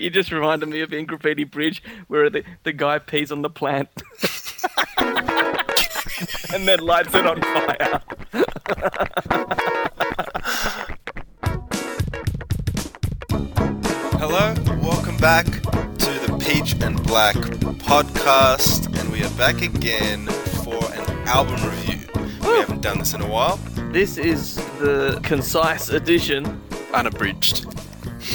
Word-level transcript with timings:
You 0.00 0.08
just 0.08 0.32
reminded 0.32 0.70
me 0.70 0.80
of 0.80 0.94
in 0.94 1.04
Graffiti 1.04 1.44
Bridge 1.44 1.82
where 2.08 2.30
the, 2.30 2.42
the 2.62 2.72
guy 2.72 2.98
pees 2.98 3.30
on 3.30 3.42
the 3.42 3.50
plant 3.50 3.90
and 6.54 6.66
then 6.66 6.78
lights 6.78 7.14
it 7.14 7.26
on 7.26 7.42
fire. 7.42 8.00
Hello, 14.18 14.54
welcome 14.80 15.18
back 15.18 15.44
to 15.44 15.60
the 16.26 16.42
Peach 16.48 16.82
and 16.82 17.02
Black 17.06 17.36
podcast, 17.36 18.98
and 18.98 19.12
we 19.12 19.22
are 19.22 19.30
back 19.36 19.60
again 19.60 20.26
for 20.64 20.82
an 20.94 21.28
album 21.28 21.62
review. 21.62 22.08
We 22.40 22.58
haven't 22.58 22.80
done 22.80 23.00
this 23.00 23.12
in 23.12 23.20
a 23.20 23.28
while. 23.28 23.58
This 23.92 24.16
is 24.16 24.56
the 24.78 25.20
concise 25.22 25.90
edition. 25.90 26.58
Unabridged. 26.94 27.69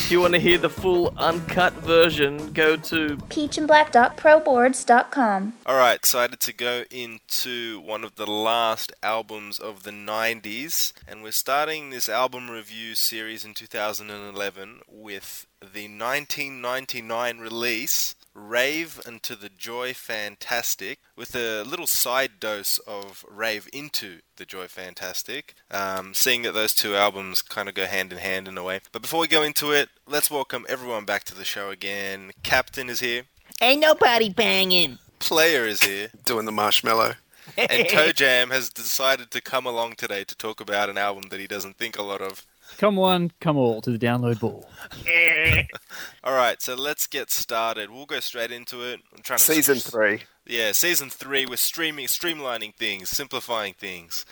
If 0.05 0.11
you 0.11 0.21
want 0.21 0.35
to 0.35 0.39
hear 0.39 0.59
the 0.59 0.69
full 0.69 1.11
uncut 1.17 1.73
version, 1.73 2.54
go 2.54 2.75
to 2.75 3.17
peachandblack.proboards.com. 3.17 5.54
All 5.65 5.75
right, 5.75 5.96
excited 5.96 6.39
to 6.41 6.54
go 6.54 6.83
into 6.91 7.79
one 7.79 8.04
of 8.04 8.13
the 8.13 8.27
last 8.27 8.91
albums 9.01 9.57
of 9.57 9.82
the 9.82 9.89
90s, 9.89 10.93
and 11.07 11.23
we're 11.23 11.32
starting 11.32 11.89
this 11.89 12.07
album 12.07 12.51
review 12.51 12.93
series 12.93 13.43
in 13.43 13.55
2011 13.55 14.82
with 14.87 15.47
the 15.60 15.87
1999 15.87 17.39
release 17.39 18.13
Rave 18.36 19.00
Unto 19.07 19.36
the 19.36 19.50
Joy 19.50 19.94
Fantastic, 19.94 21.00
with 21.16 21.34
a 21.36 21.64
little 21.64 21.88
side 21.88 22.39
dose 22.39 22.78
of 22.80 23.25
Rave 23.30 23.68
into 23.71 24.20
the 24.36 24.46
Joy 24.46 24.68
Fantastic, 24.68 25.56
um, 25.71 26.14
seeing 26.14 26.42
that 26.42 26.54
those 26.54 26.74
two 26.74 26.96
albums 26.96 27.42
kind 27.42 27.70
of 27.70 27.75
go 27.75 27.86
hand 27.86 28.11
in 28.11 28.20
hand 28.20 28.48
in 28.50 28.58
a 28.58 28.64
way. 28.64 28.82
But 28.92 29.02
before 29.02 29.21
we 29.21 29.28
go 29.28 29.42
into 29.42 29.71
it, 29.71 29.89
let's 30.06 30.30
welcome 30.30 30.66
everyone 30.68 31.06
back 31.06 31.24
to 31.25 31.36
the 31.36 31.46
show 31.46 31.70
again. 31.70 32.31
Captain 32.44 32.89
is 32.89 33.00
here, 33.00 33.23
Ain't 33.61 33.80
nobody 33.81 34.30
banging. 34.30 35.00
Player 35.20 35.66
is 35.66 35.81
here, 35.81 36.09
doing 36.25 36.45
the 36.45 36.52
marshmallow. 36.52 37.14
and 37.58 37.88
Toe 37.88 38.11
Jam 38.11 38.49
has 38.49 38.70
decided 38.70 39.31
to 39.31 39.39
come 39.39 39.66
along 39.66 39.94
today 39.95 40.23
to 40.25 40.36
talk 40.36 40.59
about 40.59 40.89
an 40.89 40.97
album 40.97 41.25
that 41.30 41.39
he 41.39 41.47
doesn't 41.47 41.77
think 41.77 41.97
a 41.97 42.03
lot 42.03 42.22
of. 42.22 42.45
Come 42.77 42.95
one, 42.97 43.31
come 43.39 43.57
all 43.57 43.81
to 43.81 43.91
the 43.91 43.97
download 43.97 44.39
ball. 44.39 44.67
All 46.23 46.33
right, 46.33 46.61
so 46.61 46.75
let's 46.75 47.07
get 47.07 47.31
started. 47.31 47.89
We'll 47.89 48.05
go 48.05 48.19
straight 48.19 48.51
into 48.51 48.81
it. 48.81 48.99
I'm 49.15 49.21
trying 49.23 49.39
to 49.39 49.43
Season 49.43 49.75
three. 49.75 50.21
Yeah, 50.45 50.73
season 50.73 51.09
three. 51.09 51.45
We're 51.45 51.55
streaming, 51.57 52.07
streamlining 52.07 52.75
things, 52.75 53.09
simplifying 53.09 53.73
things. 53.73 54.25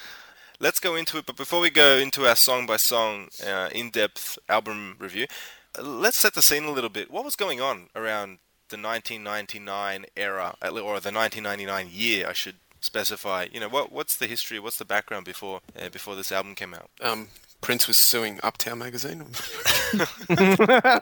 Let's 0.59 0.79
go 0.79 0.95
into 0.95 1.17
it. 1.17 1.25
But 1.25 1.37
before 1.37 1.59
we 1.59 1.69
go 1.69 1.97
into 1.97 2.27
our 2.27 2.35
song 2.35 2.65
by 2.65 2.77
song, 2.77 3.29
uh, 3.45 3.69
in-depth 3.71 4.37
album 4.49 4.95
review, 4.99 5.27
uh, 5.77 5.83
let's 5.83 6.17
set 6.17 6.33
the 6.33 6.41
scene 6.41 6.65
a 6.65 6.71
little 6.71 6.89
bit. 6.89 7.09
What 7.09 7.25
was 7.25 7.35
going 7.35 7.61
on 7.61 7.87
around 7.95 8.39
the 8.69 8.77
1999 8.77 10.05
era, 10.15 10.55
or 10.61 10.69
the 10.69 11.11
1999 11.11 11.89
year, 11.91 12.27
I 12.27 12.33
should 12.33 12.55
specify? 12.79 13.47
You 13.51 13.59
know, 13.59 13.69
what 13.69 13.91
what's 13.91 14.15
the 14.15 14.27
history? 14.27 14.59
What's 14.59 14.77
the 14.77 14.85
background 14.85 15.25
before 15.25 15.61
uh, 15.79 15.89
before 15.89 16.15
this 16.15 16.31
album 16.31 16.55
came 16.55 16.73
out? 16.73 16.89
Um, 17.01 17.29
Prince 17.63 17.87
was 17.87 17.97
suing 17.97 18.39
Uptown 18.43 18.77
magazine. 18.79 19.25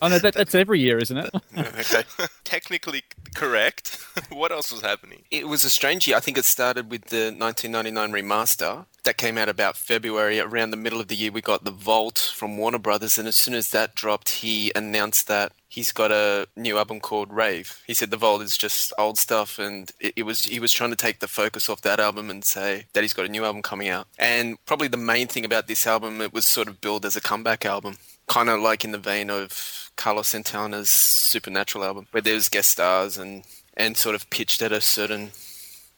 Oh 0.00 0.08
no, 0.08 0.18
that, 0.18 0.34
that's 0.34 0.54
every 0.54 0.80
year, 0.80 0.98
isn't 0.98 1.16
it? 1.16 1.30
okay. 1.58 2.04
Technically 2.44 3.02
correct. 3.34 3.98
what 4.30 4.52
else 4.52 4.72
was 4.72 4.80
happening? 4.82 5.24
It 5.30 5.48
was 5.48 5.64
a 5.64 5.70
strange 5.70 6.06
year. 6.06 6.16
I 6.16 6.20
think 6.20 6.38
it 6.38 6.44
started 6.44 6.90
with 6.90 7.06
the 7.06 7.34
1999 7.36 8.12
remaster 8.12 8.86
that 9.06 9.16
came 9.16 9.38
out 9.38 9.48
about 9.48 9.76
February. 9.76 10.38
Around 10.38 10.70
the 10.70 10.76
middle 10.76 11.00
of 11.00 11.08
the 11.08 11.16
year, 11.16 11.32
we 11.32 11.40
got 11.40 11.64
the 11.64 11.70
Vault 11.70 12.32
from 12.34 12.58
Warner 12.58 12.78
Brothers, 12.78 13.18
and 13.18 13.26
as 13.26 13.34
soon 13.34 13.54
as 13.54 13.70
that 13.70 13.94
dropped, 13.94 14.28
he 14.28 14.70
announced 14.76 15.26
that 15.28 15.52
he's 15.68 15.92
got 15.92 16.12
a 16.12 16.46
new 16.56 16.78
album 16.78 17.00
called 17.00 17.32
Rave. 17.32 17.82
He 17.86 17.94
said 17.94 18.10
the 18.10 18.16
Vault 18.16 18.42
is 18.42 18.56
just 18.56 18.92
old 18.98 19.18
stuff, 19.18 19.58
and 19.58 19.90
it, 20.00 20.12
it 20.16 20.22
was 20.24 20.44
he 20.44 20.60
was 20.60 20.72
trying 20.72 20.90
to 20.90 20.96
take 20.96 21.20
the 21.20 21.28
focus 21.28 21.68
off 21.68 21.80
that 21.82 22.00
album 22.00 22.30
and 22.30 22.44
say 22.44 22.86
that 22.92 23.02
he's 23.02 23.14
got 23.14 23.26
a 23.26 23.30
new 23.30 23.44
album 23.44 23.62
coming 23.62 23.88
out. 23.88 24.08
And 24.18 24.56
probably 24.66 24.88
the 24.88 24.96
main 24.96 25.28
thing 25.28 25.44
about 25.44 25.66
this 25.66 25.86
album, 25.86 26.20
it 26.20 26.32
was 26.32 26.44
sort 26.44 26.68
of 26.68 26.80
billed 26.80 27.06
as 27.06 27.16
a 27.16 27.20
comeback 27.20 27.64
album, 27.64 27.96
kind 28.26 28.48
of 28.48 28.60
like 28.60 28.84
in 28.84 28.92
the 28.92 28.98
vein 28.98 29.30
of 29.30 29.90
Carlos 29.96 30.28
Santana's 30.28 30.90
Supernatural 30.90 31.84
album, 31.84 32.06
where 32.10 32.20
there's 32.20 32.48
guest 32.48 32.70
stars 32.70 33.16
and 33.16 33.44
and 33.76 33.96
sort 33.96 34.14
of 34.14 34.28
pitched 34.30 34.62
at 34.62 34.72
a 34.72 34.80
certain 34.80 35.30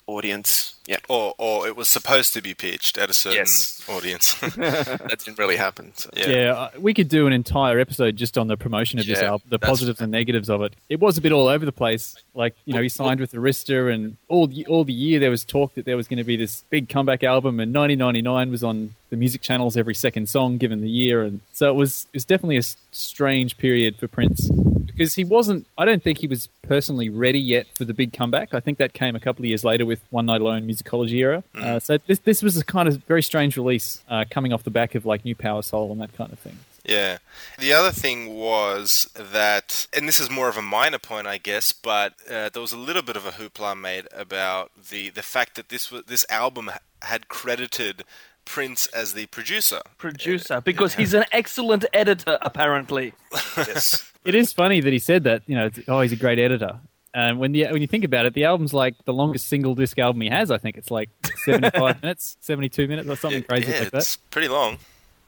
audience. 0.06 0.74
Yeah, 0.88 0.96
Or 1.06 1.34
or 1.36 1.68
it 1.68 1.76
was 1.76 1.86
supposed 1.86 2.32
to 2.32 2.40
be 2.40 2.54
pitched 2.54 2.96
at 2.96 3.10
a 3.10 3.12
certain 3.12 3.36
Yes. 3.36 3.84
audience. 3.90 4.32
that 4.56 5.16
didn't 5.22 5.38
really 5.38 5.56
happen. 5.56 5.92
So. 5.94 6.08
Yeah. 6.16 6.28
Yeah, 6.28 6.52
uh, 6.54 6.70
we 6.78 6.94
could 6.94 7.08
do 7.10 7.26
an 7.26 7.34
entire 7.34 7.78
episode 7.78 8.16
just 8.16 8.38
on 8.38 8.48
the 8.48 8.56
promotion 8.56 8.98
of 8.98 9.04
this 9.06 9.20
album, 9.20 9.46
the 9.50 9.58
positives 9.58 10.00
and 10.00 10.10
negatives 10.10 10.48
of 10.48 10.62
it. 10.62 10.72
It 10.88 10.98
was 10.98 11.18
a 11.18 11.20
bit 11.20 11.30
all 11.30 11.46
over 11.46 11.66
the 11.66 11.72
place. 11.72 12.16
Like 12.34 12.54
you 12.64 12.72
know, 12.72 12.80
he 12.80 12.88
signed 12.88 13.20
with 13.20 13.32
Arista, 13.32 13.92
and 13.92 14.16
all 14.28 14.46
the, 14.46 14.64
all 14.66 14.84
the 14.84 14.94
year 14.94 15.20
there 15.20 15.30
was 15.30 15.44
talk 15.44 15.74
that 15.74 15.84
there 15.84 15.96
was 15.96 16.08
going 16.08 16.18
to 16.18 16.24
be 16.24 16.36
this 16.36 16.64
big 16.70 16.88
comeback 16.88 17.22
album, 17.22 17.60
and 17.60 17.74
1999 17.74 18.50
was 18.50 18.64
on 18.64 18.94
the 19.10 19.16
music 19.16 19.42
channels 19.42 19.76
every 19.76 19.94
second 19.94 20.28
song 20.28 20.58
given 20.58 20.80
the 20.80 20.90
year, 20.90 21.22
and 21.22 21.40
so 21.52 21.70
it 21.70 21.74
was 21.74 22.06
it 22.12 22.16
was 22.16 22.24
definitely 22.24 22.58
a 22.58 22.62
strange 22.92 23.56
period 23.58 23.96
for 23.96 24.08
Prince 24.08 24.50
because 24.86 25.14
he 25.14 25.24
wasn't. 25.24 25.66
I 25.76 25.84
don't 25.84 26.02
think 26.02 26.18
he 26.18 26.26
was 26.26 26.48
personally 26.62 27.08
ready 27.08 27.40
yet 27.40 27.66
for 27.74 27.84
the 27.84 27.94
big 27.94 28.12
comeback. 28.12 28.52
I 28.52 28.60
think 28.60 28.78
that 28.78 28.92
came 28.92 29.14
a 29.14 29.20
couple 29.20 29.42
of 29.42 29.46
years 29.46 29.64
later 29.64 29.86
with 29.86 30.00
One 30.10 30.26
Night 30.26 30.40
Alone 30.40 30.66
musicology 30.66 31.14
era. 31.14 31.44
Uh, 31.54 31.78
so 31.78 31.98
this 32.06 32.18
this 32.20 32.42
was 32.42 32.56
a 32.56 32.64
kind 32.64 32.88
of 32.88 32.96
very 33.04 33.22
strange 33.22 33.56
release 33.56 34.02
uh, 34.08 34.24
coming 34.30 34.52
off 34.52 34.64
the 34.64 34.70
back 34.70 34.94
of 34.94 35.06
like 35.06 35.24
New 35.24 35.34
Power 35.34 35.62
Soul 35.62 35.92
and 35.92 36.00
that 36.00 36.12
kind 36.14 36.32
of 36.32 36.38
thing. 36.38 36.58
Yeah. 36.88 37.18
The 37.58 37.72
other 37.74 37.92
thing 37.92 38.34
was 38.34 39.08
that, 39.14 39.86
and 39.92 40.08
this 40.08 40.18
is 40.18 40.30
more 40.30 40.48
of 40.48 40.56
a 40.56 40.62
minor 40.62 40.98
point, 40.98 41.26
I 41.26 41.36
guess, 41.36 41.70
but 41.70 42.14
uh, 42.28 42.48
there 42.48 42.62
was 42.62 42.72
a 42.72 42.78
little 42.78 43.02
bit 43.02 43.14
of 43.14 43.26
a 43.26 43.32
hoopla 43.32 43.78
made 43.78 44.08
about 44.12 44.70
the, 44.90 45.10
the 45.10 45.22
fact 45.22 45.54
that 45.56 45.68
this 45.68 45.92
was 45.92 46.04
this 46.04 46.24
album 46.30 46.70
had 47.02 47.28
credited 47.28 48.04
Prince 48.48 48.86
as 48.88 49.12
the 49.12 49.26
producer. 49.26 49.80
producer 49.98 50.60
because 50.60 50.94
he's 50.94 51.14
an 51.14 51.24
excellent 51.32 51.84
editor, 51.92 52.38
apparently. 52.42 53.12
Yes. 53.56 54.10
It 54.24 54.34
is 54.34 54.52
funny 54.52 54.80
that 54.80 54.92
he 54.92 54.98
said 54.98 55.24
that. 55.24 55.42
You 55.46 55.54
know, 55.56 55.66
it's, 55.66 55.78
oh, 55.88 56.00
he's 56.00 56.12
a 56.12 56.16
great 56.16 56.38
editor. 56.38 56.80
And 57.14 57.38
when 57.38 57.52
the 57.52 57.66
when 57.66 57.80
you 57.80 57.88
think 57.88 58.04
about 58.04 58.26
it, 58.26 58.34
the 58.34 58.44
album's 58.44 58.74
like 58.74 58.94
the 59.04 59.12
longest 59.12 59.46
single 59.48 59.74
disc 59.74 59.98
album 59.98 60.20
he 60.22 60.28
has. 60.28 60.50
I 60.50 60.58
think 60.58 60.76
it's 60.76 60.90
like 60.90 61.08
seventy 61.44 61.70
five 61.70 62.02
minutes, 62.02 62.36
seventy 62.40 62.68
two 62.68 62.86
minutes, 62.88 63.08
or 63.08 63.16
something 63.16 63.42
crazy 63.42 63.70
yeah, 63.72 63.80
like 63.80 63.90
that. 63.90 63.98
it's 64.02 64.16
pretty 64.30 64.48
long. 64.48 64.78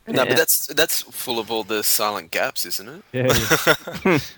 No, 0.06 0.22
Yeah. 0.22 0.28
but 0.28 0.36
that's 0.36 0.66
that's 0.68 1.02
full 1.02 1.38
of 1.38 1.50
all 1.50 1.64
the 1.64 1.82
silent 1.82 2.30
gaps, 2.30 2.64
isn't 2.66 2.88
it? 2.88 3.02
Yeah, 3.12 3.96
yeah. 4.04 4.18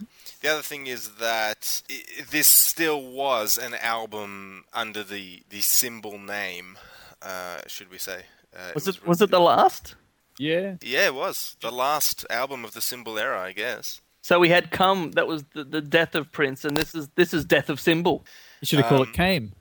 The 0.43 0.49
other 0.49 0.63
thing 0.63 0.89
is 0.89 1.09
that 1.21 1.83
i 1.89 2.03
this 2.31 2.49
still 2.49 3.01
was 3.01 3.57
an 3.57 3.75
album 3.75 4.65
under 4.75 5.05
the, 5.05 5.43
the 5.51 5.61
symbol 5.61 6.19
name, 6.19 6.79
uh, 7.23 7.61
should 7.69 7.91
we 7.93 7.99
say? 7.99 8.25
Uh, 8.57 8.71
Was 8.75 8.89
it 8.89 9.07
was 9.07 9.23
it 9.23 9.31
the 9.31 9.41
last? 9.41 9.95
yeah. 10.39 10.77
Yeah, 10.83 11.07
it 11.07 11.15
was 11.15 11.57
the 11.61 11.71
last 11.71 12.25
album 12.31 12.65
of 12.65 12.73
the 12.73 12.81
symbol 12.81 13.19
era, 13.19 13.41
I 13.41 13.53
guess. 13.53 14.01
So 14.23 14.39
we 14.39 14.49
had 14.51 14.71
come. 14.71 15.13
That 15.13 15.27
was 15.27 15.45
the, 15.55 15.65
the 15.65 15.81
death 15.81 16.15
of 16.15 16.31
Prince, 16.33 16.65
and 16.65 16.77
this 16.77 16.95
is 16.95 17.09
this 17.17 17.35
is 17.35 17.45
death 17.45 17.69
of 17.69 17.81
Symbol. 17.81 18.25
You 18.61 18.67
should 18.67 18.79
have 18.81 18.89
called 18.89 19.09
Um, 19.09 19.09
it 19.09 19.15
Came. 19.17 19.53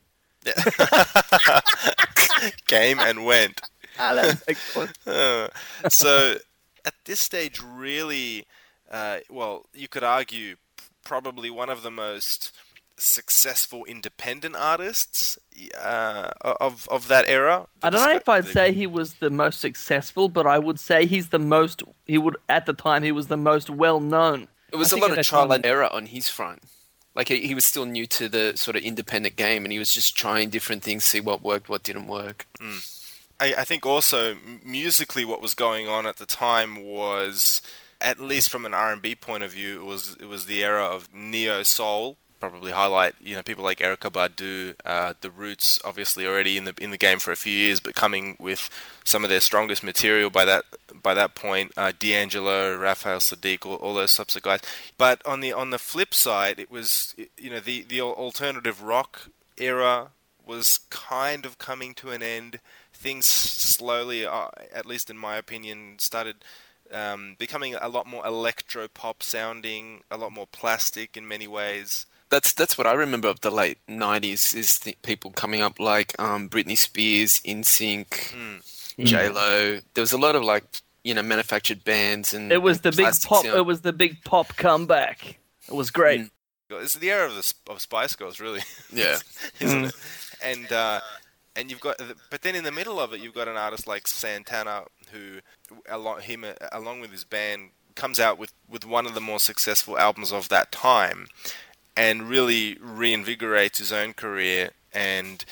Came 2.67 2.99
and 2.99 3.25
went. 3.25 3.61
Ah, 3.99 4.13
that's 4.13 4.43
excellent. 4.47 4.97
Uh, 5.07 5.47
so 5.89 6.35
at 6.85 6.93
this 7.05 7.19
stage, 7.19 7.59
really, 7.61 8.45
uh, 8.89 9.19
well, 9.29 9.65
you 9.73 9.87
could 9.87 10.03
argue 10.03 10.55
probably 11.03 11.49
one 11.49 11.69
of 11.69 11.83
the 11.83 11.91
most 11.91 12.51
successful 13.01 13.83
independent 13.85 14.55
artists 14.55 15.37
uh, 15.79 16.29
of 16.41 16.87
of 16.89 17.07
that 17.07 17.25
era. 17.27 17.67
I 17.83 17.89
don't 17.89 18.03
know 18.07 18.15
if 18.15 18.29
I'd 18.29 18.45
The- 18.45 18.51
say 18.51 18.71
he 18.73 18.87
was 18.87 19.15
the 19.15 19.29
most 19.29 19.59
successful, 19.59 20.29
but 20.29 20.45
I 20.47 20.59
would 20.59 20.79
say 20.79 21.05
he's 21.05 21.29
the 21.29 21.39
most. 21.39 21.83
He 22.05 22.17
would 22.17 22.37
at 22.47 22.65
the 22.65 22.73
time 22.73 23.03
he 23.03 23.11
was 23.11 23.27
the 23.27 23.37
most 23.37 23.69
well 23.69 23.99
known. 23.99 24.47
It 24.71 24.77
was 24.77 24.93
I 24.93 24.97
a 24.97 25.01
lot 25.01 25.17
of 25.17 25.25
trial 25.25 25.47
time- 25.47 25.55
and 25.57 25.65
error 25.65 25.91
on 25.91 26.05
his 26.07 26.29
front. 26.29 26.63
Like 27.13 27.27
he, 27.27 27.45
he 27.45 27.53
was 27.55 27.65
still 27.65 27.85
new 27.85 28.05
to 28.07 28.29
the 28.29 28.53
sort 28.55 28.77
of 28.77 28.83
independent 28.83 29.35
game, 29.35 29.65
and 29.65 29.71
he 29.73 29.79
was 29.79 29.93
just 29.93 30.15
trying 30.15 30.49
different 30.49 30.81
things, 30.81 31.03
see 31.03 31.19
what 31.19 31.41
worked, 31.41 31.67
what 31.67 31.83
didn't 31.83 32.07
work. 32.07 32.47
I, 33.39 33.53
I 33.57 33.63
think 33.65 33.85
also 33.85 34.37
musically, 34.63 35.25
what 35.25 35.41
was 35.41 35.53
going 35.53 35.89
on 35.89 36.05
at 36.05 36.17
the 36.17 36.25
time 36.25 36.81
was, 36.81 37.61
at 37.99 38.19
least 38.21 38.49
from 38.49 38.65
an 38.65 38.73
R 38.73 38.93
and 38.93 39.01
B 39.01 39.13
point 39.13 39.43
of 39.43 39.51
view, 39.51 39.81
it 39.81 39.85
was 39.85 40.15
it 40.21 40.25
was 40.29 40.45
the 40.45 40.63
era 40.63 40.85
of 40.85 41.09
neo 41.13 41.63
soul. 41.63 42.17
Probably 42.41 42.71
highlight 42.71 43.13
you 43.21 43.35
know 43.35 43.43
people 43.43 43.63
like 43.63 43.77
Erykah 43.77 44.11
Badu, 44.11 44.73
uh, 44.83 45.13
the 45.21 45.29
Roots, 45.29 45.79
obviously 45.85 46.25
already 46.25 46.57
in 46.57 46.65
the 46.65 46.73
in 46.81 46.89
the 46.89 46.97
game 46.97 47.19
for 47.19 47.31
a 47.31 47.35
few 47.35 47.53
years, 47.53 47.79
but 47.79 47.93
coming 47.93 48.35
with 48.39 48.67
some 49.03 49.23
of 49.23 49.29
their 49.29 49.39
strongest 49.39 49.83
material 49.83 50.31
by 50.31 50.45
that 50.45 50.65
by 51.03 51.13
that 51.13 51.35
point. 51.35 51.71
Uh, 51.77 51.91
D'Angelo, 51.97 52.75
Raphael 52.75 53.19
Saadiq, 53.19 53.63
all, 53.63 53.75
all 53.75 53.93
those 53.93 54.15
types 54.15 54.35
of 54.35 54.41
guys. 54.41 54.61
But 54.97 55.23
on 55.23 55.41
the 55.41 55.53
on 55.53 55.69
the 55.69 55.77
flip 55.77 56.15
side, 56.15 56.59
it 56.59 56.71
was 56.71 57.15
you 57.37 57.51
know 57.51 57.59
the 57.59 57.83
the 57.83 58.01
alternative 58.01 58.81
rock 58.81 59.29
era 59.57 60.09
was 60.43 60.79
kind 60.89 61.45
of 61.45 61.59
coming 61.59 61.93
to 61.93 62.09
an 62.09 62.23
end. 62.23 62.59
Things 62.91 63.27
slowly, 63.27 64.25
uh, 64.25 64.47
at 64.73 64.87
least 64.87 65.11
in 65.11 65.17
my 65.17 65.37
opinion, 65.37 65.97
started 65.99 66.37
um, 66.91 67.35
becoming 67.37 67.75
a 67.75 67.87
lot 67.87 68.07
more 68.07 68.25
electro 68.25 68.87
pop 68.87 69.23
sounding, 69.23 70.01
a 70.09 70.17
lot 70.17 70.31
more 70.31 70.47
plastic 70.47 71.15
in 71.15 71.27
many 71.27 71.47
ways. 71.47 72.07
That's 72.31 72.53
that's 72.53 72.77
what 72.77 72.87
I 72.87 72.93
remember 72.93 73.27
of 73.27 73.41
the 73.41 73.51
late 73.51 73.77
'90s. 73.87 74.55
Is 74.55 74.79
the 74.79 74.95
people 75.03 75.29
coming 75.31 75.61
up 75.61 75.79
like 75.79 76.19
um, 76.19 76.49
Britney 76.49 76.77
Spears, 76.77 77.39
NSYNC, 77.45 78.07
Mm. 78.07 79.05
J 79.05 79.29
Lo. 79.29 79.79
There 79.93 80.01
was 80.01 80.11
a 80.13 80.17
lot 80.17 80.35
of 80.35 80.43
like 80.43 80.63
you 81.03 81.13
know 81.13 81.21
manufactured 81.21 81.83
bands 81.83 82.33
and 82.33 82.51
It 82.51 82.61
was 82.61 82.77
and 82.77 82.83
the 82.83 82.91
big 82.91 83.13
pop. 83.23 83.43
sound. 83.43 83.57
It 83.57 83.65
was 83.65 83.81
the 83.81 83.93
big 83.93 84.23
pop 84.23 84.55
comeback. 84.55 85.37
It 85.67 85.73
was 85.75 85.91
great. 85.91 86.21
Mm. 86.21 86.29
It's 86.81 86.95
the 86.95 87.11
era 87.11 87.27
of 87.27 87.35
the 87.35 87.53
of 87.71 87.81
Spice 87.81 88.15
Girls, 88.15 88.39
really. 88.39 88.61
Yeah. 88.93 89.17
isn't 89.59 89.85
it? 89.85 89.95
And 90.43 90.71
uh, 90.71 91.01
and 91.55 91.69
you've 91.69 91.81
got, 91.81 91.97
but 92.29 92.41
then 92.43 92.55
in 92.55 92.63
the 92.63 92.71
middle 92.71 92.97
of 92.99 93.11
it, 93.13 93.19
you've 93.19 93.33
got 93.33 93.49
an 93.49 93.57
artist 93.57 93.85
like 93.87 94.07
Santana 94.07 94.85
who, 95.11 95.39
along 95.89 96.21
him 96.21 96.45
uh, 96.45 96.53
along 96.71 97.01
with 97.01 97.11
his 97.11 97.25
band, 97.25 97.71
comes 97.95 98.19
out 98.21 98.39
with 98.39 98.53
with 98.69 98.85
one 98.85 99.05
of 99.05 99.13
the 99.15 99.21
more 99.21 99.39
successful 99.39 99.97
albums 99.97 100.31
of 100.31 100.47
that 100.49 100.71
time, 100.71 101.27
and 101.95 102.23
really 102.23 102.75
reinvigorates 102.75 103.77
his 103.77 103.91
own 103.91 104.13
career 104.13 104.71
and 104.93 105.45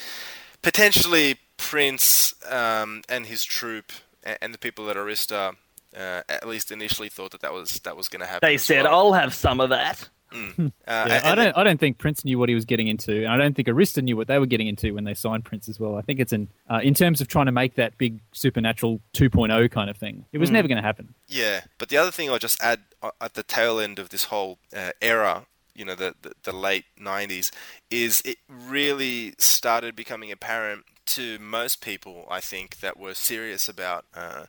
potentially 0.61 1.37
Prince 1.57 2.33
um, 2.49 3.01
and 3.09 3.25
his 3.25 3.43
troupe 3.43 3.91
and, 4.23 4.37
and 4.41 4.53
the 4.53 4.57
people 4.57 4.89
at 4.89 4.95
Arista. 4.95 5.55
Uh, 5.97 6.21
at 6.29 6.47
least 6.47 6.71
initially 6.71 7.09
thought 7.09 7.31
that 7.31 7.41
that 7.41 7.51
was 7.51 7.79
that 7.79 7.97
was 7.97 8.07
going 8.07 8.19
to 8.19 8.25
happen. 8.27 8.47
They 8.47 8.57
said, 8.57 8.83
well. 8.83 8.93
"I'll 9.07 9.13
have 9.13 9.33
some 9.33 9.59
of 9.59 9.69
that." 9.69 10.07
Uh, 10.31 10.69
Yeah, 10.87 11.21
I 11.23 11.35
don't. 11.35 11.57
I 11.57 11.63
don't 11.63 11.79
think 11.79 11.97
Prince 11.97 12.23
knew 12.23 12.37
what 12.37 12.49
he 12.49 12.55
was 12.55 12.65
getting 12.65 12.87
into, 12.87 13.23
and 13.23 13.27
I 13.29 13.37
don't 13.37 13.55
think 13.55 13.67
Arista 13.67 14.03
knew 14.03 14.15
what 14.15 14.27
they 14.27 14.37
were 14.37 14.45
getting 14.45 14.67
into 14.67 14.93
when 14.93 15.03
they 15.03 15.13
signed 15.15 15.45
Prince 15.45 15.67
as 15.69 15.79
well. 15.79 15.95
I 15.97 16.01
think 16.01 16.19
it's 16.19 16.33
an 16.33 16.49
uh, 16.69 16.79
in 16.83 16.93
terms 16.93 17.21
of 17.21 17.27
trying 17.27 17.47
to 17.47 17.51
make 17.51 17.75
that 17.75 17.97
big 17.97 18.19
supernatural 18.31 19.01
2.0 19.13 19.71
kind 19.71 19.89
of 19.89 19.97
thing. 19.97 20.25
It 20.31 20.37
was 20.37 20.51
never 20.51 20.67
going 20.67 20.77
to 20.77 20.83
happen. 20.83 21.15
Yeah, 21.27 21.61
but 21.79 21.89
the 21.89 21.97
other 21.97 22.11
thing 22.11 22.29
I'll 22.29 22.37
just 22.39 22.61
add 22.61 22.81
uh, 23.01 23.09
at 23.19 23.33
the 23.33 23.41
tail 23.43 23.79
end 23.79 23.97
of 23.97 24.09
this 24.09 24.25
whole 24.25 24.59
uh, 24.75 24.91
era, 25.01 25.47
you 25.79 25.85
know, 25.85 25.95
the, 25.95 26.13
the 26.21 26.33
the 26.43 26.51
late 26.51 26.85
'90s, 26.99 27.51
is 27.89 28.21
it 28.25 28.37
really 28.47 29.33
started 29.37 29.95
becoming 29.95 30.31
apparent 30.31 30.83
to 31.07 31.39
most 31.39 31.81
people, 31.81 32.27
I 32.29 32.41
think, 32.41 32.81
that 32.81 32.99
were 32.99 33.15
serious 33.15 33.67
about 33.67 34.05
uh, 34.13 34.45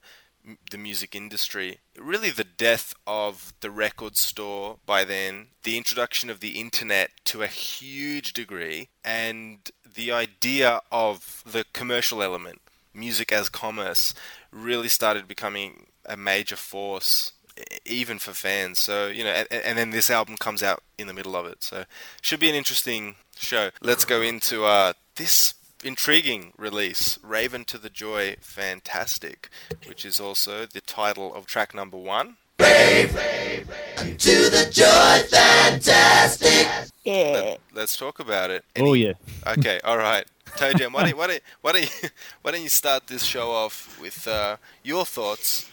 the 0.71 0.79
music 0.79 1.15
industry. 1.15 1.79
Really, 1.97 2.31
the 2.31 2.45
death 2.45 2.93
of 3.07 3.55
the 3.61 3.71
record 3.71 4.17
store 4.17 4.79
by 4.85 5.05
then, 5.05 5.49
the 5.63 5.77
introduction 5.79 6.29
of 6.29 6.41
the 6.41 6.61
internet 6.61 7.11
to 7.27 7.43
a 7.43 7.47
huge 7.47 8.33
degree, 8.33 8.89
and 9.05 9.71
the 9.95 10.13
idea 10.13 10.81
of 10.91 11.43
the 11.47 11.65
commercial 11.73 12.23
element 12.23 12.61
music 12.93 13.31
as 13.33 13.49
commerce 13.49 14.15
really 14.51 14.89
started 14.89 15.29
becoming 15.29 15.87
a 16.05 16.17
major 16.17 16.57
force 16.57 17.33
even 17.85 18.19
for 18.19 18.33
fans 18.33 18.79
so 18.79 19.09
you 19.09 19.25
know 19.25 19.31
and, 19.31 19.49
and 19.51 19.79
then 19.79 19.91
this 19.91 20.11
album 20.11 20.37
comes 20.37 20.63
out 20.63 20.83
in 20.99 21.07
the 21.07 21.15
middle 21.15 21.37
of 21.37 21.47
it 21.47 21.63
so 21.63 21.85
should 22.21 22.41
be 22.41 22.49
an 22.49 22.55
interesting 22.55 23.17
show 23.37 23.71
let's 23.83 24.05
go 24.05 24.21
into 24.23 24.65
uh, 24.65 24.93
this 25.17 25.55
intriguing 25.83 26.53
release 26.59 27.19
Rave 27.23 27.55
Unto 27.55 27.79
the 27.79 27.91
joy 27.91 28.37
fantastic 28.41 29.49
which 29.87 30.05
is 30.05 30.21
also 30.21 30.67
the 30.67 30.81
title 30.81 31.35
of 31.35 31.47
track 31.47 31.75
number 31.75 31.97
one 31.97 32.37
Rave 32.59 33.17
Unto 33.97 34.51
the 34.51 34.69
joy 34.71 35.27
fantastic. 35.29 36.69
Yeah. 37.05 37.57
let's 37.73 37.97
talk 37.97 38.21
about 38.21 38.51
it 38.51 38.65
Oh 38.77 38.93
yeah. 38.95 39.15
Okay, 39.47 39.81
all 39.85 39.97
right. 39.97 40.27
Toe 40.57 40.73
Jam, 40.75 40.93
why 40.93 41.05
don't, 41.05 41.17
why, 41.17 41.27
don't, 41.29 41.43
why, 41.63 41.73
don't 41.73 41.83
you, 42.03 42.09
why 42.43 42.51
don't 42.51 42.63
you 42.63 42.69
start 42.69 43.07
this 43.07 43.25
show 43.25 43.51
off 43.51 43.99
with 44.01 44.29
uh, 44.29 44.57
your 44.83 45.07
thoughts 45.07 45.71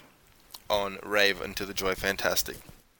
on 0.70 0.98
Rave 1.02 1.40
Into 1.40 1.64
the 1.64 1.74
Joy 1.74 1.94
Fantastic? 1.94 2.56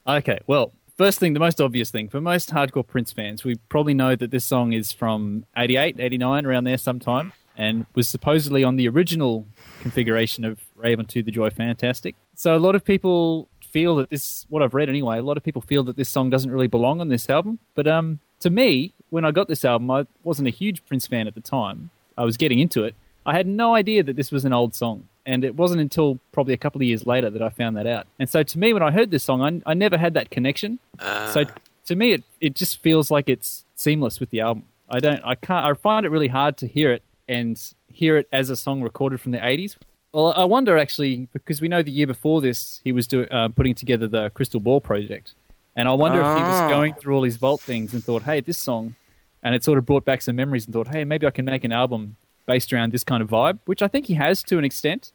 Okay, 0.07 0.39
well, 0.47 0.73
first 0.97 1.19
thing, 1.19 1.33
the 1.33 1.41
most 1.41 1.61
obvious 1.61 1.91
thing 1.91 2.09
for 2.09 2.21
most 2.21 2.51
hardcore 2.51 2.87
Prince 2.87 3.13
fans, 3.13 3.45
we 3.45 3.57
probably 3.69 3.95
know 3.95 4.17
that 4.17 4.31
this 4.31 4.45
song 4.45 4.73
is 4.73 4.93
from 4.93 5.45
88, 5.57 5.97
89, 5.99 6.47
around 6.47 6.65
there 6.65 6.79
sometime, 6.79 7.33
and 7.57 7.87
was 7.95 8.09
supposedly 8.09 8.65
on 8.65 8.77
the 8.77 8.89
original 8.89 9.47
configuration 9.81 10.45
of 10.45 10.61
Rave 10.77 11.07
to 11.07 11.23
the 11.23 11.31
Joy 11.31 11.51
Fantastic. 11.51 12.15
So 12.35 12.57
a 12.57 12.59
lot 12.59 12.75
of 12.75 12.85
people 12.85 13.49
feel 13.69 13.97
that 13.97 14.11
this, 14.11 14.47
what 14.49 14.63
I've 14.63 14.75
read 14.75 14.89
anyway, 14.89 15.19
a 15.19 15.23
lot 15.23 15.37
of 15.37 15.43
people 15.43 15.63
feel 15.63 15.85
that 15.85 15.97
this 15.97 16.09
song 16.09 16.31
doesn't 16.31 16.51
really 16.51 16.69
belong 16.69 17.01
on 17.01 17.09
this 17.09 17.29
album. 17.29 17.59
But 17.75 17.87
um, 17.87 18.21
to 18.41 18.51
me, 18.51 18.95
when 19.11 19.25
I 19.25 19.31
got 19.31 19.49
this 19.49 19.65
album, 19.65 19.91
I 19.91 20.07
wasn't 20.23 20.49
a 20.49 20.53
huge 20.53 20.85
Prince 20.87 21.07
fan 21.07 21.27
at 21.27 21.35
the 21.35 21.41
time. 21.41 21.91
I 22.17 22.25
was 22.25 22.37
getting 22.37 22.59
into 22.59 22.85
it. 22.85 22.95
I 23.27 23.35
had 23.35 23.47
no 23.47 23.75
idea 23.75 24.03
that 24.03 24.17
this 24.17 24.33
was 24.33 24.45
an 24.45 24.53
old 24.53 24.75
song. 24.75 25.09
And 25.29 25.45
it 25.45 25.55
wasn't 25.57 25.81
until 25.83 26.19
probably 26.33 26.55
a 26.55 26.57
couple 26.65 26.79
of 26.81 26.87
years 26.87 27.07
later 27.07 27.29
that 27.31 27.43
I 27.43 27.51
found 27.51 27.77
that 27.77 27.87
out. 27.87 28.07
And 28.19 28.29
so 28.35 28.43
to 28.43 28.59
me, 28.59 28.73
when 28.73 28.83
I 28.83 28.91
heard 28.91 29.11
this 29.11 29.23
song, 29.25 29.43
I, 29.43 29.71
I 29.71 29.75
never 29.75 29.99
had 29.99 30.15
that 30.15 30.31
connection. 30.31 30.79
Uh, 30.99 31.31
So 31.35 31.45
to 31.89 31.95
me, 31.97 32.13
it, 32.13 32.23
it 32.41 32.55
just 32.55 32.81
feels 32.81 33.11
like 33.11 33.29
it's 33.29 33.65
seamless 33.77 34.21
with 34.21 34.31
the 34.31 34.41
album. 34.41 34.65
I 34.89 34.99
don't, 35.01 35.21
I 35.33 35.35
can't, 35.35 35.65
I 35.67 35.75
find 35.75 36.07
it 36.07 36.09
really 36.09 36.29
hard 36.29 36.57
to 36.59 36.67
hear 36.67 36.91
it 36.93 37.03
and 37.29 37.61
hear 37.93 38.17
it 38.17 38.27
as 38.33 38.49
a 38.49 38.57
song 38.57 38.81
recorded 38.83 39.21
from 39.21 39.33
the 39.33 39.39
80s. 39.39 39.77
Well, 40.15 40.33
I 40.35 40.45
wonder 40.45 40.79
actually, 40.79 41.29
because 41.35 41.61
we 41.61 41.69
know 41.69 41.83
the 41.83 41.91
year 41.91 42.07
before 42.07 42.41
this, 42.41 42.81
he 42.83 42.93
was 42.93 43.07
doing, 43.07 43.29
uh, 43.31 43.49
putting 43.49 43.75
together 43.75 44.09
the 44.09 44.31
Crystal 44.31 44.61
Ball 44.61 44.81
project. 44.81 45.35
And 45.77 45.87
I 45.89 45.93
wonder 45.93 46.19
if 46.21 46.27
he 46.39 46.43
was 46.43 46.61
Ah. 46.63 46.69
going 46.71 46.95
through 46.95 47.15
all 47.17 47.23
his 47.25 47.37
vault 47.37 47.61
things 47.61 47.93
and 47.93 48.03
thought, 48.03 48.23
hey, 48.23 48.41
this 48.41 48.59
song, 48.59 48.95
and 49.43 49.55
it 49.55 49.63
sort 49.63 49.77
of 49.79 49.85
brought 49.85 50.07
back 50.07 50.23
some 50.23 50.37
memories 50.37 50.65
and 50.65 50.73
thought, 50.73 50.89
hey, 50.89 51.05
maybe 51.05 51.27
I 51.27 51.31
can 51.31 51.45
make 51.45 51.65
an 51.65 51.73
album 51.73 52.17
based 52.47 52.73
around 52.73 52.93
this 52.93 53.05
kind 53.05 53.23
of 53.23 53.29
vibe, 53.29 53.59
which 53.67 53.83
I 53.83 53.89
think 53.89 54.07
he 54.07 54.15
has 54.15 54.43
to 54.45 54.57
an 54.57 54.65
extent. 54.65 55.13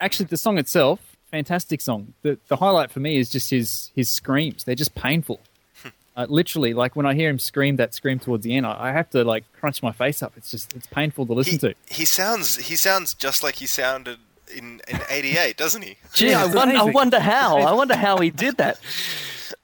Actually, 0.00 0.26
the 0.26 0.36
song 0.36 0.58
itself, 0.58 1.00
fantastic 1.30 1.80
song. 1.80 2.14
The 2.22 2.38
the 2.48 2.56
highlight 2.56 2.90
for 2.90 3.00
me 3.00 3.16
is 3.18 3.28
just 3.30 3.50
his 3.50 3.90
his 3.94 4.08
screams. 4.10 4.64
They're 4.64 4.74
just 4.74 4.94
painful. 4.94 5.40
Uh, 6.16 6.26
literally, 6.28 6.74
like 6.74 6.96
when 6.96 7.06
I 7.06 7.14
hear 7.14 7.30
him 7.30 7.38
scream 7.38 7.76
that 7.76 7.94
scream 7.94 8.18
towards 8.18 8.42
the 8.44 8.54
end, 8.56 8.66
I, 8.66 8.88
I 8.88 8.92
have 8.92 9.08
to 9.10 9.22
like 9.24 9.44
crunch 9.58 9.80
my 9.80 9.92
face 9.92 10.22
up. 10.24 10.32
It's 10.36 10.50
just 10.50 10.74
it's 10.76 10.86
painful 10.88 11.24
to 11.26 11.32
listen 11.32 11.52
He, 11.52 11.58
to. 11.58 11.74
he 11.88 12.04
sounds 12.04 12.56
he 12.56 12.74
sounds 12.76 13.14
just 13.14 13.44
like 13.44 13.54
he 13.54 13.66
sounded 13.66 14.18
in 14.54 14.82
in 14.88 15.00
'88, 15.08 15.56
doesn't 15.56 15.82
he? 15.82 15.96
Gee, 16.12 16.34
I, 16.34 16.46
wonder, 16.46 16.76
I 16.76 16.82
wonder 16.82 17.20
how. 17.20 17.58
I 17.58 17.72
wonder 17.72 17.94
how 17.96 18.18
he 18.18 18.28
did 18.30 18.56
that. 18.58 18.78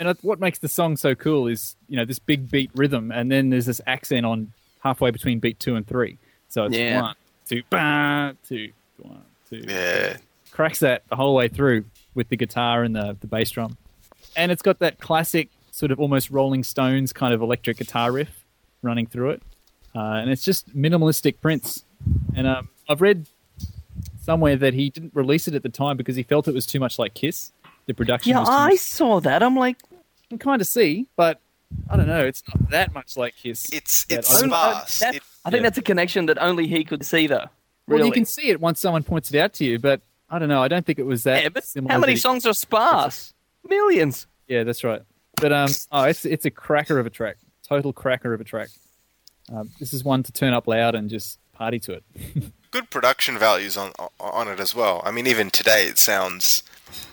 And 0.00 0.16
what 0.22 0.38
makes 0.38 0.60
the 0.60 0.68
song 0.68 0.96
so 0.96 1.16
cool 1.16 1.48
is 1.48 1.74
you 1.88 1.96
know 1.96 2.04
this 2.04 2.20
big 2.20 2.48
beat 2.50 2.70
rhythm, 2.72 3.10
and 3.10 3.30
then 3.30 3.50
there's 3.50 3.66
this 3.66 3.80
accent 3.84 4.24
on 4.24 4.52
halfway 4.80 5.10
between 5.10 5.40
beat 5.40 5.58
two 5.58 5.74
and 5.74 5.84
three. 5.86 6.18
So 6.48 6.66
it's 6.66 6.76
Yeah. 6.76 7.02
one, 7.02 7.14
two, 7.48 7.62
ba, 7.68 8.36
two, 8.48 8.70
one, 8.98 9.24
two. 9.50 9.64
yeah, 9.68 10.16
cracks 10.50 10.80
that 10.80 11.02
the 11.08 11.16
whole 11.16 11.34
way 11.34 11.48
through 11.48 11.84
with 12.14 12.28
the 12.28 12.36
guitar 12.36 12.82
and 12.82 12.94
the, 12.96 13.16
the 13.20 13.26
bass 13.26 13.50
drum. 13.50 13.76
And 14.36 14.50
it's 14.52 14.62
got 14.62 14.78
that 14.80 14.98
classic 14.98 15.48
sort 15.70 15.90
of 15.92 16.00
almost 16.00 16.30
Rolling 16.30 16.64
Stones 16.64 17.12
kind 17.12 17.32
of 17.34 17.40
electric 17.42 17.76
guitar 17.78 18.10
riff 18.12 18.44
running 18.82 19.06
through 19.06 19.30
it. 19.30 19.42
Uh, 19.94 20.00
and 20.20 20.30
it's 20.30 20.44
just 20.44 20.76
minimalistic 20.76 21.40
Prince. 21.40 21.84
And 22.36 22.46
um, 22.46 22.68
I've 22.88 23.00
read 23.00 23.26
somewhere 24.20 24.56
that 24.56 24.74
he 24.74 24.90
didn't 24.90 25.12
release 25.14 25.48
it 25.48 25.54
at 25.54 25.62
the 25.62 25.68
time 25.68 25.96
because 25.96 26.16
he 26.16 26.22
felt 26.22 26.46
it 26.48 26.54
was 26.54 26.66
too 26.66 26.80
much 26.80 26.98
like 26.98 27.14
Kiss. 27.14 27.52
The 27.86 27.94
production 27.94 28.30
Yeah, 28.32 28.42
I 28.42 28.70
much. 28.70 28.78
saw 28.80 29.20
that. 29.20 29.42
I'm 29.42 29.56
like, 29.56 29.78
I 29.92 29.96
can 30.28 30.38
kind 30.38 30.60
of 30.60 30.66
see, 30.66 31.06
but 31.16 31.40
I 31.88 31.96
don't 31.96 32.06
know. 32.06 32.26
It's 32.26 32.42
not 32.48 32.70
that 32.70 32.92
much 32.92 33.16
like 33.16 33.34
Kiss. 33.36 33.72
It's 33.72 34.04
that 34.06 34.18
it's 34.20 34.30
I- 34.34 34.36
only- 34.36 34.48
sparse. 34.50 34.98
that- 34.98 35.14
It- 35.16 35.22
I 35.44 35.50
think 35.50 35.60
Yeah. 35.62 35.66
that's 35.70 35.78
a 35.78 35.82
connection 35.82 36.26
that 36.26 36.36
only 36.38 36.66
he 36.66 36.84
could 36.84 37.04
see, 37.06 37.26
though. 37.26 37.46
Well, 37.88 38.04
you 38.06 38.12
can 38.12 38.24
see 38.24 38.48
it 38.50 38.60
once 38.60 38.80
someone 38.80 39.02
points 39.02 39.32
it 39.32 39.38
out 39.38 39.52
to 39.54 39.64
you, 39.64 39.78
but 39.78 40.00
I 40.30 40.38
don't 40.38 40.48
know. 40.48 40.62
I 40.62 40.68
don't 40.68 40.84
think 40.84 40.98
it 40.98 41.06
was 41.06 41.24
that 41.24 41.42
yeah, 41.42 41.48
but 41.48 41.64
similar. 41.64 41.92
how 41.92 41.98
many 41.98 42.14
that 42.14 42.20
songs 42.20 42.46
are 42.46 42.52
sparse? 42.52 43.32
Millions. 43.66 44.26
Yeah, 44.46 44.64
that's 44.64 44.84
right. 44.84 45.02
But 45.40 45.52
um, 45.52 45.70
oh, 45.92 46.04
it's 46.04 46.24
it's 46.24 46.44
a 46.44 46.50
cracker 46.50 46.98
of 46.98 47.06
a 47.06 47.10
track, 47.10 47.36
total 47.66 47.92
cracker 47.92 48.34
of 48.34 48.40
a 48.40 48.44
track. 48.44 48.68
Um, 49.52 49.70
this 49.78 49.92
is 49.92 50.04
one 50.04 50.22
to 50.24 50.32
turn 50.32 50.52
up 50.52 50.66
loud 50.66 50.94
and 50.94 51.08
just 51.08 51.38
party 51.52 51.78
to 51.80 51.92
it. 51.94 52.04
good 52.70 52.90
production 52.90 53.38
values 53.38 53.76
on 53.76 53.92
on 54.20 54.48
it 54.48 54.60
as 54.60 54.74
well. 54.74 55.02
I 55.04 55.10
mean, 55.10 55.26
even 55.26 55.50
today, 55.50 55.84
it 55.84 55.98
sounds 55.98 56.62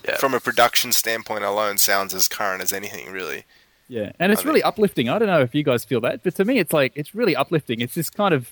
Yeah. 0.08 0.18
from 0.18 0.34
a 0.34 0.40
production 0.40 0.92
standpoint 0.92 1.44
alone 1.44 1.78
sounds 1.78 2.14
as 2.14 2.28
current 2.28 2.62
as 2.62 2.74
anything, 2.74 3.12
really. 3.12 3.46
Yeah, 3.88 4.12
and 4.20 4.32
it's 4.32 4.42
I 4.44 4.46
really 4.48 4.64
uplifting. 4.64 5.10
I 5.10 5.20
don't 5.20 5.28
know 5.28 5.42
if 5.42 5.54
you 5.54 5.64
guys 5.64 5.86
feel 5.86 6.02
that, 6.02 6.24
but 6.24 6.36
to 6.36 6.46
me, 6.46 6.58
it's 6.60 6.74
like 6.74 6.94
it's 6.96 7.14
really 7.14 7.36
uplifting. 7.36 7.82
It's 7.82 7.94
this 7.94 8.10
kind 8.10 8.34
of, 8.34 8.50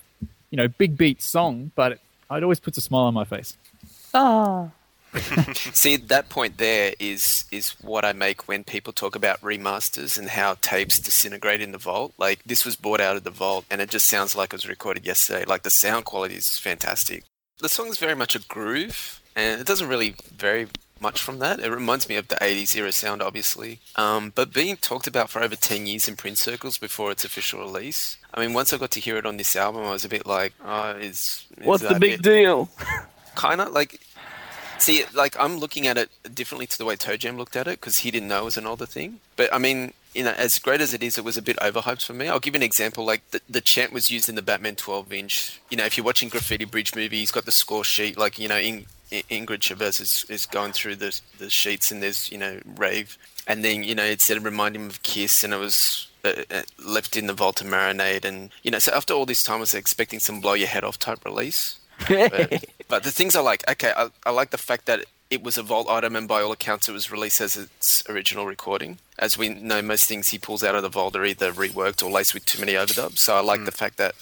you 0.51 0.58
know, 0.58 0.68
big 0.68 0.96
beat 0.98 1.22
song, 1.22 1.72
but 1.75 2.00
it, 2.35 2.39
it 2.39 2.43
always 2.43 2.59
puts 2.59 2.77
a 2.77 2.81
smile 2.81 3.03
on 3.03 3.13
my 3.13 3.25
face. 3.25 3.57
Ah. 4.13 4.71
See, 5.73 5.95
that 5.95 6.29
point 6.29 6.57
there 6.57 6.93
is 6.99 7.45
is 7.51 7.71
what 7.81 8.03
I 8.03 8.13
make 8.13 8.47
when 8.47 8.63
people 8.63 8.91
talk 8.91 9.15
about 9.15 9.39
remasters 9.41 10.17
and 10.17 10.29
how 10.29 10.55
tapes 10.61 10.99
disintegrate 10.99 11.61
in 11.61 11.71
the 11.71 11.77
vault. 11.77 12.13
Like 12.17 12.43
this 12.45 12.65
was 12.65 12.75
bought 12.75 12.99
out 12.99 13.15
of 13.15 13.23
the 13.23 13.29
vault, 13.29 13.65
and 13.69 13.79
it 13.79 13.89
just 13.89 14.07
sounds 14.07 14.35
like 14.35 14.53
it 14.53 14.57
was 14.57 14.67
recorded 14.67 15.05
yesterday. 15.05 15.45
Like 15.45 15.63
the 15.63 15.69
sound 15.69 16.05
quality 16.05 16.35
is 16.35 16.57
fantastic. 16.57 17.23
The 17.59 17.69
song 17.69 17.87
is 17.89 17.99
very 17.99 18.15
much 18.15 18.35
a 18.35 18.39
groove, 18.39 19.21
and 19.35 19.61
it 19.61 19.67
doesn't 19.67 19.87
really 19.87 20.15
vary 20.35 20.67
much 21.03 21.22
from 21.22 21.38
that. 21.39 21.60
It 21.60 21.69
reminds 21.69 22.10
me 22.10 22.15
of 22.15 22.29
the 22.29 22.36
'80s 22.38 22.75
era 22.75 22.91
sound, 22.91 23.22
obviously, 23.22 23.79
um, 23.95 24.31
but 24.33 24.53
being 24.53 24.77
talked 24.77 25.05
about 25.05 25.29
for 25.29 25.43
over 25.43 25.55
ten 25.55 25.86
years 25.86 26.07
in 26.07 26.15
Prince 26.15 26.39
circles 26.39 26.79
before 26.79 27.12
its 27.12 27.24
official 27.24 27.60
release. 27.60 28.17
I 28.33 28.41
mean, 28.41 28.53
once 28.53 28.74
I 28.74 28.77
got 28.77 28.91
to 28.91 29.00
hear 29.00 29.17
it 29.17 29.27
on 29.27 29.38
this 29.38 29.55
album, 29.55 29.83
I 29.83 29.91
was 29.91 30.05
a 30.05 30.10
bit 30.10 30.25
like, 30.25 30.53
"Oh, 30.65 30.91
is, 30.91 31.45
is 31.60 31.67
What's 31.67 31.83
the 31.83 32.00
big 32.00 32.24
deal? 32.24 32.69
kind 33.36 33.62
of 33.62 33.72
like 33.72 34.00
See, 34.83 35.05
like 35.13 35.39
I'm 35.39 35.60
looking 35.60 35.88
at 35.88 35.98
it 35.98 36.10
differently 36.36 36.67
to 36.67 36.77
the 36.77 36.83
way 36.83 36.98
Toe 36.98 37.15
Jam 37.15 37.38
looked 37.38 37.55
at 37.55 37.67
it 37.67 37.79
because 37.79 38.00
he 38.00 38.12
didn't 38.12 38.27
know 38.27 38.41
it 38.41 38.45
was 38.45 38.57
an 38.57 38.65
older 38.65 38.86
thing. 38.86 39.22
But 39.38 39.53
I 39.53 39.57
mean, 39.57 39.93
you 40.13 40.25
know, 40.25 40.33
as 40.38 40.60
great 40.60 40.81
as 40.81 40.93
it 40.93 41.01
is, 41.01 41.17
it 41.17 41.24
was 41.24 41.38
a 41.38 41.41
bit 41.41 41.55
overhyped 41.57 42.05
for 42.05 42.13
me. 42.13 42.27
I'll 42.27 42.41
give 42.41 42.53
you 42.53 42.60
an 42.60 42.63
example. 42.63 43.05
Like 43.05 43.22
the, 43.31 43.39
the 43.50 43.62
chant 43.62 43.93
was 43.93 44.12
used 44.12 44.27
in 44.27 44.36
the 44.36 44.41
Batman 44.41 44.75
12 44.75 45.13
inch. 45.13 45.62
You 45.69 45.77
know, 45.77 45.86
if 45.86 45.95
you're 45.95 46.05
watching 46.05 46.27
Graffiti 46.27 46.65
Bridge 46.65 46.95
movie, 46.95 47.19
he's 47.19 47.31
got 47.31 47.45
the 47.45 47.51
score 47.51 47.86
sheet. 47.86 48.17
Like 48.17 48.38
you 48.38 48.50
know, 48.50 48.57
in, 48.57 48.86
Ingrid 49.12 49.62
Chavez 49.62 50.00
is, 50.00 50.25
is 50.29 50.45
going 50.45 50.72
through 50.72 50.95
the 50.95 51.19
the 51.38 51.50
sheets 51.50 51.91
and 51.91 52.01
there's 52.01 52.31
you 52.31 52.38
know 52.38 52.60
rave, 52.77 53.17
and 53.48 53.63
then 53.63 53.83
you 53.83 53.95
know 53.95 54.05
it 54.05 54.22
said 54.22 54.43
remind 54.43 54.75
him 54.75 54.88
of 54.88 55.03
Kiss, 55.03 55.43
and 55.43 55.53
it 55.53 55.57
was 55.57 56.07
uh, 56.25 56.43
uh, 56.50 56.62
left 56.83 57.17
in 57.17 57.27
the 57.27 57.33
vault 57.33 57.57
to 57.57 57.65
marinate, 57.65 58.25
and 58.25 58.50
you 58.63 58.72
know, 58.72 58.79
so 58.79 58.93
after 58.93 59.13
all 59.13 59.25
this 59.25 59.43
time, 59.43 59.57
I 59.57 59.60
was 59.60 59.74
expecting 59.74 60.19
some 60.19 60.39
blow 60.39 60.53
your 60.53 60.69
head 60.69 60.83
off 60.83 60.98
type 60.98 61.25
release. 61.25 61.79
But, 62.07 62.65
but 62.88 63.03
the 63.03 63.12
things 63.12 63.36
I 63.36 63.41
like, 63.41 63.69
okay, 63.69 63.91
I, 63.95 64.10
I 64.25 64.31
like 64.31 64.51
the 64.51 64.57
fact 64.57 64.86
that 64.86 65.05
it 65.29 65.43
was 65.43 65.57
a 65.57 65.63
vault 65.63 65.89
item, 65.89 66.15
and 66.15 66.27
by 66.27 66.41
all 66.41 66.51
accounts, 66.51 66.88
it 66.88 66.93
was 66.93 67.12
released 67.12 67.41
as 67.41 67.57
its 67.57 68.03
original 68.07 68.45
recording. 68.45 69.00
As 69.19 69.38
we 69.38 69.50
know, 69.50 69.81
most 69.81 70.05
things 70.05 70.29
he 70.29 70.38
pulls 70.38 70.63
out 70.63 70.75
of 70.75 70.83
the 70.83 70.89
vault 70.89 71.15
are 71.15 71.25
either 71.25 71.51
reworked 71.51 72.03
or 72.03 72.10
laced 72.10 72.33
with 72.33 72.45
too 72.45 72.60
many 72.60 72.74
overdubs. 72.74 73.17
So 73.17 73.36
I 73.36 73.41
like 73.41 73.65
the 73.65 73.72
fact 73.72 73.98
that 73.98 74.15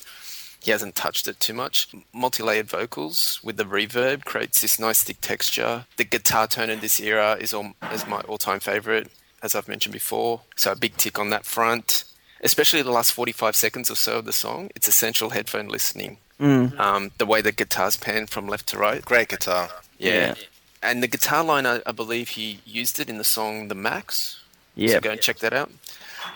he 0.61 0.71
hasn't 0.71 0.95
touched 0.95 1.27
it 1.27 1.39
too 1.39 1.53
much. 1.53 1.87
Multi-layered 2.13 2.67
vocals 2.67 3.39
with 3.43 3.57
the 3.57 3.63
reverb 3.65 4.25
creates 4.25 4.61
this 4.61 4.79
nice 4.79 5.03
thick 5.03 5.17
texture. 5.21 5.85
The 5.97 6.03
guitar 6.03 6.47
tone 6.47 6.69
in 6.69 6.79
this 6.79 6.99
era 6.99 7.37
is 7.39 7.53
all, 7.53 7.73
is 7.91 8.05
my 8.07 8.21
all-time 8.21 8.59
favorite, 8.59 9.09
as 9.41 9.55
I've 9.55 9.67
mentioned 9.67 9.93
before. 9.93 10.41
So 10.55 10.71
a 10.71 10.75
big 10.75 10.97
tick 10.97 11.17
on 11.17 11.29
that 11.31 11.45
front. 11.45 12.03
Especially 12.43 12.81
the 12.81 12.91
last 12.91 13.11
45 13.13 13.55
seconds 13.55 13.91
or 13.91 13.95
so 13.95 14.17
of 14.19 14.25
the 14.25 14.33
song, 14.33 14.69
it's 14.75 14.87
essential 14.87 15.29
headphone 15.31 15.67
listening. 15.67 16.17
Um, 16.39 17.11
the 17.19 17.25
way 17.27 17.41
the 17.41 17.51
guitars 17.51 17.97
pan 17.97 18.25
from 18.25 18.47
left 18.47 18.65
to 18.69 18.77
right. 18.77 19.05
Great 19.05 19.29
guitar. 19.29 19.69
Yeah. 19.99 20.11
Yeah. 20.11 20.33
And 20.81 21.03
the 21.03 21.07
guitar 21.07 21.43
line, 21.43 21.67
I, 21.67 21.81
I 21.85 21.91
believe 21.91 22.29
he 22.29 22.59
used 22.65 22.99
it 22.99 23.09
in 23.11 23.19
the 23.19 23.23
song 23.23 23.67
The 23.67 23.75
Max. 23.75 24.39
So 24.75 24.81
Yeah. 24.81 24.99
go 25.01 25.11
and 25.11 25.21
check 25.21 25.37
that 25.39 25.53
out. 25.53 25.69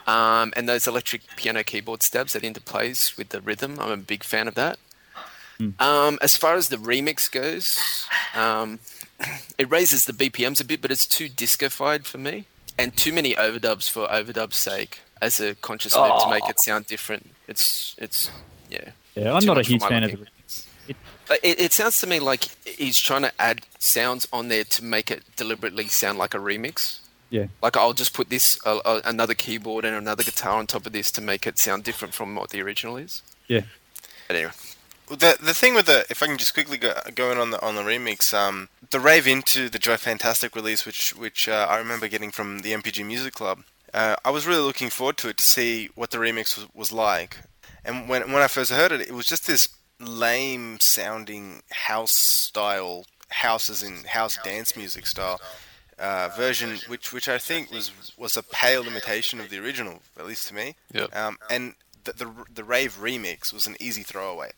Um, 0.08 0.54
and 0.56 0.68
those 0.68 0.88
electric 0.88 1.22
piano 1.36 1.64
keyboard 1.64 2.04
stabs 2.04 2.34
that 2.34 2.44
interplays 2.44 3.18
with 3.18 3.30
the 3.30 3.42
rhythm, 3.42 3.80
I'm 3.80 3.92
a 3.92 3.98
big 3.98 4.24
fan 4.24 4.48
of 4.48 4.56
that. 4.56 4.80
Um, 5.80 6.20
as 6.22 6.36
far 6.36 6.56
as 6.56 6.70
the 6.70 6.78
remix 6.78 7.32
goes, 7.32 8.08
um, 8.36 8.80
it 9.58 9.70
raises 9.70 10.06
the 10.06 10.14
BPMs 10.14 10.62
a 10.62 10.66
bit, 10.66 10.82
but 10.82 10.92
it's 10.92 11.08
too 11.08 11.30
disco-fied 11.30 12.06
for 12.06 12.18
me, 12.18 12.46
and 12.78 12.96
too 12.96 13.14
many 13.14 13.36
overdubs 13.36 13.90
for 13.90 14.08
overdub's 14.08 14.58
sake. 14.58 15.00
As 15.22 15.40
a 15.40 15.56
conscious 15.56 15.96
move 15.96 16.12
to 16.24 16.30
make 16.30 16.48
it 16.50 16.60
sound 16.60 16.88
different, 16.88 17.32
it's 17.48 17.96
it's 17.98 18.30
yeah. 18.70 18.90
Yeah, 19.16 19.34
I'm 19.34 19.46
not 19.46 19.58
a 19.58 19.62
huge 19.62 19.80
my 19.80 19.88
fan 19.88 20.04
of 20.04 20.12
the 20.12 20.18
remix. 20.18 20.68
It, 20.90 20.98
it, 21.42 21.60
it 21.60 21.74
sounds 21.74 22.02
to 22.02 22.08
me 22.08 22.20
like 22.20 22.50
he's 22.68 23.00
trying 23.00 23.22
to 23.22 23.32
add 23.40 23.66
sounds 23.80 24.28
on 24.34 24.50
there 24.50 24.66
to 24.66 24.84
make 24.84 25.10
it 25.10 25.24
deliberately 25.38 25.88
sound 25.88 26.18
like 26.18 26.34
a 26.34 26.38
remix. 26.38 27.00
Yeah, 27.30 27.48
Like 27.62 27.76
I'll 27.76 27.94
just 27.94 28.14
put 28.14 28.30
this 28.30 28.60
uh, 28.66 28.78
uh, 28.86 29.02
another 29.04 29.34
keyboard 29.34 29.84
and 29.84 29.96
another 29.96 30.24
guitar 30.24 30.58
on 30.60 30.68
top 30.68 30.86
of 30.86 30.94
this 30.94 31.12
to 31.12 31.22
make 31.22 31.48
it 31.48 31.58
sound 31.58 31.84
different 31.84 32.14
from 32.14 32.36
what 32.36 32.52
the 32.52 32.62
original 32.62 32.98
is. 32.98 33.22
yeah. 33.48 33.62
But 34.28 34.38
anyway, 34.38 34.54
The 35.08 35.38
the 35.42 35.54
thing 35.54 35.76
with 35.76 35.86
the 35.86 36.06
if 36.10 36.24
I 36.24 36.28
can 36.28 36.38
just 36.38 36.54
quickly 36.54 36.78
go 36.78 36.94
going 37.14 37.38
on 37.38 37.52
the 37.52 37.62
on 37.62 37.76
the 37.76 37.84
remix, 37.84 38.34
um, 38.34 38.70
the 38.90 39.00
rave 39.00 39.28
into 39.28 39.70
the 39.70 39.80
Joy 39.80 39.98
Fantastic 39.98 40.56
release, 40.56 40.86
which 40.86 41.16
which 41.16 41.48
uh, 41.50 41.68
I 41.70 41.78
remember 41.78 42.08
getting 42.08 42.32
from 42.32 42.60
the 42.60 42.74
NPG 42.74 43.06
Music 43.06 43.34
Club. 43.34 43.64
Uh, 43.94 44.16
I 44.26 44.30
was 44.32 44.46
really 44.48 44.62
looking 44.64 44.90
forward 44.90 45.18
to 45.18 45.30
it 45.30 45.38
to 45.38 45.44
see 45.44 45.90
what 45.96 46.12
the 46.12 46.18
remix 46.18 46.58
was, 46.58 46.68
was 46.74 46.92
like. 46.92 47.38
And 47.84 48.10
when 48.10 48.32
when 48.32 48.42
I 48.42 48.48
first 48.48 48.72
heard 48.72 48.92
it, 48.92 49.02
it 49.02 49.14
was 49.14 49.28
just 49.28 49.46
this 49.48 49.70
lame 50.00 50.80
sounding 50.80 51.62
house 51.72 52.12
style, 52.12 53.06
houses 53.30 53.84
in 53.84 54.06
house 54.06 54.38
dance 54.44 54.76
music 54.76 55.06
style 55.06 55.40
uh, 56.00 56.30
version, 56.36 56.78
which 56.88 57.14
which 57.14 57.30
I 57.30 57.38
think 57.38 57.72
was 57.72 57.92
was 58.18 58.38
a 58.38 58.44
pale 58.44 58.86
imitation 58.86 59.40
of 59.40 59.50
the 59.50 59.60
original, 59.60 60.02
at 60.18 60.26
least 60.26 60.48
to 60.50 60.54
me. 60.54 60.76
Yeah. 60.94 61.08
Um, 61.14 61.38
and 61.50 61.76
the, 62.04 62.14
the 62.14 62.32
the 62.54 62.64
rave 62.64 62.98
remix 63.00 63.54
was 63.54 63.68
an 63.68 63.76
easy 63.80 64.04
throwaway, 64.04 64.52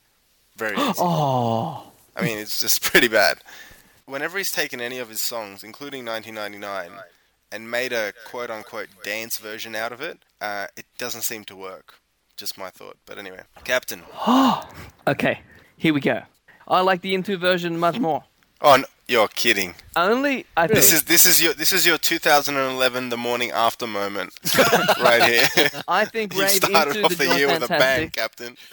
very 0.55 0.77
easy. 0.77 0.99
Oh, 0.99 1.91
I 2.15 2.23
mean, 2.23 2.37
it's 2.37 2.59
just 2.59 2.81
pretty 2.91 3.07
bad. 3.07 3.39
Whenever 4.05 4.37
he's 4.37 4.51
taken 4.51 4.79
any 4.79 4.99
of 4.99 5.09
his 5.09 5.21
songs, 5.21 5.63
including 5.63 6.05
1999, 6.05 6.99
and 7.51 7.69
made 7.69 7.93
a 7.93 8.13
quote 8.25 8.49
unquote 8.49 8.87
dance 9.03 9.37
version 9.37 9.75
out 9.75 9.91
of 9.91 10.01
it, 10.01 10.19
uh, 10.41 10.67
it 10.75 10.85
doesn't 10.97 11.21
seem 11.21 11.43
to 11.45 11.55
work. 11.55 11.95
Just 12.35 12.57
my 12.57 12.69
thought. 12.69 12.97
But 13.05 13.17
anyway, 13.17 13.41
Captain. 13.63 14.03
okay. 15.07 15.41
Here 15.75 15.93
we 15.93 16.01
go. 16.01 16.21
I 16.67 16.81
like 16.81 17.01
the 17.01 17.15
Into 17.15 17.37
version 17.37 17.77
much 17.79 17.99
more. 17.99 18.23
Oh, 18.61 18.73
n 18.73 18.85
you're 19.07 19.27
kidding. 19.29 19.73
Only 19.95 20.45
I 20.57 20.67
This 20.67 20.89
think, 20.89 20.95
is 20.95 21.03
this 21.03 21.25
is 21.25 21.41
your 21.41 21.53
this 21.53 21.71
is 21.71 21.85
your 21.85 21.97
2011 21.97 23.09
the 23.09 23.17
morning 23.17 23.51
after 23.51 23.87
moment 23.87 24.33
right 25.01 25.23
here. 25.23 25.69
I 25.87 26.05
think 26.05 26.35
you 26.35 26.47
started 26.49 26.97
Into 26.97 27.05
off 27.05 27.11
the, 27.11 27.17
the 27.17 27.25
Joy 27.25 27.35
year 27.37 27.47
with 27.47 27.63
a 27.63 27.67
bang, 27.67 28.09
Captain. 28.09 28.57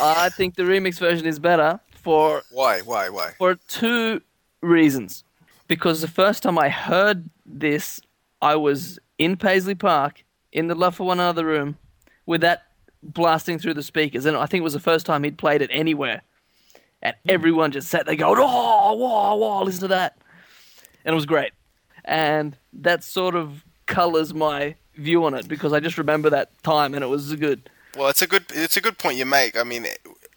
I 0.00 0.28
think 0.28 0.56
the 0.56 0.62
remix 0.62 0.98
version 0.98 1.26
is 1.26 1.38
better 1.38 1.80
for 1.92 2.42
Why? 2.50 2.80
Why? 2.82 3.08
Why? 3.08 3.32
for 3.38 3.54
two 3.68 4.20
reasons. 4.60 5.24
Because 5.68 6.00
the 6.00 6.08
first 6.08 6.44
time 6.44 6.58
I 6.58 6.68
heard 6.68 7.28
this, 7.44 8.00
I 8.40 8.54
was 8.54 9.00
in 9.18 9.36
Paisley 9.36 9.74
Park 9.74 10.22
in 10.52 10.68
the 10.68 10.76
Love 10.76 10.94
for 10.96 11.06
One 11.06 11.18
Another 11.18 11.44
room 11.44 11.76
with 12.26 12.40
that 12.42 12.66
blasting 13.02 13.58
through 13.58 13.74
the 13.74 13.82
speakers. 13.82 14.26
And 14.26 14.36
I 14.36 14.46
think 14.46 14.60
it 14.60 14.64
was 14.64 14.74
the 14.74 14.80
first 14.80 15.06
time 15.06 15.24
he'd 15.24 15.38
played 15.38 15.62
it 15.62 15.70
anywhere. 15.72 16.22
And 17.06 17.14
everyone 17.28 17.70
just 17.70 17.86
sat 17.86 18.04
there 18.04 18.16
going, 18.16 18.36
oh, 18.40 18.94
whoa, 18.94 19.36
whoa, 19.36 19.62
listen 19.62 19.82
to 19.82 19.88
that. 19.88 20.18
And 21.04 21.12
it 21.12 21.14
was 21.14 21.24
great. 21.24 21.52
And 22.04 22.56
that 22.72 23.04
sort 23.04 23.36
of 23.36 23.64
colors 23.86 24.34
my 24.34 24.74
view 24.96 25.24
on 25.24 25.32
it 25.34 25.46
because 25.46 25.72
I 25.72 25.78
just 25.78 25.98
remember 25.98 26.30
that 26.30 26.50
time 26.64 26.94
and 26.94 27.04
it 27.04 27.06
was 27.06 27.32
good. 27.36 27.70
Well, 27.96 28.08
it's 28.08 28.22
a 28.22 28.26
good 28.26 28.46
it's 28.52 28.76
a 28.76 28.80
good 28.80 28.98
point 28.98 29.18
you 29.18 29.24
make. 29.24 29.56
I 29.56 29.62
mean, 29.62 29.86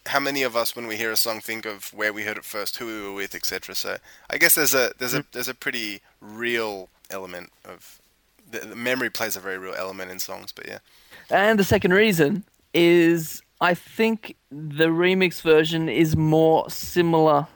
how 0.06 0.20
many 0.20 0.44
of 0.44 0.54
us, 0.54 0.76
when 0.76 0.86
we 0.86 0.96
hear 0.96 1.10
a 1.10 1.16
song, 1.16 1.40
think 1.40 1.66
of 1.66 1.92
where 1.92 2.12
we 2.12 2.22
heard 2.22 2.36
it 2.36 2.44
first, 2.44 2.76
who 2.76 2.86
we 2.86 3.02
were 3.02 3.12
with, 3.12 3.34
etc. 3.34 3.74
So 3.74 3.96
I 4.30 4.38
guess 4.38 4.54
there's 4.54 4.72
a 4.72 4.92
there's 4.98 5.14
a 5.14 5.24
mm. 5.24 5.26
there's 5.32 5.48
a 5.48 5.54
pretty 5.54 6.02
real 6.20 6.88
element 7.10 7.50
of 7.64 8.00
the, 8.48 8.60
the 8.60 8.76
memory 8.76 9.10
plays 9.10 9.34
a 9.34 9.40
very 9.40 9.58
real 9.58 9.74
element 9.74 10.12
in 10.12 10.20
songs. 10.20 10.52
But 10.52 10.68
yeah, 10.68 10.78
And 11.30 11.58
the 11.58 11.64
second 11.64 11.94
reason 11.94 12.44
is 12.72 13.42
I 13.60 13.74
think 13.74 14.36
the 14.50 14.86
remix 14.86 15.42
version 15.42 15.88
is 15.88 16.16
more 16.16 16.68
similar 16.70 17.46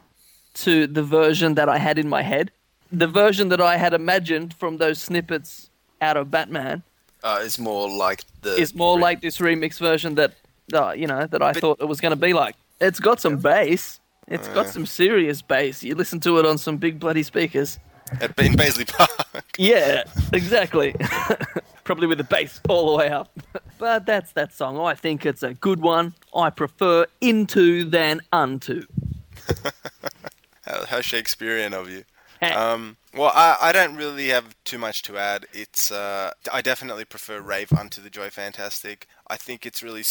to 0.54 0.86
the 0.86 1.02
version 1.02 1.54
that 1.54 1.68
I 1.68 1.78
had 1.78 1.98
in 1.98 2.08
my 2.08 2.22
head. 2.22 2.50
The 2.92 3.08
version 3.08 3.48
that 3.48 3.60
I 3.60 3.76
had 3.76 3.94
imagined 3.94 4.54
from 4.54 4.76
those 4.76 5.00
snippets 5.00 5.70
out 6.00 6.16
of 6.16 6.30
Batman 6.30 6.82
uh, 7.24 7.40
it's 7.42 7.58
more 7.58 7.88
like 7.88 8.22
the. 8.42 8.54
is 8.54 8.74
more 8.74 8.98
like 8.98 9.22
this 9.22 9.38
remix 9.38 9.78
version 9.78 10.14
that 10.16 10.34
uh, 10.74 10.92
you 10.92 11.06
know 11.06 11.26
that 11.26 11.42
I 11.42 11.54
thought 11.54 11.80
it 11.80 11.86
was 11.86 12.00
going 12.00 12.10
to 12.10 12.16
be 12.16 12.34
like. 12.34 12.54
It's 12.80 13.00
got 13.00 13.18
some 13.18 13.38
bass. 13.38 13.98
It's 14.28 14.48
got 14.48 14.66
some 14.66 14.84
serious 14.84 15.40
bass. 15.40 15.82
You 15.82 15.94
listen 15.94 16.20
to 16.20 16.38
it 16.38 16.46
on 16.46 16.58
some 16.58 16.76
big 16.76 17.00
bloody 17.00 17.22
speakers. 17.22 17.78
at 18.20 18.38
in 18.38 18.54
Paisley 18.56 18.84
Park. 18.84 19.10
Yeah, 19.56 20.04
exactly. 20.32 20.94
Probably 21.84 22.06
with 22.06 22.18
the 22.18 22.24
bass 22.24 22.60
all 22.68 22.90
the 22.90 22.96
way 22.96 23.08
up. 23.08 23.30
but 23.78 24.06
that's 24.06 24.32
that 24.32 24.52
song. 24.52 24.78
I 24.78 24.94
think 24.94 25.24
it's 25.26 25.42
a 25.42 25.54
good 25.54 25.80
one. 25.80 26.14
I 26.34 26.50
prefer 26.50 27.06
into 27.20 27.84
than 27.84 28.20
unto. 28.32 28.86
how, 30.66 30.84
how 30.86 31.00
Shakespearean 31.00 31.74
of 31.74 31.90
you. 31.90 32.04
Um, 32.42 32.96
well, 33.14 33.32
I, 33.34 33.56
I 33.60 33.72
don't 33.72 33.96
really 33.96 34.28
have 34.28 34.54
too 34.64 34.78
much 34.78 35.02
to 35.02 35.16
add. 35.16 35.46
It's 35.52 35.90
uh, 35.90 36.32
I 36.52 36.60
definitely 36.60 37.04
prefer 37.04 37.40
Rave 37.40 37.72
Unto 37.72 38.02
the 38.02 38.10
Joy 38.10 38.28
Fantastic. 38.30 39.06
I 39.28 39.36
think 39.36 39.64
it's 39.64 39.82
really 39.82 40.02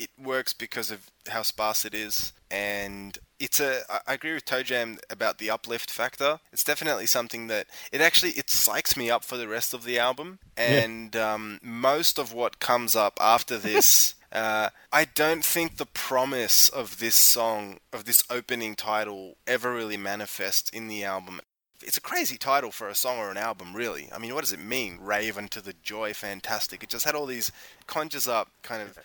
it 0.00 0.10
works 0.18 0.52
because 0.52 0.90
of 0.90 1.10
how 1.28 1.42
sparse 1.42 1.84
it 1.84 1.94
is, 1.94 2.32
and 2.50 3.18
it's 3.38 3.60
a. 3.60 3.82
I- 3.88 4.14
agree 4.14 4.34
with 4.34 4.44
Toe 4.46 4.62
Jam 4.62 4.98
about 5.10 5.38
the 5.38 5.50
uplift 5.50 5.90
factor. 5.90 6.40
It's 6.52 6.64
definitely 6.64 7.06
something 7.06 7.46
that 7.48 7.66
it 7.92 8.00
actually 8.00 8.30
it 8.30 8.46
psychs 8.46 8.96
me 8.96 9.10
up 9.10 9.24
for 9.24 9.36
the 9.36 9.46
rest 9.46 9.74
of 9.74 9.84
the 9.84 9.98
album, 9.98 10.38
and 10.56 11.14
um, 11.14 11.60
most 11.62 12.18
of 12.18 12.32
what 12.32 12.58
comes 12.60 12.96
up 12.96 13.18
after 13.20 13.58
this. 13.70 14.14
Uh, 14.32 14.70
I 14.92 15.06
don't 15.06 15.44
think 15.44 15.76
the 15.76 15.86
promise 15.86 16.68
of 16.68 17.00
this 17.00 17.16
song, 17.16 17.78
of 17.92 18.04
this 18.04 18.22
opening 18.30 18.76
title, 18.76 19.36
ever 19.44 19.72
really 19.74 19.96
manifests 19.96 20.70
in 20.70 20.86
the 20.86 21.02
album. 21.02 21.40
It's 21.82 21.96
a 21.96 22.00
crazy 22.00 22.36
title 22.36 22.70
for 22.70 22.88
a 22.88 22.94
song 22.94 23.18
or 23.18 23.30
an 23.30 23.36
album, 23.36 23.74
really. 23.74 24.08
I 24.14 24.18
mean, 24.18 24.34
what 24.34 24.42
does 24.42 24.52
it 24.52 24.60
mean? 24.60 24.98
Rave 25.00 25.38
Unto 25.38 25.60
the 25.60 25.74
joy, 25.82 26.12
fantastic. 26.12 26.82
It 26.82 26.88
just 26.90 27.04
had 27.04 27.14
all 27.14 27.26
these 27.26 27.50
conjures 27.86 28.28
up 28.28 28.48
kind 28.62 28.82
of, 28.82 28.98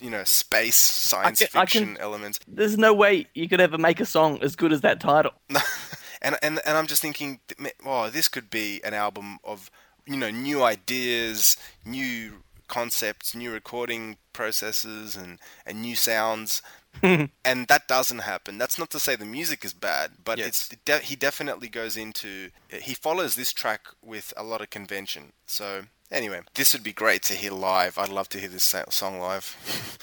you 0.00 0.10
know, 0.10 0.24
space 0.24 0.76
science 0.76 1.38
can- 1.40 1.48
I 1.54 1.66
can- 1.66 1.82
fiction 1.84 1.96
elements. 1.98 2.40
There's 2.48 2.78
no 2.78 2.92
way 2.94 3.26
you 3.34 3.48
could 3.48 3.60
ever 3.60 3.78
make 3.78 4.00
a 4.00 4.06
song 4.06 4.38
as 4.42 4.56
good 4.56 4.72
as 4.72 4.80
that 4.82 5.00
title. 5.00 5.32
and 6.22 6.36
and 6.42 6.60
and 6.64 6.76
I'm 6.76 6.86
just 6.86 7.02
thinking, 7.02 7.40
oh, 7.84 8.08
this 8.10 8.28
could 8.28 8.50
be 8.50 8.82
an 8.84 8.94
album 8.94 9.38
of 9.44 9.70
you 10.06 10.16
know 10.16 10.30
new 10.30 10.62
ideas, 10.62 11.56
new 11.84 12.42
concepts, 12.68 13.34
new 13.34 13.52
recording 13.52 14.16
processes, 14.32 15.16
and 15.16 15.38
and 15.66 15.82
new 15.82 15.96
sounds. 15.96 16.62
and 17.02 17.68
that 17.68 17.86
doesn't 17.88 18.20
happen. 18.20 18.58
That's 18.58 18.78
not 18.78 18.90
to 18.90 18.98
say 19.00 19.14
the 19.16 19.24
music 19.24 19.64
is 19.64 19.72
bad, 19.72 20.12
but 20.24 20.38
Yes. 20.38 20.46
it's 20.48 20.68
de- 20.84 20.98
he 21.00 21.16
definitely 21.16 21.68
goes 21.68 21.96
into 21.96 22.50
he 22.72 22.94
follows 22.94 23.34
this 23.34 23.52
track 23.52 23.82
with 24.02 24.32
a 24.36 24.42
lot 24.42 24.60
of 24.60 24.70
convention. 24.70 25.32
So 25.46 25.84
anyway, 26.10 26.40
this 26.54 26.72
would 26.72 26.82
be 26.82 26.92
great 26.92 27.22
to 27.24 27.34
hear 27.34 27.52
live. 27.52 27.98
I'd 27.98 28.08
love 28.08 28.28
to 28.30 28.40
hear 28.40 28.48
this 28.48 28.64
sa- 28.64 28.88
song 28.90 29.20
live. 29.20 29.56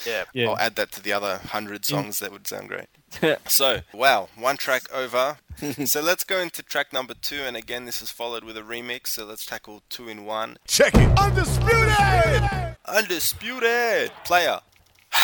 Yeah. 0.06 0.24
Yeah. 0.34 0.50
I'll 0.50 0.58
add 0.58 0.76
that 0.76 0.92
to 0.94 1.02
the 1.02 1.14
other 1.14 1.38
hundred 1.50 1.86
songs 1.86 2.20
that 2.20 2.32
would 2.32 2.48
sound 2.48 2.70
great. 2.70 2.88
So, 3.48 3.80
wow, 3.94 4.28
one 4.36 4.58
track 4.58 4.84
over. 4.94 5.38
so 5.86 6.02
let's 6.02 6.26
go 6.26 6.40
into 6.42 6.62
track 6.62 6.92
number 6.92 7.14
two, 7.14 7.42
and 7.44 7.56
again, 7.56 7.86
this 7.86 8.02
is 8.02 8.12
followed 8.12 8.44
with 8.44 8.58
a 8.58 8.62
remix. 8.62 9.08
So 9.08 9.24
let's 9.26 9.46
tackle 9.46 9.84
two 9.90 10.10
in 10.10 10.26
one. 10.26 10.58
Check 10.68 10.94
it. 10.96 11.18
Undisputed! 11.18 12.76
Undisputed 12.86 14.12
player. 14.26 14.60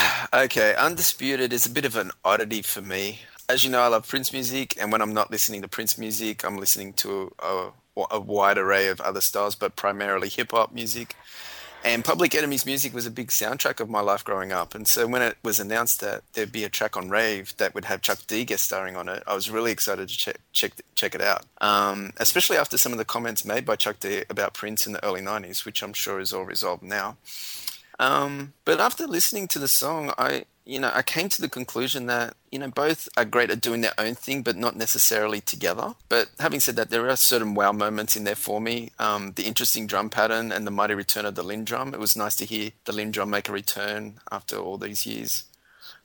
Okay, 0.34 0.76
Undisputed 0.76 1.52
is 1.52 1.66
a 1.66 1.70
bit 1.70 1.84
of 1.84 1.98
an 1.98 2.12
oddity 2.24 2.62
for 2.62 2.82
me. 2.82 3.20
As 3.50 3.64
you 3.64 3.70
know, 3.70 3.82
I 3.82 3.88
love 3.88 4.08
Prince 4.08 4.32
music, 4.32 4.78
and 4.80 4.92
when 4.92 5.02
I'm 5.02 5.14
not 5.14 5.30
listening 5.30 5.62
to 5.62 5.68
Prince 5.68 5.98
music, 5.98 6.46
I'm 6.46 6.58
listening 6.58 6.94
to 6.94 7.34
a, 7.40 7.72
a 8.10 8.20
wide 8.20 8.58
array 8.58 8.88
of 8.88 9.02
other 9.02 9.20
styles, 9.20 9.56
but 9.56 9.76
primarily 9.76 10.30
hip 10.30 10.52
hop 10.52 10.72
music. 10.72 11.16
And 11.84 12.06
Public 12.06 12.36
Enemy's 12.36 12.66
music 12.66 12.94
was 12.94 13.08
a 13.08 13.12
big 13.12 13.30
soundtrack 13.30 13.80
of 13.80 13.90
my 13.90 14.02
life 14.02 14.24
growing 14.24 14.52
up. 14.52 14.76
And 14.76 14.88
so 14.88 15.08
when 15.08 15.24
it 15.24 15.38
was 15.44 15.60
announced 15.60 16.00
that 16.00 16.22
there'd 16.34 16.52
be 16.52 16.64
a 16.64 16.70
track 16.70 16.96
on 16.96 17.10
Rave 17.10 17.58
that 17.58 17.74
would 17.74 17.86
have 17.86 18.02
Chuck 18.02 18.20
D 18.28 18.46
guest 18.46 18.64
starring 18.64 18.96
on 18.96 19.10
it, 19.10 19.24
I 19.26 19.34
was 19.34 19.50
really 19.50 19.72
excited 19.72 20.08
to 20.08 20.18
check 20.18 20.38
check 20.54 20.74
check 20.96 21.16
it 21.16 21.22
out. 21.22 21.46
Um, 21.60 22.12
especially 22.18 22.58
after 22.58 22.78
some 22.78 22.92
of 22.92 23.00
the 23.00 23.06
comments 23.06 23.44
made 23.44 23.66
by 23.66 23.76
Chuck 23.76 24.00
D 24.00 24.24
about 24.30 24.54
Prince 24.54 24.86
in 24.86 24.94
the 24.94 25.04
early 25.04 25.22
'90s, 25.22 25.66
which 25.66 25.82
I'm 25.82 25.94
sure 25.94 26.20
is 26.20 26.32
all 26.32 26.46
resolved 26.46 26.84
now. 26.84 27.18
Um, 28.02 28.54
but 28.66 28.80
after 28.82 29.06
listening 29.06 29.48
to 29.50 29.60
the 29.60 29.68
song, 29.68 30.12
I 30.18 30.46
you 30.66 30.80
know 30.80 30.92
I 30.94 31.04
came 31.04 31.30
to 31.30 31.42
the 31.42 31.48
conclusion 31.48 32.08
that 32.08 32.34
you 32.52 32.58
know 32.58 32.70
both 32.70 33.08
are 33.16 33.26
great 33.26 33.52
at 33.52 33.62
doing 33.62 33.82
their 33.82 33.94
own 33.98 34.16
thing, 34.16 34.42
but 34.42 34.58
not 34.58 34.76
necessarily 34.76 35.40
together. 35.40 35.94
But 36.10 36.30
having 36.40 36.60
said 36.60 36.76
that, 36.78 36.90
there 36.90 37.08
are 37.08 37.16
certain 37.16 37.54
wow 37.54 37.72
moments 37.72 38.18
in 38.18 38.24
there 38.24 38.36
for 38.36 38.60
me. 38.60 38.92
Um, 38.98 39.34
the 39.34 39.44
interesting 39.44 39.86
drum 39.86 40.10
pattern 40.10 40.52
and 40.52 40.66
the 40.66 40.72
mighty 40.72 40.96
return 40.96 41.26
of 41.26 41.36
the 41.36 41.44
Linn 41.44 41.64
drum. 41.64 41.94
It 41.94 42.00
was 42.00 42.16
nice 42.16 42.36
to 42.38 42.46
hear 42.46 42.72
the 42.86 42.92
Linn 42.92 43.12
drum 43.12 43.30
make 43.30 43.48
a 43.48 43.54
return 43.54 44.20
after 44.32 44.58
all 44.58 44.78
these 44.80 45.06
years. 45.06 45.46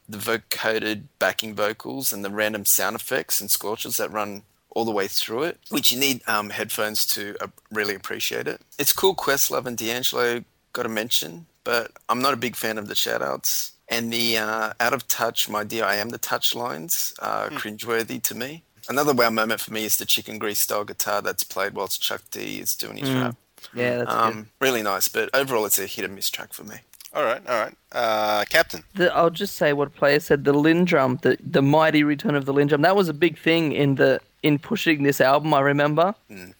The 0.08 0.18
vocoded 0.18 1.04
backing 1.18 1.54
vocals 1.54 2.12
and 2.12 2.24
the 2.24 2.30
random 2.30 2.64
sound 2.66 2.94
effects 2.94 3.40
and 3.40 3.50
scorches 3.50 3.96
that 3.96 4.12
run 4.12 4.42
all 4.70 4.84
the 4.84 4.92
way 4.92 5.08
through 5.08 5.44
it, 5.44 5.58
which 5.70 5.90
you 5.90 5.98
need 5.98 6.20
um, 6.28 6.50
headphones 6.50 7.06
to 7.06 7.34
uh, 7.40 7.46
really 7.72 7.94
appreciate 7.94 8.46
it. 8.46 8.60
It's 8.78 8.92
cool. 8.92 9.14
Questlove 9.16 9.64
and 9.64 9.78
D'Angelo 9.78 10.44
got 10.74 10.82
to 10.82 10.90
mention, 10.90 11.46
but 11.66 11.90
I'm 12.08 12.22
not 12.22 12.32
a 12.32 12.36
big 12.36 12.56
fan 12.56 12.78
of 12.78 12.86
the 12.86 12.94
shoutouts. 12.94 13.72
And 13.88 14.12
the 14.12 14.38
uh, 14.38 14.72
out 14.80 14.94
of 14.94 15.06
touch, 15.08 15.48
my 15.48 15.64
dear, 15.64 15.84
I 15.84 15.96
am 15.96 16.08
the 16.10 16.18
touch 16.18 16.54
lines 16.54 17.12
are 17.20 17.50
cringeworthy 17.50 18.22
to 18.22 18.34
me. 18.34 18.62
Another 18.88 19.12
wow 19.12 19.30
moment 19.30 19.60
for 19.60 19.72
me 19.72 19.84
is 19.84 19.96
the 19.96 20.06
chicken 20.06 20.38
grease 20.38 20.60
style 20.60 20.84
guitar 20.84 21.20
that's 21.20 21.44
played 21.44 21.74
whilst 21.74 22.00
Chuck 22.00 22.22
D 22.30 22.58
is 22.60 22.74
doing 22.74 22.96
his 22.98 23.10
rap. 23.10 23.36
Yeah, 23.74 23.98
that's 23.98 24.10
good. 24.10 24.18
Um, 24.18 24.48
really 24.60 24.82
nice, 24.82 25.08
but 25.08 25.28
overall, 25.34 25.66
it's 25.66 25.78
a 25.78 25.86
hit 25.86 26.04
and 26.04 26.14
miss 26.14 26.30
track 26.30 26.52
for 26.52 26.62
me. 26.64 26.76
All 27.12 27.24
right, 27.24 27.42
all 27.48 27.58
right. 27.58 27.74
Uh, 27.92 28.44
Captain. 28.48 28.84
The, 28.94 29.12
I'll 29.14 29.30
just 29.30 29.56
say 29.56 29.72
what 29.72 29.94
player 29.94 30.20
said. 30.20 30.44
The 30.44 30.52
Linn 30.52 30.84
drum, 30.84 31.18
the 31.22 31.36
the 31.40 31.62
mighty 31.62 32.04
return 32.04 32.36
of 32.36 32.44
the 32.44 32.52
Linn 32.52 32.68
drum. 32.68 32.82
That 32.82 32.94
was 32.94 33.08
a 33.08 33.14
big 33.14 33.38
thing 33.38 33.72
in 33.72 33.96
the 33.96 34.20
in 34.42 34.58
pushing 34.58 35.02
this 35.02 35.20
album. 35.20 35.52
I 35.54 35.60
remember. 35.60 36.14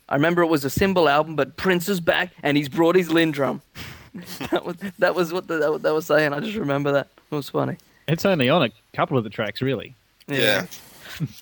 I 0.08 0.14
remember 0.14 0.42
it 0.42 0.46
was 0.46 0.64
a 0.64 0.70
symbol 0.70 1.08
album, 1.08 1.36
but 1.36 1.56
Prince 1.56 1.88
is 1.88 2.00
back 2.00 2.30
and 2.42 2.56
he's 2.56 2.68
brought 2.68 2.96
his 2.96 3.10
Linn 3.10 3.32
drum. 3.32 3.62
that 4.50 4.64
was 4.64 4.76
that 4.98 5.14
was 5.14 5.32
what 5.32 5.48
the, 5.48 5.58
that, 5.58 5.82
that 5.82 5.94
was 5.94 6.06
saying. 6.06 6.32
I 6.32 6.40
just 6.40 6.56
remember 6.56 6.92
that. 6.92 7.08
It 7.30 7.34
was 7.34 7.50
funny. 7.50 7.76
It's 8.08 8.24
only 8.24 8.48
on 8.48 8.62
a 8.62 8.70
couple 8.94 9.18
of 9.18 9.24
the 9.24 9.30
tracks, 9.30 9.60
really. 9.62 9.94
Yeah. 10.26 10.66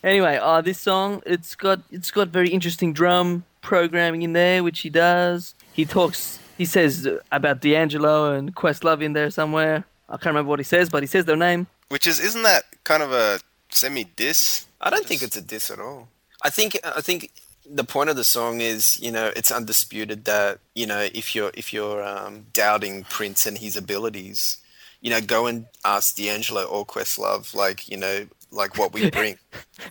Anyway, 0.04 0.38
uh, 0.40 0.60
this 0.60 0.78
song 0.78 1.20
it's 1.26 1.56
got 1.56 1.80
it's 1.90 2.12
got 2.12 2.28
very 2.28 2.48
interesting 2.48 2.92
drum 2.92 3.44
programming 3.60 4.22
in 4.22 4.32
there, 4.32 4.62
which 4.62 4.80
he 4.80 4.88
does. 4.88 5.56
He 5.72 5.84
talks. 5.84 6.38
He 6.56 6.64
says 6.64 7.08
about 7.32 7.60
D'Angelo 7.60 8.34
and 8.34 8.54
Questlove 8.54 9.02
in 9.02 9.14
there 9.14 9.30
somewhere. 9.30 9.82
I 10.08 10.12
can't 10.12 10.26
remember 10.26 10.50
what 10.50 10.60
he 10.60 10.64
says, 10.64 10.88
but 10.90 11.02
he 11.02 11.08
says 11.08 11.24
their 11.24 11.36
name. 11.36 11.66
Which 11.88 12.06
is, 12.06 12.20
isn't 12.20 12.44
that 12.44 12.64
kind 12.84 13.02
of 13.02 13.10
a 13.10 13.40
semi 13.70 14.04
diss? 14.04 14.66
I 14.80 14.90
don't 14.90 15.06
think 15.06 15.22
it's 15.22 15.36
a 15.36 15.42
diss 15.42 15.70
at 15.70 15.80
all. 15.80 16.08
I 16.42 16.50
think 16.50 16.78
I 16.84 17.00
think 17.00 17.30
the 17.68 17.84
point 17.84 18.10
of 18.10 18.16
the 18.16 18.24
song 18.24 18.60
is, 18.60 18.98
you 19.00 19.10
know, 19.10 19.32
it's 19.36 19.50
undisputed 19.50 20.24
that 20.26 20.58
you 20.74 20.86
know 20.86 21.00
if 21.14 21.34
you're 21.34 21.50
if 21.54 21.72
you're 21.72 22.02
um, 22.04 22.46
doubting 22.52 23.04
Prince 23.04 23.46
and 23.46 23.58
his 23.58 23.76
abilities, 23.76 24.58
you 25.00 25.10
know, 25.10 25.20
go 25.20 25.46
and 25.46 25.66
ask 25.84 26.16
D'Angelo 26.16 26.64
or 26.64 26.84
Questlove, 26.86 27.54
like 27.54 27.88
you 27.88 27.96
know, 27.96 28.26
like 28.50 28.76
what 28.78 28.92
we 28.92 29.10
bring. 29.18 29.38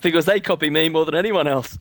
because 0.01 0.25
they 0.25 0.39
copy 0.39 0.69
me 0.69 0.89
more 0.89 1.05
than 1.05 1.15
anyone 1.15 1.47
else. 1.47 1.77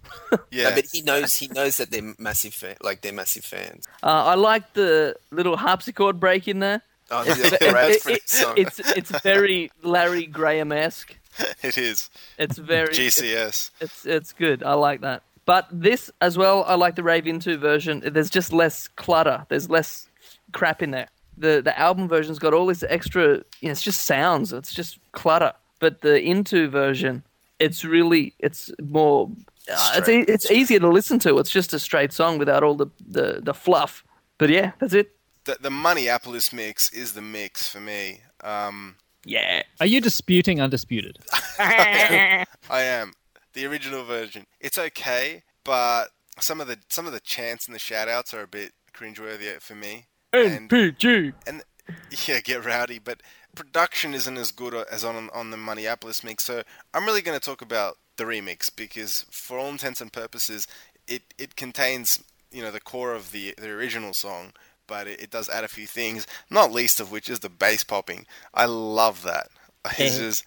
Yeah. 0.51 0.71
No, 0.71 0.75
but 0.77 0.87
he 0.93 1.03
knows 1.11 1.35
he 1.37 1.49
knows 1.49 1.77
that 1.79 1.91
they're 1.91 2.15
massive 2.19 2.55
fan, 2.55 2.77
like 2.83 3.03
they're 3.03 3.13
massive 3.13 3.45
fans. 3.45 3.87
Uh, 4.03 4.25
I 4.27 4.35
like 4.35 4.73
the 4.75 5.17
little 5.31 5.57
harpsichord 5.57 6.19
break 6.21 6.49
in 6.49 6.59
there. 6.61 6.83
Oh, 7.11 7.23
It's, 7.27 7.51
the 7.51 7.57
it- 7.57 8.07
it- 8.07 8.07
it- 8.07 8.59
it's 8.59 8.81
it's 8.97 9.11
very 9.23 9.71
Larry 9.83 10.27
Graham 10.27 10.73
esque. 10.73 11.17
it 11.63 11.77
is. 11.79 12.09
It's 12.39 12.59
very 12.59 12.93
GCS. 12.95 13.71
It's 13.81 14.05
it's 14.07 14.33
good. 14.33 14.63
I 14.63 14.75
like 14.75 15.01
that. 15.03 15.23
But 15.45 15.67
this 15.73 16.11
as 16.21 16.39
well, 16.39 16.65
I 16.67 16.75
like 16.77 16.95
the 16.95 17.03
Rave 17.03 17.27
Into 17.27 17.57
version. 17.59 18.03
There's 18.05 18.31
just 18.31 18.53
less 18.53 18.87
clutter. 18.89 19.45
There's 19.49 19.69
less 19.69 20.09
crap 20.53 20.83
in 20.83 20.91
there. 20.93 21.09
The 21.37 21.63
the 21.63 21.77
album 21.79 22.09
version's 22.09 22.39
got 22.39 22.55
all 22.55 22.67
this 22.67 22.85
extra. 22.89 23.39
You 23.61 23.69
know, 23.69 23.71
it's 23.73 23.83
just 23.83 24.05
sounds. 24.05 24.53
It's 24.53 24.73
just 24.73 24.99
clutter. 25.13 25.53
But 25.81 26.03
the 26.03 26.21
Into 26.23 26.69
version, 26.69 27.25
it's 27.59 27.85
really 27.85 28.35
it's 28.39 28.71
more. 28.83 29.31
Uh, 29.71 29.93
it's 29.97 30.09
e- 30.09 30.25
it's 30.29 30.51
easier 30.51 30.79
to 30.81 30.89
listen 30.89 31.19
to. 31.21 31.39
It's 31.39 31.51
just 31.51 31.73
a 31.73 31.79
straight 31.79 32.13
song 32.13 32.39
without 32.39 32.63
all 32.63 32.75
the 32.77 32.87
the, 33.05 33.41
the 33.43 33.55
fluff. 33.55 34.05
But 34.39 34.51
yeah, 34.51 34.73
that's 34.79 34.95
it. 34.95 35.17
The, 35.45 35.57
the 35.61 35.71
Moneyapolis 35.71 36.53
mix 36.53 36.93
is 36.93 37.15
the 37.15 37.23
mix 37.23 37.69
for 37.69 37.81
me. 37.81 38.21
Um, 38.45 38.97
Yeah. 39.25 39.63
Are 39.81 39.87
you 39.87 40.01
disputing 40.01 40.61
Undisputed? 40.61 41.19
I 41.59 42.45
am 42.71 43.13
the 43.55 43.67
original 43.67 44.05
version. 44.05 44.47
It's 44.61 44.79
okay, 44.79 45.43
but 45.65 46.07
some 46.39 46.61
of 46.61 46.67
the 46.67 46.79
some 46.89 47.07
of 47.07 47.13
the 47.13 47.21
chants 47.21 47.67
and 47.67 47.75
the 47.75 47.81
shoutouts 47.81 48.35
are 48.35 48.43
a 48.43 48.47
bit 48.47 48.73
cringeworthy 48.95 49.61
for 49.61 49.75
me. 49.75 50.07
And 50.33 50.71
NPG. 50.71 51.35
and 51.47 51.63
yeah, 52.29 52.41
get 52.41 52.65
rowdy, 52.65 52.99
but 52.99 53.23
production 53.55 54.15
isn't 54.15 54.37
as 54.37 54.51
good 54.51 54.75
as 54.75 55.05
on 55.05 55.29
on 55.31 55.51
the 55.51 55.57
Moneyapolis 55.57 56.25
mix. 56.25 56.45
So 56.45 56.63
I'm 56.95 57.07
really 57.07 57.23
going 57.23 57.39
to 57.39 57.45
talk 57.45 57.63
about 57.63 57.99
the 58.17 58.25
remix 58.25 58.71
because, 58.75 59.27
for 59.31 59.59
all 59.59 59.69
intents 59.69 60.01
and 60.01 60.13
purposes, 60.13 60.67
it 61.07 61.35
it 61.39 61.57
contains 61.57 62.23
you 62.51 62.63
know 62.63 62.71
the 62.71 62.81
core 62.81 63.15
of 63.15 63.33
the 63.33 63.55
the 63.59 63.71
original 63.71 64.15
song, 64.15 64.53
but 64.87 65.07
it, 65.07 65.21
it 65.23 65.31
does 65.31 65.49
add 65.49 65.65
a 65.65 65.69
few 65.69 65.87
things. 65.87 66.27
Not 66.51 66.73
least 66.73 67.01
of 67.01 67.11
which 67.11 67.29
is 67.29 67.41
the 67.41 67.51
bass 67.51 67.85
popping. 67.85 68.27
I 68.55 68.67
love 68.67 69.23
that. 69.23 69.49
It's 69.99 70.19
just 70.19 70.45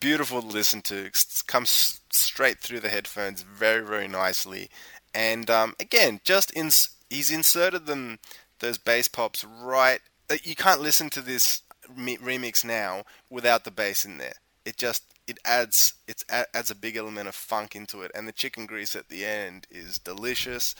beautiful 0.00 0.40
to 0.42 0.46
listen 0.48 0.82
to. 0.82 1.06
It 1.06 1.42
comes 1.46 2.00
straight 2.10 2.58
through 2.60 2.80
the 2.80 2.88
headphones 2.88 3.42
very 3.42 3.84
very 3.84 4.08
nicely, 4.08 4.68
and 5.14 5.48
um, 5.50 5.74
again, 5.80 6.20
just 6.24 6.50
in 6.52 6.70
he's 7.10 7.30
inserted 7.30 7.86
them 7.86 8.18
those 8.60 8.78
bass 8.78 9.08
pops 9.08 9.44
right. 9.44 10.00
uh, 10.30 10.36
You 10.42 10.54
can't 10.54 10.80
listen 10.80 11.10
to 11.10 11.20
this 11.22 11.62
remix 11.96 12.64
now 12.64 13.04
without 13.30 13.64
the 13.64 13.70
bass 13.70 14.04
in 14.04 14.18
there. 14.18 14.34
It 14.64 14.76
just 14.76 15.04
it 15.26 15.38
adds 15.44 15.94
it 16.06 16.24
adds 16.30 16.70
a 16.70 16.74
big 16.74 16.96
element 16.96 17.28
of 17.28 17.34
funk 17.34 17.74
into 17.76 18.02
it, 18.02 18.10
and 18.14 18.26
the 18.28 18.32
chicken 18.32 18.66
grease 18.66 18.96
at 18.96 19.08
the 19.08 19.24
end 19.24 19.66
is 19.70 19.98
delicious. 19.98 20.74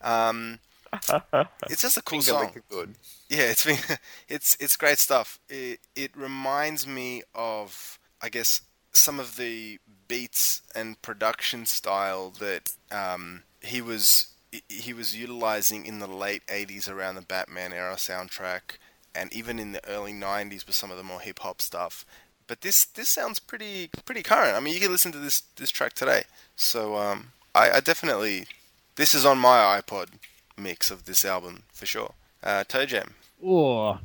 Um, 0.00 0.60
it's 1.68 1.82
just 1.82 1.96
a 1.96 2.02
cool 2.02 2.20
Finger 2.20 2.22
song. 2.22 2.52
good. 2.70 2.94
Yeah, 3.28 3.44
it's 3.50 3.64
been, 3.66 3.78
it's 4.28 4.56
it's 4.60 4.76
great 4.76 4.98
stuff. 4.98 5.38
It 5.48 5.80
it 5.94 6.16
reminds 6.16 6.86
me 6.86 7.22
of 7.34 7.98
I 8.26 8.28
guess 8.28 8.62
some 8.92 9.20
of 9.20 9.36
the 9.36 9.78
beats 10.08 10.60
and 10.74 11.00
production 11.00 11.64
style 11.64 12.30
that 12.40 12.72
um, 12.90 13.44
he 13.62 13.80
was 13.80 14.34
he 14.68 14.92
was 14.92 15.16
utilizing 15.16 15.86
in 15.86 16.00
the 16.00 16.08
late 16.08 16.44
'80s 16.48 16.90
around 16.90 17.14
the 17.14 17.22
Batman 17.22 17.72
era 17.72 17.94
soundtrack, 17.94 18.78
and 19.14 19.32
even 19.32 19.60
in 19.60 19.70
the 19.70 19.88
early 19.88 20.12
'90s 20.12 20.66
with 20.66 20.74
some 20.74 20.90
of 20.90 20.96
the 20.96 21.04
more 21.04 21.20
hip 21.20 21.38
hop 21.38 21.62
stuff. 21.62 22.04
But 22.48 22.62
this 22.62 22.84
this 22.84 23.08
sounds 23.08 23.38
pretty 23.38 23.90
pretty 24.04 24.24
current. 24.24 24.56
I 24.56 24.60
mean, 24.60 24.74
you 24.74 24.80
can 24.80 24.90
listen 24.90 25.12
to 25.12 25.18
this 25.18 25.44
this 25.54 25.70
track 25.70 25.92
today. 25.92 26.24
So 26.56 26.96
um, 26.96 27.28
I, 27.54 27.70
I 27.70 27.80
definitely 27.80 28.46
this 28.96 29.14
is 29.14 29.24
on 29.24 29.38
my 29.38 29.80
iPod 29.80 30.08
mix 30.58 30.90
of 30.90 31.04
this 31.04 31.24
album 31.24 31.62
for 31.72 31.86
sure. 31.86 32.14
Uh, 32.42 32.64
Toe 32.64 32.86
Jam. 32.86 33.14
Or 33.40 34.00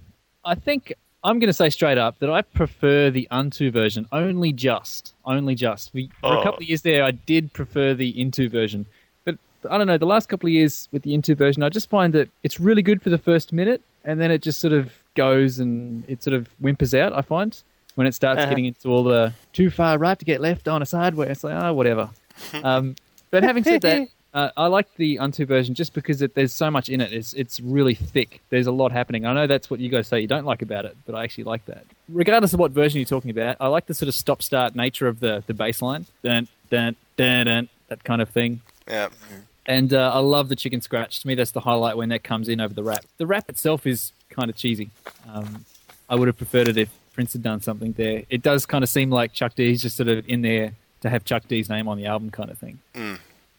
I 0.45 0.53
think 0.53 0.93
I'm 1.23 1.37
going 1.39 1.47
to 1.47 1.53
say 1.53 1.69
straight 1.69 1.97
up 1.97 2.17
that 2.19 2.29
I 2.31 2.41
prefer 2.41 3.09
the 3.11 3.27
Unto 3.29 3.69
version 3.71 4.07
only 4.11 4.51
just, 4.51 5.13
only 5.25 5.53
just. 5.55 5.93
We, 5.93 6.09
For 6.19 6.35
a 6.37 6.43
couple 6.43 6.63
of 6.63 6.69
years 6.69 6.81
there, 6.81 7.03
I 7.03 7.11
did 7.11 7.53
prefer 7.53 7.93
the 7.93 8.19
Into 8.19 8.49
version, 8.49 8.85
but 9.23 9.37
I 9.69 9.77
don't 9.77 9.85
know. 9.87 9.97
The 9.99 10.05
last 10.07 10.29
couple 10.29 10.47
of 10.47 10.53
years 10.53 10.87
with 10.91 11.03
the 11.03 11.13
Into 11.13 11.35
version, 11.35 11.61
I 11.63 11.69
just 11.69 11.89
find 11.89 12.11
that 12.13 12.29
it's 12.43 12.59
really 12.59 12.81
good 12.81 13.01
for 13.03 13.09
the 13.11 13.19
first 13.19 13.53
minute, 13.53 13.81
and 14.03 14.19
then 14.19 14.31
it 14.31 14.41
just 14.41 14.59
sort 14.59 14.73
of 14.73 14.91
goes 15.15 15.59
and 15.59 16.03
it 16.07 16.23
sort 16.23 16.33
of 16.33 16.47
whimpers 16.59 16.93
out. 16.93 17.13
I 17.13 17.21
find. 17.21 17.61
when 17.95 18.07
it 18.07 18.15
starts 18.15 18.39
Uh-huh. 18.39 18.49
getting 18.49 18.65
into 18.65 18.87
all 18.89 19.03
the 19.03 19.33
too 19.53 19.69
far 19.69 19.97
right 19.97 20.17
to 20.17 20.23
get 20.25 20.39
left 20.41 20.67
on 20.69 20.81
a 20.81 20.85
sideway. 20.85 21.29
It's 21.29 21.43
like, 21.43 21.53
oh, 21.61 21.73
whatever. 21.73 22.09
um, 22.63 22.95
but 23.31 23.43
having 23.43 23.63
said 23.65 23.81
that, 23.87 24.07
uh, 24.33 24.49
I 24.55 24.67
like 24.67 24.93
the 24.95 25.19
Unto 25.19 25.45
version 25.45 25.75
just 25.75 25.93
because 25.93 26.21
it, 26.21 26.35
there's 26.35 26.53
so 26.53 26.71
much 26.71 26.89
in 26.89 27.01
it. 27.01 27.11
It's 27.11 27.33
it's 27.33 27.59
really 27.59 27.95
thick. 27.95 28.41
There's 28.49 28.67
a 28.67 28.71
lot 28.71 28.91
happening. 28.91 29.25
I 29.25 29.33
know 29.33 29.47
that's 29.47 29.69
what 29.69 29.79
you 29.79 29.89
guys 29.89 30.07
say 30.07 30.21
you 30.21 30.27
don't 30.27 30.45
like 30.45 30.61
about 30.61 30.85
it, 30.85 30.95
but 31.05 31.15
I 31.15 31.23
actually 31.23 31.43
like 31.45 31.65
that. 31.65 31.85
Regardless 32.07 32.53
of 32.53 32.59
what 32.59 32.71
version 32.71 32.99
you're 32.99 33.05
talking 33.05 33.31
about, 33.31 33.57
I 33.59 33.67
like 33.67 33.87
the 33.87 33.93
sort 33.93 34.07
of 34.07 34.15
stop 34.15 34.41
start 34.41 34.75
nature 34.75 35.07
of 35.07 35.19
the 35.19 35.43
the 35.47 35.53
bass 35.53 35.81
line. 35.81 36.05
Dun, 36.23 36.47
dun, 36.69 36.95
dun, 37.17 37.47
dun, 37.47 37.69
that 37.89 38.03
kind 38.03 38.21
of 38.21 38.29
thing. 38.29 38.61
Yeah. 38.87 39.09
And 39.65 39.93
uh, 39.93 40.11
I 40.13 40.19
love 40.19 40.49
the 40.49 40.55
chicken 40.55 40.81
scratch. 40.81 41.19
To 41.21 41.27
me, 41.27 41.35
that's 41.35 41.51
the 41.51 41.59
highlight 41.59 41.97
when 41.97 42.09
that 42.09 42.23
comes 42.23 42.49
in 42.49 42.59
over 42.59 42.73
the 42.73 42.83
rap. 42.83 43.05
The 43.17 43.27
rap 43.27 43.49
itself 43.49 43.85
is 43.85 44.11
kind 44.29 44.49
of 44.49 44.55
cheesy. 44.55 44.89
Um, 45.31 45.65
I 46.09 46.15
would 46.15 46.27
have 46.27 46.37
preferred 46.37 46.67
it 46.67 46.77
if 46.77 46.89
Prince 47.13 47.33
had 47.33 47.43
done 47.43 47.61
something 47.61 47.93
there. 47.93 48.23
It 48.29 48.41
does 48.41 48.65
kind 48.65 48.83
of 48.83 48.89
seem 48.89 49.09
like 49.09 49.33
Chuck 49.33 49.55
D. 49.55 49.67
D's 49.67 49.81
just 49.81 49.97
sort 49.97 50.09
of 50.09 50.27
in 50.27 50.41
there 50.41 50.73
to 51.01 51.09
have 51.09 51.25
Chuck 51.25 51.47
D's 51.47 51.69
name 51.69 51.87
on 51.87 51.97
the 51.97 52.05
album, 52.05 52.31
kind 52.31 52.49
of 52.49 52.57
thing. 52.57 52.79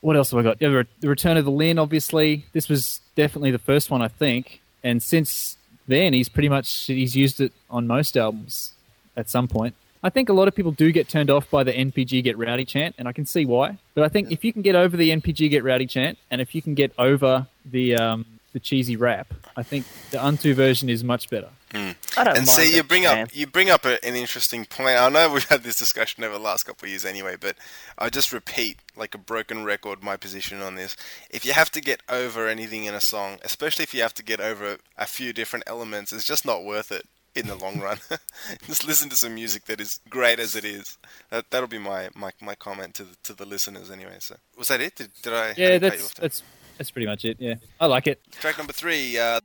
What 0.02 0.16
else 0.16 0.32
have 0.32 0.40
I 0.40 0.42
got? 0.42 0.60
Yeah, 0.60 0.82
the 1.00 1.08
Return 1.08 1.36
of 1.36 1.44
the 1.44 1.50
Linn, 1.50 1.78
obviously. 1.78 2.44
This 2.52 2.68
was 2.68 3.00
definitely 3.16 3.52
the 3.52 3.58
first 3.58 3.90
one, 3.90 4.02
I 4.02 4.08
think. 4.08 4.60
And 4.84 5.02
since 5.02 5.56
then, 5.86 6.12
he's 6.12 6.28
pretty 6.28 6.48
much 6.48 6.86
he's 6.86 7.16
used 7.16 7.40
it 7.40 7.52
on 7.70 7.86
most 7.86 8.16
albums 8.16 8.72
at 9.16 9.30
some 9.30 9.48
point. 9.48 9.74
I 10.02 10.10
think 10.10 10.28
a 10.28 10.32
lot 10.32 10.48
of 10.48 10.54
people 10.54 10.72
do 10.72 10.90
get 10.90 11.08
turned 11.08 11.30
off 11.30 11.48
by 11.48 11.62
the 11.62 11.72
NPG 11.72 12.24
Get 12.24 12.36
Rowdy 12.36 12.64
chant, 12.64 12.96
and 12.98 13.06
I 13.06 13.12
can 13.12 13.24
see 13.24 13.44
why. 13.44 13.78
But 13.94 14.02
I 14.02 14.08
think 14.08 14.32
if 14.32 14.44
you 14.44 14.52
can 14.52 14.62
get 14.62 14.74
over 14.74 14.96
the 14.96 15.10
NPG 15.10 15.48
Get 15.50 15.62
Rowdy 15.62 15.86
chant, 15.86 16.18
and 16.30 16.40
if 16.40 16.54
you 16.54 16.60
can 16.62 16.74
get 16.74 16.92
over 16.98 17.46
the 17.64 17.94
um, 17.94 18.26
the 18.52 18.58
cheesy 18.58 18.96
rap, 18.96 19.32
I 19.56 19.62
think 19.62 19.86
the 20.10 20.22
Unto 20.22 20.54
version 20.54 20.88
is 20.88 21.04
much 21.04 21.30
better. 21.30 21.48
I 21.74 22.24
don't 22.24 22.36
and 22.36 22.46
mind 22.46 22.48
see, 22.48 22.70
you 22.70 22.82
that 22.82 22.88
bring 22.88 23.06
up 23.06 23.28
you 23.32 23.46
bring 23.46 23.70
up 23.70 23.84
a, 23.84 24.04
an 24.04 24.14
interesting 24.14 24.64
point. 24.64 24.98
I 24.98 25.08
know 25.08 25.32
we've 25.32 25.48
had 25.48 25.62
this 25.62 25.76
discussion 25.76 26.24
over 26.24 26.34
the 26.34 26.42
last 26.42 26.64
couple 26.64 26.86
of 26.86 26.90
years 26.90 27.04
anyway, 27.04 27.36
but 27.40 27.56
I 27.98 28.10
just 28.10 28.32
repeat, 28.32 28.78
like 28.96 29.14
a 29.14 29.18
broken 29.18 29.64
record, 29.64 30.02
my 30.02 30.16
position 30.16 30.60
on 30.60 30.74
this. 30.74 30.96
If 31.30 31.44
you 31.44 31.52
have 31.52 31.70
to 31.72 31.80
get 31.80 32.02
over 32.08 32.48
anything 32.48 32.84
in 32.84 32.94
a 32.94 33.00
song, 33.00 33.38
especially 33.42 33.84
if 33.84 33.94
you 33.94 34.02
have 34.02 34.14
to 34.14 34.22
get 34.22 34.40
over 34.40 34.78
a 34.98 35.06
few 35.06 35.32
different 35.32 35.64
elements, 35.66 36.12
it's 36.12 36.24
just 36.24 36.44
not 36.44 36.64
worth 36.64 36.92
it 36.92 37.06
in 37.34 37.46
the 37.46 37.54
long 37.54 37.80
run. 37.80 37.98
just 38.66 38.86
listen 38.86 39.08
to 39.08 39.16
some 39.16 39.34
music 39.34 39.64
that 39.66 39.80
is 39.80 40.00
great 40.10 40.38
as 40.38 40.54
it 40.54 40.64
is. 40.64 40.98
That 41.30 41.50
that'll 41.50 41.68
be 41.68 41.78
my, 41.78 42.10
my, 42.14 42.32
my 42.40 42.54
comment 42.54 42.94
to 42.96 43.04
the, 43.04 43.16
to 43.24 43.34
the 43.34 43.46
listeners 43.46 43.90
anyway. 43.90 44.16
So 44.18 44.36
was 44.56 44.68
that 44.68 44.80
it? 44.80 44.96
Did, 44.96 45.10
did 45.22 45.32
I? 45.32 45.36
I 45.36 45.48
Yeah, 45.48 45.54
didn't 45.54 45.72
you 45.72 45.78
that's 45.90 46.04
off 46.04 46.14
that's 46.14 46.42
that's 46.78 46.90
pretty 46.90 47.06
much 47.06 47.24
it. 47.24 47.36
Yeah, 47.38 47.54
I 47.80 47.86
like 47.86 48.06
it. 48.06 48.20
track 48.32 48.58
number 48.58 48.72
three. 48.72 49.18
Uh, 49.18 49.40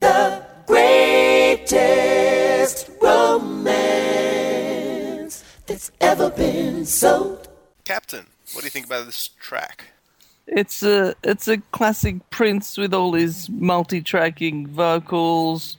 Greatest 1.66 2.90
romance 3.02 3.74
that's 5.66 5.92
ever 6.00 6.30
been 6.30 6.86
sold. 6.86 7.48
Captain. 7.84 8.28
What 8.54 8.62
do 8.62 8.68
you 8.68 8.70
think 8.70 8.86
about 8.86 9.08
this 9.08 9.30
track? 9.40 9.86
It's 10.46 10.84
a 10.84 11.16
it's 11.24 11.48
a 11.48 11.58
classic 11.72 12.30
Prince 12.30 12.78
with 12.78 12.94
all 12.94 13.14
his 13.14 13.50
multi-tracking 13.50 14.68
vocals. 14.68 15.78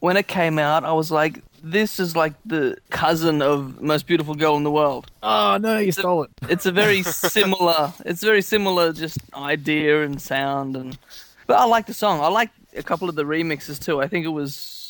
When 0.00 0.18
it 0.18 0.28
came 0.28 0.58
out, 0.58 0.84
I 0.84 0.92
was 0.92 1.10
like, 1.10 1.40
"This 1.62 1.98
is 1.98 2.14
like 2.14 2.34
the 2.44 2.76
cousin 2.90 3.40
of 3.40 3.80
Most 3.80 4.06
Beautiful 4.06 4.34
Girl 4.34 4.56
in 4.56 4.62
the 4.62 4.70
World." 4.70 5.10
Oh 5.22 5.56
no, 5.56 5.78
you 5.78 5.92
stole 5.92 6.24
it. 6.24 6.30
It's 6.50 6.66
a 6.66 6.72
very 6.72 7.02
similar. 7.36 7.94
It's 8.04 8.22
very 8.22 8.42
similar, 8.42 8.92
just 8.92 9.18
idea 9.34 10.04
and 10.04 10.20
sound, 10.20 10.76
and 10.76 10.98
but 11.46 11.58
I 11.58 11.64
like 11.64 11.86
the 11.86 11.94
song. 11.94 12.20
I 12.20 12.28
like 12.28 12.50
a 12.76 12.82
couple 12.82 13.08
of 13.08 13.14
the 13.14 13.24
remixes 13.24 13.82
too. 13.82 14.02
I 14.02 14.06
think 14.06 14.26
it 14.26 14.30
was 14.30 14.83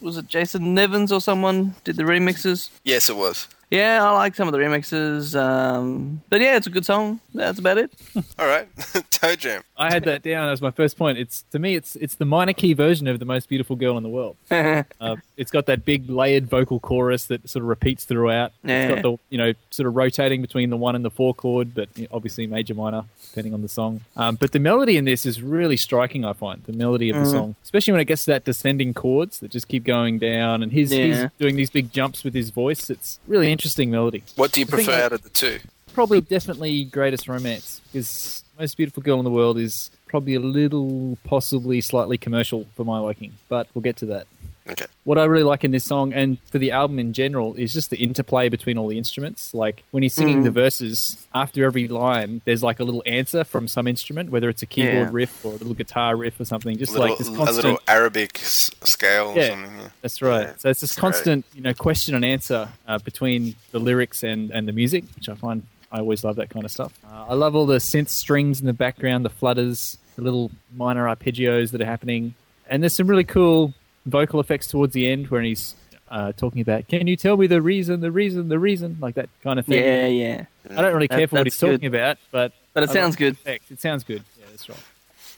was 0.00 0.16
it 0.16 0.26
Jason 0.26 0.74
Nevins 0.74 1.12
or 1.12 1.20
someone 1.20 1.74
did 1.84 1.96
the 1.96 2.02
remixes. 2.04 2.70
Yes, 2.84 3.08
it 3.10 3.16
was. 3.16 3.48
Yeah, 3.70 4.04
I 4.04 4.10
like 4.12 4.34
some 4.34 4.48
of 4.48 4.52
the 4.52 4.58
remixes. 4.58 5.38
Um, 5.40 6.22
but 6.28 6.40
yeah, 6.40 6.56
it's 6.56 6.66
a 6.66 6.70
good 6.70 6.84
song. 6.84 7.20
That's 7.34 7.58
about 7.60 7.78
it. 7.78 7.92
All 8.38 8.46
right, 8.46 8.68
Toe 9.10 9.36
Jam. 9.36 9.62
I 9.76 9.92
had 9.92 10.04
that 10.04 10.22
down 10.22 10.48
as 10.50 10.60
my 10.60 10.70
first 10.72 10.98
point. 10.98 11.18
It's 11.18 11.44
to 11.52 11.58
me, 11.60 11.76
it's 11.76 11.94
it's 11.96 12.16
the 12.16 12.24
minor 12.24 12.52
key 12.52 12.72
version 12.72 13.06
of 13.06 13.18
the 13.20 13.24
most 13.24 13.48
beautiful 13.48 13.76
girl 13.76 13.96
in 13.96 14.02
the 14.02 14.08
world. 14.08 14.36
Uh, 15.00 15.16
it's 15.36 15.50
got 15.50 15.66
that 15.66 15.84
big 15.84 16.10
layered 16.10 16.46
vocal 16.46 16.78
chorus 16.80 17.24
that 17.26 17.48
sort 17.48 17.62
of 17.62 17.68
repeats 17.68 18.04
throughout. 18.04 18.52
It's 18.64 18.68
Yeah. 18.70 18.88
got 18.96 19.02
the 19.02 19.16
you 19.30 19.38
know 19.38 19.52
sort 19.70 19.86
of 19.86 19.94
rotating 19.96 20.42
between 20.42 20.68
the 20.70 20.76
one 20.76 20.94
and 20.94 21.04
the 21.04 21.10
four 21.10 21.32
chord, 21.32 21.74
but 21.74 21.88
obviously 22.10 22.46
major 22.46 22.74
minor 22.74 23.04
depending 23.30 23.54
on 23.54 23.62
the 23.62 23.68
song. 23.68 24.00
Um, 24.16 24.34
but 24.34 24.52
the 24.52 24.58
melody 24.58 24.96
in 24.96 25.04
this 25.04 25.24
is 25.24 25.40
really 25.42 25.76
striking. 25.76 26.24
I 26.24 26.32
find 26.32 26.62
the 26.64 26.72
melody 26.72 27.08
of 27.10 27.16
the 27.16 27.26
song, 27.30 27.54
especially 27.62 27.92
when 27.92 28.00
it 28.00 28.06
gets 28.06 28.24
to 28.24 28.32
that 28.32 28.44
descending 28.44 28.92
chords 28.92 29.38
that 29.40 29.50
just 29.50 29.68
keep 29.68 29.84
going 29.84 30.18
down, 30.18 30.62
and 30.62 30.72
he's, 30.72 30.90
he's 30.90 31.24
doing 31.38 31.54
these 31.56 31.70
big 31.70 31.92
jumps 31.92 32.24
with 32.24 32.34
his 32.34 32.50
voice. 32.50 32.90
It's 32.90 33.20
really 33.28 33.46
interesting 33.52 33.59
melody. 33.90 34.22
What 34.36 34.52
do 34.52 34.60
you 34.60 34.66
prefer 34.66 35.02
out 35.02 35.12
of 35.12 35.22
the 35.22 35.30
two? 35.30 35.58
Probably 35.92 36.20
definitely 36.20 36.84
greatest 36.84 37.28
romance 37.28 37.80
because 37.86 38.44
most 38.58 38.76
beautiful 38.76 39.02
girl 39.02 39.18
in 39.18 39.24
the 39.24 39.30
world 39.30 39.58
is 39.58 39.90
probably 40.06 40.34
a 40.34 40.40
little 40.40 41.18
possibly 41.24 41.80
slightly 41.80 42.18
commercial 42.18 42.66
for 42.76 42.84
my 42.84 42.98
liking, 42.98 43.32
but 43.48 43.66
we'll 43.74 43.82
get 43.82 43.96
to 43.96 44.06
that. 44.06 44.26
Okay. 44.68 44.84
What 45.04 45.18
I 45.18 45.24
really 45.24 45.42
like 45.44 45.64
in 45.64 45.70
this 45.70 45.84
song 45.84 46.12
and 46.12 46.38
for 46.50 46.58
the 46.58 46.70
album 46.70 46.98
in 46.98 47.12
general 47.12 47.54
is 47.54 47.72
just 47.72 47.90
the 47.90 47.96
interplay 47.96 48.48
between 48.48 48.76
all 48.78 48.88
the 48.88 48.98
instruments. 48.98 49.52
Like 49.54 49.82
when 49.90 50.02
he's 50.02 50.12
singing 50.12 50.42
the 50.44 50.50
verses, 50.50 51.26
after 51.34 51.64
every 51.64 51.88
line, 51.88 52.42
there's 52.44 52.62
like 52.62 52.78
a 52.78 52.84
little 52.84 53.02
answer 53.06 53.42
from 53.42 53.66
some 53.68 53.86
instrument, 53.88 54.30
whether 54.30 54.48
it's 54.48 54.62
a 54.62 54.66
keyboard 54.66 54.94
Yeah. 54.94 55.08
riff 55.10 55.44
or 55.44 55.48
a 55.48 55.56
little 55.56 55.74
guitar 55.74 56.14
riff 56.16 56.38
or 56.38 56.44
something. 56.44 56.76
Just 56.76 56.92
little, 56.92 57.08
like 57.08 57.18
this 57.18 57.28
a 57.28 57.32
little 57.32 57.80
Arabic 57.88 58.38
s- 58.40 58.70
scale 58.84 59.28
or 59.28 59.36
Yeah. 59.38 59.48
something. 59.48 59.78
Yeah. 59.78 59.88
That's 60.02 60.22
right. 60.22 60.42
Yeah, 60.48 60.52
so 60.58 60.68
it's 60.68 60.80
this 60.80 60.94
constant, 60.94 61.44
you 61.54 61.62
know, 61.62 61.74
question 61.74 62.14
and 62.14 62.24
answer 62.24 62.68
uh, 62.86 62.98
between 62.98 63.56
the 63.72 63.78
lyrics 63.80 64.22
and, 64.22 64.50
and 64.50 64.68
the 64.68 64.72
music, 64.72 65.04
which 65.16 65.28
I 65.28 65.34
find 65.34 65.62
I 65.92 65.98
always 65.98 66.22
love 66.22 66.36
that 66.36 66.50
kind 66.50 66.64
of 66.64 66.70
stuff. 66.70 66.92
Uh, 67.04 67.24
I 67.30 67.34
love 67.34 67.56
all 67.56 67.66
the 67.66 67.78
synth 67.78 68.10
strings 68.10 68.60
in 68.60 68.66
the 68.66 68.72
background, 68.72 69.24
the 69.24 69.30
flutters, 69.30 69.98
the 70.14 70.22
little 70.22 70.52
minor 70.76 71.06
arpeggios 71.06 71.72
that 71.72 71.80
are 71.80 71.84
happening, 71.86 72.34
and 72.68 72.80
there's 72.80 72.92
some 72.94 73.08
really 73.08 73.24
cool 73.24 73.74
vocal 74.06 74.40
effects 74.40 74.66
towards 74.66 74.92
the 74.94 75.08
end 75.08 75.28
where 75.28 75.42
he's 75.42 75.74
uh, 76.10 76.32
talking 76.32 76.60
about, 76.60 76.88
"Can 76.88 77.06
you 77.06 77.16
tell 77.16 77.36
me 77.36 77.46
the 77.46 77.62
reason, 77.62 78.00
the 78.00 78.10
reason, 78.10 78.48
the 78.48 78.58
reason?" 78.58 78.96
like 79.00 79.14
that 79.14 79.28
kind 79.42 79.58
of 79.58 79.66
thing. 79.66 79.82
Yeah, 79.82 80.06
yeah. 80.06 80.44
I 80.76 80.82
don't 80.82 80.92
really 80.94 81.06
That- 81.06 81.18
care 81.18 81.26
for 81.28 81.36
what 81.36 81.44
that's 81.44 81.54
he's 81.60 81.70
talking 81.70 81.86
about, 81.86 82.18
but 82.30 82.52
But 82.74 82.84
it 82.84 82.90
I 82.90 82.92
sounds 82.92 83.12
like 83.14 83.18
good. 83.18 83.32
effect. 83.34 83.70
It 83.70 83.80
sounds 83.80 84.04
good. 84.04 84.22
Yeah, 84.38 84.46
that's 84.50 84.68
right. 84.68 84.78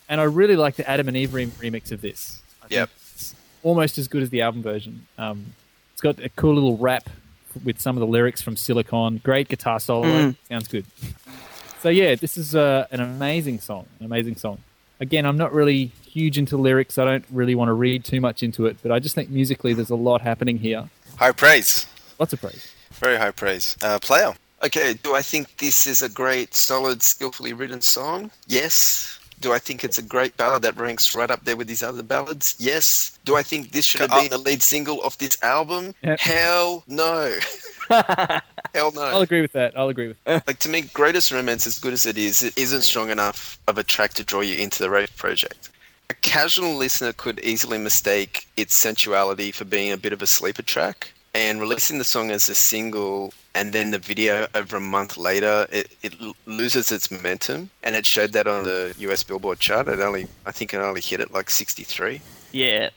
And 0.08 0.20
I 0.20 0.24
really 0.24 0.56
like 0.56 0.76
the 0.76 0.88
Adam 0.88 1.08
and 1.08 1.16
Eve 1.16 1.32
rem- 1.34 1.50
remix 1.52 1.92
of 1.92 2.00
this. 2.00 2.40
I 2.62 2.66
Yep. 2.70 2.90
it's 3.14 3.34
almost 3.62 3.98
as 3.98 4.08
good 4.08 4.22
as 4.22 4.30
the 4.30 4.42
album 4.42 4.62
version. 4.62 5.06
Um, 5.18 5.54
it's 5.92 6.00
got 6.02 6.18
a 6.18 6.28
cool 6.30 6.54
little 6.54 6.76
rap 6.76 7.08
with 7.64 7.80
some 7.80 7.96
of 7.96 8.00
the 8.00 8.06
lyrics 8.06 8.40
from 8.42 8.56
Silicon. 8.56 9.18
Great 9.22 9.48
guitar 9.48 9.78
solo. 9.80 10.06
Mm. 10.08 10.36
Sounds 10.48 10.68
good. 10.68 10.84
So 11.80 11.88
yeah, 11.88 12.14
this 12.14 12.36
is 12.38 12.54
uh, 12.54 12.86
an 12.90 13.00
amazing 13.00 13.60
song. 13.60 13.86
An 14.00 14.06
amazing 14.06 14.36
song. 14.36 14.58
Again, 15.02 15.26
I'm 15.26 15.36
not 15.36 15.52
really 15.52 15.90
huge 16.08 16.38
into 16.38 16.56
lyrics. 16.56 16.96
I 16.96 17.04
don't 17.04 17.24
really 17.30 17.56
want 17.56 17.68
to 17.70 17.72
read 17.72 18.04
too 18.04 18.20
much 18.20 18.44
into 18.44 18.66
it, 18.66 18.76
but 18.84 18.92
I 18.92 19.00
just 19.00 19.16
think 19.16 19.30
musically 19.30 19.74
there's 19.74 19.90
a 19.90 19.96
lot 19.96 20.20
happening 20.20 20.58
here. 20.58 20.88
High 21.16 21.32
praise. 21.32 21.86
Lots 22.20 22.32
of 22.32 22.40
praise. 22.40 22.72
Very 22.92 23.16
high 23.18 23.32
praise. 23.32 23.76
Uh, 23.82 23.98
player. 23.98 24.32
Okay, 24.62 24.94
do 25.02 25.16
I 25.16 25.22
think 25.22 25.56
this 25.56 25.88
is 25.88 26.02
a 26.02 26.08
great, 26.08 26.54
solid, 26.54 27.02
skillfully 27.02 27.52
written 27.52 27.80
song? 27.80 28.30
Yes. 28.46 29.18
Do 29.40 29.52
I 29.52 29.58
think 29.58 29.82
it's 29.82 29.98
a 29.98 30.02
great 30.02 30.36
ballad 30.36 30.62
that 30.62 30.76
ranks 30.76 31.16
right 31.16 31.28
up 31.28 31.42
there 31.44 31.56
with 31.56 31.66
these 31.66 31.82
other 31.82 32.04
ballads? 32.04 32.54
Yes. 32.60 33.18
Do 33.24 33.34
I 33.34 33.42
think 33.42 33.72
this 33.72 33.84
should 33.84 34.02
have 34.02 34.12
Uh, 34.12 34.20
been 34.20 34.30
the 34.30 34.38
lead 34.38 34.62
single 34.62 35.02
of 35.02 35.18
this 35.18 35.36
album? 35.42 35.96
Yep. 36.04 36.20
Hell 36.20 36.84
no. 36.86 37.36
Hell 38.74 38.92
no. 38.92 39.02
I'll 39.02 39.22
agree 39.22 39.42
with 39.42 39.52
that. 39.52 39.76
I'll 39.76 39.88
agree 39.88 40.08
with 40.08 40.24
that. 40.24 40.46
Like 40.46 40.58
to 40.60 40.68
me, 40.68 40.82
Greatest 40.82 41.30
Romance, 41.30 41.66
as 41.66 41.78
good 41.78 41.92
as 41.92 42.06
it 42.06 42.16
is, 42.16 42.42
it 42.42 42.56
isn't 42.56 42.82
strong 42.82 43.10
enough 43.10 43.58
of 43.68 43.78
a 43.78 43.82
track 43.82 44.14
to 44.14 44.24
draw 44.24 44.40
you 44.40 44.56
into 44.56 44.82
the 44.82 44.90
Rave 44.90 45.14
project. 45.16 45.70
A 46.10 46.14
casual 46.14 46.74
listener 46.74 47.12
could 47.12 47.40
easily 47.40 47.78
mistake 47.78 48.46
its 48.56 48.74
sensuality 48.74 49.52
for 49.52 49.64
being 49.64 49.92
a 49.92 49.96
bit 49.96 50.12
of 50.12 50.22
a 50.22 50.26
sleeper 50.26 50.62
track, 50.62 51.12
and 51.34 51.60
releasing 51.60 51.98
the 51.98 52.04
song 52.04 52.30
as 52.30 52.48
a 52.48 52.54
single 52.54 53.32
and 53.54 53.72
then 53.72 53.90
the 53.90 53.98
video 53.98 54.46
over 54.54 54.76
a 54.76 54.80
month 54.80 55.16
later, 55.16 55.66
it, 55.70 55.94
it 56.02 56.14
loses 56.46 56.90
its 56.90 57.10
momentum, 57.10 57.70
and 57.82 57.94
it 57.96 58.06
showed 58.06 58.32
that 58.32 58.46
on 58.46 58.64
the 58.64 58.94
US 58.98 59.22
Billboard 59.22 59.60
chart. 59.60 59.88
It 59.88 60.00
only, 60.00 60.26
I 60.46 60.52
think, 60.52 60.72
it 60.72 60.78
only 60.78 61.00
hit 61.00 61.20
it 61.20 61.32
like 61.32 61.50
63. 61.50 62.20
Yeah. 62.52 62.90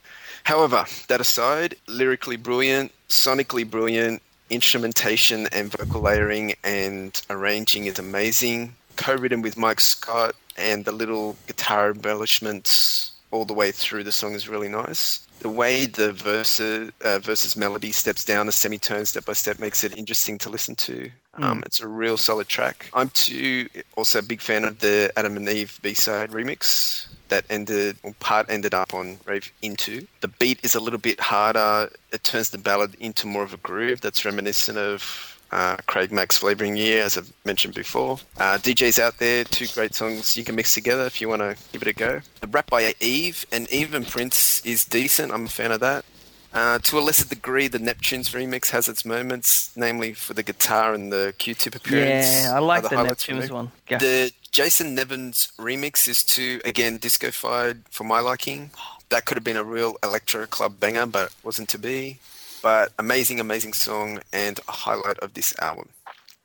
However, 0.43 0.85
that 1.07 1.19
aside, 1.19 1.75
lyrically 1.87 2.37
brilliant, 2.37 2.91
sonically 3.09 3.69
brilliant, 3.69 4.21
instrumentation 4.49 5.47
and 5.51 5.71
vocal 5.71 6.01
layering 6.01 6.53
and 6.63 7.21
arranging 7.29 7.85
is 7.85 7.99
amazing. 7.99 8.75
Co-written 8.95 9.41
with 9.41 9.57
Mike 9.57 9.81
Scott, 9.81 10.35
and 10.57 10.85
the 10.85 10.91
little 10.91 11.35
guitar 11.47 11.91
embellishments 11.91 13.11
all 13.31 13.45
the 13.45 13.53
way 13.53 13.71
through 13.71 14.03
the 14.03 14.11
song 14.11 14.33
is 14.33 14.47
really 14.47 14.69
nice. 14.69 15.19
The 15.39 15.49
way 15.49 15.85
the 15.85 16.13
verse, 16.13 16.61
uh, 16.61 16.89
versus 17.01 17.57
melody 17.57 17.91
steps 17.91 18.23
down 18.23 18.47
a 18.47 18.53
semitone 18.53 19.05
step 19.05 19.25
by 19.25 19.33
step 19.33 19.59
makes 19.59 19.83
it 19.83 19.97
interesting 19.97 20.37
to 20.39 20.49
listen 20.49 20.75
to. 20.75 21.11
Um, 21.33 21.61
it's 21.65 21.81
a 21.81 21.87
real 21.87 22.15
solid 22.15 22.47
track. 22.47 22.89
I'm 22.93 23.09
too 23.09 23.67
also 23.97 24.19
a 24.19 24.21
big 24.21 24.39
fan 24.39 24.63
of 24.63 24.79
the 24.79 25.11
Adam 25.17 25.35
and 25.35 25.49
Eve 25.49 25.77
B-side 25.81 26.31
remix. 26.31 27.07
That 27.29 27.45
ended, 27.49 27.97
or 28.03 28.13
part 28.19 28.49
ended 28.49 28.73
up 28.73 28.93
on 28.93 29.17
Rave 29.25 29.51
Into. 29.61 30.05
The 30.21 30.27
beat 30.27 30.59
is 30.63 30.75
a 30.75 30.79
little 30.79 30.99
bit 30.99 31.19
harder. 31.19 31.89
It 32.11 32.23
turns 32.23 32.49
the 32.49 32.57
ballad 32.57 32.95
into 32.99 33.27
more 33.27 33.43
of 33.43 33.53
a 33.53 33.57
groove 33.57 34.01
that's 34.01 34.23
reminiscent 34.25 34.77
of 34.77 35.35
uh, 35.51 35.77
Craig 35.87 36.11
Mack's 36.11 36.37
Flava 36.37 36.65
in 36.65 36.75
Ya 36.75 36.83
Ear, 36.83 37.03
as 37.03 37.17
I've 37.17 37.31
mentioned 37.45 37.73
before. 37.73 38.19
Uh, 38.37 38.57
DJs 38.57 38.99
out 38.99 39.17
there, 39.19 39.43
two 39.43 39.67
great 39.73 39.95
songs 39.95 40.35
you 40.35 40.43
can 40.43 40.55
mix 40.55 40.73
together 40.73 41.05
if 41.05 41.21
you 41.21 41.29
want 41.29 41.41
to 41.41 41.55
give 41.71 41.81
it 41.81 41.87
a 41.87 41.93
go. 41.93 42.21
The 42.41 42.47
rap 42.47 42.69
by 42.69 42.93
Eve, 42.99 43.45
and 43.51 43.71
Eve 43.71 43.93
and 43.93 44.07
Prince 44.07 44.65
is 44.65 44.85
decent. 44.85 45.31
I'm 45.31 45.45
a 45.45 45.49
fan 45.49 45.71
of 45.71 45.79
that. 45.79 46.05
Uh, 46.53 46.79
to 46.79 46.97
a 46.97 47.01
lesser 47.01 47.27
degree, 47.27 47.67
the 47.67 47.77
Neptunes 47.77 48.31
remix 48.31 48.69
has 48.69 48.87
its 48.87 49.03
moments, 49.03 49.71
namely 49.75 50.13
for 50.13 50.33
the 50.33 50.43
guitar 50.43 50.93
and 50.93 51.11
the 51.11 51.33
Q-tip 51.37 51.75
appearance. 51.75 52.31
Yeah, 52.31 52.55
I 52.55 52.59
like 52.59 52.83
the 52.83 52.89
Neptunes 52.89 53.51
one. 53.51 53.71
Go. 53.87 53.97
The 53.97 54.31
Jason 54.55 54.95
Nevins 54.95 55.51
remix 55.57 56.07
is 56.07 56.23
too, 56.23 56.61
again, 56.63 56.95
disco-fied 56.95 57.79
for 57.89 58.05
my 58.05 58.21
liking. 58.21 58.71
That 59.09 59.25
could 59.25 59.35
have 59.35 59.43
been 59.43 59.57
a 59.57 59.65
real 59.65 59.97
electro 60.01 60.45
club 60.45 60.79
banger, 60.79 61.05
but 61.05 61.33
wasn't 61.43 61.67
to 61.69 61.77
be. 61.77 62.19
But 62.63 62.93
amazing, 62.97 63.41
amazing 63.41 63.73
song 63.73 64.21
and 64.31 64.57
a 64.65 64.71
highlight 64.71 65.19
of 65.19 65.33
this 65.33 65.53
album. 65.59 65.89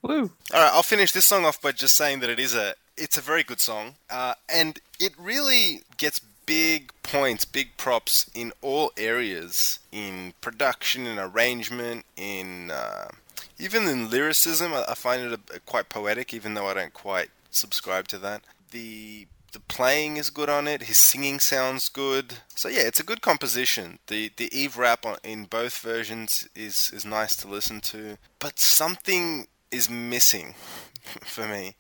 Woo. 0.03 0.33
All 0.53 0.61
right, 0.61 0.73
I'll 0.73 0.83
finish 0.83 1.13
this 1.13 1.25
song 1.25 1.45
off 1.45 1.63
by 1.63 1.71
just 1.71 1.95
saying 1.95 2.19
that 2.19 2.31
it 2.31 2.41
is 2.41 2.53
a 2.53 2.75
it's 2.97 3.17
a 3.17 3.21
very 3.21 3.45
good 3.45 3.61
song, 3.61 3.95
uh, 4.11 4.35
and 4.53 4.81
it 4.99 5.13
really 5.17 5.83
gets 5.97 6.19
big 6.47 6.91
points, 7.05 7.45
big 7.45 7.77
props 7.77 8.29
in 8.35 8.53
all 8.61 8.91
areas 8.97 9.79
in 9.93 10.35
production, 10.41 11.07
in 11.07 11.21
arrangement, 11.21 12.07
in 12.17 12.73
uh, 12.73 13.11
even 13.57 13.87
in 13.87 14.11
lyricism. 14.11 14.75
I, 14.75 14.85
I 14.89 14.95
find 14.95 15.23
it 15.33 15.41
a, 15.55 15.61
quite 15.61 15.89
poetic, 15.89 16.35
even 16.35 16.55
though 16.55 16.67
I 16.67 16.75
don't 16.75 16.93
quite 16.93 17.31
subscribe 17.51 18.09
to 18.09 18.19
that. 18.19 18.43
The 18.71 19.27
the 19.53 19.61
playing 19.61 20.17
is 20.17 20.31
good 20.31 20.49
on 20.49 20.69
it. 20.69 20.83
His 20.83 20.97
singing 20.97 21.41
sounds 21.41 21.89
good. 21.89 22.35
So 22.55 22.69
yeah, 22.69 22.83
it's 22.83 23.01
a 23.01 23.05
good 23.05 23.21
composition. 23.21 23.99
The 24.07 24.31
the 24.37 24.49
Eve 24.57 24.79
rap 24.79 25.05
on, 25.05 25.17
in 25.25 25.45
both 25.45 25.79
versions 25.79 26.49
is 26.55 26.91
is 26.95 27.05
nice 27.05 27.37
to 27.37 27.49
listen 27.49 27.81
to, 27.83 28.19
but 28.39 28.59
something 28.59 29.49
is 29.71 29.91
missing 29.91 30.55
for 31.23 31.47
me. 31.47 31.77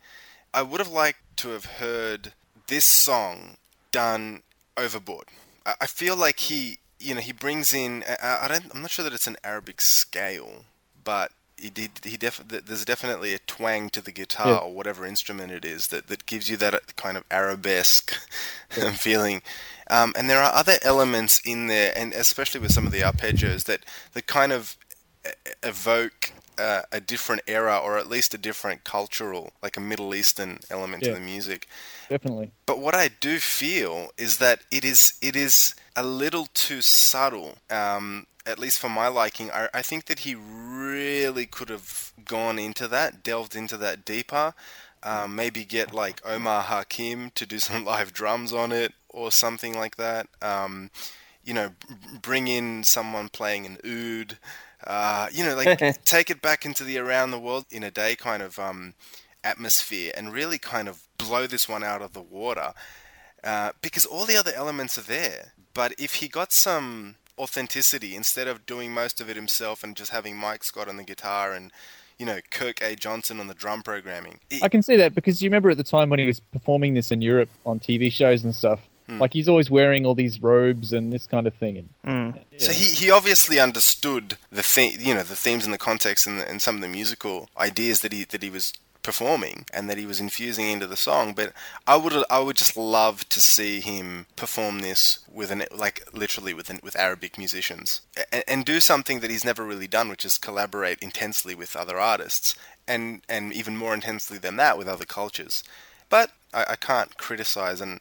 I 0.52 0.62
would 0.62 0.80
have 0.80 0.90
liked 0.90 1.36
to 1.38 1.50
have 1.50 1.64
heard 1.64 2.32
this 2.66 2.84
song 2.84 3.56
done 3.92 4.42
overboard. 4.76 5.26
I, 5.64 5.74
I 5.82 5.86
feel 5.86 6.16
like 6.16 6.40
he, 6.40 6.78
you 6.98 7.14
know, 7.14 7.20
he 7.20 7.32
brings 7.32 7.72
in. 7.72 8.04
I, 8.08 8.40
I 8.42 8.48
don't. 8.48 8.74
I'm 8.74 8.82
not 8.82 8.90
sure 8.90 9.04
that 9.04 9.14
it's 9.14 9.26
an 9.26 9.36
Arabic 9.44 9.80
scale, 9.80 10.64
but 11.04 11.32
he 11.60 11.70
did. 11.70 11.90
He 12.04 12.16
def, 12.16 12.42
There's 12.46 12.84
definitely 12.84 13.34
a 13.34 13.38
twang 13.40 13.90
to 13.90 14.00
the 14.00 14.12
guitar 14.12 14.48
Yeah. 14.48 14.56
or 14.58 14.72
whatever 14.72 15.04
instrument 15.06 15.52
it 15.52 15.64
is 15.64 15.88
that 15.88 16.06
that 16.08 16.26
gives 16.26 16.48
you 16.50 16.56
that 16.58 16.96
kind 16.96 17.16
of 17.16 17.24
arabesque 17.30 18.12
feeling. 18.94 19.42
Um, 19.90 20.12
and 20.16 20.30
there 20.30 20.42
are 20.42 20.52
other 20.54 20.78
elements 20.82 21.40
in 21.44 21.66
there, 21.66 21.92
and 21.96 22.12
especially 22.12 22.60
with 22.60 22.72
some 22.72 22.86
of 22.86 22.92
the 22.92 23.00
arpeggios 23.00 23.64
that 23.64 23.84
that 24.12 24.26
kind 24.26 24.52
of 24.52 24.76
e- 25.26 25.30
evoke 25.62 26.32
uh, 26.58 26.82
a 26.92 27.00
different 27.00 27.42
era, 27.46 27.76
or 27.78 27.98
at 27.98 28.08
least 28.08 28.34
a 28.34 28.38
different 28.38 28.84
cultural, 28.84 29.52
like 29.62 29.76
a 29.76 29.80
Middle 29.80 30.14
Eastern 30.14 30.60
element 30.70 31.02
to 31.04 31.12
the 31.14 31.20
music. 31.20 31.66
Definitely. 32.08 32.50
But 32.66 32.78
what 32.80 32.94
I 32.94 33.08
do 33.08 33.38
feel 33.38 34.10
is 34.18 34.38
that 34.38 34.60
it 34.70 34.84
is 34.84 35.14
it 35.22 35.34
is 35.36 35.74
a 35.96 36.04
little 36.04 36.46
too 36.54 36.82
subtle. 36.82 37.58
Um, 37.70 38.26
at 38.50 38.58
least 38.58 38.78
for 38.78 38.88
my 38.88 39.08
liking, 39.08 39.50
I, 39.50 39.68
I 39.72 39.82
think 39.82 40.06
that 40.06 40.20
he 40.20 40.34
really 40.34 41.46
could 41.46 41.68
have 41.68 42.12
gone 42.24 42.58
into 42.58 42.88
that, 42.88 43.22
delved 43.22 43.56
into 43.56 43.76
that 43.78 44.04
deeper. 44.04 44.54
Um, 45.02 45.34
maybe 45.34 45.64
get 45.64 45.94
like 45.94 46.20
Omar 46.26 46.62
Hakim 46.62 47.30
to 47.34 47.46
do 47.46 47.58
some 47.68 47.84
live 47.84 48.12
drums 48.12 48.52
on 48.52 48.72
it 48.72 48.92
or 49.08 49.32
something 49.32 49.74
like 49.74 49.96
that. 49.96 50.26
Um, 50.42 50.90
you 51.42 51.54
know, 51.54 51.70
bring 52.20 52.48
in 52.48 52.84
someone 52.84 53.28
playing 53.28 53.66
an 53.66 53.78
oud. 53.84 54.38
Uh, 54.86 55.28
you 55.32 55.44
know, 55.44 55.56
like 55.56 55.78
take 56.04 56.30
it 56.30 56.42
back 56.42 56.64
into 56.64 56.84
the 56.84 56.98
around 56.98 57.30
the 57.30 57.38
world 57.38 57.66
in 57.70 57.82
a 57.82 57.90
day 57.90 58.14
kind 58.14 58.42
of 58.42 58.58
um, 58.58 58.94
atmosphere 59.42 60.12
and 60.16 60.32
really 60.32 60.58
kind 60.58 60.88
of 60.88 61.02
blow 61.18 61.46
this 61.46 61.68
one 61.68 61.84
out 61.84 62.02
of 62.02 62.12
the 62.12 62.22
water 62.22 62.72
uh, 63.44 63.72
because 63.80 64.06
all 64.06 64.26
the 64.26 64.36
other 64.36 64.52
elements 64.54 64.98
are 64.98 65.02
there. 65.02 65.52
But 65.74 65.94
if 65.98 66.16
he 66.16 66.28
got 66.28 66.52
some 66.52 67.16
authenticity 67.38 68.14
instead 68.16 68.48
of 68.48 68.66
doing 68.66 68.92
most 68.92 69.20
of 69.20 69.28
it 69.30 69.36
himself 69.36 69.82
and 69.82 69.96
just 69.96 70.10
having 70.10 70.36
Mike 70.36 70.64
Scott 70.64 70.88
on 70.88 70.96
the 70.96 71.04
guitar 71.04 71.52
and 71.52 71.70
you 72.18 72.26
know 72.26 72.40
Kirk 72.50 72.82
A. 72.82 72.94
Johnson 72.96 73.40
on 73.40 73.46
the 73.46 73.54
drum 73.54 73.82
programming, 73.82 74.40
it- 74.50 74.62
I 74.62 74.68
can 74.68 74.82
see 74.82 74.96
that 74.96 75.14
because 75.14 75.42
you 75.42 75.48
remember 75.48 75.70
at 75.70 75.76
the 75.76 75.84
time 75.84 76.10
when 76.10 76.18
he 76.18 76.26
was 76.26 76.40
performing 76.40 76.94
this 76.94 77.10
in 77.10 77.22
Europe 77.22 77.48
on 77.64 77.80
TV 77.80 78.10
shows 78.12 78.44
and 78.44 78.54
stuff. 78.54 78.80
Hmm. 79.06 79.18
Like 79.18 79.32
he's 79.32 79.48
always 79.48 79.70
wearing 79.70 80.06
all 80.06 80.14
these 80.14 80.40
robes 80.40 80.92
and 80.92 81.12
this 81.12 81.26
kind 81.26 81.46
of 81.46 81.54
thing. 81.54 81.88
And 82.04 82.34
hmm. 82.34 82.38
So 82.58 82.72
he, 82.72 82.84
he 82.92 83.10
obviously 83.10 83.58
understood 83.58 84.36
the 84.52 84.62
theme, 84.62 84.98
you 85.00 85.14
know, 85.14 85.22
the 85.22 85.34
themes 85.34 85.64
and 85.64 85.74
the 85.74 85.78
context 85.78 86.26
and, 86.26 86.38
the, 86.38 86.48
and 86.48 86.62
some 86.62 86.76
of 86.76 86.80
the 86.80 86.88
musical 86.88 87.48
ideas 87.58 88.02
that 88.02 88.12
he 88.12 88.24
that 88.24 88.42
he 88.42 88.50
was 88.50 88.72
performing 89.02 89.64
and 89.72 89.88
that 89.88 89.98
he 89.98 90.06
was 90.06 90.20
infusing 90.20 90.68
into 90.68 90.86
the 90.86 90.96
song. 90.96 91.32
But 91.32 91.52
I 91.86 91.96
would 91.96 92.24
I 92.30 92.40
would 92.40 92.56
just 92.56 92.76
love 92.76 93.28
to 93.28 93.40
see 93.40 93.80
him 93.80 94.26
perform 94.36 94.80
this 94.80 95.20
with 95.30 95.50
an 95.50 95.64
like 95.74 96.02
literally 96.12 96.54
with 96.54 96.70
an, 96.70 96.80
with 96.82 96.96
Arabic 96.96 97.38
musicians 97.38 98.02
and, 98.32 98.44
and 98.46 98.64
do 98.64 98.80
something 98.80 99.20
that 99.20 99.30
he's 99.30 99.44
never 99.44 99.64
really 99.64 99.88
done, 99.88 100.08
which 100.08 100.24
is 100.24 100.38
collaborate 100.38 100.98
intensely 101.00 101.54
with 101.54 101.76
other 101.76 101.98
artists 101.98 102.54
and 102.86 103.22
and 103.28 103.52
even 103.52 103.76
more 103.76 103.94
intensely 103.94 104.38
than 104.38 104.56
that 104.56 104.78
with 104.78 104.88
other 104.88 105.06
cultures. 105.06 105.62
But 106.08 106.32
I, 106.52 106.64
I 106.70 106.76
can't 106.76 107.16
criticize 107.16 107.80
and 107.80 108.00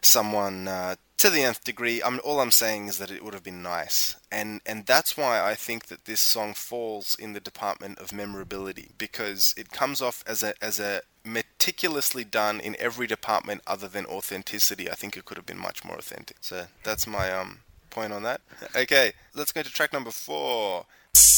someone 0.00 0.68
uh, 0.68 0.96
to 1.18 1.30
the 1.30 1.42
nth 1.42 1.64
degree. 1.64 2.02
I'm, 2.02 2.20
all 2.24 2.40
I'm 2.40 2.50
saying 2.50 2.88
is 2.88 2.98
that 2.98 3.10
it 3.10 3.24
would 3.24 3.34
have 3.34 3.42
been 3.44 3.62
nice, 3.62 4.16
and 4.30 4.60
and 4.66 4.84
that's 4.86 5.16
why 5.16 5.40
I 5.42 5.54
think 5.54 5.86
that 5.86 6.04
this 6.04 6.20
song 6.20 6.54
falls 6.54 7.16
in 7.18 7.32
the 7.32 7.40
department 7.40 7.98
of 7.98 8.12
memorability 8.12 8.90
because 8.98 9.54
it 9.56 9.70
comes 9.70 10.02
off 10.02 10.22
as 10.26 10.42
a 10.42 10.52
as 10.62 10.78
a 10.80 11.02
meticulously 11.24 12.24
done 12.24 12.60
in 12.60 12.76
every 12.78 13.06
department 13.06 13.62
other 13.66 13.88
than 13.88 14.06
authenticity. 14.06 14.90
I 14.90 14.94
think 14.94 15.16
it 15.16 15.24
could 15.24 15.36
have 15.36 15.46
been 15.46 15.58
much 15.58 15.84
more 15.84 15.96
authentic. 15.96 16.38
So 16.40 16.66
that's 16.82 17.06
my 17.06 17.30
um 17.32 17.60
point 17.90 18.12
on 18.12 18.22
that. 18.24 18.40
Okay, 18.76 19.12
let's 19.34 19.52
go 19.52 19.62
to 19.62 19.70
track 19.72 19.92
number 19.92 20.10
four, 20.10 20.86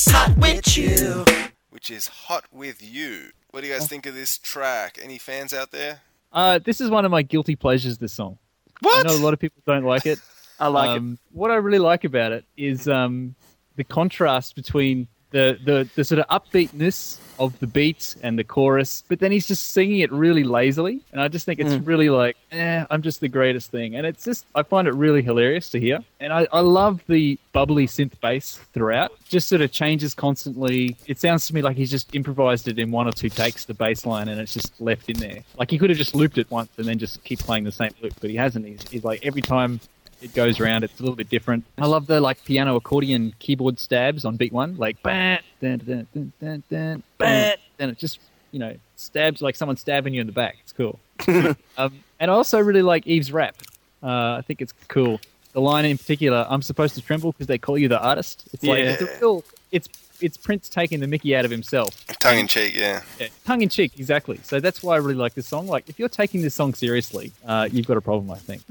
Hot 0.09 0.37
with 0.39 0.77
you. 0.79 1.25
which 1.71 1.91
is 1.91 2.07
"Hot 2.09 2.45
with 2.51 2.83
You." 2.83 3.31
What 3.51 3.61
do 3.61 3.67
you 3.69 3.73
guys 3.75 3.89
think 3.89 4.07
of 4.07 4.15
this 4.15 4.39
track? 4.39 4.99
Any 5.03 5.19
fans 5.19 5.53
out 5.53 5.71
there? 5.71 6.01
uh, 6.33 6.59
this 6.59 6.81
is 6.81 6.91
one 6.91 7.05
of 7.05 7.11
my 7.11 7.23
guilty 7.23 7.57
pleasures. 7.57 7.99
This 7.99 8.12
song. 8.15 8.39
What? 8.81 9.07
I 9.07 9.09
know 9.09 9.17
a 9.17 9.23
lot 9.25 9.33
of 9.33 9.39
people 9.39 9.62
don't 9.67 9.85
like 9.85 10.07
it. 10.07 10.21
I 10.59 10.69
like 10.69 10.99
um, 10.99 11.19
What 11.33 11.51
I 11.51 11.57
really 11.57 11.79
like 11.79 12.05
about 12.05 12.33
it 12.33 12.45
is 12.57 12.89
um, 12.89 13.35
the 13.77 13.85
contrast 13.85 14.57
between 14.57 15.07
the, 15.31 15.59
the, 15.65 15.89
the 15.95 16.05
sort 16.05 16.21
of 16.21 16.27
upbeatness 16.29 17.19
of 17.39 17.59
the 17.59 17.67
beat 17.67 18.17
and 18.23 18.39
the 18.39 18.45
chorus, 18.45 19.05
but 19.09 19.19
then 19.21 19.31
he's 19.31 19.47
just 19.47 19.73
singing 19.73 20.01
it 20.01 20.11
really 20.11 20.45
lazily. 20.45 21.01
And 21.12 21.21
I 21.21 21.29
just 21.29 21.45
think 21.45 21.61
it's 21.61 21.75
really 21.87 22.09
like, 22.09 22.37
eh, 22.53 22.85
I'm 22.91 23.03
just 23.03 23.21
the 23.21 23.29
greatest 23.29 23.71
thing. 23.71 23.97
And 23.97 24.07
it's 24.07 24.25
just, 24.25 24.47
I 24.55 24.62
find 24.62 24.89
it 24.89 24.95
really 24.95 25.23
hilarious 25.23 25.69
to 25.71 25.81
hear. 25.81 25.99
And 26.21 26.33
I, 26.33 26.47
I 26.53 26.61
love 26.61 27.03
the 27.09 27.39
bubbly 27.53 27.87
synth 27.87 28.19
bass 28.21 28.59
throughout. 28.73 29.12
Just 29.29 29.49
sort 29.49 29.61
of 29.61 29.73
changes 29.73 30.15
constantly. 30.15 30.97
It 31.07 31.19
sounds 31.19 31.47
to 31.49 31.55
me 31.55 31.62
like 31.62 31.77
he's 31.77 31.91
just 31.91 32.15
improvised 32.15 32.69
it 32.69 32.79
in 32.79 32.91
one 32.91 33.07
or 33.07 33.12
two 33.12 33.29
takes, 33.29 33.65
the 33.65 33.75
bass 33.75 34.07
line, 34.07 34.29
and 34.29 34.41
it's 34.41 34.55
just 34.55 34.81
left 34.81 35.11
in 35.11 35.19
there. 35.19 35.43
Like 35.59 35.71
he 35.71 35.79
could 35.79 35.91
have 35.91 35.99
just 35.99 36.15
looped 36.15 36.39
it 36.39 36.51
once 36.51 36.71
and 36.79 36.87
then 36.87 36.99
just 36.99 37.23
keep 37.25 37.41
playing 37.41 37.65
the 37.65 37.73
same 37.73 37.91
loop, 38.03 38.15
but 38.21 38.31
he 38.31 38.37
hasn't. 38.37 38.65
He's, 38.65 38.89
he's 38.89 39.05
like, 39.05 39.21
every 39.25 39.43
time 39.43 39.81
it 40.22 40.35
goes 40.35 40.61
around. 40.61 40.85
It's 40.85 40.98
a 40.98 41.02
little 41.02 41.16
bit 41.16 41.29
different. 41.29 41.64
I 41.79 41.87
love 41.87 42.07
the 42.07 42.20
like 42.20 42.44
piano 42.44 42.76
accordion 42.76 43.35
keyboard 43.38 43.79
stabs 43.79 44.24
on 44.24 44.37
beat 44.37 44.52
one, 44.52 44.76
like 44.76 45.02
bam, 45.02 45.40
dun, 45.61 45.79
dun, 45.79 46.07
dun, 46.14 46.33
dun, 46.40 46.62
dun, 46.70 47.02
bam, 47.18 47.57
and 47.79 47.90
it 47.90 47.98
just 47.98 48.18
you 48.52 48.59
know 48.59 48.74
stabs 48.96 49.42
like 49.42 49.57
someone 49.57 49.76
stabbing 49.76 50.14
you 50.14 50.20
in 50.20 50.26
the 50.26 50.33
back. 50.33 50.57
It's 50.62 50.72
cool. 50.72 50.98
um, 51.76 51.98
and 52.20 52.31
I 52.31 52.35
also 52.35 52.59
really 52.61 52.83
like 52.83 53.07
Eve's 53.07 53.33
rap. 53.33 53.57
Uh, 54.02 54.35
I 54.38 54.42
think 54.46 54.61
it's 54.62 54.72
cool. 54.88 55.20
The 55.52 55.61
line 55.61 55.85
in 55.87 55.96
particular, 55.98 56.46
"I'm 56.48 56.62
supposed 56.62 56.94
to 56.96 57.00
tremble 57.02 57.33
because 57.33 57.46
they 57.46 57.59
call 57.59 57.79
you 57.79 57.88
the 57.88 58.00
artist." 58.00 58.48
It's 58.52 58.62
like 58.62 58.79
Yeah. 58.79 58.90
it's, 58.90 59.02
a 59.02 59.18
real, 59.20 59.44
it's 59.72 59.88
it's 60.20 60.37
Prince 60.37 60.68
taking 60.68 61.00
the 61.00 61.07
Mickey 61.07 61.35
out 61.37 61.44
of 61.44 61.50
himself. 61.50 62.07
Tongue 62.18 62.38
in 62.38 62.46
cheek, 62.46 62.74
yeah. 62.76 63.02
Yeah, 63.18 63.29
tongue 63.44 63.62
in 63.62 63.68
cheek, 63.68 63.98
exactly. 63.98 64.38
So 64.42 64.61
that's 64.61 64.83
why 64.83 64.94
I 64.94 64.98
really 64.98 65.14
like 65.14 65.35
this 65.35 65.46
song. 65.46 65.66
Like, 65.66 65.88
if 65.88 65.98
you're 65.98 66.09
taking 66.09 66.42
this 66.42 66.55
song 66.55 66.74
seriously, 66.74 67.33
uh, 67.46 67.68
you've 67.70 67.87
got 67.87 67.96
a 67.96 68.00
problem, 68.00 68.31
I 68.31 68.38
think. 68.38 68.62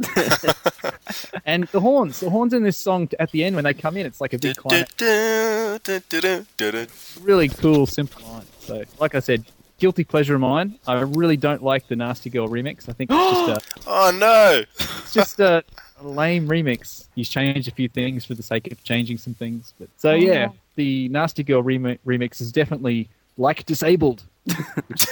and 1.45 1.65
the 1.67 1.79
horns, 1.79 2.19
the 2.19 2.29
horns 2.29 2.53
in 2.53 2.63
this 2.63 2.77
song 2.77 3.09
at 3.19 3.31
the 3.31 3.43
end 3.43 3.55
when 3.55 3.63
they 3.65 3.73
come 3.73 3.97
in, 3.97 4.05
it's 4.05 4.21
like 4.21 4.33
a 4.33 4.39
big 4.39 4.55
climax. 4.55 4.93
Really 7.21 7.49
cool, 7.49 7.85
simple 7.85 8.27
line. 8.27 8.45
So, 8.59 8.83
like 8.99 9.15
I 9.15 9.19
said, 9.19 9.45
guilty 9.79 10.03
pleasure 10.03 10.35
of 10.35 10.41
mine. 10.41 10.79
I 10.87 11.01
really 11.01 11.37
don't 11.37 11.63
like 11.63 11.87
the 11.87 11.95
Nasty 11.95 12.29
Girl 12.29 12.47
remix. 12.47 12.89
I 12.89 12.93
think 12.93 13.11
it's 13.11 13.31
just 13.31 13.77
a, 13.77 13.81
Oh 13.87 14.11
no! 14.11 14.63
it's 14.79 15.13
just 15.13 15.39
a, 15.39 15.63
a 15.99 16.07
lame 16.07 16.47
remix. 16.47 17.07
He's 17.15 17.29
changed 17.29 17.67
a 17.67 17.71
few 17.71 17.89
things 17.89 18.25
for 18.25 18.33
the 18.33 18.43
sake 18.43 18.71
of 18.71 18.83
changing 18.83 19.17
some 19.17 19.33
things. 19.33 19.73
But 19.79 19.89
so 19.97 20.13
yeah, 20.13 20.49
the 20.75 21.09
Nasty 21.09 21.43
Girl 21.43 21.63
remi- 21.63 21.99
remix 22.05 22.41
is 22.41 22.51
definitely 22.51 23.09
like 23.37 23.65
disabled. 23.65 24.23
which 24.87 25.05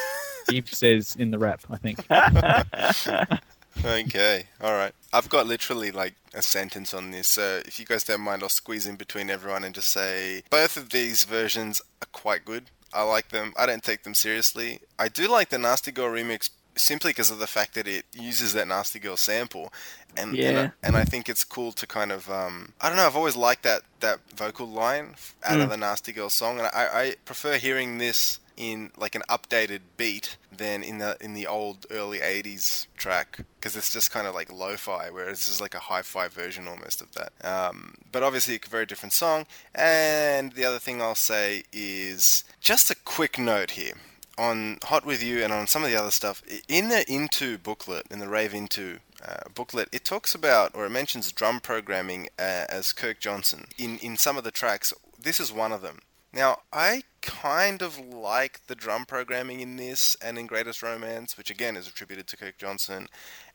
Eve 0.52 0.69
says 0.69 1.15
in 1.17 1.32
the 1.32 1.39
rap, 1.39 1.62
I 1.69 1.78
think. 1.78 2.06
Okay, 3.84 4.45
all 4.62 4.73
right. 4.73 4.93
I've 5.12 5.30
got 5.30 5.47
literally 5.47 5.91
like 5.91 6.13
a 6.34 6.41
sentence 6.41 6.93
on 6.93 7.12
this. 7.12 7.28
So 7.28 7.62
if 7.65 7.80
you 7.80 7.86
guys 7.86 8.04
don't 8.04 8.21
mind, 8.21 8.43
I'll 8.43 8.49
squeeze 8.49 8.86
in 8.88 8.95
between 8.95 9.30
everyone 9.30 9.63
and 9.63 9.73
just 9.73 9.89
say 9.89 10.43
both 10.49 10.78
of 10.78 10.91
these 10.91 11.23
versions 11.23 11.82
are 12.02 12.08
quite 12.12 12.45
good. 12.45 12.65
I 12.93 13.04
like 13.04 13.30
them. 13.30 13.54
I 13.58 13.65
don't 13.65 13.84
take 13.84 14.04
them 14.04 14.13
seriously. 14.13 14.82
I 14.99 15.08
do 15.08 15.28
like 15.28 15.49
the 15.49 15.58
Nasty 15.58 15.91
Girl 15.91 16.06
remix 16.10 16.49
simply 16.75 17.12
because 17.12 17.31
of 17.31 17.39
the 17.39 17.47
fact 17.47 17.75
that 17.75 17.88
it 17.88 18.05
uses 18.13 18.53
that 18.53 18.67
Nasty 18.67 18.99
Girl 18.99 19.17
sample, 19.17 19.71
and 20.17 20.36
and, 20.49 20.57
I, 20.59 20.71
and 20.88 20.95
I 20.97 21.03
think 21.03 21.29
it's 21.29 21.43
cool 21.43 21.71
to 21.73 21.88
kind 21.88 22.12
of 22.12 22.29
um, 22.29 22.73
I 22.81 22.89
don't 22.89 22.97
know. 22.97 23.05
I've 23.05 23.15
always 23.15 23.36
liked 23.36 23.63
that 23.63 23.81
that 23.99 24.19
vocal 24.36 24.67
line 24.67 25.15
out 25.43 25.59
of 25.59 25.69
the 25.69 25.77
Nasty 25.77 26.12
Girl 26.12 26.29
song, 26.29 26.57
and 26.57 26.67
I, 26.67 26.88
I 26.93 27.15
prefer 27.25 27.57
hearing 27.57 27.97
this 27.97 28.39
in 28.55 28.91
like 28.97 29.15
an 29.15 29.23
updated 29.29 29.79
beat 29.97 30.38
than 30.55 30.83
in 30.83 30.99
the 30.99 31.17
in 31.19 31.33
the 31.33 31.47
old 31.47 31.86
early 31.89 32.19
80s 32.19 32.88
track. 32.97 33.39
Because 33.59 33.75
it's 33.75 33.91
just 33.91 34.12
kind 34.12 34.27
of 34.27 34.36
like 34.36 34.51
lo-fi 34.51 35.09
whereas 35.09 35.39
this 35.39 35.49
is 35.49 35.62
like 35.62 35.73
a 35.73 35.79
hi-fi 35.79 36.27
version 36.27 36.67
almost 36.67 37.01
of 37.01 37.13
that. 37.13 37.31
Um, 37.43 37.95
but 38.12 38.23
obviously 38.23 38.55
a 38.55 38.69
very 38.69 38.86
different 38.86 39.13
song. 39.13 39.45
And 39.73 40.53
the 40.53 40.65
other 40.65 40.79
thing 40.79 41.01
i'll 41.01 41.15
say 41.15 41.63
is 41.71 42.43
just 42.59 42.91
a 42.91 42.95
quick 42.95 43.39
note 43.39 43.71
here 43.71 43.93
on 44.37 44.79
hot 44.83 45.05
with 45.05 45.23
you 45.23 45.43
and 45.43 45.53
on 45.53 45.67
some 45.67 45.83
of 45.83 45.89
the 45.89 45.95
other 45.95 46.11
stuff 46.11 46.41
in 46.67 46.89
the 46.89 47.09
into 47.11 47.57
booklet 47.57 48.07
in 48.09 48.19
the 48.19 48.27
rave 48.27 48.53
into 48.53 48.99
uh, 49.25 49.49
booklet, 49.53 49.89
it 49.91 50.03
talks 50.03 50.35
about 50.35 50.71
or 50.73 50.85
it 50.85 50.89
mentions 50.89 51.31
drum 51.31 51.59
programming 51.59 52.27
uh, 52.39 52.65
as 52.69 52.93
Kirk 52.93 53.19
Johnson 53.19 53.65
in 53.77 53.97
in 53.99 54.17
some 54.17 54.37
of 54.37 54.43
the 54.43 54.51
tracks. 54.51 54.93
This 55.19 55.39
is 55.39 55.51
one 55.53 55.71
of 55.71 55.81
them. 55.81 55.99
Now, 56.33 56.61
I 56.71 57.03
kind 57.21 57.83
of 57.83 57.99
like 57.99 58.65
the 58.65 58.73
drum 58.73 59.05
programming 59.05 59.59
in 59.59 59.77
this 59.77 60.17
and 60.19 60.39
in 60.39 60.47
Greatest 60.47 60.81
Romance, 60.81 61.37
which 61.37 61.51
again 61.51 61.77
is 61.77 61.87
attributed 61.87 62.25
to 62.27 62.37
Kirk 62.37 62.57
Johnson, 62.57 63.07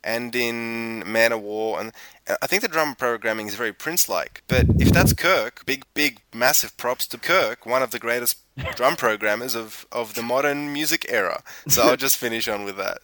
and 0.04 0.34
in 0.34 1.02
Man 1.10 1.32
of 1.32 1.42
War. 1.42 1.80
And 1.80 1.92
uh, 2.28 2.36
I 2.40 2.46
think 2.46 2.62
the 2.62 2.68
drum 2.68 2.94
programming 2.94 3.48
is 3.48 3.56
very 3.56 3.72
Prince 3.72 4.08
like. 4.08 4.44
But 4.46 4.66
if 4.78 4.92
that's 4.92 5.12
Kirk, 5.12 5.66
big, 5.66 5.84
big, 5.94 6.20
massive 6.32 6.76
props 6.76 7.08
to 7.08 7.18
Kirk, 7.18 7.66
one 7.66 7.82
of 7.82 7.90
the 7.90 7.98
greatest 7.98 8.38
drum 8.76 8.94
programmers 8.94 9.56
of, 9.56 9.84
of 9.90 10.14
the 10.14 10.22
modern 10.22 10.72
music 10.72 11.04
era. 11.08 11.42
So 11.66 11.82
I'll 11.82 11.96
just 12.06 12.16
finish 12.16 12.46
on 12.46 12.64
with 12.64 12.76
that. 12.76 12.98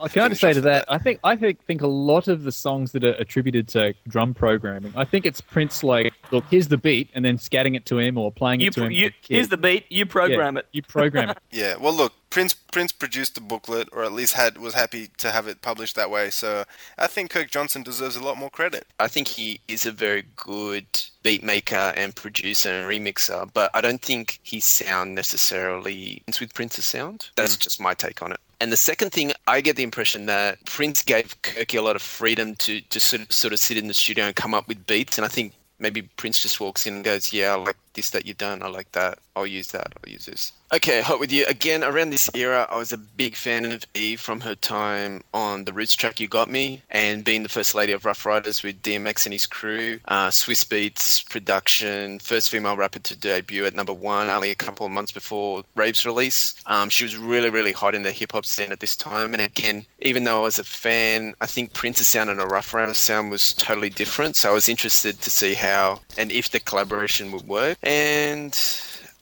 I 0.00 0.08
can 0.08 0.22
only 0.22 0.36
Finish 0.36 0.40
say 0.40 0.52
to 0.52 0.56
with 0.56 0.64
that, 0.64 0.84
I 0.88 0.98
think 0.98 1.20
I 1.24 1.36
think 1.36 1.62
think 1.64 1.82
a 1.82 1.86
lot 1.86 2.28
of 2.28 2.42
the 2.42 2.52
songs 2.52 2.92
that 2.92 3.04
are 3.04 3.12
attributed 3.12 3.68
to 3.68 3.94
drum 4.08 4.34
programming, 4.34 4.92
I 4.96 5.04
think 5.04 5.26
it's 5.26 5.40
Prince 5.40 5.84
like, 5.84 6.12
look, 6.30 6.44
here's 6.50 6.68
the 6.68 6.76
beat, 6.76 7.10
and 7.14 7.24
then 7.24 7.38
scatting 7.38 7.76
it 7.76 7.86
to 7.86 7.98
him 7.98 8.18
or 8.18 8.32
playing 8.32 8.60
You, 8.60 8.68
it 8.68 8.74
to 8.74 8.84
him. 8.84 8.92
you 8.92 9.06
as 9.06 9.10
a 9.10 9.26
kid. 9.26 9.34
here's 9.34 9.48
the 9.48 9.56
beat. 9.56 9.86
You 9.90 10.06
program 10.06 10.56
Yeah, 10.56 10.60
it. 10.60 10.66
You 10.72 10.82
program 10.82 11.30
it. 11.30 11.38
Yeah, 11.50 11.76
well, 11.76 11.94
look, 11.94 12.12
Prince 12.30 12.54
Prince 12.54 12.90
produced 12.90 13.36
the 13.36 13.40
booklet, 13.40 13.88
or 13.92 14.02
at 14.02 14.12
least 14.12 14.32
had 14.32 14.58
was 14.58 14.74
happy 14.74 15.08
to 15.18 15.30
have 15.30 15.46
it 15.46 15.62
published 15.62 15.94
that 15.94 16.10
way. 16.10 16.30
So 16.30 16.64
I 16.98 17.06
think 17.06 17.30
Kirk 17.30 17.50
Johnson 17.50 17.84
deserves 17.84 18.16
a 18.16 18.22
lot 18.22 18.36
more 18.36 18.50
credit. 18.50 18.86
I 18.98 19.06
think 19.06 19.28
he 19.28 19.60
is 19.68 19.86
a 19.86 19.92
very 19.92 20.24
good 20.34 20.86
beat 21.22 21.44
maker 21.44 21.92
and 21.96 22.14
producer 22.14 22.70
and 22.70 22.90
remixer, 22.90 23.48
but 23.54 23.70
I 23.72 23.80
don't 23.80 24.02
think 24.02 24.40
his 24.42 24.64
sound 24.64 25.14
necessarily 25.14 26.22
is 26.26 26.40
with 26.40 26.54
Prince's 26.54 26.84
sound. 26.84 27.30
That's 27.36 27.56
mm. 27.56 27.60
just 27.60 27.80
my 27.80 27.94
take 27.94 28.20
on 28.20 28.32
it. 28.32 28.40
And 28.64 28.72
the 28.72 28.78
second 28.78 29.10
thing, 29.10 29.30
I 29.46 29.60
get 29.60 29.76
the 29.76 29.82
impression 29.82 30.24
that 30.24 30.64
Prince 30.64 31.02
gave 31.02 31.38
Kirky 31.42 31.78
a 31.78 31.82
lot 31.82 31.96
of 31.96 32.00
freedom 32.00 32.54
to 32.60 32.80
just 32.88 33.08
sort 33.08 33.20
of, 33.20 33.30
sort 33.30 33.52
of 33.52 33.58
sit 33.58 33.76
in 33.76 33.88
the 33.88 33.92
studio 33.92 34.24
and 34.24 34.34
come 34.34 34.54
up 34.54 34.68
with 34.68 34.86
beats. 34.86 35.18
And 35.18 35.24
I 35.26 35.28
think 35.28 35.52
maybe 35.78 36.00
Prince 36.16 36.40
just 36.40 36.58
walks 36.60 36.86
in 36.86 36.94
and 36.94 37.04
goes, 37.04 37.30
"Yeah, 37.30 37.52
I 37.52 37.56
like 37.56 37.76
this 37.94 38.10
that 38.10 38.26
you've 38.26 38.38
done. 38.38 38.62
I 38.62 38.68
like 38.68 38.92
that. 38.92 39.18
I'll 39.36 39.46
use 39.46 39.68
that. 39.68 39.92
I'll 40.04 40.12
use 40.12 40.26
this." 40.26 40.52
Okay, 40.72 41.02
hot 41.02 41.20
with 41.20 41.32
you 41.32 41.46
again. 41.46 41.84
Around 41.84 42.10
this 42.10 42.28
era, 42.34 42.66
I 42.70 42.76
was 42.76 42.92
a 42.92 42.98
big 42.98 43.36
fan 43.36 43.64
of 43.64 43.84
Eve 43.94 44.20
from 44.20 44.40
her 44.40 44.54
time 44.54 45.22
on 45.32 45.64
the 45.64 45.72
Roots 45.72 45.94
track 45.94 46.20
"You 46.20 46.28
Got 46.28 46.50
Me" 46.50 46.82
and 46.90 47.24
being 47.24 47.42
the 47.42 47.48
first 47.48 47.74
lady 47.74 47.92
of 47.92 48.04
Ruff 48.04 48.26
Ryders 48.26 48.62
with 48.62 48.82
DMX 48.82 49.26
and 49.26 49.32
his 49.32 49.46
crew. 49.46 50.00
Uh, 50.06 50.28
Swizz 50.28 50.64
Beatz 50.66 51.28
production, 51.28 52.18
first 52.18 52.50
female 52.50 52.76
rapper 52.76 52.98
to 53.00 53.16
debut 53.16 53.64
at 53.64 53.74
number 53.74 53.92
one, 53.92 54.28
only 54.28 54.50
a 54.50 54.54
couple 54.54 54.86
of 54.86 54.92
months 54.92 55.12
before 55.12 55.62
Rave's 55.74 56.04
release. 56.04 56.54
Um, 56.66 56.88
she 56.88 57.04
was 57.04 57.16
really, 57.16 57.50
really 57.50 57.72
hot 57.72 57.94
in 57.94 58.02
the 58.02 58.12
hip 58.12 58.32
hop 58.32 58.44
scene 58.46 58.72
at 58.72 58.80
this 58.80 58.96
time. 58.96 59.32
And 59.32 59.42
again, 59.42 59.86
even 60.00 60.24
though 60.24 60.40
I 60.40 60.42
was 60.42 60.58
a 60.58 60.64
fan, 60.64 61.34
I 61.40 61.46
think 61.46 61.72
Prince's 61.72 62.06
sound 62.06 62.30
and 62.30 62.40
a 62.40 62.46
Ruff 62.46 62.74
Ryder 62.74 62.94
sound 62.94 63.30
was 63.30 63.52
totally 63.52 63.90
different. 63.90 64.36
So 64.36 64.50
I 64.50 64.54
was 64.54 64.68
interested 64.68 65.20
to 65.20 65.30
see 65.30 65.54
how 65.54 66.00
and 66.16 66.30
if 66.32 66.50
the 66.50 66.60
collaboration 66.60 67.32
would 67.32 67.46
work. 67.46 67.78
And 67.84 68.54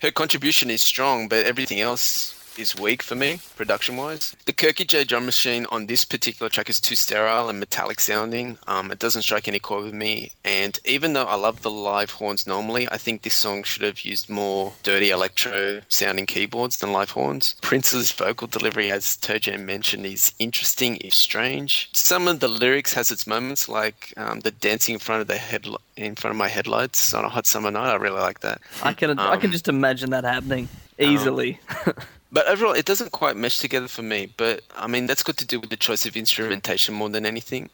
her 0.00 0.10
contribution 0.10 0.70
is 0.70 0.82
strong, 0.82 1.28
but 1.28 1.44
everything 1.46 1.80
else 1.80 2.34
is 2.58 2.76
weak 2.78 3.02
for 3.02 3.14
me, 3.14 3.40
production 3.56 3.96
wise. 3.96 4.34
The 4.46 4.52
Kirky 4.52 4.86
J 4.86 5.04
drum 5.04 5.24
machine 5.26 5.66
on 5.70 5.86
this 5.86 6.04
particular 6.04 6.48
track 6.50 6.68
is 6.68 6.80
too 6.80 6.94
sterile 6.96 7.48
and 7.48 7.58
metallic 7.60 8.00
sounding. 8.00 8.58
Um, 8.66 8.90
it 8.90 8.98
doesn't 8.98 9.22
strike 9.22 9.48
any 9.48 9.58
chord 9.58 9.84
with 9.84 9.94
me. 9.94 10.32
And 10.44 10.78
even 10.84 11.12
though 11.12 11.24
I 11.24 11.34
love 11.34 11.62
the 11.62 11.70
live 11.70 12.10
horns 12.12 12.46
normally, 12.46 12.88
I 12.90 12.98
think 12.98 13.22
this 13.22 13.34
song 13.34 13.62
should 13.62 13.82
have 13.82 14.00
used 14.00 14.28
more 14.28 14.72
dirty 14.82 15.10
electro 15.10 15.80
sounding 15.88 16.26
keyboards 16.26 16.78
than 16.78 16.92
live 16.92 17.10
horns. 17.10 17.54
Prince's 17.62 18.12
vocal 18.12 18.46
delivery, 18.48 18.90
as 18.90 19.16
Toe 19.16 19.38
Jam 19.38 19.64
mentioned, 19.66 20.06
is 20.06 20.32
interesting 20.38 20.96
if 20.98 21.14
strange. 21.14 21.88
Some 21.92 22.28
of 22.28 22.40
the 22.40 22.48
lyrics 22.48 22.94
has 22.94 23.10
its 23.10 23.26
moments, 23.26 23.68
like 23.68 24.12
um, 24.16 24.40
the 24.40 24.50
dancing 24.50 24.94
in 24.94 24.98
front 24.98 25.20
of 25.22 25.28
the 25.28 25.36
head 25.38 25.66
in 25.96 26.14
front 26.14 26.32
of 26.32 26.38
my 26.38 26.48
headlights 26.48 27.12
on 27.14 27.24
a 27.24 27.28
hot 27.28 27.46
summer 27.46 27.70
night. 27.70 27.90
I 27.90 27.96
really 27.96 28.20
like 28.20 28.40
that. 28.40 28.60
I 28.82 28.92
can 28.92 29.18
I 29.18 29.36
can 29.36 29.46
Um, 29.46 29.52
just 29.52 29.68
imagine 29.68 30.10
that 30.10 30.24
happening 30.24 30.68
easily. 30.98 31.60
But 32.32 32.46
overall, 32.48 32.72
it 32.72 32.86
doesn't 32.86 33.12
quite 33.12 33.36
mesh 33.36 33.58
together 33.58 33.88
for 33.88 34.02
me. 34.02 34.32
But 34.36 34.62
I 34.74 34.86
mean, 34.86 35.06
that's 35.06 35.22
got 35.22 35.36
to 35.36 35.46
do 35.46 35.60
with 35.60 35.70
the 35.70 35.76
choice 35.76 36.06
of 36.06 36.16
instrumentation 36.16 36.94
more 36.94 37.10
than 37.10 37.26
anything. 37.26 37.68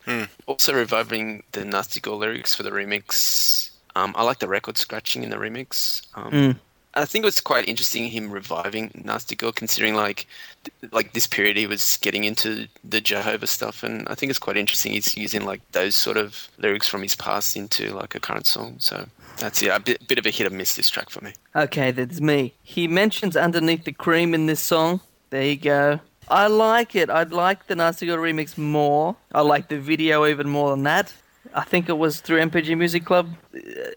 Also, 0.47 0.75
reviving 0.75 1.45
the 1.53 1.65
Nasty 1.65 2.01
Girl 2.01 2.19
lyrics 2.19 2.55
for 2.55 2.65
the 2.65 2.71
remix. 2.71 3.71
Um, 3.95 4.15
I 4.17 4.25
like 4.25 4.41
the 4.41 4.49
record 4.49 4.77
scratching 4.77 5.23
in 5.23 5.31
the 5.31 5.37
remix. 5.37 6.03
Um, 6.15 6.33
I 6.95 7.05
think 7.05 7.23
it 7.23 7.27
was 7.27 7.41
quite 7.41 7.69
interesting 7.69 8.09
him 8.09 8.31
reviving 8.31 8.91
Nasty 9.05 9.37
Girl, 9.37 9.53
considering 9.53 9.95
like 9.95 10.27
th- 10.65 10.93
like 10.93 11.13
this 11.13 11.27
period 11.29 11.57
he 11.57 11.67
was 11.67 11.97
getting 11.99 12.25
into 12.25 12.67
the 12.83 13.01
Jehovah 13.01 13.47
stuff, 13.47 13.85
and 13.85 14.09
I 14.09 14.15
think 14.17 14.31
it's 14.31 14.39
quite 14.41 14.57
interesting 14.57 14.93
he's 14.93 15.17
using 15.17 15.45
like 15.45 15.61
those 15.73 15.95
sort 15.95 16.17
of 16.17 16.49
lyrics 16.59 16.89
from 16.89 17.03
his 17.03 17.15
past 17.15 17.57
into 17.57 17.95
like 17.95 18.15
a 18.17 18.21
current 18.21 18.47
song. 18.47 18.77
So 18.79 19.07
that's 19.39 19.63
yeah, 19.63 19.77
a 19.77 19.81
bit, 19.81 20.07
bit 20.07 20.19
of 20.19 20.27
a 20.27 20.31
hit 20.31 20.47
or 20.47 20.51
miss 20.51 20.75
this 20.75 20.89
track 20.89 21.11
for 21.11 21.25
me. 21.25 21.33
Okay, 21.55 21.91
that's 21.91 22.21
me. 22.21 22.55
He 22.63 22.89
mentions 22.89 23.37
underneath 23.37 23.85
the 23.85 23.93
cream 23.93 24.35
in 24.35 24.47
this 24.47 24.61
song. 24.61 25.01
There 25.31 25.45
you 25.45 25.57
go. 25.57 26.01
I 26.29 26.47
like 26.47 26.95
it. 26.95 27.11
I'd 27.11 27.33
like 27.33 27.67
the 27.67 27.77
Nasty 27.77 28.07
Girl 28.07 28.19
remix 28.19 28.59
more. 28.59 29.17
I 29.33 29.41
like 29.41 29.69
the 29.69 29.79
video 29.79 30.27
even 30.27 30.49
more 30.49 30.71
than 30.71 30.83
that. 30.83 31.13
I 31.55 31.65
think 31.65 31.89
it 31.89 31.97
was 31.97 32.21
through 32.21 32.41
NPG 32.41 32.77
Music 32.77 33.05
Club. 33.05 33.31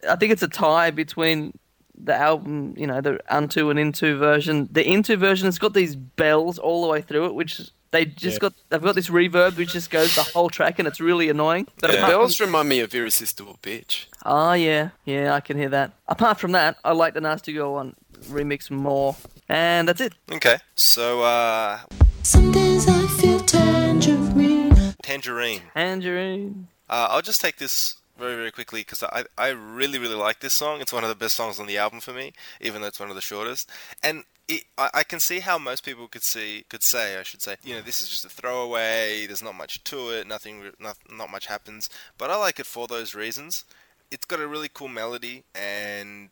I 0.10 0.16
think 0.16 0.32
it's 0.32 0.44
a 0.44 0.48
tie 0.48 0.92
between 0.92 1.58
the 1.98 2.16
album, 2.16 2.74
you 2.78 2.88
know, 2.88 3.02
the 3.02 3.20
Unto 3.30 3.70
and 3.70 3.78
Into 3.78 4.18
version. 4.18 4.70
The 4.72 4.88
Into 4.88 5.18
version 5.18 5.46
has 5.46 5.60
got 5.60 5.74
these 5.74 5.96
bells 5.96 6.58
all 6.58 6.82
the 6.82 6.88
way 6.88 7.02
through 7.02 7.26
it, 7.26 7.36
which 7.36 7.60
they 7.92 8.06
just 8.06 8.36
Yeah. 8.36 8.40
got. 8.40 8.54
They've 8.70 8.82
got 8.82 8.96
this 8.96 9.10
reverb 9.10 9.56
which 9.58 9.74
just 9.74 9.90
goes 9.92 10.16
the 10.16 10.24
whole 10.24 10.50
track, 10.50 10.80
and 10.80 10.88
it's 10.88 11.00
really 11.00 11.30
annoying. 11.30 11.68
But 11.80 11.92
The 11.92 11.98
apart 11.98 12.12
from- 12.12 12.20
bells 12.22 12.40
remind 12.40 12.70
me 12.70 12.80
of 12.80 12.94
Irresistible 12.96 13.60
Bitch. 13.62 14.06
Oh 14.26 14.54
yeah, 14.54 14.90
yeah, 15.06 15.34
I 15.34 15.40
can 15.42 15.58
hear 15.58 15.70
that. 15.70 15.92
Apart 16.08 16.40
from 16.40 16.52
that, 16.54 16.78
I 16.84 16.92
like 16.94 17.14
the 17.14 17.22
Nasty 17.22 17.54
Girl 17.54 17.74
one 17.74 17.96
remix 18.30 18.70
more, 18.72 19.16
and 19.50 19.88
that's 19.88 20.02
it. 20.02 20.14
Okay, 20.32 20.58
so 20.76 21.22
uh, 21.24 21.80
Some 22.24 22.52
days 22.52 22.88
I 22.88 23.08
feel 23.20 23.40
tangerine. 23.40 24.94
Tangerine. 25.04 25.62
Tangerine. 25.74 26.68
Uh, 26.90 27.08
I'll 27.10 27.22
just 27.22 27.42
take 27.42 27.58
this 27.58 27.96
very, 28.20 28.36
very 28.36 28.52
quickly 28.52 28.82
because 28.82 29.02
I, 29.04 29.24
I 29.38 29.50
really, 29.50 29.98
really 29.98 30.16
like 30.16 30.40
this 30.42 30.54
song. 30.54 30.82
It's 30.82 30.94
one 30.94 31.04
of 31.04 31.10
the 31.10 31.16
best 31.16 31.36
songs 31.36 31.60
on 31.60 31.66
the 31.66 31.78
album 31.78 32.00
for 32.00 32.14
me, 32.14 32.34
even 32.60 32.82
though 32.82 32.88
it's 32.88 33.00
one 33.00 33.10
of 33.10 33.16
the 33.16 33.22
shortest. 33.22 33.70
And 34.04 34.24
it, 34.52 34.64
I, 34.78 34.90
I 34.96 35.04
can 35.04 35.20
see 35.20 35.40
how 35.40 35.58
most 35.58 35.86
people 35.86 36.08
could 36.08 36.24
see, 36.24 36.66
could 36.70 36.84
say, 36.84 37.18
I 37.18 37.24
should 37.24 37.42
say, 37.42 37.56
you 37.64 37.76
know, 37.76 37.82
this 37.82 38.02
is 38.02 38.10
just 38.10 38.26
a 38.26 38.30
throwaway. 38.30 39.26
There's 39.26 39.44
not 39.44 39.56
much 39.56 39.84
to 39.86 40.10
it. 40.10 40.28
Nothing, 40.28 40.72
not, 40.80 40.98
not 41.10 41.32
much 41.32 41.48
happens. 41.48 41.90
But 42.18 42.30
I 42.30 42.36
like 42.36 42.60
it 42.60 42.66
for 42.66 42.88
those 42.88 43.16
reasons. 43.16 43.64
It's 44.12 44.26
got 44.26 44.42
a 44.42 44.48
really 44.48 44.70
cool 44.72 44.90
melody 44.90 45.44
and 45.56 46.30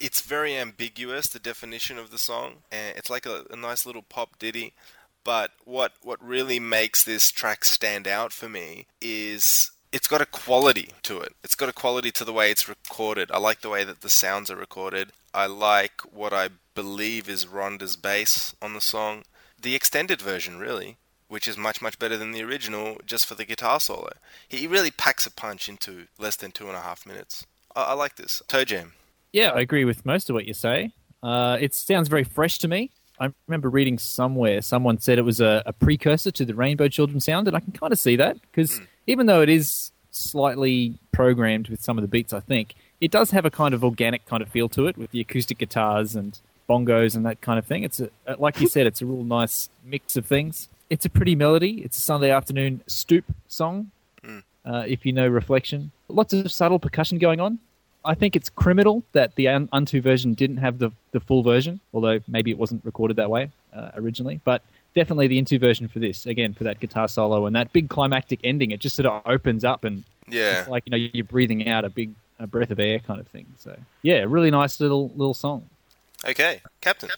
it's 0.00 0.22
very 0.22 0.56
ambiguous 0.56 1.28
the 1.28 1.38
definition 1.38 1.98
of 1.98 2.10
the 2.10 2.18
song 2.18 2.56
and 2.72 2.96
it's 2.96 3.10
like 3.10 3.26
a, 3.26 3.44
a 3.50 3.56
nice 3.56 3.86
little 3.86 4.02
pop 4.02 4.38
ditty 4.38 4.72
but 5.22 5.52
what 5.64 5.92
what 6.02 6.22
really 6.22 6.58
makes 6.58 7.02
this 7.02 7.30
track 7.30 7.64
stand 7.64 8.08
out 8.08 8.32
for 8.32 8.48
me 8.48 8.86
is 9.00 9.70
it's 9.94 10.08
got 10.08 10.20
a 10.20 10.26
quality 10.26 10.90
to 11.04 11.20
it. 11.20 11.34
It's 11.44 11.54
got 11.54 11.68
a 11.68 11.72
quality 11.72 12.10
to 12.10 12.24
the 12.24 12.32
way 12.32 12.50
it's 12.50 12.68
recorded. 12.68 13.30
I 13.30 13.38
like 13.38 13.60
the 13.60 13.68
way 13.68 13.84
that 13.84 14.00
the 14.00 14.08
sounds 14.08 14.50
are 14.50 14.56
recorded. 14.56 15.12
I 15.32 15.46
like 15.46 16.00
what 16.12 16.32
I 16.32 16.48
believe 16.74 17.28
is 17.28 17.46
Rhonda's 17.46 17.96
bass 17.96 18.54
on 18.60 18.74
the 18.74 18.80
song. 18.80 19.24
The 19.60 19.74
extended 19.74 20.20
version, 20.20 20.58
really, 20.58 20.96
which 21.28 21.48
is 21.48 21.56
much, 21.56 21.80
much 21.80 21.98
better 21.98 22.16
than 22.16 22.32
the 22.32 22.42
original 22.42 22.98
just 23.06 23.26
for 23.26 23.34
the 23.34 23.44
guitar 23.44 23.80
solo. 23.80 24.10
He 24.48 24.66
really 24.66 24.90
packs 24.90 25.26
a 25.26 25.30
punch 25.30 25.68
into 25.68 26.06
less 26.18 26.36
than 26.36 26.52
two 26.52 26.68
and 26.68 26.76
a 26.76 26.80
half 26.80 27.06
minutes. 27.06 27.46
I, 27.74 27.82
I 27.82 27.92
like 27.94 28.16
this. 28.16 28.42
Toe 28.48 28.64
Jam. 28.64 28.92
Yeah, 29.32 29.50
I 29.50 29.60
agree 29.60 29.84
with 29.84 30.06
most 30.06 30.30
of 30.30 30.34
what 30.34 30.46
you 30.46 30.54
say. 30.54 30.92
Uh, 31.22 31.56
it 31.60 31.74
sounds 31.74 32.08
very 32.08 32.24
fresh 32.24 32.58
to 32.58 32.68
me. 32.68 32.90
I 33.18 33.32
remember 33.46 33.70
reading 33.70 33.98
somewhere 33.98 34.60
someone 34.60 34.98
said 34.98 35.18
it 35.18 35.22
was 35.22 35.40
a, 35.40 35.62
a 35.66 35.72
precursor 35.72 36.30
to 36.32 36.44
the 36.44 36.54
Rainbow 36.54 36.88
Children 36.88 37.20
sound, 37.20 37.46
and 37.46 37.56
I 37.56 37.60
can 37.60 37.72
kind 37.72 37.92
of 37.92 37.98
see 37.98 38.16
that 38.16 38.36
because 38.42 38.80
even 39.06 39.26
though 39.26 39.40
it 39.40 39.48
is 39.48 39.92
slightly 40.10 40.98
programmed 41.12 41.68
with 41.68 41.82
some 41.82 41.96
of 41.96 42.02
the 42.02 42.08
beats, 42.08 42.32
I 42.32 42.40
think 42.40 42.74
it 43.00 43.10
does 43.10 43.30
have 43.30 43.44
a 43.44 43.50
kind 43.50 43.74
of 43.74 43.84
organic 43.84 44.26
kind 44.26 44.42
of 44.42 44.48
feel 44.48 44.68
to 44.70 44.86
it 44.86 44.96
with 44.96 45.10
the 45.12 45.20
acoustic 45.20 45.58
guitars 45.58 46.14
and 46.14 46.38
bongos 46.68 47.14
and 47.16 47.24
that 47.26 47.40
kind 47.40 47.58
of 47.58 47.66
thing. 47.66 47.82
It's 47.84 48.00
a, 48.00 48.10
uh, 48.26 48.36
like 48.38 48.60
you 48.60 48.68
said, 48.68 48.86
it's 48.86 49.02
a 49.02 49.06
real 49.06 49.24
nice 49.24 49.68
mix 49.84 50.16
of 50.16 50.26
things. 50.26 50.68
It's 50.90 51.04
a 51.04 51.10
pretty 51.10 51.34
melody. 51.34 51.82
It's 51.82 51.96
a 51.96 52.00
Sunday 52.00 52.30
afternoon 52.30 52.82
stoop 52.86 53.24
song. 53.48 53.90
Uh, 54.66 54.82
if 54.88 55.04
you 55.04 55.12
know 55.12 55.28
Reflection, 55.28 55.90
lots 56.08 56.32
of 56.32 56.50
subtle 56.50 56.78
percussion 56.78 57.18
going 57.18 57.38
on. 57.38 57.58
I 58.02 58.14
think 58.14 58.34
it's 58.34 58.48
criminal 58.48 59.02
that 59.12 59.34
the 59.34 59.46
Un- 59.48 59.68
Unto 59.72 60.00
version 60.00 60.32
didn't 60.32 60.56
have 60.56 60.78
the, 60.78 60.90
the 61.12 61.20
full 61.20 61.42
version, 61.42 61.80
although 61.92 62.18
maybe 62.28 62.50
it 62.50 62.56
wasn't 62.56 62.82
recorded 62.82 63.16
that 63.18 63.28
way 63.28 63.50
uh, 63.74 63.90
originally. 63.96 64.40
But 64.44 64.62
definitely 64.94 65.26
the 65.26 65.36
Into 65.38 65.58
version 65.58 65.86
for 65.86 65.98
this, 65.98 66.24
again, 66.24 66.54
for 66.54 66.64
that 66.64 66.80
guitar 66.80 67.08
solo 67.08 67.44
and 67.44 67.54
that 67.56 67.74
big 67.74 67.90
climactic 67.90 68.40
ending. 68.42 68.70
It 68.70 68.80
just 68.80 68.96
sort 68.96 69.04
of 69.04 69.20
opens 69.26 69.64
up 69.64 69.84
and 69.84 70.02
Yeah. 70.30 70.60
it's 70.60 70.68
like, 70.68 70.84
you 70.86 70.90
know, 70.92 70.96
you're 71.12 71.24
breathing 71.24 71.68
out 71.68 71.84
a 71.84 71.90
big 71.90 72.12
a 72.38 72.46
breath 72.46 72.70
of 72.70 72.80
air 72.80 72.98
kind 73.00 73.20
of 73.20 73.28
thing. 73.28 73.46
So, 73.58 73.76
yeah, 74.02 74.24
really 74.26 74.50
nice 74.50 74.80
little 74.80 75.10
little 75.14 75.34
song. 75.34 75.68
Okay, 76.26 76.62
Captain. 76.80 77.10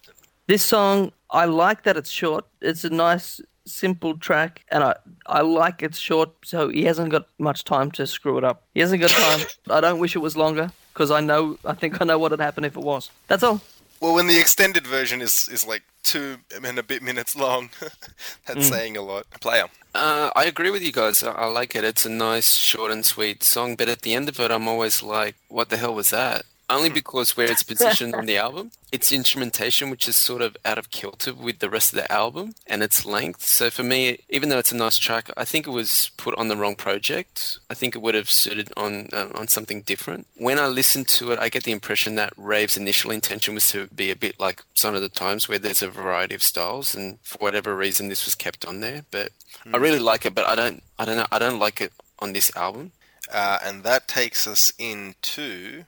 This 0.47 0.65
song, 0.65 1.13
I 1.31 1.45
like 1.45 1.83
that 1.85 1.97
it's 1.97 2.11
short. 2.11 2.45
It's 2.61 2.85
a 2.85 2.91
nice, 2.91 3.41
simple 3.65 4.17
track, 4.17 4.65
and 4.71 4.83
I 4.85 4.97
I 5.27 5.41
like 5.43 5.83
it's 5.83 5.99
short, 5.99 6.31
so 6.45 6.69
he 6.69 6.85
hasn't 6.85 7.11
got 7.11 7.27
much 7.39 7.65
time 7.65 7.91
to 7.93 8.07
screw 8.07 8.39
it 8.39 8.45
up. 8.45 8.63
He 8.75 8.81
hasn't 8.81 9.01
got 9.01 9.11
time. 9.11 9.47
I 9.71 9.81
don't 9.81 9.99
wish 9.99 10.17
it 10.17 10.21
was 10.21 10.37
longer 10.37 10.71
because 10.93 11.11
I 11.11 11.21
know 11.21 11.59
I 11.65 11.75
think 11.75 12.01
I 12.01 12.05
know 12.05 12.19
what 12.19 12.31
would 12.31 12.41
happen 12.41 12.65
if 12.65 12.77
it 12.77 12.83
was. 12.83 13.11
That's 13.29 13.43
all. 13.43 13.61
Well, 14.01 14.15
when 14.15 14.27
the 14.27 14.39
extended 14.39 14.87
version 14.87 15.23
is 15.23 15.49
is 15.49 15.67
like 15.67 15.83
two 16.03 16.39
and 16.55 16.79
a 16.79 16.83
bit 16.83 17.03
minutes 17.03 17.35
long, 17.35 17.71
that's 18.47 18.69
saying 18.69 18.97
a 18.97 19.03
lot. 19.03 19.27
Player. 19.41 19.67
Uh, 19.95 20.31
I 20.37 20.45
agree 20.45 20.71
with 20.71 20.83
you 20.83 20.93
guys. 20.93 21.23
I, 21.23 21.33
I 21.33 21.47
like 21.47 21.75
it. 21.75 21.83
It's 21.83 22.05
a 22.05 22.11
nice, 22.11 22.57
short 22.57 22.93
and 22.93 23.05
sweet 23.05 23.43
song. 23.43 23.77
But 23.77 23.89
at 23.89 24.03
the 24.03 24.15
end 24.15 24.29
of 24.29 24.39
it, 24.39 24.51
I'm 24.51 24.69
always 24.69 25.03
like, 25.03 25.37
"What 25.49 25.71
the 25.71 25.77
hell 25.77 25.95
was 25.95 26.11
that?" 26.11 26.45
Only 26.69 26.89
because 26.89 27.37
where 27.37 27.51
it's 27.51 27.63
positioned 27.63 28.15
on 28.15 28.27
the 28.31 28.37
album, 28.37 28.73
its 28.91 29.13
instrumentation, 29.13 29.91
which 29.91 30.09
is 30.09 30.17
sort 30.17 30.43
of 30.43 30.57
out 30.65 30.79
of 30.79 30.91
kilter 30.91 31.33
with 31.33 31.61
the 31.61 31.71
rest 31.71 31.93
of 31.93 31.99
the 31.99 32.11
album, 32.11 32.55
and 32.67 32.83
its 32.83 33.05
length. 33.07 33.45
So 33.45 33.71
for 33.71 33.85
me, 33.85 34.19
even 34.29 34.49
though 34.49 34.59
it's 34.59 34.73
a 34.73 34.77
nice 34.77 34.99
track, 34.99 35.31
I 35.37 35.45
think 35.45 35.67
it 35.67 35.71
was 35.71 36.11
put 36.17 36.35
on 36.37 36.49
the 36.49 36.57
wrong 36.57 36.75
project. 36.75 37.59
I 37.71 37.75
think 37.75 37.95
it 37.95 38.03
would 38.03 38.15
have 38.15 38.31
suited 38.31 38.73
on 38.77 39.09
uh, 39.13 39.29
on 39.35 39.49
something 39.49 39.83
different. 39.83 40.27
When 40.37 40.59
I 40.59 40.67
listen 40.67 41.05
to 41.05 41.31
it, 41.33 41.39
I 41.39 41.49
get 41.49 41.65
the 41.65 41.73
impression 41.73 42.17
that 42.17 42.33
Rave's 42.37 42.77
initial 42.77 43.11
intention 43.11 43.55
was 43.55 43.71
to 43.71 43.87
be 43.89 44.11
a 44.11 44.17
bit 44.17 44.41
like 44.41 44.63
Sign 44.75 44.95
of 44.95 45.03
the 45.03 45.09
Times, 45.09 45.49
where 45.49 45.59
there's 45.59 45.83
a 45.83 45.89
variety 45.89 46.35
of 46.35 46.43
styles, 46.43 46.95
and 46.95 47.19
for 47.23 47.39
whatever 47.39 47.77
reason, 47.77 48.09
this 48.09 48.25
was 48.25 48.35
kept 48.35 48.65
on 48.65 48.81
there. 48.81 49.05
But 49.11 49.31
I 49.73 49.77
really 49.77 49.99
like 49.99 50.27
it, 50.27 50.35
but 50.35 50.47
I 50.47 50.55
don't, 50.55 50.83
I 50.99 51.05
don't 51.05 51.17
know, 51.17 51.27
I 51.31 51.39
don't 51.39 51.59
like 51.59 51.81
it 51.81 51.93
on 52.19 52.33
this 52.33 52.55
album. 52.57 52.93
Uh, 53.33 53.59
and 53.65 53.83
that 53.83 54.07
takes 54.07 54.47
us 54.47 54.73
into 54.79 55.85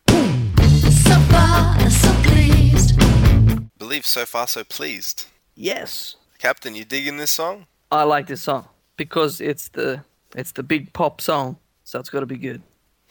So 1.09 1.18
far, 1.30 1.90
so 1.90 2.12
pleased. 2.22 2.98
believe 3.78 4.04
so 4.04 4.26
far 4.26 4.46
so 4.46 4.62
pleased. 4.62 5.24
Yes, 5.54 6.16
Captain, 6.38 6.74
you 6.74 6.84
digging 6.84 7.16
this 7.16 7.30
song? 7.30 7.64
I 7.90 8.02
like 8.02 8.26
this 8.26 8.42
song 8.42 8.66
because 8.98 9.40
it's 9.40 9.68
the 9.68 10.04
it's 10.36 10.52
the 10.52 10.62
big 10.62 10.92
pop 10.92 11.22
song, 11.22 11.56
so 11.84 11.98
it's 11.98 12.11
got 12.11 12.20
to 12.20 12.26
be 12.26 12.36
good. 12.36 12.61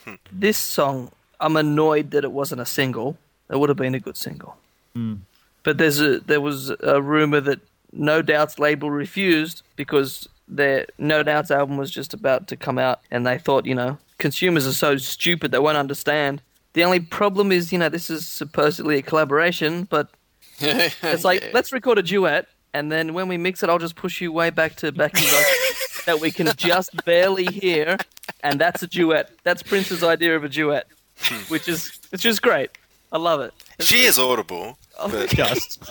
Hmm. 0.05 0.13
This 0.31 0.59
song, 0.59 1.11
I'm 1.39 1.57
annoyed 1.57 2.11
that 2.11 2.23
it 2.23 2.31
wasn't 2.31 2.61
a 2.61 2.67
single. 2.67 3.17
It 3.49 3.57
would 3.57 3.69
have 3.69 3.77
been 3.79 3.95
a 3.95 3.99
good 3.99 4.15
single. 4.17 4.55
Hmm. 4.93 5.15
But 5.63 5.79
there's 5.79 5.99
a 5.99 6.19
there 6.19 6.41
was 6.41 6.69
a 6.81 7.01
rumor 7.01 7.41
that 7.41 7.61
No 7.91 8.21
Doubt's 8.21 8.59
label 8.59 8.91
refused 8.91 9.63
because 9.75 10.29
their 10.47 10.85
No 10.99 11.23
Doubt's 11.23 11.49
album 11.49 11.77
was 11.77 11.89
just 11.89 12.13
about 12.13 12.47
to 12.49 12.55
come 12.55 12.77
out, 12.77 13.01
and 13.09 13.25
they 13.25 13.39
thought, 13.39 13.65
you 13.65 13.73
know, 13.73 13.97
consumers 14.19 14.67
are 14.67 14.73
so 14.73 14.97
stupid 14.97 15.51
they 15.51 15.59
won't 15.59 15.77
understand. 15.77 16.43
The 16.77 16.83
only 16.83 16.99
problem 16.99 17.51
is, 17.51 17.73
you 17.73 17.79
know, 17.79 17.89
this 17.89 18.07
is 18.11 18.27
supposedly 18.27 18.97
a 18.99 19.01
collaboration, 19.01 19.85
but 19.89 20.09
it's 20.59 21.23
like 21.25 21.41
Yeah. 21.41 21.49
let's 21.53 21.71
record 21.73 21.97
a 21.97 22.03
duet, 22.03 22.47
and 22.71 22.91
then 22.91 23.15
when 23.15 23.27
we 23.27 23.35
mix 23.37 23.63
it, 23.63 23.69
I'll 23.69 23.79
just 23.79 23.95
push 23.95 24.21
you 24.21 24.31
way 24.31 24.51
back 24.51 24.75
to 24.77 24.91
back 24.91 25.13
to 25.13 25.23
like, 25.23 25.45
that 26.05 26.19
we 26.21 26.29
can 26.29 26.47
just 26.55 26.91
barely 27.03 27.45
hear, 27.45 27.97
and 28.43 28.61
that's 28.61 28.83
a 28.83 28.87
duet. 28.87 29.31
That's 29.43 29.63
Prince's 29.63 30.03
idea 30.03 30.35
of 30.35 30.43
a 30.43 30.49
duet, 30.49 30.85
hmm. 31.21 31.41
which 31.51 31.67
is 31.67 31.97
which 32.11 32.25
is 32.27 32.39
great. 32.39 32.69
I 33.11 33.17
love 33.17 33.41
it. 33.41 33.53
She 33.79 34.03
is 34.03 34.19
audible, 34.19 34.77
oh, 34.99 35.09
but 35.09 35.29
Just 35.29 35.83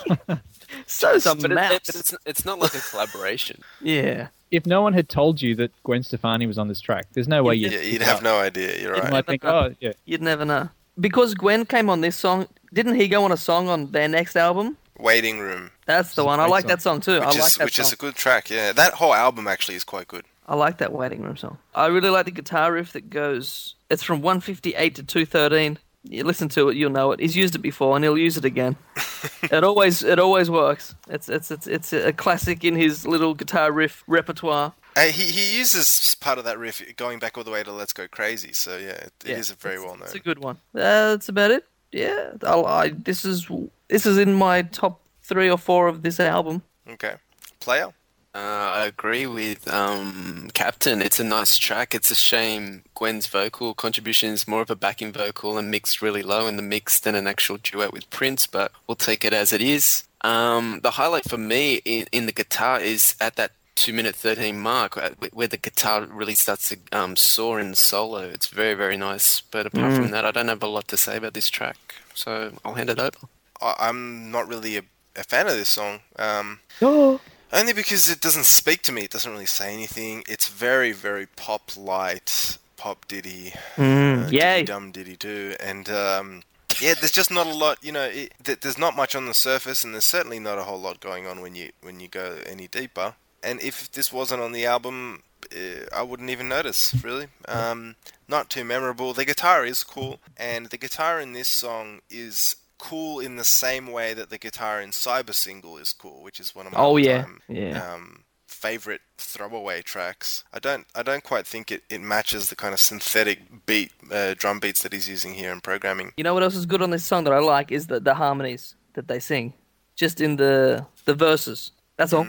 So 0.85 1.35
but, 1.35 1.51
it- 1.51 1.55
maps. 1.55 1.89
it's, 1.95 2.15
it's 2.25 2.45
not 2.45 2.59
like 2.59 2.73
a 2.75 2.79
collaboration. 2.79 3.61
yeah. 3.81 4.27
if 4.51 4.65
no 4.65 4.81
one 4.81 4.93
had 4.93 5.09
told 5.09 5.41
you 5.41 5.53
that 5.55 5.71
Gwen 5.83 6.03
Stefani 6.03 6.47
was 6.47 6.57
on 6.57 6.69
this 6.69 6.79
track, 6.79 7.07
there's 7.11 7.27
no 7.27 7.43
way 7.43 7.55
you'd, 7.55 7.73
yeah, 7.73 7.81
you'd 7.81 8.01
have 8.03 8.21
no 8.23 8.39
idea. 8.39 8.79
You're 8.79 8.95
You 8.95 9.01
right. 9.01 9.11
might 9.11 9.25
think, 9.25 9.43
oh, 9.43 9.75
yeah. 9.81 9.91
You'd 10.05 10.21
never 10.21 10.45
know. 10.45 10.69
Because 10.99 11.33
Gwen 11.35 11.65
came 11.65 11.89
on 11.89 12.01
this 12.01 12.15
song, 12.15 12.47
didn't 12.73 12.95
he 12.95 13.07
go 13.07 13.23
on 13.23 13.31
a 13.31 13.37
song 13.37 13.69
on 13.69 13.91
their 13.91 14.07
next 14.07 14.35
album? 14.35 14.77
Waiting 14.99 15.39
Room, 15.39 15.69
That's 15.85 16.15
the 16.15 16.25
one. 16.25 16.39
I 16.39 16.47
like 16.47 16.63
song. 16.63 16.69
that 16.69 16.81
song 16.81 17.01
too. 17.01 17.13
which 17.13 17.21
I 17.21 17.25
like 17.27 17.37
is 17.37 17.55
that 17.55 17.65
which 17.65 17.75
song. 17.75 17.85
is 17.85 17.93
a 17.93 17.97
good 17.97 18.15
track. 18.15 18.49
Yeah, 18.49 18.73
that 18.73 18.93
whole 18.93 19.13
album 19.13 19.47
actually 19.47 19.75
is 19.75 19.83
quite 19.83 20.07
good. 20.07 20.25
I 20.47 20.55
like 20.55 20.77
that 20.79 20.91
waiting 20.93 21.21
room 21.21 21.37
song. 21.37 21.57
I 21.75 21.87
really 21.87 22.09
like 22.09 22.25
the 22.25 22.31
guitar 22.31 22.71
riff 22.71 22.93
that 22.93 23.09
goes. 23.09 23.75
It's 23.91 24.01
from 24.01 24.21
158 24.21 24.95
to 24.95 25.03
213. 25.03 25.77
You 26.09 26.23
listen 26.23 26.47
to 26.49 26.69
it, 26.69 26.77
you'll 26.77 26.89
know 26.89 27.11
it. 27.11 27.19
He's 27.19 27.35
used 27.35 27.53
it 27.53 27.59
before, 27.59 27.95
and 27.95 28.03
he'll 28.03 28.17
use 28.17 28.37
it 28.37 28.45
again. 28.45 28.77
it 29.43 29.63
always, 29.63 30.03
it 30.03 30.19
always 30.19 30.49
works. 30.49 30.95
It's, 31.09 31.27
it's, 31.27 31.51
it's, 31.51 31.67
it's 31.67 31.91
a 31.91 32.13
classic 32.13 32.63
in 32.63 32.75
his 32.75 33.05
little 33.05 33.33
guitar 33.33 33.71
riff 33.71 34.03
repertoire. 34.07 34.73
Uh, 34.97 35.05
he 35.05 35.23
he 35.25 35.57
uses 35.57 36.15
part 36.19 36.39
of 36.39 36.45
that 36.45 36.57
riff 36.57 36.81
going 36.97 37.19
back 37.19 37.37
all 37.37 37.43
the 37.43 37.51
way 37.51 37.63
to 37.63 37.71
Let's 37.71 37.93
Go 37.93 38.07
Crazy. 38.07 38.51
So 38.53 38.77
yeah, 38.77 38.87
it, 38.89 39.13
it 39.25 39.29
Yeah, 39.29 39.37
is 39.37 39.51
a 39.51 39.55
very 39.55 39.79
well 39.79 39.95
known. 39.95 40.03
It's 40.05 40.15
a 40.15 40.19
good 40.19 40.39
one. 40.39 40.55
Uh, 40.73 41.11
that's 41.13 41.29
about 41.29 41.51
it. 41.51 41.65
Yeah, 41.91 42.31
I'll, 42.43 42.65
I, 42.65 42.89
this 42.89 43.23
is 43.23 43.47
this 43.89 44.05
is 44.05 44.17
in 44.17 44.33
my 44.33 44.63
top 44.63 45.01
three 45.21 45.49
or 45.49 45.57
four 45.57 45.87
of 45.87 46.01
this 46.01 46.19
album. 46.19 46.63
Okay, 46.89 47.15
player. 47.59 47.93
Uh, 48.35 48.71
I 48.73 48.85
agree 48.85 49.25
with 49.25 49.67
um, 49.71 50.49
Captain. 50.53 51.01
It's 51.01 51.19
a 51.19 51.23
nice 51.23 51.57
track. 51.57 51.95
It's 51.95 52.11
a 52.11 52.15
shame 52.15 52.83
Gwen's 52.93 53.25
vocal 53.25 53.73
contribution 53.73 54.29
is 54.29 54.47
more 54.47 54.61
of 54.61 54.69
a 54.69 54.75
backing 54.75 55.11
vocal 55.11 55.57
and 55.57 55.71
mixed 55.71 56.03
really 56.03 56.21
low 56.21 56.45
in 56.47 56.55
the 56.55 56.61
mix 56.61 56.99
than 56.99 57.15
an 57.15 57.25
actual 57.25 57.57
duet 57.57 57.91
with 57.93 58.09
Prince, 58.11 58.45
but 58.45 58.71
we'll 58.85 58.95
take 58.95 59.25
it 59.25 59.33
as 59.33 59.51
it 59.53 59.61
is. 59.61 60.03
Um, 60.21 60.81
the 60.83 60.91
highlight 60.91 61.27
for 61.27 61.37
me 61.37 61.81
in, 61.85 62.05
in 62.11 62.25
the 62.27 62.31
guitar 62.31 62.79
is 62.79 63.15
at 63.19 63.37
that 63.37 63.51
2 63.77 63.93
minute 63.93 64.15
13 64.15 64.59
mark 64.59 64.97
uh, 64.97 65.11
where 65.31 65.47
the 65.47 65.57
guitar 65.57 66.05
really 66.05 66.33
starts 66.33 66.69
to 66.69 66.77
um, 66.91 67.15
soar 67.15 67.59
in 67.59 67.75
solo. 67.75 68.21
It's 68.21 68.47
very, 68.47 68.73
very 68.73 68.97
nice. 68.97 69.39
But 69.41 69.67
apart 69.67 69.93
from 69.93 70.11
that, 70.11 70.25
I 70.25 70.31
don't 70.31 70.47
have 70.47 70.63
a 70.63 70.67
lot 70.67 70.87
to 70.89 70.97
say 70.97 71.15
about 71.15 71.33
this 71.35 71.47
track. 71.49 71.77
So 72.13 72.51
I'll 72.65 72.73
hand 72.73 72.89
it 72.89 72.99
over. 72.99 73.19
I, 73.61 73.75
I'm 73.79 74.31
not 74.31 74.47
really 74.47 74.77
a, 74.77 74.81
a 75.15 75.23
fan 75.23 75.45
of 75.45 75.53
this 75.53 75.69
song. 75.69 75.99
Um, 76.17 76.59
only 76.81 77.73
because 77.73 78.09
it 78.09 78.19
doesn't 78.19 78.45
speak 78.45 78.81
to 78.83 78.91
me. 78.91 79.03
It 79.03 79.11
doesn't 79.11 79.31
really 79.31 79.45
say 79.45 79.73
anything. 79.73 80.23
It's 80.27 80.49
very, 80.49 80.91
very 80.91 81.27
pop 81.27 81.77
light, 81.77 82.57
pop 82.77 83.07
diddy, 83.07 83.53
uh, 83.77 84.27
Yay. 84.29 84.39
diddy 84.39 84.63
dum 84.63 84.91
diddy 84.91 85.15
do, 85.15 85.55
and 85.59 85.87
um, 85.89 86.41
yeah, 86.81 86.95
there's 86.95 87.11
just 87.11 87.31
not 87.31 87.47
a 87.47 87.53
lot. 87.53 87.77
You 87.83 87.91
know, 87.91 88.09
it, 88.11 88.33
there's 88.61 88.77
not 88.77 88.95
much 88.95 89.15
on 89.15 89.27
the 89.27 89.33
surface, 89.33 89.83
and 89.83 89.93
there's 89.93 90.05
certainly 90.05 90.39
not 90.39 90.57
a 90.57 90.63
whole 90.63 90.79
lot 90.79 90.99
going 90.99 91.27
on 91.27 91.41
when 91.41 91.55
you 91.55 91.71
when 91.81 91.99
you 91.99 92.07
go 92.07 92.39
any 92.45 92.67
deeper. 92.67 93.13
And 93.47 93.61
if 93.61 93.75
this 93.91 94.11
wasn't 94.11 94.41
on 94.41 94.51
the 94.51 94.65
album, 94.65 95.23
uh, 95.55 95.85
I 95.99 96.01
wouldn't 96.03 96.29
even 96.29 96.47
notice. 96.49 96.81
Really, 97.03 97.27
um, 97.47 97.95
not 98.27 98.49
too 98.49 98.63
memorable. 98.63 99.13
The 99.13 99.25
guitar 99.25 99.65
is 99.65 99.83
cool, 99.83 100.19
and 100.35 100.67
the 100.67 100.77
guitar 100.77 101.21
in 101.21 101.33
this 101.33 101.47
song 101.47 102.01
is 102.09 102.55
cool 102.77 103.19
in 103.19 103.37
the 103.37 103.43
same 103.63 103.85
way 103.97 104.13
that 104.13 104.29
the 104.29 104.37
guitar 104.37 104.81
in 104.81 104.89
Cyber 104.91 105.33
Single 105.33 105.77
is 105.77 105.93
cool, 105.93 106.21
which 106.23 106.39
is 106.39 106.53
one 106.55 106.67
of 106.67 106.73
my 106.73 106.79
Oh, 106.79 106.97
yeah. 106.97 107.17
all-time, 107.19 107.41
Yeah. 107.47 107.93
um, 107.93 108.23
favorite 108.47 109.01
throwaway 109.17 109.81
tracks. 109.81 110.43
I 110.53 110.59
don't 110.59 110.85
I 110.93 111.01
don't 111.03 111.23
quite 111.23 111.45
think 111.47 111.71
it, 111.71 111.83
it 111.89 112.01
matches 112.01 112.49
the 112.49 112.55
kind 112.55 112.73
of 112.73 112.79
synthetic 112.79 113.39
beat 113.65 113.91
uh, 114.11 114.33
drum 114.37 114.59
beats 114.59 114.81
that 114.83 114.93
he's 114.93 115.07
using 115.09 115.33
here 115.35 115.51
in 115.51 115.61
programming. 115.61 116.11
You 116.17 116.23
know 116.23 116.33
what 116.33 116.43
else 116.43 116.55
is 116.55 116.65
good 116.65 116.81
on 116.81 116.89
this 116.91 117.05
song 117.05 117.23
that 117.25 117.33
I 117.33 117.39
like 117.39 117.71
is 117.71 117.87
the, 117.87 117.99
the 117.99 118.15
harmonies 118.15 118.75
that 118.95 119.07
they 119.07 119.19
sing, 119.19 119.53
just 119.95 120.19
in 120.21 120.35
the 120.37 120.85
the 121.05 121.13
verses. 121.15 121.71
That's 121.97 122.13
all. 122.13 122.27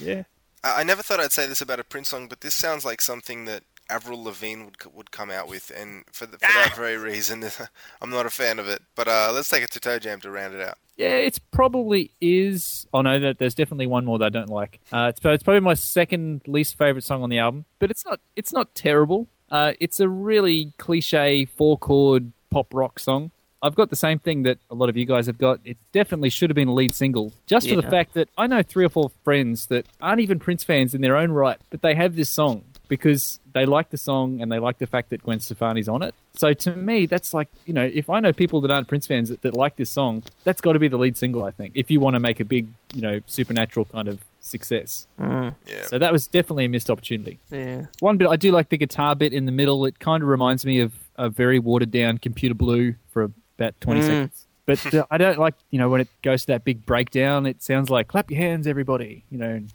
Yeah. 0.00 0.22
I, 0.64 0.80
I 0.80 0.82
never 0.82 1.02
thought 1.02 1.20
I'd 1.20 1.32
say 1.32 1.46
this 1.46 1.60
about 1.60 1.78
a 1.80 1.84
Prince 1.84 2.08
song, 2.08 2.26
but 2.28 2.40
this 2.40 2.54
sounds 2.54 2.84
like 2.84 3.00
something 3.00 3.44
that 3.44 3.62
Avril 3.90 4.24
Lavigne 4.24 4.64
would 4.64 4.76
would 4.94 5.10
come 5.10 5.30
out 5.30 5.46
with, 5.46 5.70
and 5.76 6.04
for 6.10 6.24
the, 6.26 6.38
for 6.38 6.46
that 6.52 6.74
very 6.74 6.96
reason, 6.96 7.44
I'm 8.00 8.10
not 8.10 8.24
a 8.26 8.30
fan 8.30 8.58
of 8.58 8.66
it. 8.68 8.80
But 8.94 9.08
uh, 9.08 9.30
let's 9.34 9.48
take 9.50 9.62
it 9.62 9.70
to 9.72 9.80
Toe 9.80 9.98
Jam 9.98 10.20
to 10.22 10.30
round 10.30 10.54
it 10.54 10.60
out. 10.66 10.78
Yeah, 10.96 11.08
it's 11.16 11.38
probably 11.38 12.10
is. 12.20 12.86
Oh 12.94 13.02
no, 13.02 13.18
there- 13.20 13.34
there's 13.34 13.54
definitely 13.54 13.86
one 13.88 14.04
more 14.06 14.18
that 14.18 14.26
I 14.26 14.28
don't 14.30 14.48
like. 14.48 14.80
Uh, 14.92 15.08
it's, 15.14 15.20
it's 15.22 15.42
probably 15.42 15.60
my 15.60 15.74
second 15.74 16.40
least 16.46 16.78
favorite 16.78 17.04
song 17.04 17.22
on 17.22 17.28
the 17.30 17.38
album, 17.38 17.66
but 17.78 17.90
it's 17.90 18.04
not. 18.06 18.20
It's 18.36 18.52
not 18.52 18.74
terrible. 18.74 19.28
Uh, 19.50 19.74
it's 19.80 20.00
a 20.00 20.08
really 20.08 20.72
cliche 20.78 21.44
four 21.44 21.76
chord 21.78 22.32
pop 22.50 22.72
rock 22.72 22.98
song. 22.98 23.30
I've 23.64 23.74
got 23.74 23.88
the 23.88 23.96
same 23.96 24.18
thing 24.18 24.42
that 24.42 24.58
a 24.70 24.74
lot 24.74 24.90
of 24.90 24.96
you 24.96 25.06
guys 25.06 25.26
have 25.26 25.38
got. 25.38 25.58
It 25.64 25.78
definitely 25.92 26.28
should 26.28 26.50
have 26.50 26.54
been 26.54 26.68
a 26.68 26.74
lead 26.74 26.94
single, 26.94 27.32
just 27.46 27.66
for 27.66 27.76
the 27.76 27.82
fact 27.82 28.12
that 28.12 28.28
I 28.36 28.46
know 28.46 28.62
three 28.62 28.84
or 28.84 28.90
four 28.90 29.10
friends 29.24 29.66
that 29.66 29.86
aren't 30.02 30.20
even 30.20 30.38
Prince 30.38 30.62
fans 30.62 30.94
in 30.94 31.00
their 31.00 31.16
own 31.16 31.32
right, 31.32 31.58
but 31.70 31.80
they 31.80 31.94
have 31.94 32.14
this 32.14 32.28
song 32.28 32.64
because 32.88 33.40
they 33.54 33.64
like 33.64 33.88
the 33.88 33.96
song 33.96 34.42
and 34.42 34.52
they 34.52 34.58
like 34.58 34.76
the 34.78 34.86
fact 34.86 35.08
that 35.08 35.22
Gwen 35.22 35.40
Stefani's 35.40 35.88
on 35.88 36.02
it. 36.02 36.14
So 36.34 36.52
to 36.52 36.76
me, 36.76 37.06
that's 37.06 37.32
like 37.32 37.48
you 37.64 37.72
know, 37.72 37.90
if 37.90 38.10
I 38.10 38.20
know 38.20 38.34
people 38.34 38.60
that 38.60 38.70
aren't 38.70 38.86
Prince 38.86 39.06
fans 39.06 39.30
that, 39.30 39.40
that 39.40 39.54
like 39.54 39.76
this 39.76 39.90
song, 39.90 40.22
that's 40.44 40.60
got 40.60 40.74
to 40.74 40.78
be 40.78 40.88
the 40.88 40.98
lead 40.98 41.16
single. 41.16 41.42
I 41.42 41.50
think 41.50 41.72
if 41.74 41.90
you 41.90 42.00
want 42.00 42.14
to 42.14 42.20
make 42.20 42.40
a 42.40 42.44
big, 42.44 42.68
you 42.92 43.00
know, 43.00 43.20
supernatural 43.26 43.86
kind 43.86 44.08
of 44.08 44.20
success. 44.40 45.06
Mm. 45.18 45.54
Yeah. 45.66 45.86
So 45.86 45.98
that 45.98 46.12
was 46.12 46.26
definitely 46.26 46.66
a 46.66 46.68
missed 46.68 46.90
opportunity. 46.90 47.38
Yeah. 47.50 47.86
One 48.00 48.18
bit 48.18 48.28
I 48.28 48.36
do 48.36 48.52
like 48.52 48.68
the 48.68 48.76
guitar 48.76 49.16
bit 49.16 49.32
in 49.32 49.46
the 49.46 49.52
middle. 49.52 49.86
It 49.86 50.00
kind 50.00 50.22
of 50.22 50.28
reminds 50.28 50.66
me 50.66 50.80
of 50.80 50.92
a 51.16 51.30
very 51.30 51.58
watered 51.58 51.90
down 51.90 52.18
Computer 52.18 52.54
Blue 52.54 52.94
for 53.10 53.30
about 53.58 53.80
twenty 53.80 54.00
Mm. 54.00 54.04
seconds. 54.06 54.46
But 54.66 54.94
uh, 54.94 55.04
I 55.10 55.18
don't 55.18 55.38
like 55.38 55.54
you 55.70 55.78
know 55.78 55.88
when 55.90 56.00
it 56.00 56.08
goes 56.22 56.42
to 56.42 56.46
that 56.48 56.64
big 56.64 56.86
breakdown. 56.86 57.44
It 57.46 57.62
sounds 57.62 57.90
like 57.90 58.08
clap 58.08 58.30
your 58.30 58.40
hands, 58.40 58.66
everybody. 58.66 59.24
You 59.30 59.38
know, 59.38 59.50
and- 59.50 59.72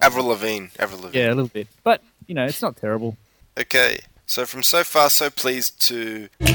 Avril 0.00 0.26
Lavigne. 0.26 0.66
Avril 0.78 1.00
Lavigne. 1.02 1.18
yeah, 1.24 1.28
a 1.28 1.34
little 1.34 1.48
bit. 1.48 1.66
But 1.82 2.02
you 2.28 2.34
know, 2.34 2.44
it's 2.44 2.62
not 2.62 2.76
terrible. 2.76 3.16
Okay. 3.58 3.98
So 4.26 4.44
from 4.46 4.62
so 4.62 4.84
far 4.84 5.10
so 5.10 5.28
pleased 5.30 5.80
to 5.88 6.28
the 6.38 6.52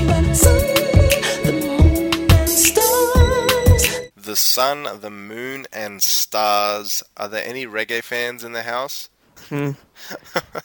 moon 1.51 2.13
and 2.31 2.49
stars. 2.49 3.99
the 4.15 4.35
sun, 4.37 4.87
the 5.01 5.09
moon, 5.09 5.65
and 5.73 6.01
stars. 6.01 7.03
Are 7.17 7.27
there 7.27 7.43
any 7.45 7.65
reggae 7.65 8.01
fans 8.03 8.43
in 8.43 8.53
the 8.53 8.63
house? 8.63 9.09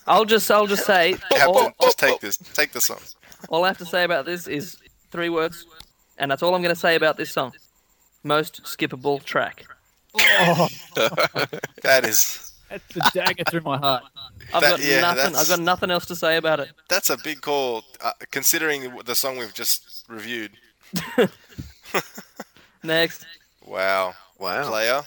I'll 0.06 0.24
just 0.24 0.48
I'll 0.50 0.66
just 0.66 0.86
say 0.86 1.14
Captain, 1.30 1.48
all, 1.48 1.72
just 1.82 1.98
take 1.98 2.20
this. 2.20 2.36
Take 2.36 2.72
the 2.72 2.80
song. 2.80 3.00
all 3.48 3.64
I 3.64 3.68
have 3.68 3.78
to 3.78 3.86
say 3.86 4.04
about 4.04 4.24
this 4.24 4.46
is 4.46 4.76
three 5.10 5.28
words, 5.30 5.64
and 6.18 6.30
that's 6.30 6.42
all 6.42 6.54
I'm 6.54 6.62
going 6.62 6.74
to 6.74 6.80
say 6.80 6.94
about 6.96 7.16
this 7.16 7.30
song. 7.30 7.52
Most 8.24 8.62
skippable 8.64 9.22
track. 9.22 9.64
Oh. 10.20 10.68
That 11.82 12.04
is 12.04 12.52
That's 12.68 12.84
the 12.94 13.10
dagger 13.14 13.44
through 13.48 13.60
my 13.62 13.78
heart. 13.78 14.02
I've 14.52 14.62
That- 14.62 14.70
got 14.70 14.80
yeah, 14.84 15.00
nothing. 15.00 15.16
that's- 15.32 15.36
I've 15.42 15.48
got 15.48 15.60
nothing 15.64 15.90
else 15.90 16.06
to 16.06 16.16
say 16.16 16.36
about 16.36 16.60
it. 16.60 16.70
that's 16.88 17.08
a 17.10 17.16
big 17.16 17.40
call, 17.40 17.84
uh, 18.00 18.12
considering 18.30 18.92
the 19.04 19.14
song 19.14 19.38
we've 19.38 19.54
just 19.54 20.04
reviewed. 20.08 20.52
Next. 22.82 23.26
Wow. 23.66 24.14
Wow. 24.38 24.68
Player. 24.68 25.02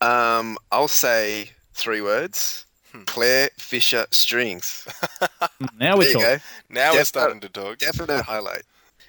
Um, 0.00 0.58
I'll 0.70 0.88
say 0.88 1.50
three 1.74 2.00
words. 2.00 2.64
Hmm. 2.92 3.02
Clare 3.04 3.50
Fischer 3.56 4.06
strings. 4.10 4.86
Now 5.78 5.96
we're 5.96 6.12
talking. 6.12 6.20
go. 6.20 6.38
Now 6.70 6.92
we're 6.94 7.04
starting 7.04 7.40
to 7.40 7.48
talk. 7.48 7.78
Definite 7.78 8.22
highlight. 8.22 8.62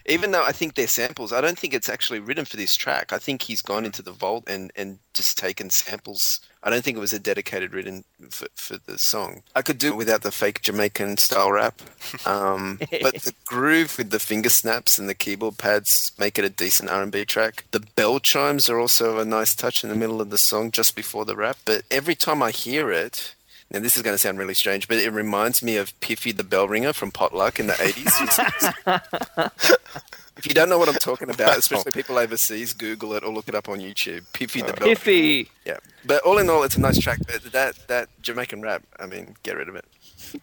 Even 0.08 0.32
though 0.32 0.44
I 0.44 0.54
think 0.54 0.76
they're 0.76 0.88
samples, 0.88 1.34
I 1.34 1.42
don't 1.42 1.60
think 1.60 1.74
it's 1.74 1.90
actually 1.90 2.20
written 2.20 2.46
for 2.46 2.56
this 2.56 2.76
track. 2.76 3.12
I 3.12 3.18
think 3.18 3.42
he's 3.42 3.62
gone 3.62 3.86
into 3.86 4.02
the 4.02 4.14
vault 4.14 4.46
and, 4.48 4.72
and 4.76 5.00
just 5.14 5.38
taken 5.38 5.70
samples. 5.70 6.40
I 6.64 6.70
don't 6.70 6.84
think 6.84 6.98
it 6.98 7.02
was 7.02 7.14
a 7.14 7.20
dedicated 7.20 7.74
written 7.74 8.06
for, 8.30 8.48
for 8.56 8.78
the 8.78 8.98
song. 8.98 9.44
I 9.56 9.62
could 9.62 9.78
do 9.78 9.90
it 9.90 9.98
without 9.98 10.22
the 10.22 10.32
fake 10.32 10.62
Jamaican 10.62 11.18
style 11.18 11.52
rap. 11.52 11.82
Um, 12.26 12.80
but 13.02 13.16
the 13.22 13.34
groove 13.46 13.98
with 13.98 14.10
the 14.10 14.20
finger 14.20 14.50
snaps 14.50 14.98
and 14.98 15.08
the 15.08 15.14
keyboard 15.14 15.58
pads 15.58 16.12
make 16.18 16.38
it 16.38 16.46
a 16.46 16.50
decent 16.50 16.90
R&B 16.90 17.26
track. 17.26 17.66
The 17.72 17.80
bell 17.80 18.20
chimes 18.20 18.70
are 18.70 18.80
also 18.80 19.20
a 19.20 19.26
nice 19.26 19.56
touch 19.56 19.84
in 19.84 19.90
the 19.90 19.96
middle 19.96 20.20
of 20.20 20.30
the 20.30 20.38
song 20.38 20.72
just 20.72 20.96
before 20.96 21.26
the 21.26 21.36
rap. 21.36 21.58
But 21.64 21.84
every 21.92 22.16
time 22.16 22.42
I 22.42 22.52
hear 22.52 22.92
it, 22.92 23.36
now 23.72 23.80
this 23.80 23.96
is 23.98 24.04
going 24.04 24.14
to 24.14 24.18
sound 24.18 24.38
really 24.40 24.54
strange, 24.54 24.88
but 24.88 24.98
it 24.98 25.10
reminds 25.12 25.62
me 25.62 25.76
of 25.78 25.98
Piffy 26.00 26.36
the 26.36 26.44
Bell 26.44 26.68
Ringer 26.68 26.94
from 26.94 27.12
Potluck 27.12 27.60
in 27.60 27.68
the 27.68 27.74
80s. 28.86 29.52
if 30.38 30.46
you 30.48 30.54
don't 30.54 30.70
know 30.70 30.78
what 30.78 30.88
I'm 30.90 30.96
talking 30.96 31.30
about, 31.30 31.58
especially 31.58 31.92
people 31.92 32.18
overseas, 32.18 32.74
Google 32.74 33.14
it 33.14 33.24
or 33.24 33.34
look 33.34 33.48
it 33.48 33.56
up 33.56 33.68
on 33.70 33.80
YouTube. 33.80 34.22
Piffy 34.34 34.66
the 34.66 34.74
Bell 34.74 34.88
Iffy. 34.88 35.50
Yeah. 35.66 35.78
But 36.06 36.24
all 36.24 36.38
in 36.38 36.50
all, 36.50 36.64
it's 36.64 36.78
a 36.78 36.82
nice 36.82 37.00
track. 37.00 37.20
But 37.28 37.52
that, 37.52 37.88
that 37.88 38.10
Jamaican 38.22 38.62
rap, 38.62 38.84
I 39.00 39.06
mean, 39.06 39.36
get 39.44 39.58
rid 39.58 39.68
of 39.70 39.76
it. 39.76 39.86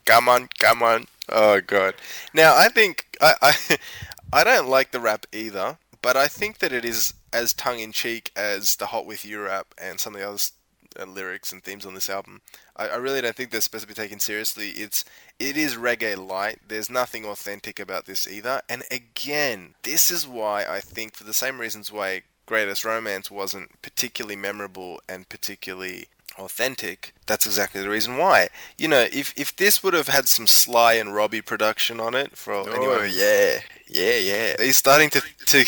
Come 0.05 0.29
on, 0.29 0.49
come 0.59 0.83
on. 0.83 1.07
Oh 1.31 1.61
god. 1.61 1.95
Now 2.35 2.55
I 2.57 2.69
think 2.69 3.07
I 3.21 3.35
I, 3.43 3.77
I 4.33 4.45
don't 4.45 4.69
like 4.69 4.91
the 4.93 5.01
rap 5.01 5.27
either, 5.33 5.79
but 6.03 6.17
I 6.17 6.29
think 6.29 6.59
that 6.59 6.73
it 6.73 6.85
is 6.85 7.15
as 7.33 7.53
tongue 7.53 7.81
in 7.81 7.93
cheek 7.93 8.31
as 8.37 8.77
the 8.77 8.87
Hot 8.87 9.07
with 9.07 9.25
You 9.25 9.43
rap 9.43 9.75
and 9.77 9.99
some 9.99 10.15
of 10.15 10.21
the 10.21 10.27
other 10.27 10.35
s- 10.35 10.53
uh, 10.99 11.05
lyrics 11.05 11.53
and 11.53 11.63
themes 11.63 11.87
on 11.87 11.95
this 11.95 12.11
album. 12.11 12.41
I, 12.77 12.89
I 12.89 12.97
really 12.97 13.21
don't 13.21 13.35
think 13.35 13.51
they're 13.51 13.61
supposed 13.61 13.85
to 13.85 13.89
be 13.89 13.95
taken 13.95 14.21
seriously. 14.21 14.71
It's 14.71 15.05
it 15.39 15.57
is 15.57 15.77
reggae 15.77 16.17
light. 16.17 16.59
There's 16.69 16.91
nothing 16.91 17.25
authentic 17.25 17.79
about 17.81 18.07
this 18.07 18.29
either. 18.29 18.63
And 18.69 18.83
again, 18.91 19.75
this 19.83 20.11
is 20.11 20.27
why 20.27 20.65
I 20.65 20.81
think 20.81 21.15
for 21.17 21.25
the 21.25 21.35
same 21.35 21.61
reasons 21.61 21.93
why 21.93 22.23
Greatest 22.47 22.85
Romance 22.85 23.31
wasn't 23.31 23.81
particularly 23.83 24.37
memorable 24.37 25.01
and 25.09 25.29
particularly 25.29 26.07
authentic, 26.39 27.15
that's 27.27 27.47
exactly 27.47 27.81
the 27.81 27.89
reason 27.89 28.17
why. 28.17 28.49
You 28.77 28.89
know, 28.89 29.07
if 29.13 29.33
if 29.37 29.55
this 29.57 29.83
would 29.83 29.95
have 29.95 30.09
had 30.09 30.29
some 30.29 30.47
Sly 30.47 30.95
and 30.95 31.15
Robbie 31.15 31.43
production 31.43 32.01
on 32.01 32.15
it, 32.15 32.37
for 32.37 32.55
Oh, 32.55 32.63
anyway, 32.65 33.11
yeah. 33.13 33.61
Yeah, 33.89 34.17
yeah. 34.19 34.55
he's 34.59 34.77
starting 34.77 35.11
to 35.11 35.23
to 35.47 35.59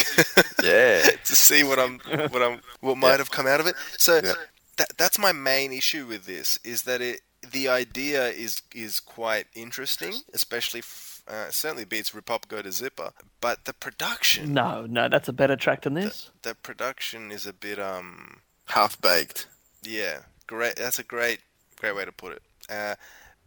Yeah. 0.62 1.02
to 1.24 1.36
see 1.36 1.62
what 1.62 1.78
I'm 1.78 2.00
what 2.30 2.42
I'm 2.42 2.60
what 2.80 2.96
might 2.96 3.18
have 3.20 3.30
come 3.30 3.46
out 3.46 3.60
of 3.60 3.66
it. 3.66 3.74
So 3.98 4.20
Yeah. 4.22 4.32
That 4.76 4.96
that's 4.96 5.18
my 5.18 5.32
main 5.32 5.72
issue 5.72 6.06
with 6.06 6.26
this 6.26 6.58
is 6.64 6.82
that 6.82 7.00
it 7.00 7.20
the 7.52 7.68
idea 7.68 8.28
is 8.28 8.62
is 8.74 9.00
quite 9.00 9.46
interesting, 9.54 10.14
especially. 10.32 10.80
F- 10.80 11.12
uh, 11.28 11.50
certainly 11.50 11.84
beats 11.84 12.12
Repop 12.12 12.46
Go 12.46 12.62
to 12.62 12.70
Zipper, 12.70 13.10
but 13.40 13.64
the 13.64 13.72
production, 13.72 14.54
No, 14.54 14.86
no, 14.88 15.08
that's 15.08 15.28
a 15.28 15.32
better 15.32 15.56
track 15.56 15.82
than 15.82 15.94
this. 15.94 16.30
the 16.42 16.54
production 16.54 17.32
is 17.32 17.46
a 17.48 17.52
bit 17.52 17.80
um 17.80 18.42
Half 18.66 19.00
baked. 19.00 19.48
Yeah, 19.82 20.20
great. 20.46 20.76
That's 20.76 21.00
a 21.00 21.02
great, 21.02 21.40
great 21.80 21.96
way 21.96 22.04
to 22.04 22.12
put 22.12 22.32
it. 22.34 22.42
Uh, 22.70 22.94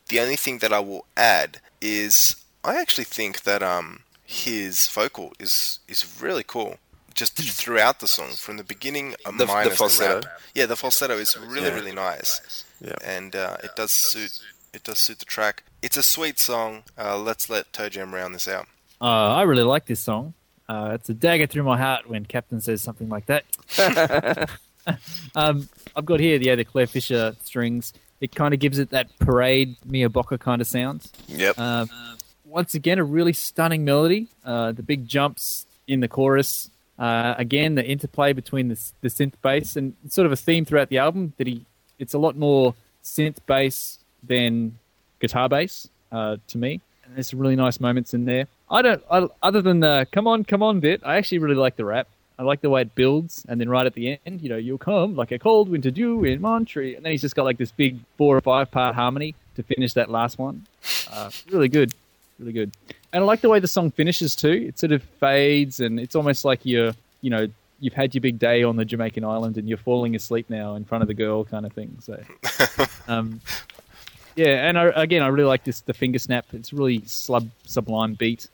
the 0.09 0.19
only 0.19 0.35
thing 0.35 0.57
that 0.59 0.73
I 0.73 0.79
will 0.79 1.05
add 1.15 1.61
is 1.79 2.35
I 2.65 2.75
actually 2.81 3.05
think 3.05 3.43
that 3.43 3.63
um 3.63 4.01
his 4.25 4.87
vocal 4.89 5.31
is 5.39 5.79
is 5.87 6.05
really 6.21 6.43
cool. 6.45 6.79
Just 7.19 7.35
throughout 7.37 7.99
the 7.99 8.07
song, 8.07 8.29
from 8.31 8.55
the 8.57 8.63
beginning, 8.63 9.15
The- 9.25 9.31
the 9.33 9.45
minus 9.45 9.77
falsetto. 9.77 10.21
rap. 10.27 10.41
Yeah, 10.55 10.65
the 10.67 10.75
falsetto 10.77 11.17
is 11.17 11.35
really 11.37 11.67
Yeah. 11.67 11.73
really 11.75 11.91
nice, 11.91 12.63
Yeah. 12.79 12.95
and 13.03 13.35
uh, 13.35 13.57
it 13.63 13.71
does 13.75 13.91
suit 13.91 14.31
it 14.71 14.83
does 14.83 14.99
suit 14.99 15.17
the 15.19 15.25
track. 15.25 15.63
It's 15.81 15.97
a 15.97 16.03
sweet 16.03 16.37
song. 16.39 16.83
Uh, 16.97 17.17
let's 17.17 17.49
let 17.49 17.73
Toe 17.73 17.89
Jam 17.89 18.13
round 18.13 18.35
this 18.35 18.47
out. 18.47 18.67
Uh, 19.01 19.05
I 19.39 19.41
really 19.41 19.63
like 19.63 19.85
this 19.87 19.99
song. 19.99 20.33
Uh, 20.69 20.91
it's 20.93 21.09
a 21.09 21.13
dagger 21.13 21.47
through 21.47 21.63
my 21.63 21.77
heart 21.77 22.07
when 22.07 22.23
Captain 22.25 22.61
says 22.61 22.81
something 22.83 23.09
like 23.09 23.25
that. 23.25 23.43
um, 25.35 25.67
I've 25.95 26.05
got 26.05 26.19
here 26.19 26.37
the 26.39 26.45
yeah, 26.45 26.55
the 26.55 26.63
Clare 26.65 26.87
Fischer 26.87 27.35
strings. 27.43 27.93
It 28.21 28.35
kind 28.35 28.53
of 28.53 28.59
gives 28.59 28.77
it 28.79 28.89
that 28.91 29.07
parade 29.19 29.75
Mia 29.85 30.09
Bocca 30.09 30.39
kind 30.39 30.61
of 30.61 30.67
sound. 30.67 31.09
Yep. 31.27 31.57
Um, 31.57 31.89
once 32.45 32.73
again, 32.75 32.99
a 32.99 33.03
really 33.03 33.33
stunning 33.33 33.83
melody. 33.85 34.27
Uh, 34.43 34.71
the 34.71 34.83
big 34.83 35.07
jumps 35.07 35.65
in 35.87 35.99
the 36.01 36.07
chorus. 36.07 36.69
Uh, 36.99 37.33
again, 37.37 37.75
the 37.75 37.85
interplay 37.85 38.33
between 38.33 38.67
the, 38.67 38.79
the 39.01 39.07
synth 39.07 39.33
bass 39.41 39.77
and 39.77 39.95
sort 40.09 40.25
of 40.25 40.33
a 40.33 40.35
theme 40.35 40.65
throughout 40.65 40.89
the 40.89 40.97
album 40.97 41.33
that 41.37 41.47
he. 41.47 41.65
It's 41.97 42.13
a 42.13 42.19
lot 42.19 42.35
more 42.37 42.75
synth 43.03 43.37
bass 43.45 43.99
than 44.21 44.77
guitar 45.19 45.47
bass 45.47 45.87
uh, 46.11 46.37
to 46.47 46.57
me. 46.57 46.81
And 47.05 47.15
there's 47.15 47.29
some 47.29 47.39
really 47.39 47.55
nice 47.55 47.79
moments 47.79 48.13
in 48.13 48.25
there. 48.25 48.47
I 48.69 48.81
don't. 48.81 49.01
I, 49.09 49.27
other 49.41 49.61
than 49.61 49.79
the 49.79 50.07
"come 50.11 50.27
on, 50.27 50.43
come 50.43 50.61
on" 50.61 50.79
bit, 50.79 51.01
I 51.03 51.15
actually 51.15 51.39
really 51.39 51.55
like 51.55 51.77
the 51.77 51.85
rap. 51.85 52.07
I 52.37 52.43
like 52.43 52.61
the 52.61 52.69
way 52.69 52.81
it 52.81 52.95
builds, 52.95 53.45
and 53.49 53.59
then 53.59 53.67
right 53.67 53.85
at 53.85 53.93
the 53.93 54.17
end, 54.25 54.41
you 54.41 54.47
know, 54.47 54.55
you'll 54.55 54.77
come 54.77 55.15
like 55.15 55.31
a 55.31 55.39
cold 55.39 55.67
winter 55.67 55.91
dew 55.91 56.23
in 56.23 56.39
Montreal, 56.39 56.95
and 56.95 57.03
then 57.03 57.11
he's 57.11 57.21
just 57.21 57.35
got 57.35 57.43
like 57.43 57.57
this 57.57 57.71
big 57.71 57.99
four 58.17 58.37
or 58.37 58.41
five 58.41 58.71
part 58.71 58.95
harmony 58.95 59.35
to 59.55 59.63
finish 59.63 59.93
that 59.93 60.09
last 60.09 60.37
one. 60.39 60.65
Uh, 61.11 61.29
really 61.51 61.67
good, 61.67 61.93
really 62.39 62.53
good. 62.53 62.71
And 63.11 63.23
I 63.23 63.25
like 63.25 63.41
the 63.41 63.49
way 63.49 63.59
the 63.59 63.67
song 63.67 63.91
finishes 63.91 64.35
too. 64.35 64.65
It 64.67 64.77
sort 64.79 64.91
of 64.91 65.01
fades, 65.03 65.79
and 65.79 65.99
it's 65.99 66.15
almost 66.15 66.45
like 66.45 66.65
you're, 66.65 66.93
you 67.21 67.29
know, 67.29 67.47
you've 67.79 67.93
had 67.93 68.13
your 68.13 68.21
big 68.21 68.37
day 68.37 68.63
on 68.63 68.75
the 68.75 68.85
Jamaican 68.85 69.23
island, 69.23 69.57
and 69.57 69.67
you're 69.67 69.77
falling 69.77 70.15
asleep 70.15 70.49
now 70.49 70.75
in 70.75 70.85
front 70.85 71.01
of 71.01 71.07
the 71.07 71.13
girl, 71.13 71.43
kind 71.43 71.65
of 71.65 71.73
thing. 71.73 71.97
So, 72.01 72.21
um, 73.07 73.41
yeah, 74.35 74.67
and 74.67 74.77
I, 74.77 74.85
again, 74.95 75.23
I 75.23 75.27
really 75.27 75.47
like 75.47 75.63
this 75.63 75.81
the 75.81 75.93
finger 75.93 76.19
snap. 76.19 76.45
It's 76.53 76.71
really 76.71 76.99
slub, 77.01 77.49
sublime 77.65 78.13
beat. 78.13 78.47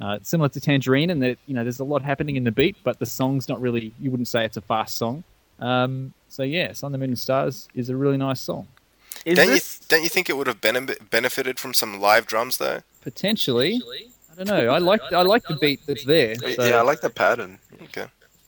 Uh, 0.00 0.14
it's 0.14 0.30
similar 0.30 0.48
to 0.48 0.60
Tangerine, 0.60 1.10
and 1.10 1.22
that 1.22 1.38
you 1.46 1.54
know 1.54 1.62
there's 1.62 1.80
a 1.80 1.84
lot 1.84 2.02
happening 2.02 2.36
in 2.36 2.44
the 2.44 2.52
beat, 2.52 2.76
but 2.82 2.98
the 2.98 3.06
song's 3.06 3.48
not 3.48 3.60
really. 3.60 3.92
You 4.00 4.10
wouldn't 4.10 4.28
say 4.28 4.44
it's 4.44 4.56
a 4.56 4.62
fast 4.62 4.96
song. 4.96 5.24
Um, 5.58 6.14
so 6.28 6.42
yeah, 6.42 6.72
"Sun, 6.72 6.92
the 6.92 6.98
Moon, 6.98 7.10
and 7.10 7.18
Stars" 7.18 7.68
is 7.74 7.90
a 7.90 7.96
really 7.96 8.16
nice 8.16 8.40
song. 8.40 8.66
Is 9.24 9.36
don't 9.36 9.48
this 9.48 9.78
you 9.80 9.86
don't 9.88 10.02
you 10.02 10.08
think 10.08 10.30
it 10.30 10.36
would 10.36 10.46
have 10.46 10.60
bene- 10.60 10.96
benefited 11.10 11.58
from 11.58 11.74
some 11.74 12.00
live 12.00 12.26
drums 12.26 12.58
though? 12.58 12.80
Potentially, 13.02 13.80
I 14.32 14.44
don't 14.44 14.48
know. 14.48 14.70
I 14.70 14.78
like 14.78 15.00
I 15.12 15.22
like 15.22 15.44
the 15.44 15.56
beat 15.56 15.80
that's 15.86 16.04
there. 16.04 16.34
So, 16.36 16.64
yeah, 16.64 16.76
I 16.76 16.82
like 16.82 17.00
the 17.00 17.10
pattern. 17.10 17.58
Okay. 17.82 18.06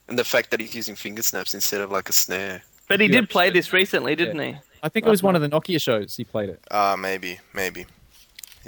And 0.09 0.19
the 0.19 0.25
fact 0.25 0.51
that 0.51 0.61
he's 0.61 0.75
using 0.75 0.95
finger 0.95 1.23
snaps 1.23 1.55
instead 1.55 1.81
of 1.81 1.91
like 1.91 2.09
a 2.09 2.13
snare. 2.13 2.63
But 2.89 3.01
he 3.01 3.09
did 3.09 3.31
play 3.31 3.51
this 3.51 3.73
recently, 3.73 4.15
didn't 4.15 4.39
he? 4.39 4.57
I 4.83 4.89
think 4.89 5.07
it 5.07 5.11
was 5.11 5.23
one 5.23 5.37
of 5.37 5.43
the 5.43 5.49
Nokia 5.49 5.81
shows 5.81 6.17
he 6.17 6.25
played 6.25 6.49
it. 6.51 6.61
Ah, 6.71 6.97
maybe, 6.99 7.39
maybe. 7.55 7.87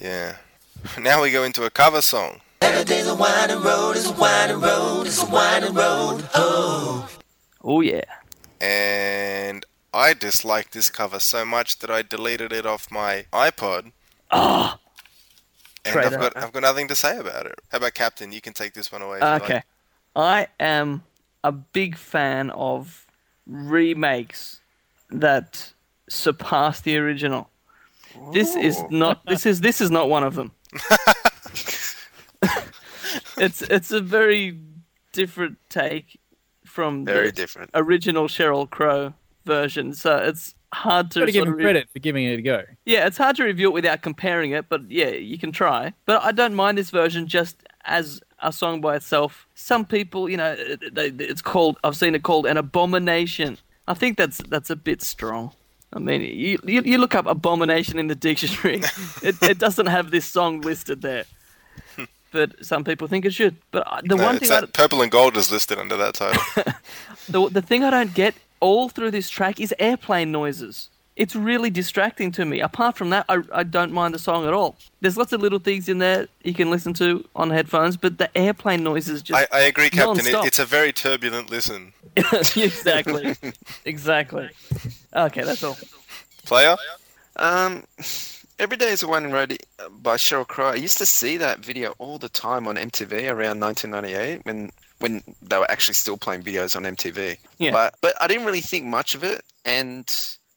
Yeah. 0.00 0.36
Now 1.00 1.22
we 1.22 1.30
go 1.30 1.44
into 1.44 1.64
a 1.64 1.70
cover 1.70 2.02
song. 2.02 2.40
Every 2.60 2.84
day's 2.84 3.06
a 3.06 3.14
winding 3.14 3.62
road, 3.62 3.92
it's 3.96 4.08
a 4.10 4.12
winding 4.12 4.60
road, 4.60 5.06
it's 5.06 5.22
a 5.22 5.26
winding 5.26 5.72
road. 5.72 6.28
Oh. 6.34 7.08
Oh 7.62 7.80
yeah. 7.80 8.04
And 8.60 9.64
I 9.94 10.12
disliked 10.12 10.72
this 10.72 10.90
cover 10.90 11.20
so 11.20 11.44
much 11.44 11.78
that 11.78 11.88
I 11.90 12.02
deleted 12.02 12.52
it 12.52 12.66
off 12.66 12.90
my 12.90 13.26
iPod. 13.32 13.92
Ah. 14.30 14.78
And 15.86 16.00
I've 16.00 16.12
got 16.12 16.34
I've 16.34 16.50
got 16.50 16.62
nothing 16.62 16.88
to 16.88 16.94
say 16.94 17.18
about 17.18 17.44
it. 17.44 17.58
How 17.70 17.76
about 17.76 17.92
Captain? 17.92 18.32
You 18.32 18.40
can 18.40 18.54
take 18.54 18.72
this 18.72 18.90
one 18.90 19.02
away. 19.02 19.18
Okay. 19.18 19.54
like. 19.54 19.64
I 20.16 20.46
am 20.58 21.02
a 21.42 21.52
big 21.52 21.98
fan 21.98 22.48
of 22.48 23.06
remakes 23.46 24.62
that 25.10 25.74
surpass 26.08 26.80
the 26.80 26.96
original. 26.96 27.50
This 28.32 28.56
is 28.56 28.82
not 28.88 29.26
this 29.26 29.44
is 29.44 29.60
this 29.60 29.82
is 29.82 29.90
not 29.90 30.08
one 30.08 30.24
of 30.24 30.36
them. 30.36 30.52
it's 33.36 33.60
it's 33.60 33.90
a 33.90 34.00
very 34.00 34.58
different 35.12 35.58
take 35.68 36.18
from 36.64 37.04
Very 37.04 37.26
the 37.26 37.32
different. 37.32 37.70
original 37.74 38.26
Sheryl 38.26 38.70
Crow 38.70 39.12
version. 39.44 39.92
So 39.94 40.16
it's 40.16 40.54
hard 40.72 41.10
to 41.12 41.20
Got 41.20 41.26
to 41.26 41.32
give 41.32 41.46
him 41.46 41.54
re- 41.54 41.62
credit 41.64 41.88
for 41.92 41.98
giving 42.00 42.24
it 42.24 42.38
a 42.38 42.42
go. 42.42 42.64
yeah, 42.84 43.06
it's 43.06 43.16
hard 43.18 43.36
to 43.36 43.44
review 43.44 43.68
it 43.68 43.74
without 43.74 44.02
comparing 44.02 44.50
it, 44.52 44.68
but 44.68 44.90
yeah, 44.90 45.10
you 45.10 45.38
can 45.38 45.52
try. 45.52 45.92
But 46.06 46.22
I 46.24 46.32
don't 46.32 46.54
mind 46.54 46.78
this 46.78 46.90
version 46.90 47.26
just 47.28 47.56
as 47.84 48.20
a 48.42 48.52
song 48.52 48.80
by 48.80 48.96
itself. 48.96 49.46
Some 49.54 49.84
people, 49.84 50.28
you 50.28 50.36
know, 50.36 50.54
it- 50.58 50.94
they, 50.94 51.08
it's 51.24 51.42
called. 51.42 51.78
I've 51.84 51.96
seen 51.96 52.14
it 52.14 52.22
called 52.22 52.46
an 52.46 52.56
abomination. 52.56 53.58
I 53.86 53.94
think 53.94 54.16
that's 54.18 54.38
that's 54.48 54.70
a 54.70 54.76
bit 54.76 55.02
strong. 55.02 55.52
I 55.92 56.00
mean, 56.00 56.22
you 56.22 56.58
you, 56.64 56.82
you 56.84 56.98
look 56.98 57.14
up 57.14 57.26
abomination 57.26 57.98
in 58.00 58.08
the 58.08 58.16
dictionary, 58.16 58.80
it, 59.22 59.36
it 59.42 59.58
doesn't 59.58 59.86
have 59.86 60.10
this 60.10 60.24
song 60.24 60.60
listed 60.62 61.02
there. 61.02 61.24
But 62.32 62.66
some 62.66 62.82
people 62.82 63.06
think 63.06 63.24
it 63.24 63.32
should. 63.32 63.54
But 63.70 63.86
the 64.08 64.16
No, 64.16 64.24
one 64.24 64.34
it's 64.36 64.48
thing 64.48 64.58
I, 64.64 64.66
purple 64.66 65.02
and 65.02 65.10
gold 65.12 65.36
is 65.36 65.52
listed 65.52 65.78
under 65.78 65.96
that 65.98 66.14
title. 66.14 66.42
the, 67.28 67.48
the 67.48 67.62
thing 67.62 67.84
I 67.84 67.90
don't 67.90 68.12
get 68.12 68.34
all 68.64 68.88
through 68.88 69.10
this 69.10 69.28
track 69.28 69.60
is 69.60 69.74
airplane 69.78 70.32
noises. 70.32 70.88
It's 71.16 71.36
really 71.36 71.68
distracting 71.68 72.32
to 72.32 72.46
me. 72.46 72.60
Apart 72.60 72.96
from 72.96 73.10
that, 73.10 73.26
I, 73.28 73.42
I 73.52 73.62
don't 73.62 73.92
mind 73.92 74.14
the 74.14 74.18
song 74.18 74.46
at 74.46 74.54
all. 74.54 74.76
There's 75.02 75.18
lots 75.18 75.34
of 75.34 75.42
little 75.42 75.58
things 75.58 75.86
in 75.86 75.98
there 75.98 76.28
you 76.42 76.54
can 76.54 76.70
listen 76.70 76.94
to 76.94 77.24
on 77.36 77.50
headphones, 77.50 77.98
but 77.98 78.16
the 78.16 78.34
airplane 78.36 78.82
noises 78.82 79.22
just. 79.22 79.46
I, 79.52 79.56
I 79.56 79.60
agree, 79.64 79.90
Captain. 79.90 80.26
It, 80.26 80.34
it's 80.46 80.58
a 80.58 80.64
very 80.64 80.92
turbulent 80.94 81.50
listen. 81.50 81.92
exactly. 82.16 83.36
exactly. 83.84 84.48
Okay, 85.14 85.42
that's 85.42 85.62
all. 85.62 85.76
Player? 86.46 86.76
Um, 87.36 87.84
Every 88.58 88.76
Day 88.76 88.90
is 88.90 89.02
a 89.02 89.08
Winding 89.08 89.32
Road 89.32 89.58
uh, 89.78 89.88
by 89.90 90.16
Sheryl 90.16 90.46
Crow. 90.46 90.70
I 90.70 90.76
used 90.76 90.98
to 90.98 91.06
see 91.06 91.36
that 91.36 91.58
video 91.58 91.94
all 91.98 92.18
the 92.18 92.28
time 92.30 92.66
on 92.66 92.76
MTV 92.76 93.30
around 93.30 93.60
1998 93.60 94.46
when 94.46 94.70
when 95.04 95.22
they 95.42 95.58
were 95.58 95.70
actually 95.70 95.92
still 95.92 96.16
playing 96.16 96.42
videos 96.42 96.74
on 96.74 96.84
MTV. 96.84 97.36
Yeah. 97.58 97.72
But 97.72 97.96
but 98.00 98.14
I 98.22 98.26
didn't 98.26 98.46
really 98.46 98.62
think 98.62 98.86
much 98.86 99.14
of 99.14 99.22
it. 99.22 99.44
And 99.66 100.10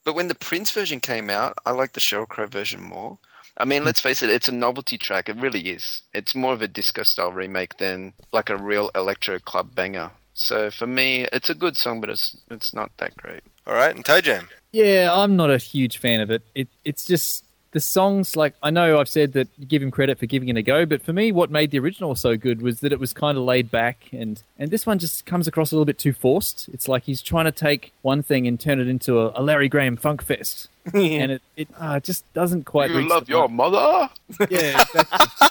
but 0.06 0.16
when 0.16 0.30
the 0.30 0.36
Prince 0.36 0.72
version 0.72 1.02
came 1.02 1.30
out, 1.30 1.58
I 1.66 1.72
like 1.72 1.92
the 1.92 2.00
Sheryl 2.00 2.30
Crow 2.30 2.48
version 2.48 2.82
more. 2.82 3.18
I 3.58 3.66
mean, 3.66 3.82
hmm. 3.82 3.88
let's 3.88 4.00
face 4.00 4.24
it, 4.24 4.30
it's 4.30 4.48
a 4.48 4.54
novelty 4.54 4.98
track. 4.98 5.28
It 5.28 5.36
really 5.36 5.60
is. 5.60 6.02
It's 6.14 6.34
more 6.34 6.54
of 6.54 6.62
a 6.62 6.68
disco 6.70 7.04
style 7.04 7.34
remake 7.34 7.78
than 7.78 8.14
like 8.32 8.50
a 8.50 8.56
real 8.56 8.90
electro 8.96 9.38
club 9.38 9.76
banger. 9.76 10.12
So 10.34 10.72
for 10.72 10.88
me, 10.88 11.28
it's 11.34 11.50
a 11.50 11.56
good 11.56 11.76
song, 11.76 12.00
but 12.00 12.10
it's 12.10 12.38
it's 12.50 12.74
not 12.74 12.92
that 13.00 13.18
great. 13.18 13.44
All 13.66 13.74
right, 13.74 13.94
and 13.94 14.06
Toe 14.06 14.22
Jam. 14.22 14.48
Yeah, 14.72 15.10
I'm 15.12 15.36
not 15.36 15.52
a 15.52 15.58
huge 15.58 15.98
fan 15.98 16.22
of 16.22 16.32
it. 16.32 16.42
It 16.56 16.70
it's 16.86 17.04
just 17.04 17.44
the 17.78 17.82
songs. 17.82 18.36
Like 18.36 18.56
I 18.64 18.72
know 18.72 19.00
I've 19.00 19.08
said 19.08 19.34
that 19.34 19.48
you 19.58 19.68
give 19.68 19.84
him 19.84 19.92
credit 19.92 20.18
for 20.18 20.26
giving 20.26 20.50
it 20.50 20.58
a 20.58 20.64
go, 20.64 20.84
but 20.86 21.04
for 21.04 21.14
me, 21.14 21.32
what 21.32 21.52
made 21.52 21.70
the 21.70 21.78
original 21.78 22.16
so 22.16 22.36
good 22.36 22.62
was 22.64 22.80
that 22.80 22.92
it 22.92 23.00
was 23.00 23.14
kind 23.14 23.38
of 23.38 23.44
laid 23.44 23.70
back, 23.70 24.08
and 24.12 24.42
and 24.58 24.72
this 24.72 24.88
one 24.88 24.98
just 24.98 25.28
comes 25.28 25.48
across 25.48 25.72
a 25.72 25.76
little 25.76 25.86
bit 25.86 26.00
too 26.00 26.12
forced. 26.12 26.70
It's 26.74 26.88
like 26.88 27.04
he's 27.04 27.22
trying 27.22 27.46
to 27.46 27.52
take 27.52 27.94
one 28.02 28.24
thing 28.24 28.48
and 28.48 28.60
turn 28.60 28.80
it 28.80 28.88
into 28.88 29.20
a, 29.20 29.32
a 29.36 29.44
Larry 29.44 29.70
Graham 29.70 29.96
funk 29.96 30.24
fest, 30.24 30.70
and 30.94 31.34
it 31.34 31.42
it 31.56 31.68
uh, 31.78 32.00
just 32.00 32.32
doesn't 32.34 32.64
quite. 32.66 32.90
reach 32.90 33.10
the 33.10 33.34
mark. 33.34 33.52
mother. 33.52 34.10
Yeah, 34.50 34.84
exactly. 34.94 35.48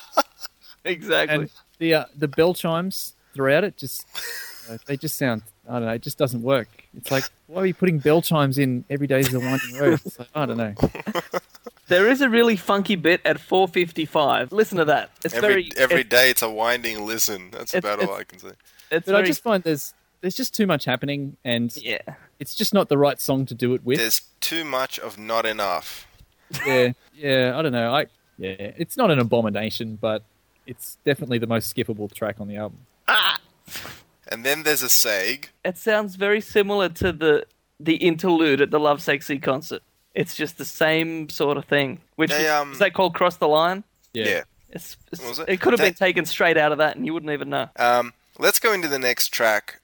Exactly. 0.84 1.34
and 1.36 1.50
the 1.78 1.94
uh, 1.94 2.04
the 2.16 2.28
bell 2.28 2.54
chimes 2.54 3.14
throughout 3.34 3.62
it 3.62 3.76
just 3.76 4.04
they 4.86 4.96
just 4.96 5.16
sound 5.16 5.42
I 5.68 5.74
don't 5.74 5.84
know. 5.86 5.92
It 5.94 6.02
just 6.02 6.18
doesn't 6.18 6.42
work. 6.42 6.68
It's 6.96 7.10
like 7.10 7.24
why 7.46 7.62
are 7.62 7.66
you 7.66 7.74
putting 7.74 7.98
bell 7.98 8.22
chimes 8.22 8.58
in 8.58 8.84
every 8.90 9.06
day 9.06 9.20
is 9.20 9.32
a 9.34 9.40
winding 9.40 9.76
road? 9.78 10.00
It's 10.04 10.18
like, 10.18 10.28
I 10.34 10.46
don't 10.46 10.56
know. 10.56 10.74
There 11.88 12.08
is 12.08 12.20
a 12.20 12.28
really 12.28 12.56
funky 12.56 12.96
bit 12.96 13.20
at 13.24 13.36
4:55. 13.38 14.50
Listen 14.50 14.78
to 14.78 14.84
that. 14.86 15.10
It's 15.24 15.34
Every 15.34 15.48
very 15.48 15.72
every 15.76 16.00
it- 16.00 16.08
day, 16.10 16.30
it's 16.30 16.42
a 16.42 16.50
winding 16.50 17.06
listen. 17.06 17.50
That's 17.52 17.74
It's- 17.74 17.94
about 17.94 18.08
all 18.08 18.16
I 18.16 18.24
can 18.24 18.40
say. 18.40 18.50
It's 18.90 19.06
But 19.06 19.14
I 19.14 19.22
just 19.22 19.40
find 19.42 19.62
there's 19.62 19.94
there's 20.20 20.34
just 20.34 20.52
too 20.52 20.66
much 20.66 20.84
happening, 20.84 21.36
and 21.44 21.74
yeah. 21.76 21.98
it's 22.40 22.56
just 22.56 22.74
not 22.74 22.88
the 22.88 22.98
right 22.98 23.20
song 23.20 23.46
to 23.46 23.54
do 23.54 23.72
it 23.74 23.84
with. 23.84 23.98
There's 23.98 24.22
too 24.40 24.64
much 24.64 24.98
of 24.98 25.16
not 25.18 25.46
enough. 25.46 26.06
Yeah, 26.66 26.92
yeah. 27.14 27.52
I 27.56 27.62
don't 27.62 27.72
know. 27.72 27.94
I 27.94 28.06
yeah, 28.38 28.50
it's 28.76 28.96
not 28.96 29.10
an 29.12 29.18
abomination, 29.20 29.96
but 30.00 30.22
it's 30.66 30.98
definitely 31.04 31.38
the 31.38 31.46
most 31.46 31.72
skippable 31.74 32.12
track 32.12 32.40
on 32.40 32.48
the 32.48 32.56
album. 32.56 32.78
Ah! 33.06 33.38
And 34.28 34.44
then 34.44 34.62
there's 34.64 34.82
a 34.82 34.88
Sag. 34.88 35.50
It 35.64 35.78
sounds 35.78 36.16
very 36.16 36.40
similar 36.40 36.88
to 36.90 37.12
the 37.12 37.46
the 37.78 37.96
interlude 37.96 38.60
at 38.60 38.70
the 38.70 38.80
Love 38.80 39.02
Sexy 39.02 39.38
concert. 39.38 39.82
It's 40.14 40.34
just 40.34 40.56
the 40.56 40.64
same 40.64 41.28
sort 41.28 41.58
of 41.58 41.66
thing. 41.66 42.00
Which 42.16 42.30
They, 42.30 42.44
is, 42.46 42.50
um, 42.50 42.72
is 42.72 42.78
that 42.78 42.94
called 42.94 43.14
Cross 43.14 43.36
the 43.36 43.48
Line? 43.48 43.84
Yeah. 44.14 44.24
Yeah. 44.24 44.42
It's, 44.70 44.96
it's- 45.12 45.28
Was 45.28 45.38
it? 45.40 45.48
it? 45.48 45.60
could 45.60 45.72
have 45.74 45.80
been 45.80 45.92
taken 45.94 46.24
straight 46.24 46.56
out 46.56 46.72
of 46.72 46.78
that, 46.78 46.96
and 46.96 47.04
you 47.04 47.12
wouldn't 47.12 47.32
even 47.32 47.50
know. 47.50 47.68
Um, 47.76 48.14
let's 48.38 48.58
go 48.58 48.72
into 48.72 48.88
the 48.88 48.98
next 48.98 49.28
track. 49.28 49.80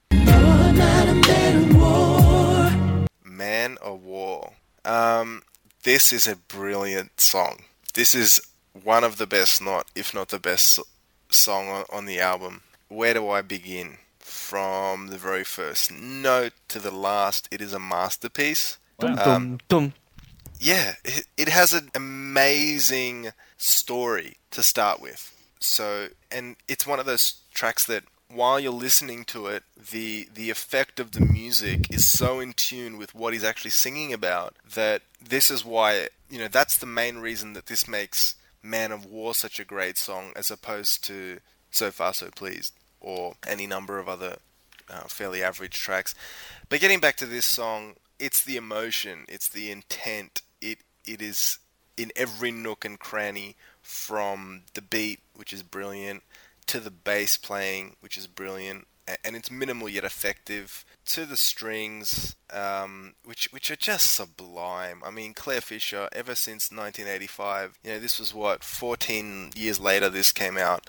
Man 3.23 3.77
of 3.81 4.03
War. 4.03 4.53
Um, 4.85 5.43
this 5.83 6.11
is 6.11 6.27
a 6.27 6.35
brilliant 6.35 7.19
song. 7.21 7.63
This 7.93 8.15
is 8.15 8.41
one 8.83 9.03
of 9.03 9.17
the 9.17 9.27
best, 9.27 9.61
not 9.61 9.87
if 9.95 10.13
not 10.13 10.29
the 10.29 10.39
best 10.39 10.79
song 11.29 11.67
on, 11.69 11.85
on 11.91 12.05
the 12.05 12.19
album. 12.19 12.61
Where 12.89 13.13
do 13.13 13.29
I 13.29 13.41
begin? 13.41 13.97
From 14.43 15.07
the 15.07 15.17
very 15.17 15.43
first 15.45 15.91
note 15.91 16.53
to 16.67 16.79
the 16.79 16.91
last, 16.91 17.47
it 17.49 17.61
is 17.61 17.73
a 17.73 17.79
masterpiece. 17.79 18.77
Dum, 18.99 19.17
Um, 19.17 19.25
dum, 19.25 19.59
dum. 19.69 19.93
yeah, 20.59 20.95
it, 21.03 21.25
it 21.37 21.47
has 21.49 21.73
an 21.73 21.89
amazing 21.95 23.31
story 23.57 24.37
to 24.51 24.61
start 24.61 24.99
with. 25.01 25.33
So, 25.59 26.09
and 26.29 26.57
it's 26.67 26.85
one 26.85 26.99
of 26.99 27.05
those 27.05 27.35
tracks 27.53 27.85
that 27.85 28.03
while 28.27 28.59
you're 28.59 28.71
listening 28.87 29.23
to 29.25 29.47
it, 29.47 29.63
the 29.91 30.27
the 30.33 30.49
effect 30.49 30.99
of 30.99 31.13
the 31.13 31.21
music 31.21 31.91
is 31.91 32.07
so 32.07 32.39
in 32.39 32.53
tune 32.53 32.97
with 32.97 33.15
what 33.15 33.33
he's 33.33 33.43
actually 33.45 33.71
singing 33.71 34.11
about 34.13 34.55
that 34.75 35.01
this 35.21 35.49
is 35.49 35.63
why, 35.63 36.09
you 36.29 36.37
know, 36.37 36.49
that's 36.49 36.77
the 36.77 36.85
main 36.85 37.17
reason 37.17 37.53
that 37.53 37.67
this 37.67 37.87
makes 37.87 38.35
Man 38.61 38.91
of 38.91 39.05
War 39.05 39.33
such 39.33 39.59
a 39.59 39.65
great 39.65 39.97
song 39.97 40.33
as 40.35 40.51
opposed 40.51 41.03
to 41.05 41.39
So 41.71 41.91
Far 41.91 42.13
So 42.13 42.29
Pleased 42.29 42.73
or 43.03 43.35
any 43.47 43.67
number 43.67 43.99
of 43.99 44.09
other 44.09 44.37
uh, 44.89 45.01
fairly 45.01 45.43
average 45.43 45.79
tracks. 45.79 46.15
But 46.69 46.79
getting 46.79 46.99
back 46.99 47.17
to 47.17 47.25
this 47.25 47.45
song, 47.45 47.93
it's 48.19 48.43
the 48.43 48.57
emotion, 48.57 49.25
it's 49.27 49.49
the 49.49 49.69
intent. 49.69 50.41
It 50.61 50.79
it 51.05 51.21
is 51.21 51.59
in 51.97 52.11
every 52.15 52.51
nook 52.51 52.85
and 52.85 52.97
cranny, 52.97 53.55
from 53.83 54.61
the 54.73 54.81
beat, 54.81 55.19
which 55.35 55.53
is 55.53 55.61
brilliant, 55.61 56.23
to 56.65 56.79
the 56.79 56.89
bass 56.89 57.37
playing, 57.37 57.97
which 57.99 58.17
is 58.17 58.25
brilliant, 58.25 58.87
and 59.23 59.35
it's 59.35 59.51
minimal 59.51 59.89
yet 59.89 60.05
effective. 60.05 60.85
To 61.07 61.25
the 61.25 61.35
strings, 61.35 62.35
um, 62.49 63.15
which 63.25 63.51
which 63.51 63.69
are 63.69 63.75
just 63.75 64.13
sublime. 64.13 65.01
I 65.05 65.11
mean, 65.11 65.33
Clare 65.33 65.59
Fischer, 65.59 66.07
ever 66.13 66.33
since 66.33 66.71
1985, 66.71 67.77
you 67.83 67.91
know, 67.91 67.99
this 67.99 68.17
was 68.17 68.33
what 68.33 68.63
14 68.63 69.51
years 69.53 69.81
later. 69.81 70.09
This 70.09 70.31
came 70.31 70.57
out 70.57 70.87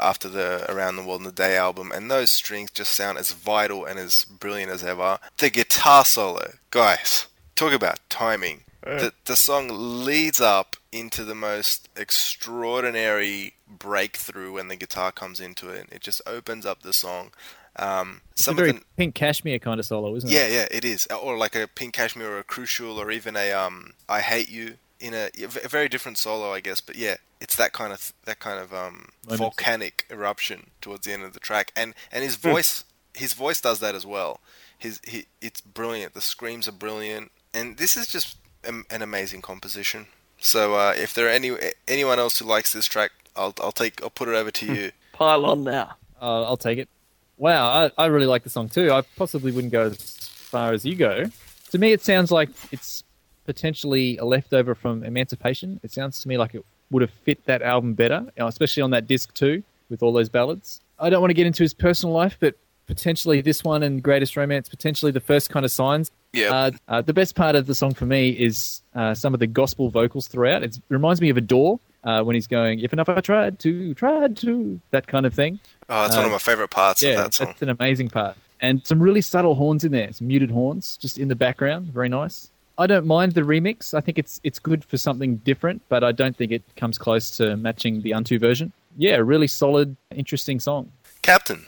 after 0.00 0.28
the 0.28 0.70
Around 0.70 0.96
the 0.96 1.02
World 1.04 1.22
in 1.22 1.26
a 1.26 1.32
Day 1.32 1.56
album, 1.56 1.92
and 1.92 2.10
those 2.10 2.30
strings 2.30 2.70
just 2.70 2.92
sound 2.92 3.18
as 3.18 3.32
vital 3.32 3.84
and 3.84 3.98
as 3.98 4.24
brilliant 4.24 4.70
as 4.72 4.82
ever. 4.84 5.18
The 5.38 5.50
guitar 5.50 6.04
solo, 6.04 6.52
guys, 6.70 7.26
talk 7.56 7.72
about 7.72 7.98
timing. 8.08 8.62
The, 8.82 9.12
the 9.26 9.36
song 9.36 9.68
leads 9.70 10.40
up 10.40 10.74
into 10.90 11.22
the 11.22 11.34
most 11.34 11.88
extraordinary 11.96 13.54
breakthrough 13.68 14.52
when 14.52 14.68
the 14.68 14.76
guitar 14.76 15.12
comes 15.12 15.40
into 15.40 15.68
it. 15.68 15.88
It 15.92 16.00
just 16.00 16.22
opens 16.26 16.64
up 16.66 16.82
the 16.82 16.92
song. 16.92 17.30
Um, 17.76 18.22
It's 18.32 18.44
some 18.44 18.54
a 18.54 18.56
very 18.56 18.70
of 18.70 18.76
the 18.76 18.84
pink 18.96 19.14
cashmere 19.14 19.58
kind 19.58 19.78
of 19.78 19.86
solo, 19.86 20.14
isn't 20.16 20.28
it? 20.28 20.32
yeah, 20.32 20.46
yeah, 20.48 20.66
it 20.70 20.84
is. 20.84 21.06
Or 21.08 21.36
like 21.36 21.54
a 21.54 21.68
Pink 21.68 21.94
Cashmere 21.94 22.30
or 22.30 22.38
a 22.38 22.44
Crucial 22.44 22.98
or 22.98 23.10
even 23.10 23.36
a 23.36 23.52
um 23.52 23.92
I 24.08 24.20
Hate 24.22 24.48
You 24.48 24.76
in 25.00 25.14
a 25.14 25.30
very 25.46 25.88
different 25.88 26.18
solo, 26.18 26.52
I 26.52 26.60
guess. 26.60 26.80
But 26.80 26.96
yeah, 26.96 27.16
it's 27.40 27.56
that 27.56 27.72
kind 27.72 27.92
of 27.92 28.12
that 28.24 28.38
kind 28.38 28.60
of 28.60 28.72
um 28.72 29.08
volcanic 29.24 30.06
eruption 30.10 30.70
towards 30.80 31.06
the 31.06 31.12
end 31.12 31.22
of 31.24 31.32
the 31.32 31.40
track, 31.40 31.72
and 31.74 31.94
and 32.12 32.22
his 32.22 32.36
voice 32.36 32.84
his 33.14 33.32
voice 33.32 33.60
does 33.60 33.80
that 33.80 33.94
as 33.94 34.06
well. 34.06 34.40
His 34.78 35.00
he 35.06 35.26
it's 35.40 35.60
brilliant. 35.60 36.14
The 36.14 36.20
screams 36.20 36.68
are 36.68 36.72
brilliant, 36.72 37.30
and 37.52 37.76
this 37.76 37.96
is 37.96 38.06
just 38.06 38.36
am- 38.64 38.86
an 38.90 39.02
amazing 39.02 39.42
composition. 39.42 40.06
So 40.38 40.74
uh, 40.74 40.94
if 40.96 41.12
there 41.14 41.26
are 41.26 41.30
any 41.30 41.52
anyone 41.88 42.18
else 42.18 42.38
who 42.38 42.44
likes 42.44 42.72
this 42.72 42.86
track, 42.86 43.10
I'll 43.36 43.54
I'll 43.60 43.72
take 43.72 44.02
I'll 44.02 44.10
put 44.10 44.28
it 44.28 44.34
over 44.34 44.50
to 44.50 44.66
you. 44.66 44.92
pile 45.12 45.44
on 45.46 45.64
now. 45.64 45.96
Uh, 46.20 46.44
I'll 46.44 46.56
take 46.56 46.78
it. 46.78 46.88
Wow, 47.36 47.90
I, 47.98 48.04
I 48.04 48.06
really 48.06 48.26
like 48.26 48.42
the 48.42 48.50
song 48.50 48.68
too. 48.68 48.92
I 48.92 49.00
possibly 49.16 49.50
wouldn't 49.52 49.72
go 49.72 49.84
as 49.86 49.96
far 50.28 50.72
as 50.72 50.84
you 50.84 50.94
go. 50.94 51.24
To 51.70 51.78
me, 51.78 51.92
it 51.92 52.02
sounds 52.02 52.30
like 52.30 52.50
it's 52.70 53.02
potentially 53.44 54.16
a 54.18 54.24
leftover 54.24 54.74
from 54.74 55.04
Emancipation. 55.04 55.80
It 55.82 55.92
sounds 55.92 56.20
to 56.20 56.28
me 56.28 56.38
like 56.38 56.54
it 56.54 56.64
would 56.90 57.02
have 57.02 57.10
fit 57.10 57.44
that 57.46 57.62
album 57.62 57.94
better, 57.94 58.26
uh, 58.38 58.46
especially 58.46 58.82
on 58.82 58.90
that 58.90 59.06
disc 59.06 59.32
too, 59.34 59.62
with 59.88 60.02
all 60.02 60.12
those 60.12 60.28
ballads. 60.28 60.80
I 60.98 61.10
don't 61.10 61.20
want 61.20 61.30
to 61.30 61.34
get 61.34 61.46
into 61.46 61.62
his 61.62 61.74
personal 61.74 62.14
life, 62.14 62.36
but 62.40 62.56
potentially 62.86 63.40
this 63.40 63.62
one 63.62 63.82
and 63.82 64.02
Greatest 64.02 64.36
Romance, 64.36 64.68
potentially 64.68 65.12
the 65.12 65.20
first 65.20 65.48
kind 65.50 65.64
of 65.64 65.70
signs. 65.70 66.10
Yeah. 66.32 66.52
Uh, 66.52 66.70
uh, 66.88 67.02
the 67.02 67.12
best 67.12 67.34
part 67.34 67.54
of 67.54 67.66
the 67.66 67.74
song 67.74 67.94
for 67.94 68.06
me 68.06 68.30
is 68.30 68.82
uh, 68.94 69.14
some 69.14 69.32
of 69.32 69.40
the 69.40 69.46
gospel 69.46 69.90
vocals 69.90 70.26
throughout. 70.26 70.62
It's, 70.62 70.78
it 70.78 70.82
reminds 70.88 71.20
me 71.20 71.30
of 71.30 71.36
Adore 71.36 71.80
uh, 72.04 72.22
when 72.22 72.34
he's 72.34 72.46
going, 72.46 72.80
"If 72.80 72.92
enough 72.92 73.08
I 73.08 73.20
tried 73.20 73.58
to, 73.60 73.94
tried 73.94 74.36
to," 74.38 74.80
that 74.90 75.06
kind 75.06 75.26
of 75.26 75.34
thing. 75.34 75.60
Oh, 75.88 76.02
that's 76.02 76.16
one 76.16 76.24
of 76.24 76.32
my 76.32 76.38
favorite 76.38 76.70
parts 76.70 77.02
yeah, 77.02 77.10
of 77.10 77.16
that 77.16 77.34
song. 77.34 77.46
that's 77.48 77.62
an 77.62 77.68
amazing 77.68 78.10
part. 78.10 78.36
And 78.60 78.86
some 78.86 79.02
really 79.02 79.22
subtle 79.22 79.54
horns 79.54 79.84
in 79.84 79.92
there, 79.92 80.12
some 80.12 80.26
muted 80.26 80.50
horns 80.50 80.96
just 80.98 81.18
in 81.18 81.28
the 81.28 81.34
background. 81.34 81.86
Very 81.86 82.08
nice. 82.08 82.50
I 82.80 82.86
don't 82.86 83.06
mind 83.06 83.32
the 83.32 83.42
remix. 83.42 83.92
I 83.92 84.00
think 84.00 84.18
it's 84.18 84.40
it's 84.42 84.58
good 84.58 84.82
for 84.84 84.96
something 84.96 85.36
different, 85.36 85.82
but 85.90 86.02
I 86.02 86.12
don't 86.12 86.34
think 86.34 86.50
it 86.50 86.62
comes 86.76 86.96
close 86.96 87.30
to 87.36 87.56
matching 87.58 88.00
the 88.00 88.14
Unto 88.14 88.38
version. 88.38 88.72
Yeah, 88.96 89.16
really 89.16 89.46
solid, 89.46 89.96
interesting 90.16 90.58
song. 90.58 90.90
Captain, 91.22 91.66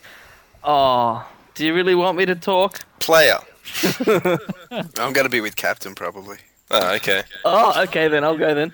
Oh, 0.65 1.29
do 1.55 1.67
you 1.67 1.75
really 1.75 1.95
want 1.95 2.17
me 2.17 2.25
to 2.27 2.35
talk? 2.35 2.81
player. 2.99 3.37
I'm 4.99 5.13
going 5.13 5.25
to 5.25 5.29
be 5.29 5.41
with 5.43 5.57
Captain 5.57 5.95
probably. 5.95 6.39
Oh, 6.71 6.95
okay. 6.95 7.23
Oh, 7.45 7.83
okay 7.83 8.09
then. 8.09 8.25
I'll 8.25 8.39
go 8.39 8.55
then. 8.55 8.73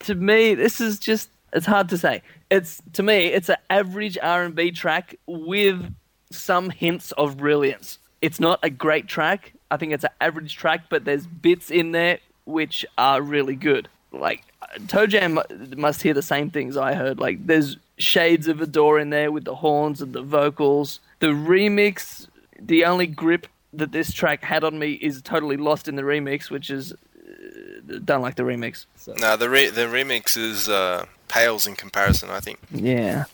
To 0.00 0.14
me, 0.14 0.54
this 0.54 0.80
is 0.80 0.98
just 1.00 1.28
it's 1.52 1.66
hard 1.66 1.88
to 1.88 1.98
say. 1.98 2.22
It's 2.50 2.80
to 2.92 3.02
me, 3.02 3.26
it's 3.26 3.48
an 3.48 3.56
average 3.68 4.16
R&B 4.22 4.70
track 4.72 5.16
with 5.26 5.92
some 6.30 6.70
hints 6.70 7.10
of 7.12 7.36
brilliance. 7.36 7.98
It's 8.22 8.38
not 8.38 8.60
a 8.62 8.70
great 8.70 9.08
track. 9.08 9.54
I 9.70 9.76
think 9.76 9.92
it's 9.92 10.04
an 10.04 10.10
average 10.20 10.56
track, 10.56 10.84
but 10.88 11.04
there's 11.04 11.26
bits 11.26 11.70
in 11.70 11.92
there 11.92 12.18
which 12.44 12.86
are 12.96 13.20
really 13.20 13.56
good. 13.56 13.88
Like 14.12 14.44
Toe 14.88 15.06
Jam 15.06 15.38
must 15.76 16.02
hear 16.02 16.14
the 16.14 16.22
same 16.22 16.50
things 16.50 16.76
I 16.76 16.94
heard. 16.94 17.18
Like 17.18 17.46
there's 17.46 17.76
shades 17.98 18.48
of 18.48 18.60
Adore 18.60 18.98
in 18.98 19.10
there 19.10 19.30
with 19.30 19.44
the 19.44 19.56
horns 19.56 20.00
and 20.00 20.12
the 20.12 20.22
vocals. 20.22 21.00
The 21.20 21.28
remix, 21.28 22.26
the 22.58 22.84
only 22.84 23.06
grip 23.06 23.46
that 23.72 23.92
this 23.92 24.12
track 24.12 24.42
had 24.42 24.64
on 24.64 24.78
me 24.78 24.92
is 24.92 25.20
totally 25.20 25.56
lost 25.56 25.88
in 25.88 25.96
the 25.96 26.02
remix, 26.02 26.50
which 26.50 26.70
is 26.70 26.92
uh, 26.92 27.98
don't 28.04 28.22
like 28.22 28.36
the 28.36 28.44
remix. 28.44 28.86
So. 28.96 29.14
No, 29.18 29.36
the 29.36 29.50
re- 29.50 29.70
the 29.70 29.86
remix 29.86 30.36
is 30.36 30.68
uh, 30.68 31.04
pales 31.28 31.66
in 31.66 31.76
comparison. 31.76 32.30
I 32.30 32.40
think. 32.40 32.58
Yeah. 32.70 33.24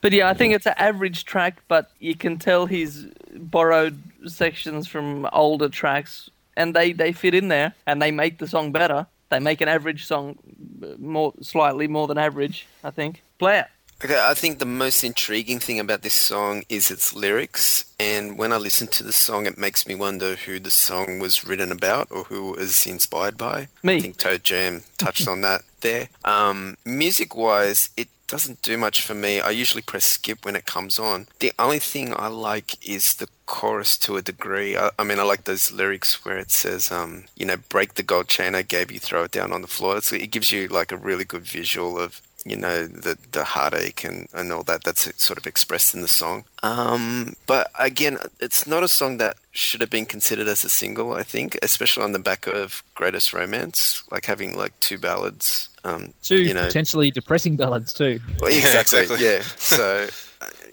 But 0.00 0.12
yeah, 0.12 0.28
I 0.28 0.34
think 0.34 0.54
it's 0.54 0.66
an 0.66 0.74
average 0.76 1.24
track, 1.24 1.62
but 1.68 1.90
you 1.98 2.14
can 2.14 2.38
tell 2.38 2.66
he's 2.66 3.06
borrowed 3.34 4.00
sections 4.26 4.86
from 4.86 5.28
older 5.32 5.68
tracks 5.68 6.30
and 6.56 6.74
they, 6.74 6.92
they 6.92 7.12
fit 7.12 7.34
in 7.34 7.48
there 7.48 7.74
and 7.86 8.00
they 8.00 8.10
make 8.10 8.38
the 8.38 8.46
song 8.46 8.72
better. 8.72 9.06
They 9.30 9.40
make 9.40 9.60
an 9.60 9.68
average 9.68 10.06
song 10.06 10.38
uh, 10.82 10.94
more 10.98 11.34
slightly 11.40 11.88
more 11.88 12.06
than 12.06 12.18
average, 12.18 12.66
I 12.84 12.90
think. 12.90 13.22
Play 13.38 13.60
it. 13.60 13.66
Okay, 14.04 14.20
I 14.22 14.34
think 14.34 14.58
the 14.58 14.66
most 14.66 15.02
intriguing 15.02 15.58
thing 15.58 15.80
about 15.80 16.02
this 16.02 16.12
song 16.12 16.64
is 16.68 16.90
its 16.90 17.14
lyrics, 17.14 17.86
and 17.98 18.36
when 18.36 18.52
I 18.52 18.58
listen 18.58 18.88
to 18.88 19.02
the 19.02 19.10
song, 19.10 19.46
it 19.46 19.56
makes 19.56 19.86
me 19.86 19.94
wonder 19.94 20.36
who 20.36 20.60
the 20.60 20.70
song 20.70 21.18
was 21.18 21.46
written 21.46 21.72
about 21.72 22.08
or 22.10 22.24
who 22.24 22.52
it 22.52 22.58
was 22.58 22.86
inspired 22.86 23.38
by. 23.38 23.68
Me. 23.82 23.96
I 23.96 24.00
think 24.00 24.18
Toe 24.18 24.36
Jam 24.36 24.82
touched 24.98 25.26
on 25.26 25.40
that 25.40 25.62
there. 25.80 26.10
Um, 26.26 26.76
music-wise, 26.84 27.88
it 27.96 28.08
doesn't 28.26 28.62
do 28.62 28.76
much 28.76 29.02
for 29.02 29.14
me. 29.14 29.40
I 29.40 29.50
usually 29.50 29.82
press 29.82 30.04
skip 30.04 30.44
when 30.44 30.56
it 30.56 30.66
comes 30.66 30.98
on. 30.98 31.26
The 31.38 31.52
only 31.58 31.78
thing 31.78 32.14
I 32.16 32.28
like 32.28 32.86
is 32.86 33.14
the 33.14 33.28
chorus 33.46 33.96
to 33.98 34.16
a 34.16 34.22
degree. 34.22 34.76
I, 34.76 34.90
I 34.98 35.04
mean, 35.04 35.18
I 35.18 35.22
like 35.22 35.44
those 35.44 35.72
lyrics 35.72 36.24
where 36.24 36.38
it 36.38 36.50
says, 36.50 36.90
um, 36.90 37.24
you 37.36 37.46
know, 37.46 37.56
break 37.56 37.94
the 37.94 38.02
gold 38.02 38.28
chain 38.28 38.54
I 38.54 38.62
gave 38.62 38.90
you, 38.90 38.98
throw 38.98 39.24
it 39.24 39.30
down 39.30 39.52
on 39.52 39.62
the 39.62 39.68
floor. 39.68 39.96
It's, 39.96 40.12
it 40.12 40.30
gives 40.30 40.50
you 40.50 40.68
like 40.68 40.92
a 40.92 40.96
really 40.96 41.24
good 41.24 41.42
visual 41.42 41.98
of 41.98 42.20
you 42.46 42.56
know 42.56 42.86
the 42.86 43.18
the 43.32 43.42
heartache 43.42 44.04
and, 44.04 44.28
and 44.32 44.52
all 44.52 44.62
that 44.62 44.84
that's 44.84 45.10
sort 45.20 45.36
of 45.38 45.46
expressed 45.46 45.94
in 45.94 46.00
the 46.00 46.08
song 46.08 46.44
um, 46.62 47.34
but 47.46 47.70
again 47.78 48.18
it's 48.38 48.66
not 48.66 48.84
a 48.84 48.88
song 48.88 49.16
that 49.16 49.36
should 49.50 49.80
have 49.80 49.90
been 49.90 50.06
considered 50.06 50.46
as 50.46 50.64
a 50.64 50.68
single 50.68 51.12
i 51.12 51.24
think 51.24 51.58
especially 51.62 52.04
on 52.04 52.12
the 52.12 52.18
back 52.20 52.46
of 52.46 52.84
greatest 52.94 53.32
romance 53.32 54.04
like 54.12 54.26
having 54.26 54.56
like 54.56 54.78
two 54.78 54.96
ballads 54.96 55.68
um, 55.86 56.12
Two 56.22 56.36
you 56.42 56.54
know 56.54 56.66
potentially 56.66 57.10
depressing 57.10 57.56
ballads 57.56 57.92
too. 57.92 58.20
well, 58.40 58.50
Yeah, 58.50 58.58
exactly, 58.80 59.00
exactly. 59.00 59.26
yeah 59.26 59.40
so 59.56 60.08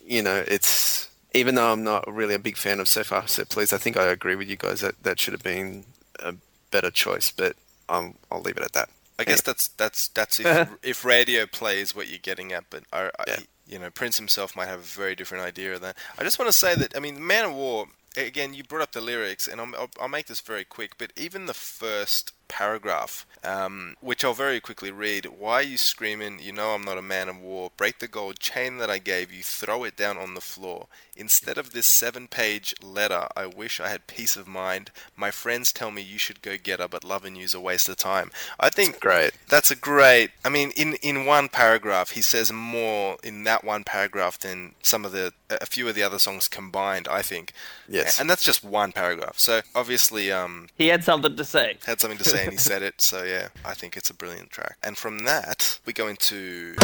you 0.05 0.22
know 0.22 0.43
it's 0.47 1.09
even 1.34 1.55
though 1.55 1.72
i'm 1.72 1.84
not 1.84 2.03
really 2.11 2.34
a 2.36 2.39
big 2.39 2.57
fan 2.57 2.80
of 2.80 2.88
so 2.88 3.03
far 3.03 3.28
so 3.28 3.45
please 3.45 3.72
i 3.74 3.78
think 3.78 3.95
i 3.97 4.07
agree 4.07 4.36
with 4.36 4.49
you 4.49 4.55
guys 4.57 4.82
that 4.82 5.01
that 5.03 5.20
should 5.20 5.34
have 5.34 5.43
been 5.43 5.84
a 6.20 6.34
better 6.72 6.91
choice 6.91 7.32
but 7.32 7.55
um, 7.89 8.16
i'll 8.32 8.41
leave 8.41 8.57
it 8.57 8.64
at 8.64 8.74
that 8.74 8.89
I 9.20 9.26
guess 9.26 9.41
that's 9.41 9.68
that's 9.68 10.07
that's 10.07 10.39
if 10.39 10.70
if 10.84 11.05
radio 11.05 11.45
plays 11.45 11.95
what 11.95 12.07
you're 12.07 12.18
getting 12.18 12.51
at, 12.51 12.64
but 12.72 12.84
I, 12.91 13.11
I, 13.20 13.24
Yeah. 13.28 13.39
you 13.68 13.78
know 13.80 13.91
Prince 13.91 14.18
himself 14.18 14.55
might 14.55 14.66
have 14.68 14.80
a 14.80 14.82
very 14.82 15.14
different 15.16 15.43
idea 15.45 15.76
of 15.76 15.82
that. 15.82 15.95
I 16.18 16.24
just 16.24 16.39
want 16.39 16.51
to 16.51 16.57
say 16.57 16.74
that 16.74 16.97
I 16.97 16.99
mean, 16.99 17.26
Man 17.26 17.45
of 17.45 17.53
War. 17.53 17.86
Again, 18.18 18.55
you 18.55 18.64
brought 18.64 18.82
up 18.82 18.91
the 18.91 19.01
lyrics, 19.01 19.47
and 19.47 19.61
I'll, 19.61 19.70
I'll, 19.78 19.89
I'll 20.01 20.07
make 20.07 20.26
this 20.26 20.41
very 20.41 20.64
quick. 20.66 20.97
But 20.97 21.14
even 21.16 21.45
the 21.45 21.53
first 21.53 22.34
paragraph, 22.47 23.25
um, 23.43 23.95
which 24.01 24.23
I'll 24.23 24.33
very 24.33 24.59
quickly 24.59 24.91
read. 24.91 25.25
Why 25.25 25.55
are 25.55 25.61
you 25.63 25.77
screaming? 25.77 26.39
You 26.41 26.51
know 26.51 26.69
I'm 26.71 26.83
not 26.83 26.97
a 26.97 27.01
man 27.01 27.29
of 27.29 27.39
war. 27.39 27.71
Break 27.77 27.99
the 27.99 28.07
gold 28.07 28.39
chain 28.39 28.77
that 28.77 28.89
I 28.89 28.99
gave 28.99 29.31
you. 29.31 29.43
Throw 29.43 29.83
it 29.83 29.95
down 29.95 30.17
on 30.17 30.33
the 30.33 30.41
floor. 30.41 30.87
Instead 31.15 31.59
of 31.59 31.73
this 31.73 31.85
seven-page 31.85 32.73
letter, 32.81 33.27
I 33.35 33.45
wish 33.45 33.79
I 33.79 33.89
had 33.89 34.07
peace 34.07 34.35
of 34.35 34.47
mind. 34.47 34.89
My 35.15 35.29
friends 35.29 35.71
tell 35.71 35.91
me 35.91 36.01
you 36.01 36.17
should 36.17 36.41
go 36.41 36.57
get 36.57 36.79
her, 36.79 36.87
but 36.87 37.03
loving 37.03 37.35
you's 37.35 37.53
a 37.53 37.59
waste 37.59 37.87
of 37.87 37.97
time. 37.97 38.31
I 38.59 38.69
think 38.69 38.99
great 38.99 39.33
that's 39.47 39.69
a 39.69 39.75
great. 39.75 40.31
I 40.43 40.49
mean, 40.49 40.71
in 40.75 40.95
in 40.95 41.25
one 41.25 41.49
paragraph, 41.49 42.11
he 42.11 42.21
says 42.21 42.51
more 42.51 43.17
in 43.23 43.43
that 43.43 43.63
one 43.63 43.83
paragraph 43.83 44.39
than 44.39 44.73
some 44.81 45.05
of 45.05 45.11
the 45.11 45.33
a 45.49 45.67
few 45.67 45.87
of 45.87 45.93
the 45.93 46.01
other 46.01 46.17
songs 46.19 46.47
combined. 46.47 47.07
I 47.07 47.21
think. 47.21 47.53
Yes. 47.87 48.19
And 48.19 48.29
that's 48.29 48.43
just 48.43 48.63
one 48.63 48.91
paragraph. 48.91 49.37
So 49.37 49.61
obviously, 49.75 50.31
um, 50.31 50.69
He 50.77 50.87
had 50.87 51.03
something 51.03 51.35
to 51.35 51.45
say. 51.45 51.77
had 51.85 51.99
something 52.01 52.17
to 52.17 52.23
say 52.23 52.32
and 52.41 52.51
he 52.51 52.57
said 52.57 52.81
it. 52.81 53.01
So 53.01 53.23
yeah, 53.23 53.49
I 53.65 53.73
think 53.73 53.97
it's 53.97 54.09
a 54.09 54.13
brilliant 54.13 54.51
track. 54.51 54.77
And 54.84 54.97
from 54.97 55.19
that, 55.19 55.79
we 55.86 55.93
go 55.93 56.07
into 56.07 56.75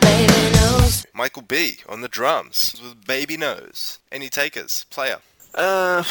Baby 0.00 0.50
knows. 0.54 1.06
Michael 1.14 1.42
B 1.42 1.78
on 1.88 2.00
the 2.00 2.08
drums 2.08 2.80
with 2.82 3.06
Baby 3.06 3.36
Knows. 3.36 3.98
Any 4.10 4.28
takers? 4.28 4.86
Player. 4.90 5.18
Uh, 5.54 6.02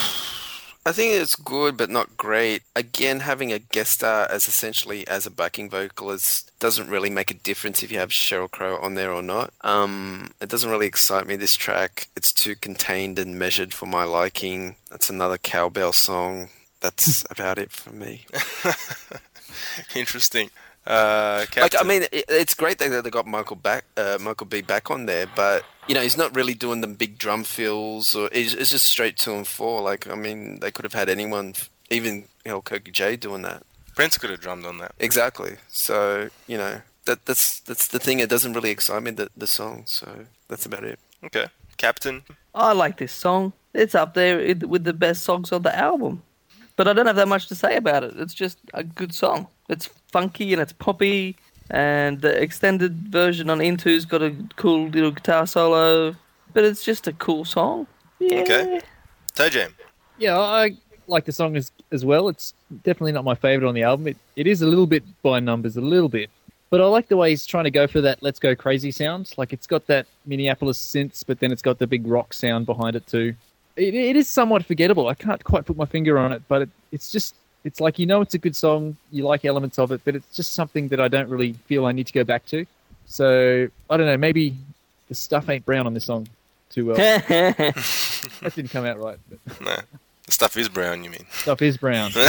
I 0.85 0.91
think 0.93 1.13
it's 1.13 1.35
good, 1.35 1.75
but 1.75 1.89
not 1.89 2.15
great. 2.15 2.63
Again, 2.75 3.19
having 3.19 3.51
a 3.51 3.59
guest 3.59 3.91
star 3.91 4.25
as 4.31 4.47
essentially 4.47 5.05
as 5.07 5.25
a 5.25 5.31
backing 5.31 5.69
vocalist 5.69 6.51
doesn't 6.59 6.89
really 6.89 7.09
make 7.09 7.29
a 7.29 7.33
difference 7.35 7.83
if 7.83 7.91
you 7.91 7.99
have 7.99 8.09
Sheryl 8.09 8.49
Crow 8.49 8.77
on 8.77 8.95
there 8.95 9.11
or 9.11 9.21
not. 9.21 9.51
Um, 9.61 10.31
it 10.39 10.49
doesn't 10.49 10.69
really 10.69 10.87
excite 10.87 11.27
me. 11.27 11.35
This 11.35 11.55
track, 11.55 12.07
it's 12.15 12.31
too 12.31 12.55
contained 12.55 13.19
and 13.19 13.37
measured 13.37 13.73
for 13.73 13.85
my 13.85 14.05
liking. 14.05 14.77
That's 14.89 15.09
another 15.09 15.37
cowbell 15.37 15.91
song. 15.91 16.49
That's 16.79 17.25
about 17.29 17.57
it 17.57 17.71
for 17.71 17.91
me. 17.91 18.25
Interesting. 19.95 20.49
Uh, 20.85 21.45
Like, 21.57 21.75
I 21.79 21.83
mean, 21.83 22.03
it, 22.03 22.25
it's 22.29 22.53
great 22.53 22.77
that 22.79 23.03
they 23.03 23.09
got 23.09 23.27
Michael 23.27 23.55
back, 23.57 23.85
uh, 23.97 24.17
Michael 24.21 24.47
B 24.47 24.61
back 24.61 24.89
on 24.89 25.05
there, 25.05 25.27
but 25.35 25.65
you 25.87 25.95
know, 25.95 26.01
he's 26.01 26.17
not 26.17 26.35
really 26.35 26.53
doing 26.53 26.81
the 26.81 26.87
big 26.87 27.17
drum 27.17 27.43
fills, 27.43 28.15
or 28.15 28.29
it's, 28.31 28.53
it's 28.53 28.71
just 28.71 28.85
straight 28.85 29.17
two 29.17 29.33
and 29.33 29.47
four. 29.47 29.81
Like, 29.81 30.07
I 30.09 30.15
mean, 30.15 30.59
they 30.59 30.71
could 30.71 30.85
have 30.85 30.93
had 30.93 31.09
anyone, 31.09 31.55
even 31.89 32.25
you 32.45 32.51
know, 32.51 32.61
Kirky 32.61 32.91
J 32.91 33.15
doing 33.17 33.41
that. 33.41 33.63
Prince 33.95 34.17
could 34.17 34.29
have 34.29 34.39
drummed 34.39 34.65
on 34.65 34.77
that. 34.77 34.93
Exactly. 34.99 35.55
So 35.67 36.29
you 36.47 36.57
know, 36.57 36.81
that 37.05 37.25
that's 37.25 37.59
that's 37.61 37.87
the 37.87 37.99
thing. 37.99 38.19
It 38.19 38.29
doesn't 38.29 38.53
really 38.53 38.69
excite 38.69 39.01
me 39.03 39.11
the 39.11 39.29
the 39.35 39.47
song. 39.47 39.83
So 39.87 40.27
that's 40.47 40.65
about 40.65 40.83
it. 40.83 40.99
Okay. 41.23 41.47
Captain. 41.77 42.23
I 42.53 42.73
like 42.73 42.97
this 42.97 43.11
song. 43.11 43.53
It's 43.73 43.95
up 43.95 44.13
there 44.13 44.37
with 44.67 44.83
the 44.83 44.93
best 44.93 45.23
songs 45.23 45.51
on 45.51 45.63
the 45.63 45.75
album. 45.75 46.21
But 46.77 46.87
I 46.87 46.93
don't 46.93 47.07
have 47.07 47.17
that 47.17 47.27
much 47.27 47.47
to 47.47 47.55
say 47.55 47.75
about 47.75 48.03
it. 48.03 48.13
It's 48.17 48.33
just 48.33 48.59
a 48.73 48.83
good 48.83 49.13
song. 49.13 49.47
It's 49.67 49.89
funky 50.11 50.53
and 50.53 50.61
it's 50.61 50.73
poppy, 50.73 51.35
and 51.69 52.21
the 52.21 52.41
extended 52.41 52.93
version 53.09 53.49
on 53.49 53.59
Into's 53.59 54.05
got 54.05 54.21
a 54.21 54.33
cool 54.55 54.87
little 54.87 55.11
guitar 55.11 55.45
solo. 55.45 56.15
But 56.53 56.63
it's 56.63 56.85
just 56.85 57.07
a 57.07 57.13
cool 57.13 57.43
song. 57.43 57.87
Yeah. 58.19 58.39
Okay. 58.39 58.81
Toe 59.35 59.49
Jam. 59.49 59.75
Yeah, 60.17 60.39
I 60.39 60.77
like 61.07 61.25
the 61.25 61.31
song 61.31 61.57
as 61.57 61.71
as 61.91 62.05
well. 62.05 62.29
It's 62.29 62.53
definitely 62.83 63.11
not 63.11 63.25
my 63.25 63.35
favorite 63.35 63.67
on 63.67 63.75
the 63.75 63.83
album. 63.83 64.07
It 64.07 64.17
it 64.35 64.47
is 64.47 64.61
a 64.61 64.67
little 64.67 64.87
bit 64.87 65.03
by 65.21 65.39
numbers, 65.39 65.77
a 65.77 65.81
little 65.81 66.09
bit. 66.09 66.29
But 66.69 66.81
I 66.81 66.85
like 66.85 67.07
the 67.07 67.15
way 67.17 67.29
he's 67.29 67.45
trying 67.45 67.63
to 67.63 67.71
go 67.71 67.87
for 67.87 68.01
that 68.01 68.21
"Let's 68.21 68.39
Go 68.39 68.55
Crazy" 68.55 68.91
sound. 68.91 69.33
Like 69.37 69.53
it's 69.53 69.67
got 69.67 69.87
that 69.87 70.05
Minneapolis 70.25 70.79
synths, 70.79 71.23
but 71.25 71.39
then 71.39 71.51
it's 71.51 71.61
got 71.61 71.79
the 71.79 71.87
big 71.87 72.05
rock 72.05 72.33
sound 72.33 72.65
behind 72.65 72.95
it 72.95 73.07
too. 73.07 73.35
It, 73.77 73.93
it 73.93 74.15
is 74.15 74.27
somewhat 74.27 74.65
forgettable. 74.65 75.07
I 75.07 75.13
can't 75.13 75.43
quite 75.43 75.65
put 75.65 75.77
my 75.77 75.85
finger 75.85 76.17
on 76.17 76.31
it, 76.33 76.41
but 76.47 76.63
it, 76.63 76.69
it's 76.91 77.11
just 77.11 77.35
it's 77.63 77.79
like 77.79 77.99
you 77.99 78.05
know 78.05 78.21
it's 78.21 78.33
a 78.33 78.37
good 78.37 78.55
song, 78.55 78.97
you 79.11 79.23
like 79.23 79.45
elements 79.45 79.77
of 79.79 79.91
it, 79.91 80.01
but 80.03 80.15
it's 80.15 80.35
just 80.35 80.53
something 80.53 80.87
that 80.89 80.99
I 80.99 81.07
don't 81.07 81.29
really 81.29 81.53
feel 81.53 81.85
I 81.85 81.91
need 81.91 82.07
to 82.07 82.13
go 82.13 82.23
back 82.23 82.45
to. 82.47 82.65
So 83.05 83.67
I 83.89 83.97
don't 83.97 84.07
know. 84.07 84.17
Maybe 84.17 84.55
the 85.07 85.15
stuff 85.15 85.49
ain't 85.49 85.65
brown 85.65 85.85
on 85.85 85.93
this 85.93 86.05
song 86.05 86.27
too 86.69 86.87
well. 86.87 86.95
that 86.97 88.51
didn't 88.55 88.71
come 88.71 88.85
out 88.85 88.99
right. 88.99 89.17
But 89.29 89.61
No, 89.61 89.75
the 90.25 90.31
stuff 90.31 90.57
is 90.57 90.69
brown. 90.69 91.03
You 91.03 91.11
mean? 91.11 91.25
stuff 91.31 91.61
is 91.61 91.77
brown. 91.77 92.11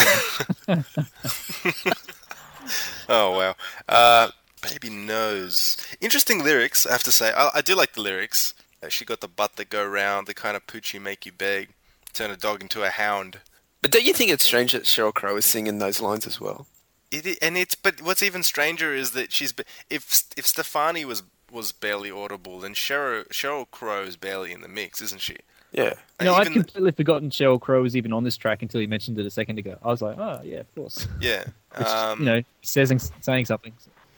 Oh 3.08 3.30
wow. 3.38 3.54
Uh, 3.88 4.30
baby 4.62 4.90
knows. 4.90 5.78
Interesting 6.00 6.44
lyrics. 6.44 6.86
I 6.86 6.92
have 6.92 7.02
to 7.04 7.12
say. 7.12 7.32
I, 7.32 7.50
I 7.54 7.60
do 7.62 7.74
like 7.74 7.94
the 7.94 8.02
lyrics. 8.02 8.52
She 8.88 9.04
got 9.04 9.20
the 9.20 9.28
butt 9.28 9.56
that 9.56 9.70
go 9.70 9.84
round, 9.84 10.26
the 10.26 10.34
kind 10.34 10.56
of 10.56 10.66
poochie 10.66 11.00
make 11.00 11.26
you 11.26 11.32
beg, 11.32 11.70
turn 12.12 12.30
a 12.30 12.36
dog 12.36 12.62
into 12.62 12.82
a 12.84 12.90
hound. 12.90 13.38
But 13.82 13.90
don't 13.90 14.04
you 14.04 14.12
think 14.12 14.30
it's 14.30 14.44
strange 14.44 14.72
that 14.72 14.84
Sheryl 14.84 15.12
Crow 15.14 15.36
is 15.36 15.44
singing 15.44 15.78
those 15.78 16.00
lines 16.00 16.26
as 16.26 16.40
well? 16.40 16.66
It 17.10 17.38
and 17.40 17.56
it's 17.56 17.74
but 17.74 18.02
what's 18.02 18.22
even 18.22 18.42
stranger 18.42 18.94
is 18.94 19.12
that 19.12 19.32
she's 19.32 19.52
be- 19.52 19.64
if 19.88 20.24
if 20.36 20.46
Stefani 20.46 21.04
was 21.04 21.22
was 21.50 21.72
barely 21.72 22.10
audible, 22.10 22.60
then 22.60 22.74
Sheryl 22.74 23.26
Sheryl 23.28 23.70
Crow 23.70 24.02
is 24.02 24.16
barely 24.16 24.52
in 24.52 24.60
the 24.60 24.68
mix, 24.68 25.00
isn't 25.00 25.20
she? 25.22 25.36
Yeah. 25.72 25.94
You 26.20 26.26
know, 26.26 26.34
I'd 26.34 26.46
Even- 26.48 26.62
completely 26.62 26.92
forgotten 26.92 27.30
Sheryl 27.30 27.60
Crow 27.60 27.82
was 27.82 27.96
even 27.96 28.12
on 28.12 28.24
this 28.24 28.36
track 28.36 28.62
until 28.62 28.80
you 28.80 28.88
mentioned 28.88 29.18
it 29.18 29.26
a 29.26 29.30
second 29.30 29.58
ago. 29.58 29.76
I 29.82 29.88
was 29.88 30.02
like, 30.02 30.18
oh 30.18 30.40
yeah, 30.44 30.58
of 30.60 30.74
course. 30.74 31.06
yeah. 31.20 31.44
Which, 31.76 31.86
Um, 31.86 32.18
you 32.20 32.24
know, 32.26 32.42
says 32.62 32.92
saying 33.20 33.44
something. 33.46 33.72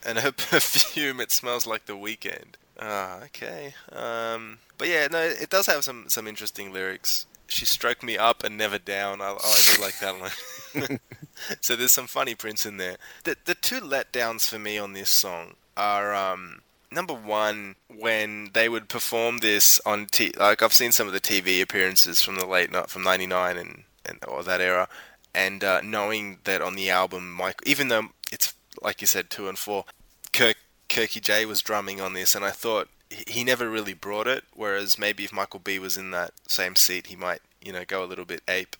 and 0.05 0.19
her 0.19 0.31
perfume 0.33 1.19
it 1.21 1.31
smells 1.31 1.65
like 1.67 1.85
the 1.85 1.95
weekend 1.95 2.57
ah 2.81 3.23
okay. 3.25 3.73
Um 3.91 4.59
but 4.77 4.87
yeah 4.87 5.07
no 5.11 5.19
it 5.21 5.49
does 5.49 5.67
have 5.67 5.83
some 5.83 6.05
some 6.09 6.27
interesting 6.27 6.73
lyrics. 6.73 7.25
She 7.47 7.65
stroked 7.65 8.01
me 8.01 8.17
up 8.17 8.43
and 8.43 8.57
never 8.57 8.77
down. 8.77 9.21
I, 9.21 9.33
I 9.33 9.61
do 9.75 9.81
like 9.81 9.99
that 9.99 10.19
one. 10.19 10.99
So 11.59 11.75
there's 11.75 11.91
some 11.91 12.07
funny 12.07 12.35
prints 12.35 12.65
in 12.65 12.77
there. 12.77 12.97
The, 13.23 13.35
the 13.45 13.55
two 13.55 13.81
letdowns 13.81 14.47
for 14.47 14.59
me 14.59 14.77
on 14.77 14.93
this 14.93 15.09
song 15.09 15.55
are 15.75 16.13
um 16.13 16.61
number 16.91 17.13
one 17.13 17.75
when 17.87 18.51
they 18.53 18.67
would 18.67 18.89
perform 18.89 19.37
this 19.37 19.79
on 19.85 20.05
t 20.05 20.33
like 20.37 20.61
i've 20.61 20.73
seen 20.73 20.91
some 20.91 21.07
of 21.07 21.13
the 21.13 21.19
tv 21.21 21.61
appearances 21.61 22.21
from 22.21 22.35
the 22.35 22.45
late 22.45 22.69
night 22.69 22.89
from 22.89 23.03
99 23.03 23.57
and, 23.57 23.83
and 24.05 24.19
or 24.27 24.43
that 24.43 24.59
era 24.59 24.89
and 25.33 25.63
uh, 25.63 25.79
knowing 25.81 26.39
that 26.43 26.61
on 26.61 26.75
the 26.75 26.89
album 26.89 27.31
mike 27.31 27.61
even 27.65 27.87
though 27.87 28.09
it's 28.33 28.53
like 28.81 28.99
you 28.99 29.07
said 29.07 29.29
two 29.29 29.47
and 29.47 29.57
four 29.57 29.85
Kirk 30.33 30.57
Kirky 30.91 31.21
J 31.21 31.45
was 31.45 31.61
drumming 31.61 32.01
on 32.01 32.11
this, 32.11 32.35
and 32.35 32.43
I 32.43 32.51
thought 32.51 32.89
he 33.09 33.45
never 33.45 33.69
really 33.69 33.93
brought 33.93 34.27
it. 34.27 34.43
Whereas 34.53 34.99
maybe 34.99 35.23
if 35.23 35.31
Michael 35.31 35.61
B 35.61 35.79
was 35.79 35.95
in 35.95 36.11
that 36.11 36.33
same 36.47 36.75
seat, 36.75 37.07
he 37.07 37.15
might 37.15 37.41
you 37.63 37.71
know 37.71 37.85
go 37.85 38.03
a 38.03 38.05
little 38.05 38.25
bit 38.25 38.41
ape 38.47 38.75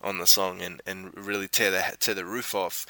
on 0.00 0.18
the 0.18 0.26
song 0.26 0.62
and, 0.62 0.80
and 0.86 1.12
really 1.16 1.48
tear 1.48 1.72
the 1.72 1.96
tear 1.98 2.14
the 2.14 2.24
roof 2.24 2.54
off. 2.54 2.86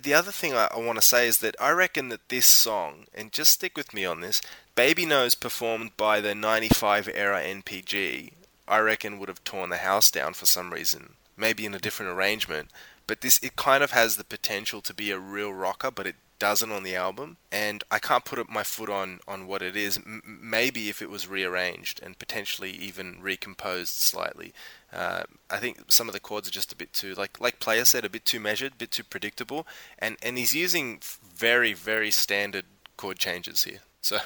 The 0.00 0.14
other 0.14 0.30
thing 0.30 0.54
I, 0.54 0.68
I 0.72 0.78
want 0.78 0.98
to 0.98 1.04
say 1.04 1.26
is 1.26 1.38
that 1.38 1.56
I 1.60 1.70
reckon 1.70 2.10
that 2.10 2.28
this 2.28 2.46
song, 2.46 3.06
and 3.12 3.32
just 3.32 3.52
stick 3.52 3.76
with 3.76 3.92
me 3.92 4.04
on 4.04 4.20
this, 4.20 4.40
Baby 4.76 5.04
Knows 5.04 5.34
performed 5.34 5.96
by 5.96 6.20
the 6.20 6.34
'95 6.34 7.08
era 7.12 7.42
NPG, 7.42 8.32
I 8.68 8.78
reckon 8.78 9.18
would 9.18 9.28
have 9.28 9.42
torn 9.42 9.70
the 9.70 9.78
house 9.78 10.12
down 10.12 10.34
for 10.34 10.46
some 10.46 10.72
reason. 10.72 11.14
Maybe 11.36 11.66
in 11.66 11.74
a 11.74 11.80
different 11.80 12.12
arrangement, 12.12 12.70
but 13.08 13.20
this 13.20 13.40
it 13.42 13.56
kind 13.56 13.82
of 13.82 13.90
has 13.90 14.14
the 14.14 14.22
potential 14.22 14.80
to 14.82 14.94
be 14.94 15.10
a 15.10 15.18
real 15.18 15.52
rocker, 15.52 15.90
but 15.90 16.06
it 16.06 16.14
doesn't 16.40 16.72
on 16.72 16.82
the 16.82 16.96
album, 16.96 17.36
and 17.52 17.84
I 17.92 18.00
can't 18.00 18.24
put 18.24 18.40
up 18.40 18.48
my 18.48 18.64
foot 18.64 18.90
on 18.90 19.20
on 19.28 19.46
what 19.46 19.62
it 19.62 19.76
is. 19.76 19.98
M- 19.98 20.22
maybe 20.42 20.88
if 20.88 21.00
it 21.00 21.08
was 21.08 21.28
rearranged 21.28 22.00
and 22.02 22.18
potentially 22.18 22.72
even 22.72 23.18
recomposed 23.22 23.94
slightly, 23.94 24.52
uh, 24.92 25.22
I 25.48 25.58
think 25.58 25.84
some 25.92 26.08
of 26.08 26.12
the 26.14 26.18
chords 26.20 26.48
are 26.48 26.50
just 26.50 26.72
a 26.72 26.76
bit 26.76 26.92
too 26.92 27.14
like 27.14 27.40
like 27.40 27.60
Player 27.60 27.84
said, 27.84 28.04
a 28.04 28.08
bit 28.10 28.24
too 28.24 28.40
measured, 28.40 28.72
a 28.72 28.76
bit 28.76 28.90
too 28.90 29.04
predictable, 29.04 29.66
and 29.98 30.16
and 30.22 30.36
he's 30.36 30.54
using 30.54 31.00
very 31.36 31.72
very 31.72 32.10
standard 32.10 32.64
chord 32.96 33.18
changes 33.20 33.62
here. 33.64 33.78
So, 34.02 34.16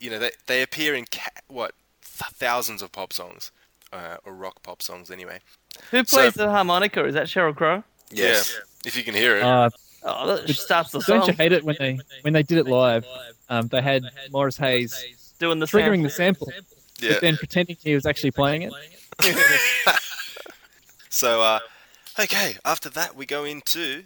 you 0.00 0.10
know, 0.10 0.18
they 0.18 0.32
they 0.48 0.62
appear 0.62 0.92
in 0.92 1.04
ca- 1.10 1.40
what 1.46 1.72
th- 2.02 2.32
thousands 2.34 2.82
of 2.82 2.90
pop 2.92 3.12
songs. 3.12 3.52
Uh, 3.92 4.16
or 4.24 4.34
rock 4.34 4.64
pop 4.64 4.82
songs 4.82 5.12
anyway. 5.12 5.38
Who 5.92 6.04
So- 6.04 6.16
plays 6.16 6.34
the 6.34 6.50
harmonica? 6.50 7.04
Is 7.06 7.14
that 7.14 7.28
Sheryl 7.28 7.54
Crow? 7.54 7.84
Yes. 8.10 8.52
Yeah, 8.52 8.60
if 8.88 8.96
you 8.96 9.04
can 9.04 9.14
hear 9.14 9.36
it. 9.36 9.42
Uh, 9.44 9.70
Oh, 10.08 10.26
that 10.26 10.48
starts 10.54 10.92
the 10.92 11.00
song. 11.00 11.18
don't 11.18 11.28
you 11.28 11.34
hate 11.34 11.52
it 11.52 11.64
when 11.64 11.76
they 11.78 11.98
when 12.22 12.32
they 12.32 12.42
did 12.42 12.58
it 12.58 12.66
live? 12.66 13.04
Um, 13.48 13.68
they 13.68 13.82
had 13.82 14.04
Morris 14.30 14.56
Hayes 14.56 15.34
doing 15.38 15.58
the 15.58 15.66
triggering 15.66 16.02
the 16.02 16.10
sample. 16.10 16.46
sample, 16.46 16.74
yeah. 17.00 17.12
but 17.12 17.20
then 17.20 17.36
pretending 17.36 17.76
he 17.82 17.94
was 17.94 18.06
actually 18.06 18.30
playing 18.30 18.62
it. 18.62 18.72
So, 21.16 21.40
uh, 21.40 21.60
okay, 22.20 22.56
after 22.62 22.90
that 22.90 23.16
we 23.16 23.24
go 23.24 23.44
into. 23.44 24.02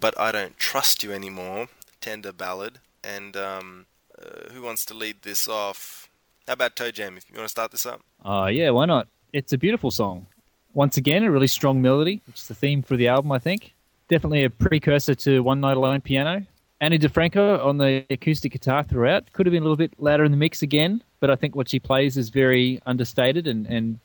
But 0.00 0.18
I 0.18 0.32
don't 0.32 0.58
trust 0.58 1.04
you 1.04 1.12
anymore. 1.12 1.68
Tender 2.00 2.32
ballad. 2.32 2.80
And 3.04 3.36
um, 3.36 3.86
uh, 4.20 4.52
who 4.52 4.62
wants 4.62 4.84
to 4.86 4.94
lead 4.94 5.22
this 5.22 5.46
off? 5.46 6.08
How 6.48 6.54
about 6.54 6.74
Toe 6.74 6.90
Jam? 6.90 7.16
If 7.16 7.30
you 7.30 7.36
want 7.36 7.44
to 7.44 7.48
start 7.48 7.70
this 7.70 7.86
up. 7.86 8.00
Oh 8.24 8.46
yeah, 8.46 8.70
why 8.70 8.86
not? 8.86 9.06
It's 9.32 9.52
a 9.52 9.58
beautiful 9.58 9.92
song. 9.92 10.26
Once 10.74 10.96
again, 10.96 11.24
a 11.24 11.30
really 11.30 11.46
strong 11.46 11.80
melody, 11.82 12.20
which 12.26 12.36
is 12.36 12.48
the 12.48 12.54
theme 12.54 12.82
for 12.82 12.96
the 12.96 13.08
album, 13.08 13.32
I 13.32 13.38
think. 13.38 13.74
Definitely 14.08 14.44
a 14.44 14.50
precursor 14.50 15.14
to 15.16 15.42
One 15.42 15.60
Night 15.60 15.76
Alone 15.76 16.00
piano. 16.00 16.44
Ani 16.80 16.98
DiFranco 16.98 17.64
on 17.64 17.78
the 17.78 18.04
acoustic 18.10 18.52
guitar 18.52 18.84
throughout. 18.84 19.32
Could 19.32 19.46
have 19.46 19.52
been 19.52 19.62
a 19.62 19.66
little 19.66 19.76
bit 19.76 19.92
louder 19.98 20.24
in 20.24 20.30
the 20.30 20.36
mix 20.36 20.62
again, 20.62 21.02
but 21.20 21.30
I 21.30 21.36
think 21.36 21.56
what 21.56 21.68
she 21.68 21.80
plays 21.80 22.16
is 22.16 22.28
very 22.28 22.80
understated 22.86 23.46
and, 23.48 23.66
and 23.66 23.98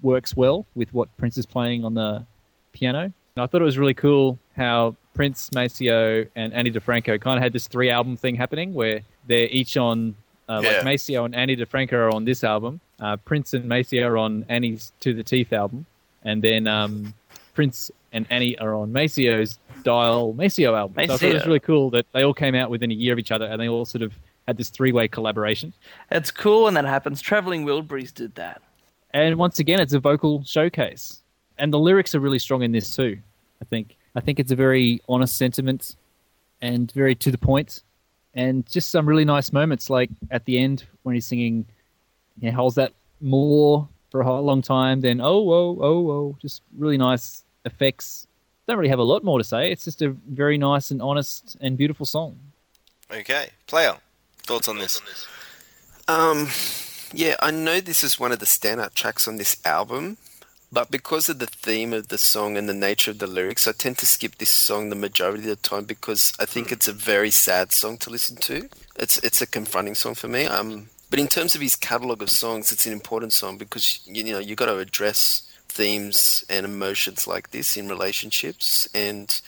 works 0.00 0.34
well 0.34 0.64
with 0.74 0.92
what 0.94 1.14
Prince 1.18 1.36
is 1.36 1.44
playing 1.44 1.84
on 1.84 1.92
the 1.94 2.24
piano. 2.72 3.00
And 3.02 3.42
I 3.42 3.46
thought 3.46 3.60
it 3.60 3.64
was 3.64 3.76
really 3.78 3.92
cool 3.94 4.38
how 4.56 4.96
Prince, 5.12 5.50
Maceo, 5.52 6.26
and 6.34 6.54
Ani 6.54 6.70
DiFranco 6.70 7.20
kind 7.20 7.36
of 7.36 7.42
had 7.42 7.52
this 7.52 7.68
three 7.68 7.90
album 7.90 8.16
thing 8.16 8.34
happening 8.36 8.72
where 8.72 9.00
they're 9.28 9.48
each 9.48 9.76
on, 9.76 10.14
uh, 10.48 10.60
Yeah. 10.64 10.70
like 10.70 10.84
Maceo 10.84 11.24
and 11.24 11.34
Ani 11.34 11.56
DiFranco 11.56 11.92
are 11.92 12.10
on 12.14 12.24
this 12.24 12.42
album. 12.42 12.80
Uh, 12.98 13.16
Prince 13.18 13.52
and 13.52 13.66
Maceo 13.66 14.06
are 14.08 14.16
on 14.16 14.46
Ani's 14.48 14.92
To 15.00 15.12
the 15.12 15.22
Teeth 15.22 15.52
album. 15.52 15.84
And 16.24 16.42
then 16.42 16.66
um, 16.66 17.14
Prince 17.54 17.90
and 18.12 18.26
Ani 18.30 18.56
are 18.58 18.74
on 18.74 18.92
Maceo's 18.92 19.58
Dial 19.82 20.32
Maceo 20.32 20.74
album. 20.74 20.94
So 20.96 21.02
I 21.02 21.06
thought 21.06 21.22
it 21.22 21.34
was 21.34 21.46
really 21.46 21.60
cool 21.60 21.90
that 21.90 22.06
they 22.12 22.22
all 22.22 22.34
came 22.34 22.54
out 22.54 22.70
within 22.70 22.90
a 22.90 22.94
year 22.94 23.12
of 23.12 23.18
each 23.18 23.30
other 23.30 23.44
and 23.44 23.60
they 23.60 23.68
all 23.68 23.84
sort 23.84 24.02
of 24.02 24.14
had 24.48 24.56
this 24.56 24.70
three 24.70 24.92
way 24.92 25.08
collaboration. 25.08 25.72
It's 26.10 26.30
cool 26.30 26.64
when 26.64 26.74
that 26.74 26.84
happens. 26.84 27.20
Traveling 27.20 27.64
Wilburys 27.64 28.12
did 28.12 28.34
that. 28.36 28.62
And 29.12 29.36
once 29.36 29.58
again, 29.58 29.80
it's 29.80 29.92
a 29.92 30.00
vocal 30.00 30.42
showcase. 30.44 31.20
And 31.58 31.72
the 31.72 31.78
lyrics 31.78 32.14
are 32.14 32.20
really 32.20 32.38
strong 32.38 32.62
in 32.62 32.72
this 32.72 32.94
too, 32.94 33.18
I 33.62 33.64
think. 33.66 33.96
I 34.16 34.20
think 34.20 34.40
it's 34.40 34.50
a 34.50 34.56
very 34.56 35.00
honest 35.08 35.36
sentiment 35.36 35.96
and 36.60 36.90
very 36.92 37.14
to 37.16 37.30
the. 37.30 37.82
And 38.34 38.68
just 38.68 38.90
some 38.90 39.06
really 39.06 39.24
nice 39.24 39.52
moments, 39.52 39.90
like 39.90 40.10
at 40.30 40.44
the 40.44 40.58
end 40.58 40.84
when 41.04 41.14
he's 41.14 41.26
singing, 41.26 41.66
he 42.40 42.50
holds 42.50 42.74
that 42.74 42.92
more 43.20 43.88
for 44.14 44.20
a 44.20 44.40
long 44.40 44.62
time, 44.62 45.00
then 45.00 45.20
oh, 45.20 45.50
oh, 45.50 45.76
oh, 45.80 46.10
oh, 46.12 46.36
just 46.40 46.62
really 46.78 46.96
nice 46.96 47.42
effects. 47.64 48.28
Don't 48.68 48.78
really 48.78 48.88
have 48.88 49.00
a 49.00 49.10
lot 49.12 49.24
more 49.24 49.38
to 49.38 49.44
say. 49.44 49.72
It's 49.72 49.84
just 49.84 50.02
a 50.02 50.10
very 50.10 50.56
nice 50.56 50.92
and 50.92 51.02
honest 51.02 51.56
and 51.60 51.76
beautiful 51.76 52.06
song. 52.06 52.38
Okay, 53.10 53.48
player. 53.66 53.96
Thoughts 54.44 54.68
on 54.68 54.78
this? 54.78 55.02
Um, 56.06 56.46
yeah, 57.12 57.34
I 57.40 57.50
know 57.50 57.80
this 57.80 58.04
is 58.04 58.20
one 58.20 58.30
of 58.30 58.38
the 58.38 58.46
standout 58.46 58.94
tracks 58.94 59.26
on 59.26 59.34
this 59.34 59.56
album, 59.64 60.16
but 60.70 60.92
because 60.92 61.28
of 61.28 61.40
the 61.40 61.46
theme 61.46 61.92
of 61.92 62.06
the 62.06 62.18
song 62.18 62.56
and 62.56 62.68
the 62.68 62.72
nature 62.88 63.10
of 63.10 63.18
the 63.18 63.26
lyrics, 63.26 63.66
I 63.66 63.72
tend 63.72 63.98
to 63.98 64.06
skip 64.06 64.38
this 64.38 64.50
song 64.50 64.90
the 64.90 64.94
majority 64.94 65.42
of 65.42 65.48
the 65.48 65.56
time 65.56 65.86
because 65.86 66.32
I 66.38 66.44
think 66.44 66.70
it's 66.70 66.86
a 66.86 66.92
very 66.92 67.32
sad 67.32 67.72
song 67.72 67.96
to 67.98 68.10
listen 68.10 68.36
to. 68.36 68.68
It's 68.94 69.18
it's 69.24 69.42
a 69.42 69.46
confronting 69.48 69.96
song 69.96 70.14
for 70.14 70.28
me. 70.28 70.44
Um, 70.44 70.90
but 71.14 71.20
in 71.20 71.28
terms 71.28 71.54
of 71.54 71.60
his 71.60 71.76
catalog 71.76 72.22
of 72.22 72.28
songs, 72.28 72.72
it's 72.72 72.86
an 72.86 72.92
important 72.92 73.32
song 73.32 73.56
because 73.56 74.00
you 74.04 74.24
know 74.32 74.40
you 74.40 74.56
got 74.56 74.66
to 74.66 74.78
address 74.78 75.48
themes 75.68 76.42
and 76.50 76.66
emotions 76.66 77.28
like 77.28 77.52
this 77.52 77.76
in 77.76 77.88
relationships 77.88 78.88
and 78.92 79.40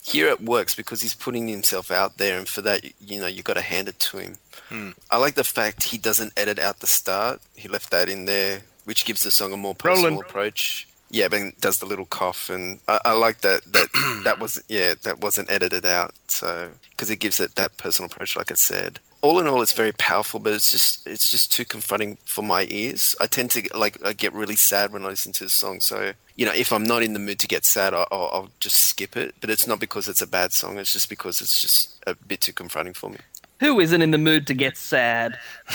here 0.00 0.28
it 0.28 0.40
works 0.40 0.76
because 0.76 1.02
he's 1.02 1.14
putting 1.14 1.48
himself 1.48 1.90
out 1.90 2.18
there 2.18 2.38
and 2.38 2.46
for 2.46 2.62
that 2.62 2.84
you 3.00 3.20
know 3.20 3.26
you've 3.26 3.42
got 3.50 3.54
to 3.54 3.62
hand 3.62 3.88
it 3.88 3.98
to 3.98 4.18
him 4.18 4.36
hmm. 4.68 4.90
I 5.10 5.16
like 5.16 5.34
the 5.34 5.42
fact 5.42 5.82
he 5.82 5.98
doesn't 5.98 6.34
edit 6.36 6.60
out 6.60 6.78
the 6.78 6.86
start. 6.86 7.40
He 7.56 7.66
left 7.66 7.90
that 7.90 8.08
in 8.08 8.26
there, 8.26 8.60
which 8.84 9.04
gives 9.04 9.24
the 9.24 9.32
song 9.32 9.52
a 9.52 9.56
more 9.56 9.74
personal 9.74 10.10
Roland. 10.10 10.24
approach. 10.24 10.86
Yeah, 11.10 11.26
but 11.26 11.60
does 11.60 11.78
the 11.78 11.86
little 11.86 12.06
cough, 12.06 12.48
and 12.48 12.78
I, 12.86 13.00
I 13.06 13.12
like 13.14 13.40
that. 13.40 13.64
That 13.72 13.88
that 14.24 14.38
was 14.38 14.62
yeah, 14.68 14.94
that 15.02 15.20
wasn't 15.20 15.50
edited 15.50 15.84
out. 15.84 16.14
So 16.28 16.70
because 16.90 17.10
it 17.10 17.16
gives 17.16 17.40
it 17.40 17.56
that 17.56 17.76
personal 17.76 18.06
approach, 18.08 18.36
like 18.36 18.52
I 18.52 18.54
said. 18.54 19.00
All 19.20 19.40
in 19.40 19.46
all, 19.48 19.62
it's 19.62 19.72
very 19.72 19.92
powerful, 19.92 20.38
but 20.38 20.52
it's 20.52 20.70
just 20.70 21.06
it's 21.06 21.30
just 21.30 21.52
too 21.52 21.64
confronting 21.64 22.18
for 22.24 22.42
my 22.42 22.66
ears. 22.70 23.16
I 23.20 23.26
tend 23.26 23.50
to 23.52 23.68
like 23.74 23.98
I 24.04 24.12
get 24.12 24.32
really 24.32 24.56
sad 24.56 24.92
when 24.92 25.04
I 25.04 25.08
listen 25.08 25.32
to 25.34 25.44
the 25.44 25.50
song. 25.50 25.80
So 25.80 26.12
you 26.36 26.46
know, 26.46 26.52
if 26.54 26.72
I'm 26.72 26.84
not 26.84 27.02
in 27.02 27.14
the 27.14 27.18
mood 27.18 27.40
to 27.40 27.48
get 27.48 27.64
sad, 27.64 27.94
I'll, 27.94 28.06
I'll 28.12 28.30
I'll 28.32 28.50
just 28.60 28.76
skip 28.76 29.16
it. 29.16 29.34
But 29.40 29.50
it's 29.50 29.66
not 29.66 29.80
because 29.80 30.08
it's 30.08 30.22
a 30.22 30.26
bad 30.26 30.52
song. 30.52 30.78
It's 30.78 30.92
just 30.92 31.08
because 31.08 31.40
it's 31.40 31.60
just 31.60 32.02
a 32.06 32.14
bit 32.14 32.40
too 32.40 32.52
confronting 32.52 32.94
for 32.94 33.10
me. 33.10 33.18
Who 33.60 33.80
isn't 33.80 34.02
in 34.02 34.12
the 34.12 34.18
mood 34.18 34.46
to 34.46 34.54
get 34.54 34.76
sad? 34.76 35.36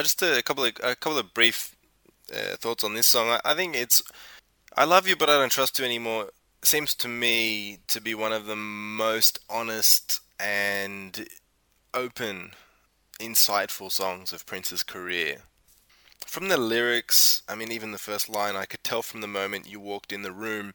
Just 0.00 0.22
uh, 0.22 0.34
a 0.38 0.42
couple 0.42 0.64
of 0.64 0.72
a 0.82 0.96
couple 0.96 1.18
of 1.18 1.34
brief 1.34 1.76
uh, 2.32 2.56
thoughts 2.56 2.82
on 2.82 2.94
this 2.94 3.06
song. 3.06 3.28
I, 3.28 3.40
I 3.44 3.54
think 3.54 3.76
it's 3.76 4.02
"I 4.76 4.84
Love 4.84 5.06
You, 5.06 5.16
but 5.16 5.28
I 5.28 5.38
Don't 5.38 5.52
Trust 5.52 5.78
You 5.78 5.84
Anymore." 5.84 6.30
seems 6.64 6.94
to 6.94 7.08
me 7.08 7.78
to 7.88 8.00
be 8.00 8.14
one 8.14 8.32
of 8.32 8.46
the 8.46 8.56
most 8.56 9.38
honest 9.50 10.20
and 10.40 11.26
open, 11.94 12.52
insightful 13.20 13.90
songs 13.90 14.32
of 14.32 14.46
Prince's 14.46 14.82
career. 14.82 15.42
From 16.26 16.48
the 16.48 16.56
lyrics, 16.56 17.42
I 17.48 17.54
mean, 17.54 17.70
even 17.72 17.92
the 17.92 17.98
first 17.98 18.28
line, 18.28 18.56
I 18.56 18.64
could 18.66 18.82
tell 18.84 19.02
from 19.02 19.20
the 19.20 19.26
moment 19.28 19.68
you 19.68 19.80
walked 19.80 20.12
in 20.12 20.22
the 20.22 20.32
room, 20.32 20.74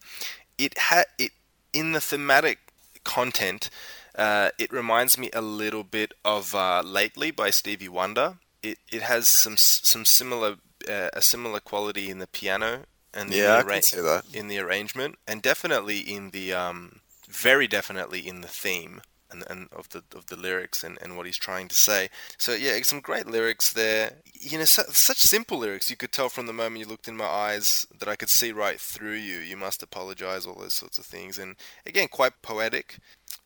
it 0.57 0.78
had 0.78 1.05
it 1.17 1.32
in 1.74 1.91
the 1.93 2.01
thematic 2.01 2.59
content. 3.03 3.70
Uh, 4.15 4.49
it 4.57 4.72
reminds 4.72 5.17
me 5.17 5.30
a 5.34 5.41
little 5.41 5.84
bit 5.84 6.13
of 6.26 6.55
uh, 6.55 6.82
"Lately" 6.82 7.32
by 7.32 7.49
Stevie 7.51 7.89
Wonder. 7.89 8.38
It 8.63 8.80
it 8.91 9.01
has 9.03 9.28
some 9.30 9.57
some 9.57 10.05
similar 10.05 10.57
uh, 10.89 11.09
a 11.13 11.22
similar 11.22 11.59
quality 11.59 12.09
in 12.09 12.20
the 12.20 12.28
piano 12.28 12.86
and 13.13 13.32
Yeah, 13.32 13.63
I 13.67 13.80
the 13.80 13.82
see 13.82 14.01
that. 14.01 14.24
in 14.34 14.47
the 14.47 14.59
arrangement, 14.59 15.17
and 15.28 15.41
definitely 15.41 15.99
in 15.99 16.32
the 16.32 16.53
um, 16.53 17.01
very 17.28 17.67
definitely 17.67 18.28
in 18.28 18.41
the 18.41 18.47
theme 18.47 19.01
and, 19.32 19.43
and 19.49 19.67
of 19.71 19.89
the 19.89 20.03
of 20.15 20.27
the 20.27 20.36
lyrics 20.36 20.84
and, 20.84 20.97
and 21.01 21.15
what 21.15 21.25
he's 21.25 21.38
trying 21.38 21.67
to 21.67 21.75
say. 21.75 22.09
So 22.38 22.53
yeah, 22.53 22.80
some 22.84 22.99
great 22.99 23.27
lyrics 23.27 23.71
there. 23.71 24.13
You 24.34 24.59
know, 24.59 24.65
su- 24.65 24.84
such 24.89 25.19
simple 25.19 25.57
lyrics. 25.57 25.89
You 25.89 25.95
could 25.95 26.11
tell 26.11 26.30
from 26.30 26.45
the 26.45 26.53
moment 26.53 26.80
you 26.80 26.86
looked 26.86 27.07
in 27.07 27.17
my 27.17 27.25
eyes 27.25 27.86
that 27.97 28.09
I 28.09 28.15
could 28.15 28.30
see 28.30 28.51
right 28.51 28.80
through 28.80 29.15
you. 29.15 29.39
You 29.39 29.57
must 29.57 29.84
apologize, 29.84 30.45
all 30.45 30.55
those 30.55 30.73
sorts 30.73 30.97
of 30.97 31.05
things, 31.05 31.38
and 31.38 31.55
again, 31.86 32.07
quite 32.07 32.41
poetic. 32.41 32.99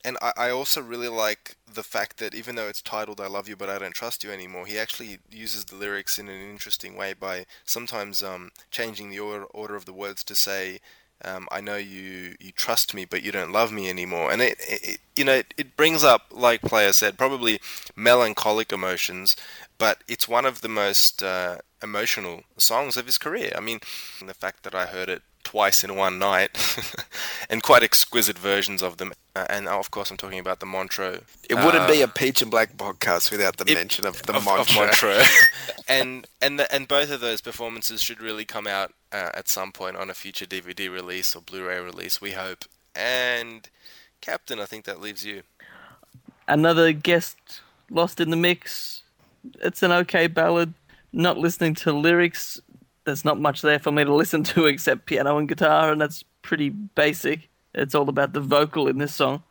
And 0.05 0.17
I, 0.21 0.31
I 0.37 0.49
also 0.49 0.81
really 0.81 1.09
like 1.09 1.55
the 1.71 1.83
fact 1.83 2.17
that 2.17 2.33
even 2.35 2.55
though 2.55 2.67
it's 2.67 2.81
titled 2.81 3.19
"I 3.19 3.27
Love 3.27 3.49
You, 3.49 3.55
but 3.55 3.69
I 3.69 3.79
Don't 3.79 3.95
Trust 3.95 4.23
You 4.23 4.31
Anymore," 4.31 4.65
he 4.65 4.77
actually 4.77 5.19
uses 5.29 5.65
the 5.65 5.75
lyrics 5.75 6.19
in 6.19 6.29
an 6.29 6.49
interesting 6.49 6.95
way 6.95 7.13
by 7.13 7.45
sometimes 7.65 8.21
um, 8.23 8.51
changing 8.71 9.09
the 9.09 9.19
order, 9.19 9.45
order 9.45 9.75
of 9.75 9.85
the 9.85 9.93
words 9.93 10.23
to 10.25 10.35
say, 10.35 10.79
um, 11.23 11.47
"I 11.51 11.61
know 11.61 11.75
you 11.75 12.35
you 12.39 12.51
trust 12.51 12.93
me, 12.93 13.05
but 13.05 13.23
you 13.23 13.31
don't 13.31 13.51
love 13.51 13.71
me 13.71 13.89
anymore." 13.89 14.31
And 14.31 14.41
it, 14.41 14.57
it 14.59 14.99
you 15.15 15.23
know 15.23 15.33
it, 15.33 15.53
it 15.57 15.77
brings 15.77 16.03
up, 16.03 16.27
like 16.31 16.61
Player 16.61 16.93
said, 16.93 17.17
probably 17.17 17.59
melancholic 17.95 18.71
emotions, 18.71 19.35
but 19.77 20.03
it's 20.07 20.27
one 20.27 20.45
of 20.45 20.61
the 20.61 20.69
most 20.69 21.23
uh, 21.23 21.57
emotional 21.81 22.43
songs 22.57 22.97
of 22.97 23.05
his 23.05 23.17
career. 23.17 23.51
I 23.55 23.59
mean, 23.59 23.79
the 24.25 24.33
fact 24.33 24.63
that 24.63 24.75
I 24.75 24.87
heard 24.87 25.09
it 25.09 25.23
twice 25.43 25.83
in 25.83 25.95
one 25.95 26.19
night, 26.19 26.51
and 27.49 27.61
quite 27.61 27.83
exquisite 27.83 28.37
versions 28.37 28.81
of 28.81 28.97
them. 28.97 29.13
Uh, 29.35 29.45
and 29.49 29.67
of 29.67 29.91
course, 29.91 30.11
I'm 30.11 30.17
talking 30.17 30.39
about 30.39 30.59
the 30.59 30.65
Montreux. 30.65 31.21
It 31.49 31.55
wouldn't 31.55 31.83
uh, 31.83 31.91
be 31.91 32.01
a 32.01 32.07
Peach 32.07 32.41
and 32.41 32.51
Black 32.51 32.77
podcast 32.77 33.31
without 33.31 33.57
the 33.57 33.71
it- 33.71 33.75
mention 33.75 34.05
of 34.05 34.21
the 34.23 34.35
of, 34.35 34.45
mantra. 34.45 34.61
of 34.61 34.87
Montreux. 34.87 35.23
and 35.87 36.27
and 36.41 36.59
the, 36.59 36.73
and 36.73 36.87
both 36.87 37.11
of 37.11 37.21
those 37.21 37.41
performances 37.41 38.01
should 38.01 38.21
really 38.21 38.45
come 38.45 38.67
out 38.67 38.93
uh, 39.11 39.29
at 39.33 39.47
some 39.47 39.71
point 39.71 39.97
on 39.97 40.09
a 40.09 40.13
future 40.13 40.45
DVD 40.45 40.91
release 40.91 41.35
or 41.35 41.41
Blu-ray 41.41 41.79
release. 41.79 42.21
We 42.21 42.31
hope. 42.31 42.65
And 42.95 43.69
Captain, 44.21 44.59
I 44.59 44.65
think 44.65 44.85
that 44.85 45.01
leaves 45.01 45.25
you. 45.25 45.43
Another 46.47 46.91
guest 46.91 47.37
lost 47.89 48.19
in 48.19 48.29
the 48.29 48.35
mix. 48.37 49.01
It's 49.61 49.83
an 49.83 49.91
okay 49.91 50.27
ballad. 50.27 50.73
Not 51.11 51.37
listening 51.37 51.75
to 51.75 51.93
lyrics, 51.93 52.59
there's 53.05 53.25
not 53.25 53.39
much 53.39 53.61
there 53.61 53.79
for 53.79 53.91
me 53.91 54.03
to 54.03 54.13
listen 54.13 54.43
to 54.45 54.65
except 54.73 55.05
piano 55.05 55.37
and 55.37 55.47
guitar, 55.47 55.91
and 55.91 55.99
that's 56.01 56.23
pretty 56.41 56.69
basic. 56.69 57.49
It's 57.73 57.95
all 57.95 58.07
about 58.09 58.33
the 58.33 58.39
vocal 58.41 58.87
in 58.87 58.97
this 58.99 59.15
song. 59.15 59.43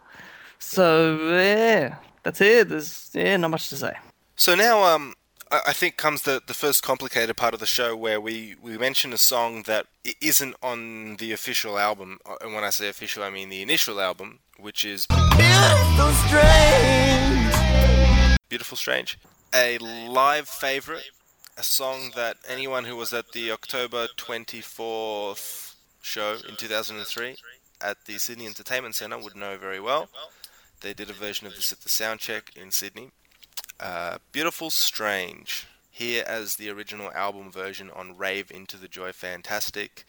So 0.59 1.17
yeah, 1.31 1.97
that's 2.23 2.41
it. 2.41 2.69
There's 2.69 3.11
yeah, 3.15 3.37
not 3.37 3.51
much 3.51 3.69
to 3.71 3.77
say. 3.77 3.95
So 4.37 4.55
now, 4.55 4.83
um, 4.85 5.15
I 5.51 5.61
I 5.69 5.73
think 5.73 5.97
comes 5.97 6.23
the, 6.23 6.41
the 6.47 6.55
first 6.55 6.83
complicated 6.83 7.37
part 7.37 7.53
of 7.55 7.61
the 7.61 7.67
show 7.67 7.97
where 7.97 8.21
we, 8.21 8.55
we 8.63 8.79
mention 8.79 9.13
a 9.13 9.19
song 9.19 9.65
that 9.65 9.87
i- 10.07 10.15
isn't 10.21 10.55
on 10.63 11.17
the 11.17 11.33
official 11.33 11.79
album. 11.79 12.19
Uh, 12.25 12.37
And 12.43 12.55
when 12.55 12.65
I 12.65 12.71
say 12.71 12.89
official, 12.89 13.23
I 13.25 13.31
mean 13.31 13.49
the 13.51 13.61
initial 13.63 14.01
album, 14.01 14.39
which 14.59 14.85
is 14.85 15.07
Beautiful 15.07 16.13
strange. 16.29 17.55
Beautiful 18.49 18.77
Strange. 18.77 19.19
A 19.55 19.79
live 19.79 20.49
favorite, 20.49 21.05
a 21.57 21.63
song 21.63 22.13
that 22.17 22.37
anyone 22.49 22.85
who 22.85 22.97
was 22.97 23.13
at 23.13 23.33
the 23.33 23.51
October 23.51 24.07
24th 24.17 25.75
show 26.01 26.37
in 26.49 26.57
2003 26.57 27.37
at 27.81 28.05
the 28.07 28.19
Sydney 28.19 28.47
Entertainment 28.47 28.95
Centre 28.95 29.19
would 29.19 29.37
know 29.37 29.57
very 29.57 29.81
well. 29.81 30.09
They 30.81 30.95
did 30.95 31.11
a 31.11 31.15
version 31.15 31.47
of 31.47 31.55
this 31.55 31.73
at 31.73 31.81
the 31.81 31.89
Soundcheck 31.89 32.57
in 32.57 32.71
Sydney. 32.71 33.11
Uh, 33.79 34.19
Beautiful 34.33 34.71
Strange, 34.71 35.67
here 35.91 36.25
as 36.27 36.57
the 36.57 36.71
original 36.71 37.11
album 37.13 37.51
version 37.51 37.91
on 37.95 38.17
Rave 38.17 38.51
Into 38.51 38.77
the 38.77 38.89
Joy 38.89 39.13
Fantastic. 39.13 40.05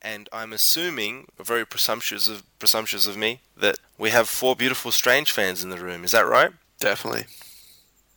And 0.00 0.28
I'm 0.32 0.52
assuming, 0.52 1.26
very 1.38 1.66
presumptuous 1.66 2.28
of 2.28 2.44
presumptuous 2.58 3.06
of 3.06 3.16
me, 3.16 3.40
that 3.56 3.78
we 3.98 4.10
have 4.10 4.28
four 4.28 4.54
Beautiful 4.56 4.92
Strange 4.92 5.32
fans 5.32 5.62
in 5.62 5.70
the 5.70 5.78
room. 5.78 6.04
Is 6.04 6.12
that 6.12 6.26
right? 6.26 6.52
Definitely. 6.80 7.24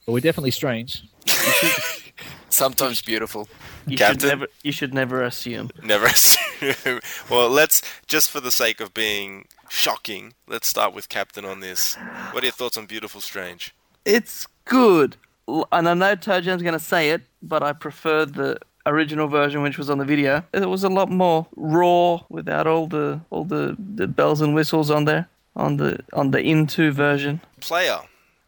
But 0.06 0.14
we're 0.14 0.20
definitely 0.20 0.52
strange. 0.52 1.04
Sometimes 2.50 3.02
beautiful. 3.02 3.48
You 3.88 3.98
Captain? 3.98 4.20
should 4.20 4.28
never 4.28 4.48
you 4.64 4.72
should 4.72 4.94
never 4.94 5.24
assume. 5.24 5.72
Never 5.84 6.06
assume. 6.18 7.00
well, 7.30 7.50
let's 7.50 7.82
just 8.08 8.30
for 8.30 8.40
the 8.40 8.52
sake 8.52 8.80
of 8.80 8.94
being 8.94 9.48
shocking, 9.70 10.34
let's 10.48 10.68
start 10.68 10.94
with 10.94 11.10
Captain 11.10 11.46
on 11.46 11.60
this. 11.62 11.96
What 12.32 12.44
are 12.44 12.48
your 12.48 12.54
thoughts 12.54 12.78
on 12.78 12.86
Beautiful 12.86 13.22
Strange? 13.22 13.74
It's 14.06 14.48
good, 14.66 15.16
and 15.48 15.88
I 15.90 15.94
know 15.94 16.16
Toe 16.16 16.42
Jam's 16.42 16.62
going 16.62 16.74
to 16.74 16.80
say 16.80 17.12
it, 17.12 17.22
but 17.42 17.64
I 17.64 17.74
prefer 17.74 18.26
the 18.26 18.58
original 18.86 19.28
version, 19.28 19.62
which 19.62 19.78
was 19.78 19.90
on 19.90 19.98
the 20.00 20.06
video. 20.06 20.44
It 20.54 20.70
was 20.70 20.84
a 20.84 20.90
lot 20.90 21.10
more 21.10 21.48
raw, 21.56 22.22
without 22.30 22.68
all 22.68 22.88
the 22.88 23.22
all 23.30 23.46
the, 23.46 23.76
the 23.78 24.08
bells 24.08 24.42
and 24.42 24.54
whistles 24.56 24.90
on 24.92 25.06
there 25.06 25.28
on 25.56 25.78
the 25.78 26.00
on 26.14 26.32
the 26.32 26.40
into 26.42 26.92
version. 26.92 27.42
Player, 27.60 28.00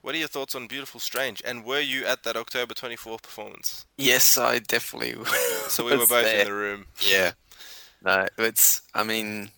what 0.03 0.13
are 0.13 0.17
your 0.17 0.27
thoughts 0.27 0.53
on 0.53 0.67
Beautiful 0.67 0.99
Strange? 0.99 1.41
And 1.45 1.63
were 1.63 1.79
you 1.79 2.05
at 2.05 2.23
that 2.23 2.35
October 2.35 2.73
24th 2.73 3.23
performance? 3.23 3.85
Yes, 3.97 4.37
I 4.37 4.59
definitely. 4.59 5.15
So 5.69 5.85
we 5.85 5.91
were 5.91 5.99
both 5.99 6.09
there. 6.09 6.41
in 6.41 6.45
the 6.45 6.53
room. 6.53 6.85
Yeah. 6.99 7.31
No, 8.03 8.27
it's. 8.37 8.81
I 8.93 9.03
mean, 9.03 9.49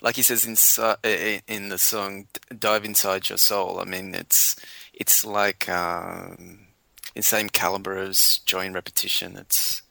like 0.00 0.14
he 0.14 0.22
says 0.22 0.46
inside 0.46 0.96
in 1.04 1.68
the 1.68 1.78
song, 1.78 2.28
"Dive 2.56 2.84
Inside 2.84 3.28
Your 3.28 3.38
Soul." 3.38 3.80
I 3.80 3.84
mean, 3.84 4.14
it's 4.14 4.54
it's 4.94 5.24
like 5.26 5.68
um, 5.68 6.68
in 7.14 7.22
same 7.22 7.48
caliber 7.48 7.98
as 7.98 8.38
Joy 8.46 8.66
and 8.66 8.74
Repetition. 8.74 9.36
It's 9.36 9.82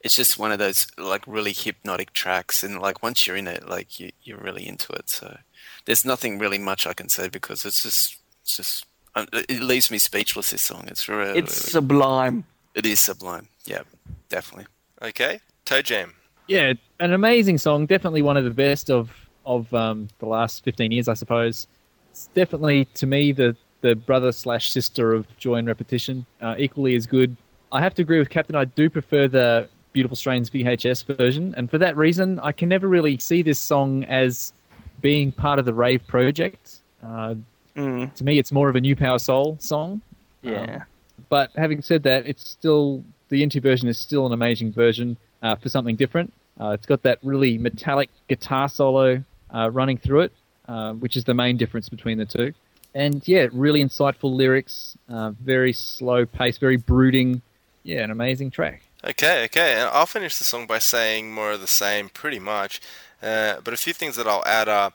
it's 0.00 0.16
just 0.16 0.38
one 0.38 0.52
of 0.52 0.58
those 0.58 0.88
like 0.98 1.24
really 1.28 1.52
hypnotic 1.52 2.12
tracks, 2.12 2.64
and 2.64 2.80
like 2.80 3.04
once 3.04 3.26
you're 3.26 3.36
in 3.36 3.46
it, 3.46 3.68
like 3.68 4.00
you 4.00 4.10
you're 4.24 4.38
really 4.38 4.66
into 4.66 4.92
it. 4.94 5.08
So 5.08 5.38
there's 5.84 6.04
nothing 6.04 6.38
really 6.38 6.58
much 6.58 6.86
I 6.88 6.92
can 6.92 7.08
say 7.08 7.28
because 7.28 7.64
it's 7.64 7.84
just 7.84 8.18
it's 8.42 8.56
just 8.56 8.86
it 9.16 9.60
leaves 9.62 9.90
me 9.90 9.98
speechless. 9.98 10.50
This 10.50 10.62
song, 10.62 10.84
it's 10.86 11.08
really 11.08 11.38
It's 11.38 11.54
sublime. 11.54 12.44
it 12.74 12.86
is 12.86 13.00
sublime. 13.00 13.48
Yeah, 13.64 13.82
definitely. 14.28 14.66
Okay? 15.02 15.40
Toe 15.64 15.82
Jam. 15.82 16.14
Yeah, 16.46 16.74
an 17.00 17.12
amazing 17.12 17.58
song. 17.58 17.86
Definitely 17.86 18.22
one 18.22 18.36
of 18.36 18.44
the 18.44 18.50
best 18.50 18.90
of 18.90 19.10
of 19.46 19.72
um, 19.74 20.08
the 20.18 20.26
last 20.26 20.64
fifteen 20.64 20.90
years, 20.92 21.08
I 21.08 21.14
suppose. 21.14 21.66
It's 22.10 22.28
definitely 22.34 22.84
to 22.94 23.06
me 23.06 23.32
the 23.32 23.56
the 23.80 23.94
brother 23.94 24.32
slash 24.32 24.70
sister 24.70 25.12
of 25.12 25.26
Joy 25.38 25.56
and 25.56 25.66
Repetition. 25.68 26.26
Uh, 26.40 26.54
equally 26.58 26.94
as 26.94 27.06
good. 27.06 27.36
I 27.72 27.80
have 27.80 27.94
to 27.94 28.02
agree 28.02 28.18
with 28.18 28.30
Captain. 28.30 28.54
I 28.56 28.64
do 28.66 28.88
prefer 28.90 29.26
the 29.28 29.68
Beautiful 29.92 30.16
Strange 30.16 30.50
VHS 30.50 31.16
version, 31.16 31.54
and 31.56 31.70
for 31.70 31.78
that 31.78 31.96
reason, 31.96 32.38
I 32.40 32.52
can 32.52 32.68
never 32.68 32.88
really 32.88 33.18
see 33.18 33.42
this 33.42 33.58
song 33.58 34.04
as 34.04 34.52
being 35.00 35.32
part 35.32 35.58
of 35.58 35.64
the 35.64 35.74
Rave 35.74 36.06
project. 36.06 36.76
Uh, 37.02 37.34
Mm, 37.76 38.14
to 38.14 38.24
me, 38.24 38.38
it's 38.38 38.52
more 38.52 38.68
of 38.68 38.76
a 38.76 38.80
New 38.80 38.96
Power 38.96 39.18
Soul 39.18 39.56
song. 39.60 40.00
yeah. 40.42 40.84
But 41.28 41.50
having 41.56 41.82
said 41.82 42.02
that, 42.04 42.26
it's 42.26 42.48
still 42.48 43.04
the 43.28 43.42
Into 43.42 43.60
version 43.60 43.88
is 43.88 43.98
still 43.98 44.26
an 44.26 44.32
amazing 44.32 44.72
version 44.72 45.16
uh, 45.42 45.56
for 45.56 45.68
something 45.68 45.96
different. 45.96 46.32
Uh, 46.60 46.70
it's 46.70 46.86
got 46.86 47.02
that 47.02 47.18
really 47.22 47.58
metallic 47.58 48.10
guitar 48.28 48.68
solo 48.68 49.24
uh, 49.52 49.70
running 49.70 49.96
through 49.96 50.20
it, 50.20 50.32
uh, 50.68 50.92
which 50.92 51.16
is 51.16 51.24
the 51.24 51.34
main 51.34 51.56
difference 51.56 51.88
between 51.88 52.18
the 52.18 52.26
two. 52.26 52.52
And 52.94 53.26
yeah, 53.26 53.48
really 53.52 53.82
insightful 53.82 54.34
lyrics, 54.34 54.96
uh, 55.08 55.30
very 55.30 55.72
slow 55.72 56.26
pace, 56.26 56.58
very 56.58 56.76
brooding. 56.76 57.42
Yeah, 57.82 58.02
an 58.04 58.10
amazing 58.10 58.50
track. 58.50 58.82
Okay, 59.02 59.44
okay. 59.46 59.74
And 59.74 59.90
I'll 59.92 60.06
finish 60.06 60.36
the 60.36 60.44
song 60.44 60.66
by 60.66 60.78
saying 60.78 61.32
more 61.32 61.52
of 61.52 61.60
the 61.60 61.66
same, 61.66 62.08
pretty 62.08 62.38
much. 62.38 62.80
Uh, 63.22 63.60
but 63.62 63.74
a 63.74 63.76
few 63.76 63.92
things 63.92 64.16
that 64.16 64.26
I'll 64.26 64.44
add 64.46 64.68
are 64.68 64.92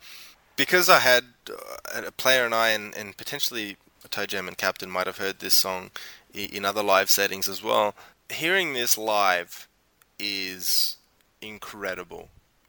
because 0.59 0.89
I 0.89 0.99
had 0.99 1.23
uh, 1.49 2.01
a 2.07 2.11
player 2.11 2.43
and 2.43 2.53
I, 2.53 2.71
and, 2.71 2.93
and 2.93 3.15
potentially 3.15 3.77
Toe 4.11 4.25
Jam 4.25 4.45
and 4.45 4.57
Captain 4.57 4.89
might 4.89 5.07
have 5.07 5.17
heard 5.17 5.39
this 5.39 5.53
song 5.53 5.89
in 6.33 6.65
other 6.65 6.83
live 6.83 7.09
settings 7.09 7.47
as 7.47 7.63
well. 7.63 7.95
Hearing 8.29 8.73
this 8.73 8.97
live 8.97 9.69
is 10.19 10.97
incredible. 11.41 12.27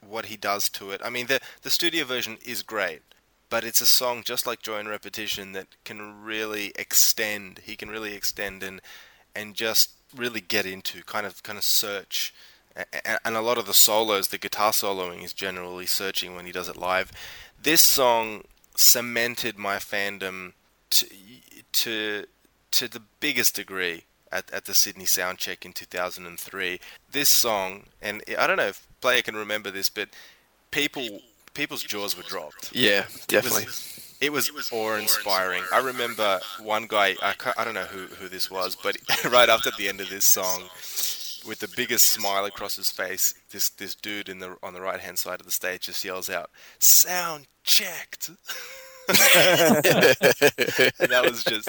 What 0.08 0.26
he 0.26 0.36
does 0.36 0.68
to 0.70 0.92
it. 0.92 1.00
I 1.04 1.10
mean, 1.10 1.26
the 1.26 1.40
the 1.62 1.68
studio 1.68 2.04
version 2.04 2.38
is 2.46 2.62
great, 2.62 3.02
but 3.50 3.64
it's 3.64 3.80
a 3.80 3.86
song 3.86 4.22
just 4.24 4.46
like 4.46 4.62
Joy 4.62 4.78
and 4.78 4.88
Repetition 4.88 5.50
that 5.52 5.66
can 5.84 6.22
really 6.22 6.72
extend. 6.76 7.58
He 7.64 7.74
can 7.74 7.90
really 7.90 8.14
extend 8.14 8.62
and 8.62 8.80
and 9.34 9.54
just 9.54 9.90
really 10.16 10.40
get 10.40 10.64
into 10.64 11.02
kind 11.02 11.26
of 11.26 11.42
kind 11.42 11.58
of 11.58 11.64
search 11.64 12.32
and 13.24 13.36
a 13.36 13.40
lot 13.40 13.58
of 13.58 13.66
the 13.66 13.74
solos, 13.74 14.28
the 14.28 14.38
guitar 14.38 14.70
soloing 14.70 15.24
is 15.24 15.32
generally 15.32 15.86
searching 15.86 16.34
when 16.34 16.46
he 16.46 16.52
does 16.52 16.68
it 16.68 16.76
live. 16.76 17.10
This 17.62 17.82
song 17.82 18.44
cemented 18.74 19.58
my 19.58 19.76
fandom 19.76 20.52
to 20.90 21.06
to 21.72 22.24
to 22.70 22.88
the 22.88 23.02
biggest 23.20 23.56
degree 23.56 24.04
at, 24.32 24.50
at 24.52 24.64
the 24.64 24.74
Sydney 24.74 25.04
Soundcheck 25.04 25.64
in 25.64 25.72
2003. 25.72 26.80
This 27.10 27.28
song, 27.28 27.84
and 28.00 28.22
I 28.38 28.46
don't 28.46 28.56
know 28.56 28.68
if 28.68 28.86
player 29.00 29.22
can 29.22 29.36
remember 29.36 29.70
this, 29.70 29.88
but 29.88 30.08
people 30.70 31.20
people's 31.54 31.82
jaws 31.82 32.16
were 32.16 32.22
dropped. 32.22 32.74
Yeah, 32.74 33.06
definitely. 33.26 33.66
It 34.20 34.32
was 34.32 34.50
awe-inspiring. 34.70 35.64
I 35.72 35.78
remember 35.78 36.40
one 36.62 36.86
guy. 36.86 37.16
I, 37.22 37.34
I 37.56 37.64
don't 37.64 37.72
know 37.72 37.84
who, 37.84 38.06
who 38.16 38.28
this 38.28 38.50
was, 38.50 38.76
but 38.76 38.98
right 39.30 39.48
after 39.48 39.70
the 39.78 39.88
end 39.88 40.00
of 40.02 40.10
this 40.10 40.26
song, 40.26 40.64
with 41.46 41.60
the 41.60 41.72
biggest 41.76 42.06
smile 42.06 42.44
across 42.44 42.76
his 42.76 42.90
face, 42.90 43.34
this 43.50 43.70
this 43.70 43.94
dude 43.94 44.28
in 44.28 44.38
the 44.38 44.56
on 44.62 44.74
the 44.74 44.80
right 44.80 45.00
hand 45.00 45.18
side 45.18 45.40
of 45.40 45.46
the 45.46 45.52
stage 45.52 45.82
just 45.82 46.04
yells 46.04 46.30
out, 46.30 46.50
"Sound 46.78 47.46
checked." 47.64 48.30
that 49.10 51.22
was 51.24 51.42
just 51.42 51.68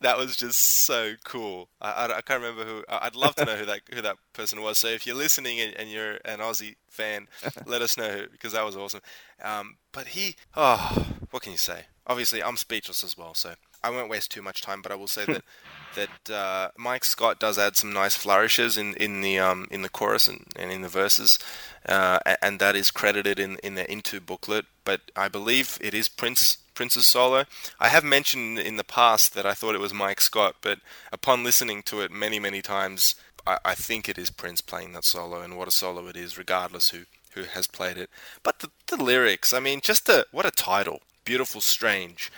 that 0.00 0.18
was 0.18 0.36
just 0.36 0.58
so 0.58 1.12
cool. 1.24 1.68
I, 1.80 1.90
I, 1.90 2.04
I 2.18 2.20
can't 2.22 2.42
remember 2.42 2.64
who. 2.64 2.84
I'd 2.88 3.14
love 3.14 3.36
to 3.36 3.44
know 3.44 3.56
who 3.56 3.66
that 3.66 3.82
who 3.92 4.02
that 4.02 4.16
person 4.32 4.62
was. 4.62 4.78
So 4.78 4.88
if 4.88 5.06
you're 5.06 5.16
listening 5.16 5.60
and, 5.60 5.74
and 5.76 5.90
you're 5.90 6.14
an 6.24 6.40
Aussie 6.40 6.74
fan, 6.88 7.28
let 7.66 7.82
us 7.82 7.96
know 7.96 8.10
who, 8.10 8.26
because 8.30 8.52
that 8.52 8.64
was 8.64 8.76
awesome. 8.76 9.00
Um, 9.42 9.76
but 9.92 10.08
he, 10.08 10.34
oh, 10.56 11.14
what 11.30 11.42
can 11.42 11.52
you 11.52 11.58
say? 11.58 11.84
Obviously, 12.06 12.42
I'm 12.42 12.56
speechless 12.56 13.04
as 13.04 13.16
well. 13.16 13.34
So 13.34 13.54
I 13.84 13.90
won't 13.90 14.10
waste 14.10 14.32
too 14.32 14.42
much 14.42 14.60
time. 14.60 14.82
But 14.82 14.92
I 14.92 14.96
will 14.96 15.08
say 15.08 15.24
that 15.26 15.44
that 15.94 16.30
uh, 16.30 16.70
Mike 16.76 17.04
Scott 17.04 17.38
does 17.38 17.58
add 17.58 17.76
some 17.76 17.92
nice 17.92 18.14
flourishes 18.14 18.76
in 18.76 18.94
in 18.94 19.20
the 19.20 19.38
um, 19.38 19.66
in 19.70 19.82
the 19.82 19.88
chorus 19.88 20.28
and, 20.28 20.46
and 20.56 20.70
in 20.70 20.82
the 20.82 20.88
verses, 20.88 21.38
uh, 21.86 22.18
and 22.40 22.58
that 22.60 22.76
is 22.76 22.90
credited 22.90 23.38
in 23.38 23.58
in 23.62 23.74
the 23.74 23.90
Into 23.90 24.20
booklet. 24.20 24.66
But 24.84 25.00
I 25.16 25.28
believe 25.28 25.78
it 25.80 25.94
is 25.94 26.08
Prince 26.08 26.58
Prince's 26.74 27.06
solo. 27.06 27.44
I 27.78 27.88
have 27.88 28.04
mentioned 28.04 28.58
in 28.58 28.76
the 28.76 28.84
past 28.84 29.34
that 29.34 29.46
I 29.46 29.54
thought 29.54 29.74
it 29.74 29.80
was 29.80 29.94
Mike 29.94 30.20
Scott, 30.20 30.56
but 30.62 30.78
upon 31.12 31.44
listening 31.44 31.82
to 31.84 32.00
it 32.00 32.10
many 32.10 32.38
many 32.38 32.62
times, 32.62 33.14
I, 33.46 33.58
I 33.64 33.74
think 33.74 34.08
it 34.08 34.18
is 34.18 34.30
Prince 34.30 34.60
playing 34.60 34.92
that 34.92 35.04
solo, 35.04 35.40
and 35.40 35.56
what 35.56 35.68
a 35.68 35.72
solo 35.72 36.06
it 36.08 36.16
is, 36.16 36.38
regardless 36.38 36.90
who 36.90 37.00
who 37.34 37.44
has 37.44 37.66
played 37.66 37.96
it. 37.96 38.10
But 38.42 38.58
the, 38.60 38.70
the 38.88 39.02
lyrics, 39.02 39.52
I 39.52 39.60
mean, 39.60 39.80
just 39.80 40.06
the 40.06 40.26
what 40.32 40.46
a 40.46 40.50
title, 40.50 41.00
beautiful, 41.24 41.60
strange. 41.60 42.30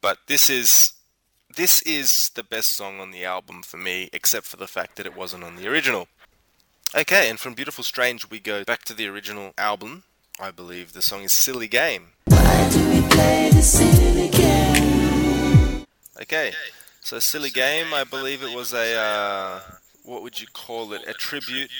But 0.00 0.18
this 0.26 0.50
is 0.50 0.94
this 1.54 1.82
is 1.82 2.30
the 2.34 2.42
best 2.42 2.70
song 2.70 3.00
on 3.00 3.10
the 3.10 3.24
album 3.24 3.62
for 3.62 3.76
me, 3.76 4.08
except 4.12 4.46
for 4.46 4.56
the 4.56 4.66
fact 4.66 4.96
that 4.96 5.06
it 5.06 5.16
wasn't 5.16 5.44
on 5.44 5.56
the 5.56 5.68
original. 5.68 6.08
Okay, 6.94 7.28
and 7.28 7.38
from 7.38 7.54
Beautiful 7.54 7.84
Strange, 7.84 8.30
we 8.30 8.38
go 8.38 8.64
back 8.64 8.84
to 8.84 8.94
the 8.94 9.06
original 9.06 9.52
album. 9.58 10.04
I 10.40 10.50
believe 10.50 10.92
the 10.92 11.02
song 11.02 11.22
is 11.22 11.32
Silly 11.32 11.68
Game. 11.68 12.08
Okay, 16.20 16.52
so 17.00 17.18
Silly 17.18 17.50
Game, 17.50 17.92
I 17.92 18.04
believe 18.04 18.42
it 18.42 18.54
was 18.54 18.72
a, 18.72 18.94
uh, 18.94 19.60
what 20.04 20.22
would 20.22 20.40
you 20.40 20.46
call 20.52 20.92
it, 20.92 21.02
a 21.06 21.12
tribute 21.12 21.70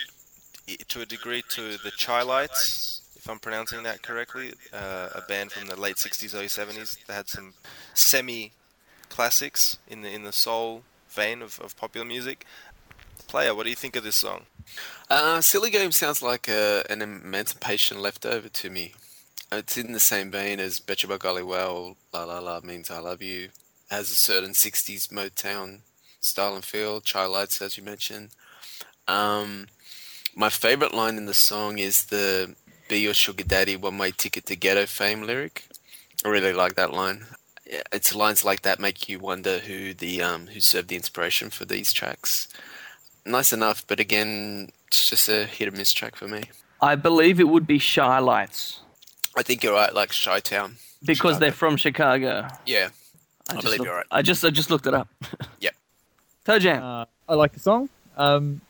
to 0.88 1.00
a 1.00 1.06
degree 1.06 1.42
to 1.50 1.78
the 1.78 1.90
Chai 1.96 2.22
Lights, 2.22 3.02
if 3.16 3.28
I'm 3.28 3.38
pronouncing 3.38 3.82
that 3.84 4.02
correctly, 4.02 4.52
uh, 4.72 5.08
a 5.14 5.22
band 5.22 5.52
from 5.52 5.68
the 5.68 5.80
late 5.80 5.96
60s, 5.96 6.34
early 6.34 6.46
70s. 6.46 6.98
that 7.06 7.12
had 7.12 7.28
some 7.28 7.54
semi 7.94 8.52
classics 9.12 9.78
in 9.86 10.00
the 10.02 10.10
in 10.10 10.22
the 10.24 10.32
soul 10.32 10.82
vein 11.10 11.42
of, 11.42 11.60
of 11.60 11.76
popular 11.76 12.06
music. 12.06 12.46
Player, 13.28 13.54
what 13.54 13.64
do 13.64 13.70
you 13.70 13.76
think 13.76 13.94
of 13.96 14.04
this 14.04 14.16
song? 14.16 14.46
Uh, 15.08 15.40
Silly 15.40 15.70
Game 15.70 15.92
sounds 15.92 16.22
like 16.22 16.48
a, 16.48 16.82
an 16.90 17.02
emancipation 17.02 18.00
leftover 18.00 18.48
to 18.48 18.70
me. 18.70 18.94
It's 19.50 19.76
in 19.76 19.92
the 19.92 20.00
same 20.00 20.30
vein 20.30 20.58
as 20.60 20.80
Betcha 20.80 21.06
by 21.06 21.18
Golly 21.18 21.42
Wow, 21.42 21.96
La 22.12 22.24
La 22.24 22.38
La 22.38 22.60
means 22.60 22.90
I 22.90 22.98
love 22.98 23.22
you. 23.22 23.50
Has 23.90 24.10
a 24.10 24.14
certain 24.14 24.52
60s 24.52 25.08
Motown 25.08 25.80
style 26.20 26.54
and 26.54 26.64
feel, 26.64 27.02
Chai 27.02 27.26
Lights, 27.26 27.60
as 27.60 27.76
you 27.76 27.84
mentioned. 27.84 28.30
Um, 29.06 29.66
my 30.34 30.48
favorite 30.48 30.94
line 30.94 31.18
in 31.18 31.26
the 31.26 31.34
song 31.34 31.78
is 31.78 32.06
the 32.06 32.54
Be 32.88 33.00
Your 33.00 33.14
Sugar 33.14 33.44
Daddy, 33.44 33.76
One 33.76 33.98
Way 33.98 34.12
Ticket 34.12 34.46
to 34.46 34.56
Ghetto 34.56 34.86
fame 34.86 35.22
lyric. 35.22 35.64
I 36.24 36.28
really 36.28 36.54
like 36.54 36.74
that 36.76 36.94
line. 36.94 37.26
Yeah, 37.70 37.82
It's 37.92 38.14
lines 38.14 38.44
like 38.44 38.62
that 38.62 38.80
make 38.80 39.08
you 39.08 39.18
wonder 39.18 39.58
who 39.60 39.94
the 39.94 40.22
um, 40.22 40.48
who 40.48 40.60
served 40.60 40.88
the 40.88 40.96
inspiration 40.96 41.50
for 41.50 41.64
these 41.64 41.92
tracks. 41.92 42.48
Nice 43.24 43.52
enough, 43.52 43.84
but 43.86 44.00
again, 44.00 44.70
it's 44.88 45.08
just 45.08 45.28
a 45.28 45.44
hit 45.46 45.68
or 45.68 45.70
miss 45.70 45.92
track 45.92 46.16
for 46.16 46.26
me. 46.26 46.44
I 46.80 46.96
believe 46.96 47.38
it 47.38 47.48
would 47.48 47.66
be 47.66 47.78
Chi-Lites 47.78 48.80
I 49.36 49.42
think 49.44 49.62
you're 49.62 49.72
right, 49.74 49.94
like 49.94 50.10
Chi-Town. 50.12 50.76
because 51.04 51.38
they're 51.38 51.52
from 51.52 51.76
Chicago. 51.76 52.48
Yeah, 52.66 52.88
I, 53.48 53.52
just 53.54 53.64
believe 53.64 53.78
looked- 53.78 53.86
you're 53.88 53.96
right. 53.96 54.06
I 54.10 54.22
just 54.22 54.44
I 54.44 54.50
just 54.50 54.70
looked 54.70 54.86
it 54.86 54.94
up. 54.94 55.08
Yep. 55.60 55.74
Toe 56.44 56.58
Jam. 56.58 56.82
Uh, 56.82 57.04
I 57.28 57.34
like 57.34 57.52
the 57.52 57.60
song. 57.60 57.88
Um, 58.16 58.60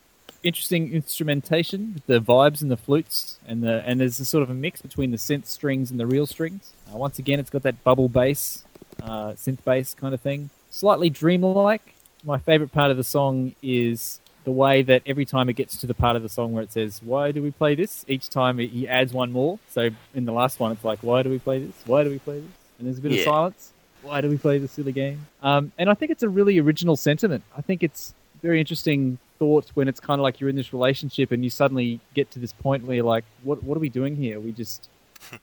interesting 0.43 0.93
instrumentation, 0.93 2.01
the 2.05 2.19
vibes 2.21 2.61
and 2.61 2.69
the 2.69 2.77
flutes, 2.77 3.39
and 3.47 3.63
the 3.63 3.83
and 3.87 3.99
there's 3.99 4.19
a 4.19 4.25
sort 4.25 4.43
of 4.43 4.49
a 4.51 4.53
mix 4.53 4.81
between 4.83 5.09
the 5.09 5.17
synth 5.17 5.47
strings 5.47 5.89
and 5.89 5.99
the 5.99 6.05
real 6.05 6.27
strings. 6.27 6.71
Uh, 6.93 6.97
once 6.97 7.17
again, 7.17 7.39
it's 7.39 7.49
got 7.49 7.63
that 7.63 7.83
bubble 7.83 8.07
bass, 8.09 8.63
uh, 9.03 9.33
synth 9.33 9.63
bass 9.63 9.93
kind 9.93 10.13
of 10.13 10.21
thing, 10.21 10.49
slightly 10.69 11.09
dreamlike. 11.09 11.93
My 12.23 12.37
favorite 12.39 12.71
part 12.71 12.89
of 12.89 12.97
the 12.97 13.03
song 13.03 13.53
is 13.61 14.19
the 14.45 14.51
way 14.51 14.81
that 14.81 15.01
every 15.05 15.25
time 15.25 15.49
it 15.49 15.53
gets 15.53 15.77
to 15.77 15.87
the 15.87 15.93
part 15.93 16.15
of 16.15 16.21
the 16.23 16.29
song 16.29 16.53
where 16.53 16.63
it 16.63 16.71
says, 16.71 17.01
"Why 17.03 17.31
do 17.31 17.41
we 17.43 17.51
play 17.51 17.75
this?" 17.75 18.05
Each 18.07 18.29
time 18.29 18.59
it, 18.59 18.69
he 18.71 18.87
adds 18.87 19.13
one 19.13 19.31
more. 19.31 19.59
So 19.69 19.89
in 20.15 20.25
the 20.25 20.31
last 20.33 20.59
one, 20.59 20.71
it's 20.71 20.83
like, 20.83 20.99
"Why 21.01 21.23
do 21.23 21.29
we 21.29 21.39
play 21.39 21.59
this? 21.59 21.75
Why 21.85 22.03
do 22.03 22.09
we 22.09 22.19
play 22.19 22.39
this?" 22.39 22.49
And 22.77 22.87
there's 22.87 22.97
a 22.97 23.01
bit 23.01 23.11
Yeah. 23.11 23.19
of 23.19 23.23
silence. 23.25 23.71
Why 24.01 24.19
do 24.21 24.29
we 24.29 24.37
play 24.37 24.57
this 24.57 24.71
silly 24.73 24.91
game? 24.91 25.27
Um, 25.41 25.71
and 25.77 25.89
I 25.89 25.93
think 25.93 26.11
it's 26.11 26.23
a 26.23 26.29
really 26.29 26.59
original 26.59 26.97
sentiment. 26.97 27.43
I 27.57 27.61
think 27.61 27.83
it's 27.83 28.13
very 28.41 28.59
interesting 28.59 29.17
thought 29.39 29.69
when 29.75 29.87
it's 29.87 30.01
kind 30.01 30.19
of 30.19 30.23
like 30.23 30.41
you're 30.41 30.49
in 30.49 30.57
this 30.57 30.73
relationship 30.73 31.31
and 31.31 31.43
you 31.43 31.49
suddenly 31.49 32.01
get 32.13 32.29
to 32.31 32.39
this 32.39 32.51
point 32.51 32.85
where 32.85 32.97
you're 32.97 33.05
like, 33.05 33.23
what 33.43 33.63
what 33.63 33.77
are 33.77 33.79
we 33.81 33.89
doing 33.89 34.15
here? 34.15 34.39
we 34.39 34.51
just 34.51 34.89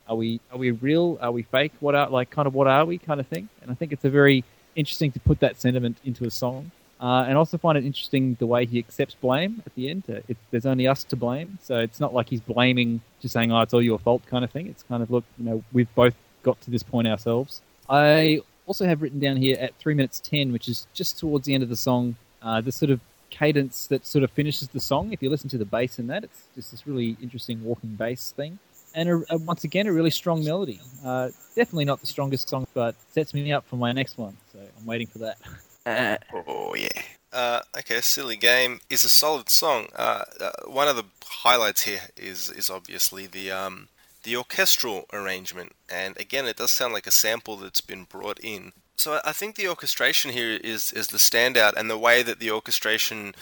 are 0.09 0.17
we 0.17 0.41
are 0.51 0.59
we 0.59 0.71
real? 0.71 1.19
Are 1.21 1.33
we 1.33 1.43
fake? 1.43 1.73
What 1.81 1.95
are 1.95 2.09
like 2.09 2.31
kind 2.31 2.47
of 2.47 2.55
what 2.55 2.67
are 2.67 2.85
we 2.85 2.99
kind 2.99 3.21
of 3.21 3.27
thing? 3.27 3.49
And 3.63 3.71
I 3.71 3.75
think 3.75 3.93
it's 3.93 4.05
a 4.05 4.11
very 4.11 4.45
interesting 4.77 5.13
to 5.13 5.21
put 5.21 5.41
that 5.41 5.61
sentiment 5.61 5.99
into 6.05 6.25
a 6.25 6.31
song. 6.31 6.71
Uh, 7.01 7.25
and 7.27 7.39
also 7.39 7.57
find 7.57 7.79
it 7.79 7.85
interesting 7.87 8.37
the 8.41 8.47
way 8.47 8.67
he 8.67 8.79
accepts 8.79 9.15
blame 9.15 9.63
at 9.65 9.75
the 9.75 9.89
end. 9.89 10.03
It, 10.07 10.37
there's 10.51 10.67
only 10.67 10.87
us 10.87 11.03
to 11.05 11.17
blame, 11.17 11.59
so 11.63 11.79
it's 11.79 11.99
not 11.99 12.13
like 12.13 12.29
he's 12.29 12.43
blaming, 12.43 13.01
just 13.23 13.33
saying, 13.33 13.51
"Oh, 13.51 13.63
it's 13.63 13.73
all 13.73 13.81
your 13.81 13.99
fault," 13.99 14.23
kind 14.27 14.45
of 14.45 14.51
thing. 14.51 14.67
It's 14.67 14.83
kind 14.83 15.03
of 15.03 15.11
look, 15.11 15.25
you 15.39 15.47
know, 15.47 15.65
we've 15.73 15.93
both 15.95 16.15
got 16.43 16.61
to 16.61 16.71
this 16.71 16.83
point 16.83 17.09
ourselves. 17.09 17.63
I 17.89 18.43
also 18.67 18.85
have 18.85 19.01
written 19.01 19.19
down 19.19 19.39
here 19.39 19.57
at 19.59 19.75
three 19.77 19.95
minutes 19.95 20.21
ten, 20.21 20.53
which 20.53 20.69
is 20.69 20.87
just 20.93 21.19
towards 21.19 21.47
the 21.47 21.55
end 21.55 21.63
of 21.63 21.71
the 21.71 21.77
song, 21.77 22.17
uh, 22.43 22.61
the 22.61 22.71
sort 22.73 22.91
of 22.91 23.01
cadence 23.31 23.87
that 23.87 24.05
sort 24.05 24.23
of 24.23 24.31
finishes 24.33 24.69
the 24.69 24.81
song. 24.81 25.13
If 25.13 25.23
you 25.23 25.31
listen 25.31 25.49
to 25.51 25.59
the 25.59 25.65
bass 25.65 25.99
in 25.99 26.07
that, 26.09 26.25
it's 26.25 26.49
just 26.55 26.71
this 26.71 26.87
really 26.87 27.17
interesting 27.23 27.65
walking 27.65 27.95
bass 27.95 28.33
thing. 28.37 28.59
And 28.95 29.09
a, 29.09 29.23
a, 29.35 29.39
once 29.39 29.65
again, 29.65 29.87
a 29.87 29.93
really 29.93 30.11
strong 30.11 30.45
melody. 30.45 30.81
Uh, 31.05 31.29
definitely 31.55 31.85
not 31.85 32.01
the 32.01 32.07
strongest 32.07 32.49
song, 32.49 32.67
but 32.75 32.95
sets 33.13 33.33
me 33.35 33.53
up 33.53 33.65
for 33.67 33.77
my 33.77 33.93
next 33.93 34.19
one. 34.19 34.37
So 34.53 34.59
I'm 34.59 34.87
waiting 34.87 35.07
for 35.07 35.19
that. 35.19 35.39
Uh, 35.87 36.19
Oh 36.47 36.75
yeah. 36.75 36.89
Uh, 37.33 37.61
okay, 37.79 38.03
silly 38.03 38.37
game 38.37 38.81
is 38.91 39.03
a 39.03 39.09
solid 39.09 39.49
song. 39.49 39.87
Uh, 39.97 40.25
uh, 40.39 40.51
one 40.67 40.89
of 40.89 40.97
the 40.97 41.05
highlights 41.25 41.83
here 41.85 42.03
is 42.19 42.51
is 42.51 42.69
obviously 42.69 43.27
the 43.27 43.51
um, 43.51 43.89
the 44.25 44.37
orchestral 44.37 45.07
arrangement, 45.11 45.73
and 45.89 46.19
again, 46.21 46.45
it 46.47 46.57
does 46.59 46.71
sound 46.71 46.93
like 46.93 47.07
a 47.07 47.11
sample 47.11 47.57
that's 47.57 47.81
been 47.81 48.05
brought 48.05 48.39
in. 48.41 48.73
So 48.97 49.15
I- 49.15 49.31
I 49.31 49.33
think 49.33 49.57
the 49.57 49.69
orchestration 49.69 50.33
here 50.33 50.61
is 50.63 50.93
is 50.93 51.07
the 51.07 51.17
standout, 51.19 51.73
and 51.79 51.89
the 51.89 51.97
way 51.99 52.23
that 52.23 52.41
the 52.41 52.51
orchestration, 52.51 53.35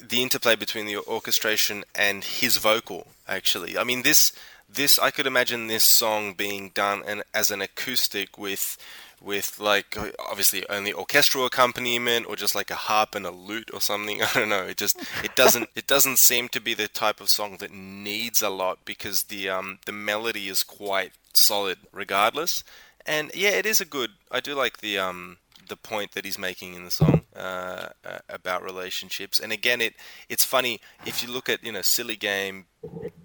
the 0.00 0.22
interplay 0.22 0.56
between 0.56 0.86
the 0.86 0.96
orchestration 0.98 1.84
and 1.94 2.24
his 2.24 2.56
vocal. 2.56 3.06
Actually, 3.28 3.78
I 3.78 3.84
mean 3.84 4.02
this 4.02 4.32
this 4.68 4.98
I 4.98 5.10
could 5.10 5.26
imagine 5.26 5.66
this 5.66 5.84
song 5.84 6.34
being 6.34 6.70
done 6.70 7.22
as 7.34 7.50
an 7.50 7.60
acoustic 7.60 8.38
with 8.38 8.76
with 9.20 9.58
like 9.60 9.96
obviously 10.18 10.66
only 10.70 10.92
orchestral 10.92 11.44
accompaniment 11.44 12.26
or 12.26 12.36
just 12.36 12.54
like 12.54 12.70
a 12.70 12.74
harp 12.74 13.14
and 13.14 13.26
a 13.26 13.30
lute 13.30 13.70
or 13.72 13.80
something. 13.80 14.22
I 14.22 14.30
don't 14.32 14.48
know. 14.48 14.64
It 14.64 14.76
just 14.76 14.98
it 15.22 15.36
doesn't 15.36 15.68
it 15.74 15.86
doesn't 15.86 16.18
seem 16.18 16.48
to 16.50 16.60
be 16.60 16.74
the 16.74 16.88
type 16.88 17.20
of 17.20 17.30
song 17.30 17.56
that 17.58 17.72
needs 17.72 18.42
a 18.42 18.50
lot 18.50 18.78
because 18.84 19.24
the 19.24 19.48
um 19.48 19.78
the 19.86 19.92
melody 19.92 20.48
is 20.48 20.62
quite 20.62 21.12
solid 21.32 21.78
regardless. 21.92 22.64
And 23.06 23.30
yeah, 23.34 23.50
it 23.50 23.66
is 23.66 23.80
a 23.80 23.86
good. 23.86 24.12
I 24.30 24.40
do 24.40 24.54
like 24.54 24.78
the 24.78 24.98
um 24.98 25.38
the 25.70 25.76
point 25.76 26.12
that 26.12 26.26
he's 26.26 26.38
making 26.38 26.74
in 26.74 26.84
the 26.84 26.90
song 26.90 27.22
uh, 27.34 27.88
uh, 28.04 28.18
about 28.28 28.62
relationships. 28.62 29.40
And 29.40 29.52
again, 29.52 29.80
it 29.80 29.94
it's 30.28 30.44
funny 30.44 30.80
if 31.06 31.22
you 31.22 31.30
look 31.30 31.48
at 31.48 31.64
you 31.64 31.72
know 31.72 31.80
silly 31.80 32.16
game, 32.16 32.66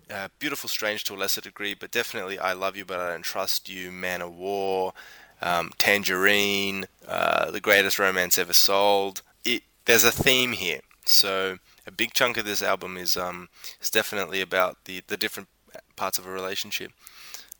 uh, 0.09 0.29
beautiful 0.39 0.69
strange 0.69 1.03
to 1.05 1.15
a 1.15 1.17
lesser 1.17 1.41
degree, 1.41 1.73
but 1.73 1.91
definitely 1.91 2.39
I 2.39 2.53
love 2.53 2.77
you 2.77 2.85
but 2.85 2.99
I 3.01 3.09
don't 3.09 3.23
trust 3.23 3.67
you, 3.67 3.91
Man 3.91 4.21
of 4.21 4.33
War, 4.33 4.93
um, 5.41 5.71
Tangerine, 5.77 6.85
uh, 7.05 7.51
the 7.51 7.59
greatest 7.59 7.99
romance 7.99 8.37
ever 8.37 8.53
sold. 8.53 9.21
It 9.43 9.63
there's 9.83 10.05
a 10.05 10.11
theme 10.11 10.53
here. 10.53 10.79
So 11.05 11.57
a 11.85 11.91
big 11.91 12.13
chunk 12.13 12.37
of 12.37 12.45
this 12.45 12.63
album 12.63 12.95
is 12.95 13.17
um 13.17 13.49
is 13.81 13.89
definitely 13.89 14.39
about 14.39 14.85
the 14.85 15.01
the 15.07 15.17
different 15.17 15.49
parts 15.97 16.17
of 16.17 16.25
a 16.25 16.31
relationship. 16.31 16.91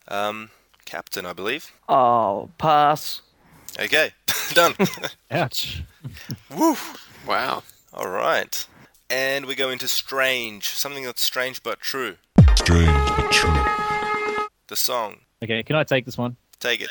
Um, 0.08 0.52
Captain, 0.86 1.26
I 1.26 1.34
believe. 1.34 1.72
Oh, 1.90 2.50
pass. 2.60 3.22
Okay, 3.80 4.14
done. 4.54 4.74
Ouch. 5.32 5.84
Woo. 6.56 6.76
Wow. 7.28 7.64
All 7.94 8.10
right, 8.10 8.68
and 9.10 9.46
we 9.46 9.56
go 9.56 9.70
into 9.70 9.88
strange, 9.88 10.68
something 10.68 11.04
that's 11.06 11.22
strange 11.22 11.64
but 11.64 11.80
true. 11.80 12.16
Strange 12.56 13.10
but 13.10 13.32
true. 13.32 14.46
The 14.68 14.76
song. 14.76 15.18
Okay, 15.44 15.64
can 15.64 15.76
I 15.78 15.84
take 15.84 16.06
this 16.06 16.18
one? 16.18 16.36
Take 16.60 16.82
it. 16.82 16.90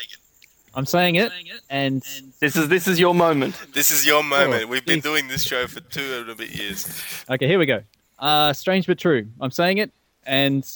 I'm 0.76 0.86
saying 0.86 1.16
it, 1.16 1.30
and 1.70 2.02
This 2.40 2.56
is 2.56 2.68
this 2.68 2.88
is 2.88 2.98
your 2.98 3.14
moment. 3.14 3.54
This 3.74 3.90
is 3.90 4.06
your 4.06 4.24
moment. 4.24 4.64
Oh, 4.64 4.66
We've 4.66 4.84
been 4.84 5.00
doing 5.00 5.28
this 5.28 5.44
show 5.44 5.66
for 5.66 5.80
two 5.80 6.20
and 6.20 6.30
a 6.30 6.34
bit 6.34 6.50
years. 6.54 7.24
okay, 7.30 7.46
here 7.46 7.58
we 7.58 7.66
go. 7.66 7.82
Uh, 8.18 8.52
strange 8.52 8.86
but 8.86 8.98
true. 8.98 9.28
I'm 9.40 9.50
saying 9.50 9.78
it, 9.78 9.92
and 10.26 10.66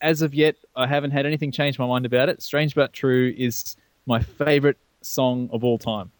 as 0.00 0.22
of 0.22 0.34
yet, 0.34 0.56
I 0.76 0.86
haven't 0.86 1.12
had 1.12 1.24
anything 1.24 1.52
change 1.52 1.78
my 1.78 1.86
mind 1.86 2.04
about 2.04 2.28
it. 2.28 2.42
Strange 2.42 2.74
but 2.74 2.92
true 2.92 3.32
is 3.36 3.76
my 4.06 4.20
favorite 4.20 4.76
song 5.02 5.48
of 5.52 5.64
all 5.64 5.78
time. 5.78 6.10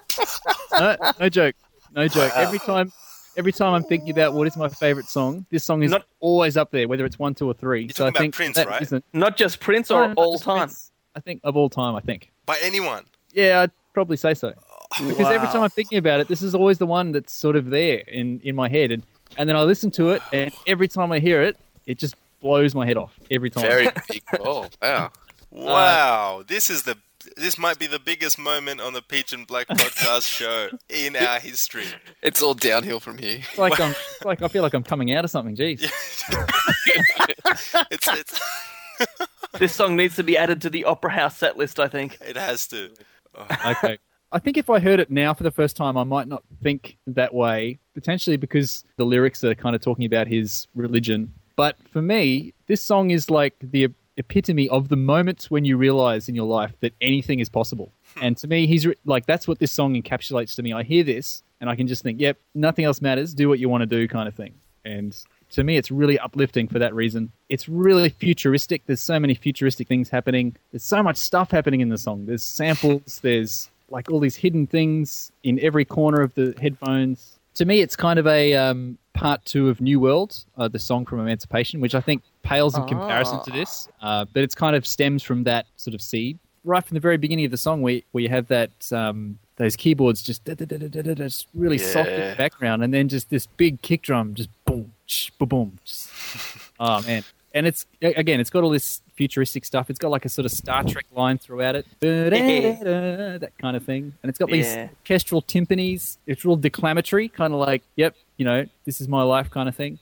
god! 0.73 0.99
No, 1.03 1.13
no 1.21 1.29
joke, 1.29 1.55
no 1.95 2.09
joke. 2.09 2.33
Every 2.37 2.59
time, 2.59 2.93
every 3.37 3.53
time 3.53 3.75
I'm 3.75 3.83
thinking 3.85 4.11
about 4.11 4.35
what 4.35 4.47
is 4.47 4.57
my 4.57 4.69
favorite 4.69 5.07
song, 5.07 5.47
this 5.51 5.65
song 5.65 5.83
is 5.83 5.91
Not- 5.91 6.05
always 6.21 6.57
up 6.57 6.71
there, 6.71 6.89
whether 6.89 7.05
it's 7.05 7.19
one, 7.19 7.35
two, 7.35 7.47
or 7.49 7.55
3 7.55 7.83
You're 7.83 7.91
so 7.91 8.07
I 8.07 8.09
talking 8.11 8.17
about 8.17 8.21
think 8.21 8.35
Prince, 8.35 8.57
that 8.57 8.69
right? 8.69 8.83
isn't- 8.83 9.05
not 9.13 9.21
Not 9.21 9.37
just 9.37 9.61
Prince 9.61 9.91
or 9.91 10.09
not 10.09 10.17
all 10.17 10.33
just 10.35 10.45
time. 10.45 10.59
Prince. 10.59 10.91
I 11.17 11.21
think 11.21 11.41
of 11.45 11.57
all 11.57 11.69
time. 11.71 11.95
I 11.95 12.01
think. 12.01 12.31
By 12.47 12.59
anyone. 12.61 13.05
Yeah, 13.33 13.63
I'd 13.63 13.71
probably 13.93 14.17
say 14.17 14.35
so. 14.35 14.53
Oh, 15.01 15.09
because 15.09 15.27
every 15.31 15.49
time 15.49 15.63
I'm 15.63 15.71
thinking 15.71 15.99
about 15.99 16.21
it, 16.21 16.29
this 16.29 16.43
is 16.43 16.55
always 16.55 16.79
the 16.79 16.87
one 16.87 17.13
that's 17.13 17.33
sort 17.33 17.57
of 17.57 17.71
there 17.71 17.99
in, 18.09 18.41
in 18.41 18.55
my 18.55 18.69
head. 18.69 18.91
And, 18.93 19.03
and 19.37 19.49
then 19.49 19.57
I 19.57 19.63
listen 19.63 19.91
to 19.93 20.11
it, 20.11 20.23
and 20.33 20.53
every 20.67 20.89
time 20.89 21.11
I 21.13 21.19
hear 21.21 21.43
it, 21.43 21.57
it 21.87 21.99
just 21.99 22.15
blows 22.41 22.75
my 22.75 22.87
head 22.87 22.97
off. 22.97 23.19
Every 23.31 23.51
time. 23.51 23.63
Very 23.65 23.89
big 24.09 24.25
call. 24.27 24.69
Wow. 24.83 25.07
Uh, 25.07 25.09
wow, 25.51 26.45
this 26.47 26.69
is 26.71 26.83
the 26.83 26.97
this 27.37 27.59
might 27.59 27.79
be 27.79 27.87
the 27.87 27.99
biggest 27.99 28.39
moment 28.39 28.81
on 28.81 28.93
the 28.93 29.03
Peach 29.03 29.33
and 29.33 29.47
Black 29.47 29.69
podcast 29.69 30.29
show 30.29 30.69
in 30.89 31.17
our 31.17 31.39
history. 31.41 31.87
It's 32.23 32.43
all 32.43 32.55
downhill 32.55 33.01
from 33.01 33.19
here. 33.19 33.39
It's 33.39 33.59
like, 33.59 33.81
I'm, 33.81 33.91
it's 33.91 34.25
like 34.25 34.43
I 34.43 34.49
feel 34.49 34.63
like 34.63 34.75
I'm 34.75 34.83
coming 34.83 35.13
out 35.13 35.25
of 35.25 35.31
something. 35.31 35.57
Jeez. 35.57 35.83
It's, 37.91 38.09
it's 38.09 38.41
This 39.59 39.75
song 39.75 39.97
needs 39.97 40.17
to 40.17 40.23
be 40.23 40.37
added 40.37 40.61
to 40.63 40.71
the 40.71 40.85
Opera 40.85 41.13
House 41.13 41.37
set 41.37 41.57
list. 41.57 41.79
I 41.79 41.89
think. 41.89 42.19
it 42.21 42.37
has 42.37 42.67
to. 42.69 42.91
okay. 43.67 43.99
I 44.33 44.39
think 44.41 44.57
if 44.57 44.69
I 44.69 44.81
heard 44.81 44.99
it 44.99 45.11
now 45.11 45.33
for 45.33 45.45
the 45.45 45.51
first 45.51 45.77
time, 45.77 45.97
I 45.97 46.03
might 46.03 46.27
not 46.27 46.43
think 46.63 46.97
that 47.07 47.33
way, 47.33 47.79
potentially 47.95 48.37
because 48.37 48.85
the 48.97 49.05
lyrics 49.05 49.45
are 49.45 49.55
kind 49.55 49.77
of 49.77 49.83
talking 49.83 50.07
about 50.07 50.27
his 50.27 50.67
religion. 50.75 51.33
But 51.55 51.77
for 51.93 52.03
me, 52.03 52.53
this 52.67 52.83
song 52.83 53.11
is 53.11 53.31
like 53.31 53.55
the 53.61 53.89
epitome 54.17 54.69
of 54.69 54.89
the 54.89 54.97
moments 54.97 55.51
when 55.51 55.65
you 55.65 55.77
realize 55.77 56.29
in 56.29 56.35
your 56.35 56.47
life 56.47 56.73
that 56.81 56.95
anything 57.01 57.41
is 57.41 57.49
possible. 57.49 57.93
Hmm. 58.15 58.23
And 58.23 58.37
to 58.39 58.47
me, 58.47 58.67
he's 58.67 58.87
re- 58.87 58.97
like, 59.05 59.27
that's 59.27 59.49
what 59.49 59.59
this 59.59 59.73
song 59.73 60.01
encapsulates 60.01 60.55
to 60.57 60.63
me. 60.63 60.73
I 60.73 60.83
hear 60.83 61.05
this 61.05 61.43
and 61.61 61.69
I 61.69 61.77
can 61.77 61.87
just 61.87 62.03
think, 62.03 62.21
yep, 62.21 62.39
nothing 62.55 62.85
else 62.85 63.01
matters. 63.01 63.35
Do 63.35 63.49
what 63.49 63.59
you 63.59 63.69
want 63.69 63.83
to 63.83 63.87
do, 63.87 64.07
kind 64.09 64.29
of 64.29 64.35
thing. 64.35 64.55
And 64.85 65.17
to 65.51 65.65
me, 65.65 65.77
it's 65.77 65.91
really 65.91 66.19
uplifting 66.19 66.69
for 66.69 66.79
that 66.79 66.95
reason. 66.95 67.33
It's 67.49 67.69
really 67.69 68.11
futuristic. 68.11 68.83
There's 68.87 69.01
so 69.01 69.19
many 69.19 69.35
futuristic 69.35 69.89
things 69.89 70.11
happening. 70.11 70.57
There's 70.73 70.85
so 70.85 71.03
much 71.03 71.17
stuff 71.17 71.51
happening 71.51 71.81
in 71.81 71.89
the 71.89 71.99
song. 71.99 72.27
There's 72.27 72.45
samples. 72.45 73.21
There's 73.23 73.71
like 73.89 74.11
all 74.11 74.21
these 74.21 74.37
hidden 74.37 74.67
things 74.67 75.33
in 75.43 75.59
every 75.61 75.85
corner 75.85 76.21
of 76.21 76.35
the 76.35 76.55
headphones. 76.61 77.34
To 77.55 77.65
me, 77.65 77.81
it's 77.81 77.95
kind 77.95 78.19
of 78.19 78.27
a 78.27 78.55
um, 78.55 78.99
part 79.13 79.45
two 79.45 79.69
of 79.69 79.81
New 79.81 80.01
World, 80.01 80.45
uh, 80.57 80.67
the 80.69 80.79
song 80.79 81.07
from 81.07 81.21
Emancipation, 81.21 81.81
which 81.81 81.95
I 81.95 82.01
think 82.01 82.23
pales 82.43 82.77
in 82.77 82.85
comparison 82.87 83.43
to 83.45 83.51
this. 83.53 83.89
Uh, 84.03 84.25
but 84.33 84.43
it's 84.43 84.55
kind 84.57 84.75
of 84.75 84.85
stems 84.87 85.23
from 85.23 85.45
that 85.45 85.67
sort 85.77 85.95
of 85.95 86.03
seed. 86.03 86.39
Right 86.65 86.85
from 86.85 86.95
the 86.95 87.01
very 87.01 87.17
beginning 87.17 87.45
of 87.45 87.51
the 87.51 87.57
song, 87.57 87.81
where, 87.83 88.01
where 88.13 88.23
you 88.23 88.29
have 88.31 88.49
that 88.49 88.71
um, 88.93 89.39
those 89.57 89.77
keyboards 89.77 90.23
just, 90.23 90.45
da- 90.45 90.55
da- 90.55 90.65
da- 90.65 90.79
da- 90.79 90.89
da- 90.89 91.03
da- 91.03 91.15
da, 91.15 91.25
just 91.27 91.47
really 91.55 91.79
soft 91.79 92.09
in 92.09 92.31
the 92.31 92.37
background, 92.37 92.83
and 92.83 92.93
then 92.93 93.09
just 93.09 93.31
this 93.31 93.47
big 93.47 93.81
kick 93.83 94.03
drum, 94.03 94.35
just 94.35 94.49
boom, 94.65 94.93
sh- 95.07 95.31
boom, 95.39 95.49
boom. 95.49 95.79
Just, 95.85 96.09
oh 96.81 97.03
man! 97.03 97.23
And 97.55 97.67
it's 97.67 97.87
again, 98.01 98.41
it's 98.41 98.51
got 98.51 98.65
all 98.65 98.71
this 98.71 99.01
futuristic 99.15 99.65
stuff. 99.65 99.91
It's 99.91 99.99
got 99.99 100.11
like 100.11 100.25
a 100.25 100.29
sort 100.29 100.45
of 100.45 100.53
Star 100.53 100.83
Trek 100.85 101.07
line 101.15 101.39
throughout 101.39 101.77
it, 101.77 101.87
that 103.41 103.57
kind 103.59 103.77
of 103.77 103.85
thing. 103.85 104.13
And 104.23 104.29
it's 104.31 104.39
got 104.39 104.51
these 104.51 104.67
Yeah. 104.75 104.89
orchestral 105.01 105.43
timpanis. 105.43 106.19
It's 106.27 106.45
real 106.45 106.57
declamatory, 106.57 107.29
kind 107.29 107.53
of 107.55 107.61
like, 107.61 107.83
yep, 107.97 108.15
you 108.37 108.45
know, 108.45 108.67
this 108.85 109.01
is 109.01 109.09
my 109.09 109.23
life 109.23 109.51
kind 109.51 109.69
of 109.69 109.77
thing. 109.77 109.99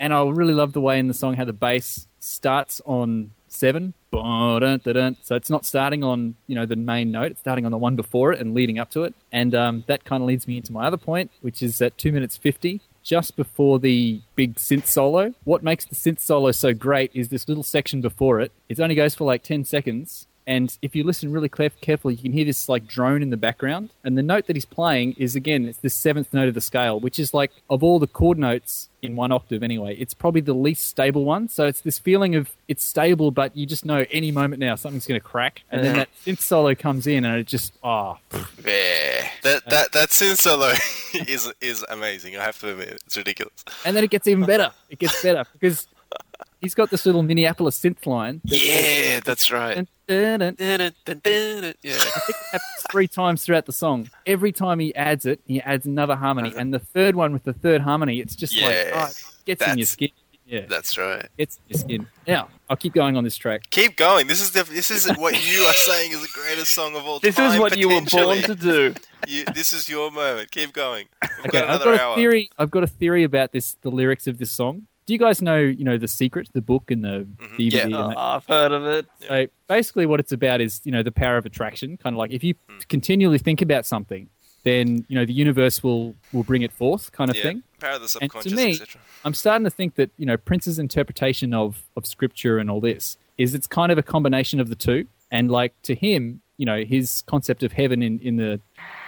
and 0.00 0.12
I 0.12 0.22
really 0.28 0.54
love 0.54 0.72
the 0.72 0.80
way 0.80 0.98
in 0.98 1.06
the 1.08 1.14
song 1.14 1.34
how 1.34 1.44
the 1.44 1.52
bass 1.52 2.06
starts 2.18 2.80
on 2.84 3.30
seven. 3.48 3.94
So 5.22 5.36
it's 5.36 5.48
not 5.48 5.64
starting 5.64 6.02
on 6.04 6.34
you 6.46 6.54
know 6.54 6.66
the 6.66 6.76
main 6.76 7.10
note; 7.12 7.30
it's 7.32 7.40
starting 7.40 7.64
on 7.64 7.70
the 7.70 7.78
one 7.78 7.96
before 7.96 8.32
it 8.32 8.40
and 8.40 8.52
leading 8.52 8.78
up 8.78 8.90
to 8.90 9.04
it. 9.04 9.14
And 9.30 9.54
um, 9.54 9.84
that 9.86 10.04
kind 10.04 10.22
of 10.22 10.26
leads 10.26 10.46
me 10.46 10.56
into 10.58 10.72
my 10.72 10.86
other 10.86 10.96
point, 10.98 11.30
which 11.40 11.62
is 11.62 11.80
at 11.80 11.96
two 11.96 12.12
minutes 12.12 12.36
fifty, 12.36 12.80
just 13.02 13.36
before 13.36 13.78
the 13.78 14.20
big 14.36 14.54
synth 14.56 14.86
solo. 14.86 15.34
What 15.44 15.62
makes 15.62 15.84
the 15.84 15.94
synth 15.94 16.20
solo 16.20 16.52
so 16.52 16.72
great 16.72 17.10
is 17.14 17.28
this 17.28 17.48
little 17.48 17.62
section 17.62 18.00
before 18.00 18.40
it. 18.40 18.52
It 18.68 18.80
only 18.80 18.94
goes 18.94 19.14
for 19.14 19.24
like 19.24 19.42
ten 19.42 19.64
seconds, 19.64 20.26
and 20.46 20.76
if 20.82 20.96
you 20.96 21.04
listen 21.04 21.32
really 21.32 21.48
carefully, 21.48 22.14
you 22.14 22.22
can 22.22 22.32
hear 22.32 22.44
this 22.44 22.68
like 22.68 22.86
drone 22.86 23.22
in 23.22 23.30
the 23.30 23.36
background. 23.36 23.90
And 24.04 24.18
the 24.18 24.22
note 24.22 24.46
that 24.46 24.56
he's 24.56 24.64
playing 24.64 25.14
is 25.18 25.36
again, 25.36 25.66
it's 25.66 25.78
the 25.78 25.90
seventh 25.90 26.32
note 26.32 26.48
of 26.48 26.54
the 26.54 26.60
scale, 26.60 26.98
which 26.98 27.18
is 27.18 27.32
like 27.32 27.52
of 27.70 27.82
all 27.82 27.98
the 27.98 28.06
chord 28.06 28.38
notes 28.38 28.88
in 29.02 29.16
one 29.16 29.32
octave 29.32 29.62
anyway, 29.64 29.96
it's 29.96 30.14
probably 30.14 30.40
the 30.40 30.52
least 30.54 30.86
stable 30.86 31.24
one. 31.24 31.48
So 31.48 31.66
it's 31.66 31.80
this 31.80 31.98
feeling 31.98 32.34
of 32.36 32.50
it's 32.68 32.84
stable, 32.84 33.30
but 33.32 33.56
you 33.56 33.66
just 33.66 33.84
know 33.84 34.04
any 34.10 34.30
moment 34.30 34.60
now 34.60 34.76
something's 34.76 35.06
going 35.06 35.20
to 35.20 35.26
crack. 35.26 35.62
And 35.70 35.84
then 35.84 35.96
that 35.96 36.08
synth 36.24 36.40
solo 36.40 36.74
comes 36.74 37.06
in, 37.06 37.24
and 37.24 37.38
it 37.38 37.46
just 37.46 37.72
ah, 37.82 38.18
Yeah. 38.64 39.28
That 39.42 39.64
that 39.66 39.92
that 39.92 40.08
synth 40.10 40.36
solo 40.38 40.72
is 41.28 41.52
is 41.60 41.84
amazing. 41.88 42.36
I 42.36 42.44
have 42.44 42.58
to 42.60 42.70
admit, 42.70 43.00
it's 43.06 43.16
ridiculous. 43.16 43.64
and 43.84 43.96
then 43.96 44.04
it 44.04 44.10
gets 44.10 44.26
even 44.28 44.44
better. 44.44 44.70
It 44.88 44.98
gets 44.98 45.20
better 45.22 45.44
because 45.52 45.88
he's 46.60 46.74
got 46.74 46.90
this 46.90 47.06
little 47.06 47.22
Minneapolis 47.22 47.78
synth 47.80 48.06
line. 48.06 48.40
that- 48.44 48.64
Yeah, 48.64 49.20
that's 49.24 49.50
right. 49.50 49.86
Dun, 50.08 50.40
dun, 50.40 50.54
dun, 50.54 50.92
Yeah. 51.82 51.94
I 51.94 52.20
think 52.20 52.28
it 52.30 52.36
happens 52.52 52.84
three 52.90 53.08
times 53.08 53.44
throughout 53.44 53.66
the 53.66 53.72
song. 53.72 54.10
Every 54.26 54.52
time 54.52 54.78
he 54.78 54.94
adds 54.94 55.24
it, 55.26 55.40
he 55.46 55.60
adds 55.62 55.86
another 55.86 56.16
harmony, 56.16 56.52
and 56.56 56.72
the 56.74 56.78
third 56.78 57.14
one 57.14 57.32
with 57.32 57.44
the 57.44 57.52
third 57.52 57.80
harmony, 57.82 58.20
it's 58.20 58.36
just 58.36 58.54
like 58.60 58.90
oh, 58.92 59.06
it 59.06 59.44
gets 59.46 59.66
in 59.66 59.78
your 59.78 59.86
skin. 59.86 60.10
Yeah, 60.44 60.66
That's 60.68 60.98
right. 60.98 61.28
it's 61.38 61.56
in 61.56 61.62
your 61.68 61.78
skin. 61.80 62.06
Now 62.26 62.48
I'll 62.68 62.76
keep 62.76 62.92
going 62.92 63.16
on 63.16 63.24
this 63.24 63.36
track. 63.36 63.70
Keep 63.70 63.96
going. 63.96 64.26
This 64.26 64.42
is 64.42 64.50
the 64.50 64.64
this 64.64 64.90
is 64.90 65.06
what 65.16 65.32
you 65.50 65.60
are 65.62 65.72
saying 65.72 66.12
is 66.12 66.20
the 66.20 66.28
greatest 66.34 66.74
song 66.74 66.94
of 66.94 67.06
all 67.06 67.20
This 67.20 67.36
time. 67.36 67.46
This 67.46 67.54
is 67.54 67.60
what 67.60 67.78
you 67.78 67.88
were 67.88 68.02
born 68.02 68.42
to 68.42 68.54
do. 68.54 68.94
You, 69.26 69.44
this 69.54 69.72
is 69.72 69.88
your 69.88 70.10
moment. 70.10 70.50
Keep 70.50 70.74
going. 70.74 71.06
We've 71.22 71.46
Okay, 71.46 71.60
got 71.60 71.62
I've 71.70 71.76
another 71.76 71.84
got 71.84 71.94
a 71.94 72.02
hour. 72.02 72.16
theory. 72.16 72.50
I've 72.58 72.70
got 72.70 72.82
a 72.82 72.86
theory 72.88 73.22
about 73.24 73.52
this. 73.52 73.76
The 73.80 73.90
lyrics 73.90 74.26
of 74.26 74.36
this 74.38 74.50
song. 74.50 74.88
Do 75.06 75.12
you 75.12 75.18
guys 75.18 75.42
know? 75.42 75.58
You 75.58 75.84
know 75.84 75.98
the 75.98 76.08
secret, 76.08 76.48
the 76.52 76.60
book, 76.60 76.90
and 76.90 77.04
the 77.04 77.26
mm-hmm. 77.26 77.56
DVD. 77.56 77.72
Yeah. 77.72 77.84
and 77.84 77.94
Oh. 77.94 78.14
I've 78.16 78.46
heard 78.46 78.72
of 78.72 78.86
it. 78.86 79.06
So 79.26 79.46
basically, 79.68 80.06
what 80.06 80.20
it's 80.20 80.32
about 80.32 80.60
is 80.60 80.80
you 80.84 80.92
know 80.92 81.02
the 81.02 81.12
power 81.12 81.36
of 81.36 81.46
attraction. 81.46 81.96
Kind 81.96 82.14
of 82.14 82.18
like 82.18 82.32
if 82.32 82.44
you 82.44 82.54
mm. 82.54 82.88
continually 82.88 83.38
think 83.38 83.62
about 83.62 83.84
something, 83.86 84.28
then 84.62 85.04
you 85.08 85.18
know 85.18 85.24
the 85.24 85.32
universe 85.32 85.82
will 85.82 86.14
will 86.32 86.44
bring 86.44 86.62
it 86.62 86.72
forth, 86.72 87.12
kind 87.12 87.30
of 87.30 87.36
Yeah, 87.36 87.42
thing. 87.42 87.62
power 87.80 87.96
of 87.96 88.02
the 88.02 88.18
And 88.20 88.30
to 88.30 88.54
me. 88.54 88.78
I'm 89.24 89.34
starting 89.34 89.64
to 89.64 89.70
think 89.70 89.96
that 89.96 90.10
you 90.18 90.26
know 90.26 90.36
Prince's 90.36 90.78
interpretation 90.78 91.52
of 91.52 91.82
of 91.96 92.06
scripture 92.06 92.58
and 92.58 92.70
all 92.70 92.80
this 92.80 93.16
is 93.38 93.54
it's 93.54 93.66
kind 93.66 93.90
of 93.90 93.98
a 93.98 94.02
combination 94.02 94.60
of 94.60 94.68
the 94.68 94.76
two. 94.76 95.06
And 95.30 95.50
like 95.50 95.72
to 95.84 95.94
him, 95.94 96.42
you 96.58 96.66
know, 96.66 96.84
his 96.84 97.24
concept 97.26 97.62
of 97.62 97.72
heaven 97.72 98.02
in 98.02 98.18
in 98.20 98.36
the 98.36 98.60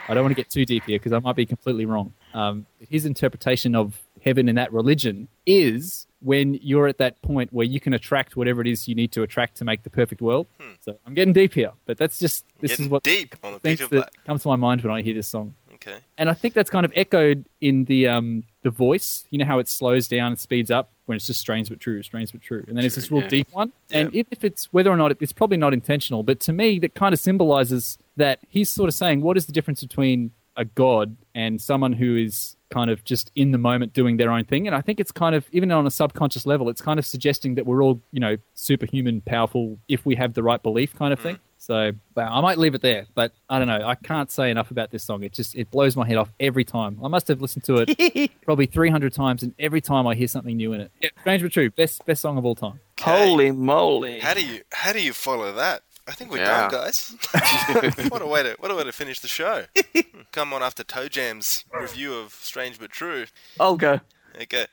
I 0.08 0.14
don't 0.14 0.24
want 0.24 0.32
to 0.32 0.42
get 0.42 0.50
too 0.50 0.64
deep 0.64 0.84
here 0.84 0.98
because 0.98 1.12
I 1.12 1.18
might 1.18 1.36
be 1.36 1.46
completely 1.46 1.86
wrong. 1.86 2.12
Um, 2.34 2.66
his 2.90 3.06
interpretation 3.06 3.74
of 3.74 4.00
heaven 4.24 4.48
in 4.48 4.56
that 4.56 4.72
religion 4.72 5.28
is 5.46 6.06
when 6.20 6.54
you're 6.54 6.88
at 6.88 6.96
that 6.98 7.20
point 7.20 7.52
where 7.52 7.66
you 7.66 7.78
can 7.78 7.92
attract 7.92 8.34
whatever 8.36 8.62
it 8.62 8.66
is 8.66 8.88
you 8.88 8.94
need 8.94 9.12
to 9.12 9.22
attract 9.22 9.56
to 9.58 9.64
make 9.64 9.82
the 9.82 9.90
perfect 9.90 10.22
world. 10.22 10.46
So 10.80 10.98
I'm 11.06 11.12
getting 11.14 11.34
deep 11.34 11.52
here, 11.52 11.72
but 11.84 11.98
that's 11.98 12.18
just 12.18 12.44
this 12.60 12.76
Hmm. 12.76 12.84
Is 12.84 12.88
what 12.88 13.02
deep 13.02 13.36
on 13.42 13.58
the 13.62 13.84
of 13.84 13.90
that 13.90 14.10
comes 14.24 14.42
to 14.42 14.48
my 14.48 14.56
mind 14.56 14.82
when 14.82 14.92
I 14.92 15.02
hear 15.02 15.14
this 15.14 15.28
song 15.28 15.54
Okay. 15.74 15.98
and 16.16 16.30
I 16.30 16.34
think 16.34 16.54
that's 16.54 16.70
kind 16.70 16.86
of 16.86 16.92
echoed 16.96 17.44
in 17.60 17.84
the 17.84 18.08
um 18.08 18.44
the 18.62 18.70
voice. 18.70 19.26
You 19.30 19.38
know 19.38 19.44
how 19.44 19.58
it 19.58 19.68
slows 19.68 20.08
down 20.08 20.28
and 20.32 20.38
speeds 20.38 20.70
up 20.70 20.90
when 21.06 21.16
it's 21.16 21.26
just 21.26 21.40
strange 21.40 21.68
but 21.68 21.80
true, 21.80 22.02
strange 22.02 22.32
but 22.32 22.40
true, 22.40 22.64
and 22.66 22.76
then 22.76 22.84
it's 22.86 22.94
this 22.94 23.10
real 23.10 23.22
yeah. 23.22 23.28
deep 23.28 23.48
one. 23.52 23.72
Yeah. 23.90 23.98
And 23.98 24.14
if, 24.14 24.26
if 24.30 24.44
it's 24.44 24.72
whether 24.72 24.90
or 24.90 24.96
not 24.96 25.10
it, 25.10 25.18
it's 25.20 25.34
probably 25.34 25.58
not 25.58 25.74
intentional, 25.74 26.22
but 26.22 26.40
to 26.40 26.52
me 26.52 26.78
that 26.78 26.94
kind 26.94 27.12
of 27.12 27.20
symbolizes 27.20 27.98
that 28.16 28.38
he's 28.48 28.70
sort 28.70 28.88
of 28.88 28.94
saying 28.94 29.20
what 29.20 29.36
is 29.36 29.44
the 29.44 29.52
difference 29.52 29.82
between 29.82 30.30
a 30.56 30.64
god 30.64 31.16
and 31.34 31.60
someone 31.60 31.92
who 31.92 32.16
is 32.16 32.56
kind 32.70 32.90
of 32.90 33.04
just 33.04 33.30
in 33.36 33.52
the 33.52 33.58
moment 33.58 33.92
doing 33.92 34.16
their 34.16 34.30
own 34.30 34.44
thing. 34.44 34.66
And 34.66 34.74
I 34.74 34.80
think 34.80 34.98
it's 34.98 35.12
kind 35.12 35.34
of 35.34 35.46
even 35.52 35.70
on 35.70 35.86
a 35.86 35.90
subconscious 35.90 36.44
level, 36.44 36.68
it's 36.68 36.80
kind 36.80 36.98
of 36.98 37.06
suggesting 37.06 37.54
that 37.54 37.66
we're 37.66 37.82
all 37.82 38.00
you 38.12 38.20
know 38.20 38.36
superhuman, 38.54 39.20
powerful 39.20 39.78
if 39.88 40.04
we 40.04 40.14
have 40.16 40.34
the 40.34 40.42
right 40.42 40.62
belief, 40.62 40.94
kind 40.94 41.12
of 41.12 41.20
mm. 41.20 41.24
thing. 41.24 41.38
So 41.58 41.92
but 42.14 42.26
I 42.26 42.40
might 42.42 42.58
leave 42.58 42.74
it 42.74 42.82
there, 42.82 43.06
but 43.14 43.32
I 43.48 43.58
don't 43.58 43.68
know. 43.68 43.86
I 43.86 43.94
can't 43.94 44.30
say 44.30 44.50
enough 44.50 44.70
about 44.70 44.90
this 44.90 45.02
song. 45.02 45.22
It 45.22 45.32
just 45.32 45.54
it 45.54 45.70
blows 45.70 45.96
my 45.96 46.06
head 46.06 46.16
off 46.16 46.30
every 46.38 46.64
time. 46.64 46.98
I 47.02 47.08
must 47.08 47.28
have 47.28 47.40
listened 47.40 47.64
to 47.64 47.86
it 47.86 48.30
probably 48.42 48.66
300 48.66 49.14
times, 49.14 49.42
and 49.42 49.54
every 49.58 49.80
time 49.80 50.06
I 50.06 50.14
hear 50.14 50.28
something 50.28 50.56
new 50.56 50.74
in 50.74 50.82
it. 50.82 50.92
Yeah, 51.00 51.08
Strange 51.20 51.42
but 51.42 51.52
true, 51.52 51.70
best 51.70 52.04
best 52.04 52.20
song 52.20 52.36
of 52.36 52.44
all 52.44 52.54
time. 52.54 52.80
Holy 53.00 53.50
moly! 53.50 54.20
How 54.20 54.34
do 54.34 54.44
you 54.44 54.60
how 54.72 54.92
do 54.92 55.02
you 55.02 55.14
follow 55.14 55.52
that? 55.54 55.84
I 56.06 56.12
think 56.12 56.30
we're 56.30 56.38
Yeah. 56.38 56.68
done, 56.68 56.70
guys. 56.70 57.14
what 58.10 58.20
a 58.22 58.26
way 58.26 58.42
to 58.42 58.56
what 58.58 58.70
a 58.70 58.74
way 58.74 58.84
to 58.84 58.92
finish 58.92 59.20
the 59.20 59.28
show. 59.28 59.64
Come 60.32 60.52
on 60.52 60.62
after 60.62 60.84
Toe 60.84 61.08
Jam's 61.08 61.64
review 61.72 62.14
of 62.14 62.32
Strange 62.34 62.78
but 62.78 62.90
True. 62.90 63.26
I'll 63.58 63.76
go. 63.76 64.00
Okay. 64.40 64.66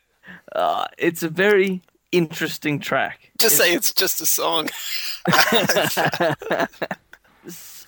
Uh, 0.54 0.86
it's 0.98 1.24
a 1.24 1.30
very 1.30 1.82
interesting 2.12 2.80
track. 2.80 3.32
Just 3.40 3.58
say 3.58 3.74
it's 3.74 3.94
just 3.94 4.20
a 4.22 4.26
song. 4.26 4.70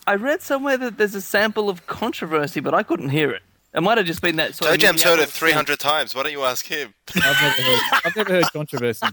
I 0.05 0.15
read 0.17 0.41
somewhere 0.41 0.77
that 0.77 0.97
there's 0.97 1.15
a 1.15 1.21
sample 1.21 1.69
of 1.69 1.87
controversy, 1.87 2.59
but 2.59 2.73
I 2.73 2.83
couldn't 2.83 3.09
hear 3.09 3.31
it. 3.31 3.41
It 3.73 3.81
might 3.81 3.97
have 3.97 4.05
just 4.05 4.21
been 4.21 4.35
that 4.35 4.53
sort 4.53 4.67
Toe 4.67 4.73
of 4.75 4.79
Jam's 4.79 5.01
heard 5.01 5.13
it 5.13 5.33
Minneapolis 5.33 5.39
300 5.39 5.79
times. 5.79 6.13
Why 6.13 6.23
don't 6.23 6.31
you 6.31 6.43
ask 6.43 6.65
him? 6.65 6.93
I've 7.15 7.41
never 7.41 7.61
heard. 7.61 8.01
I've 8.05 8.15
never 8.15 8.33
heard 8.33 8.45
controversy. 8.53 9.07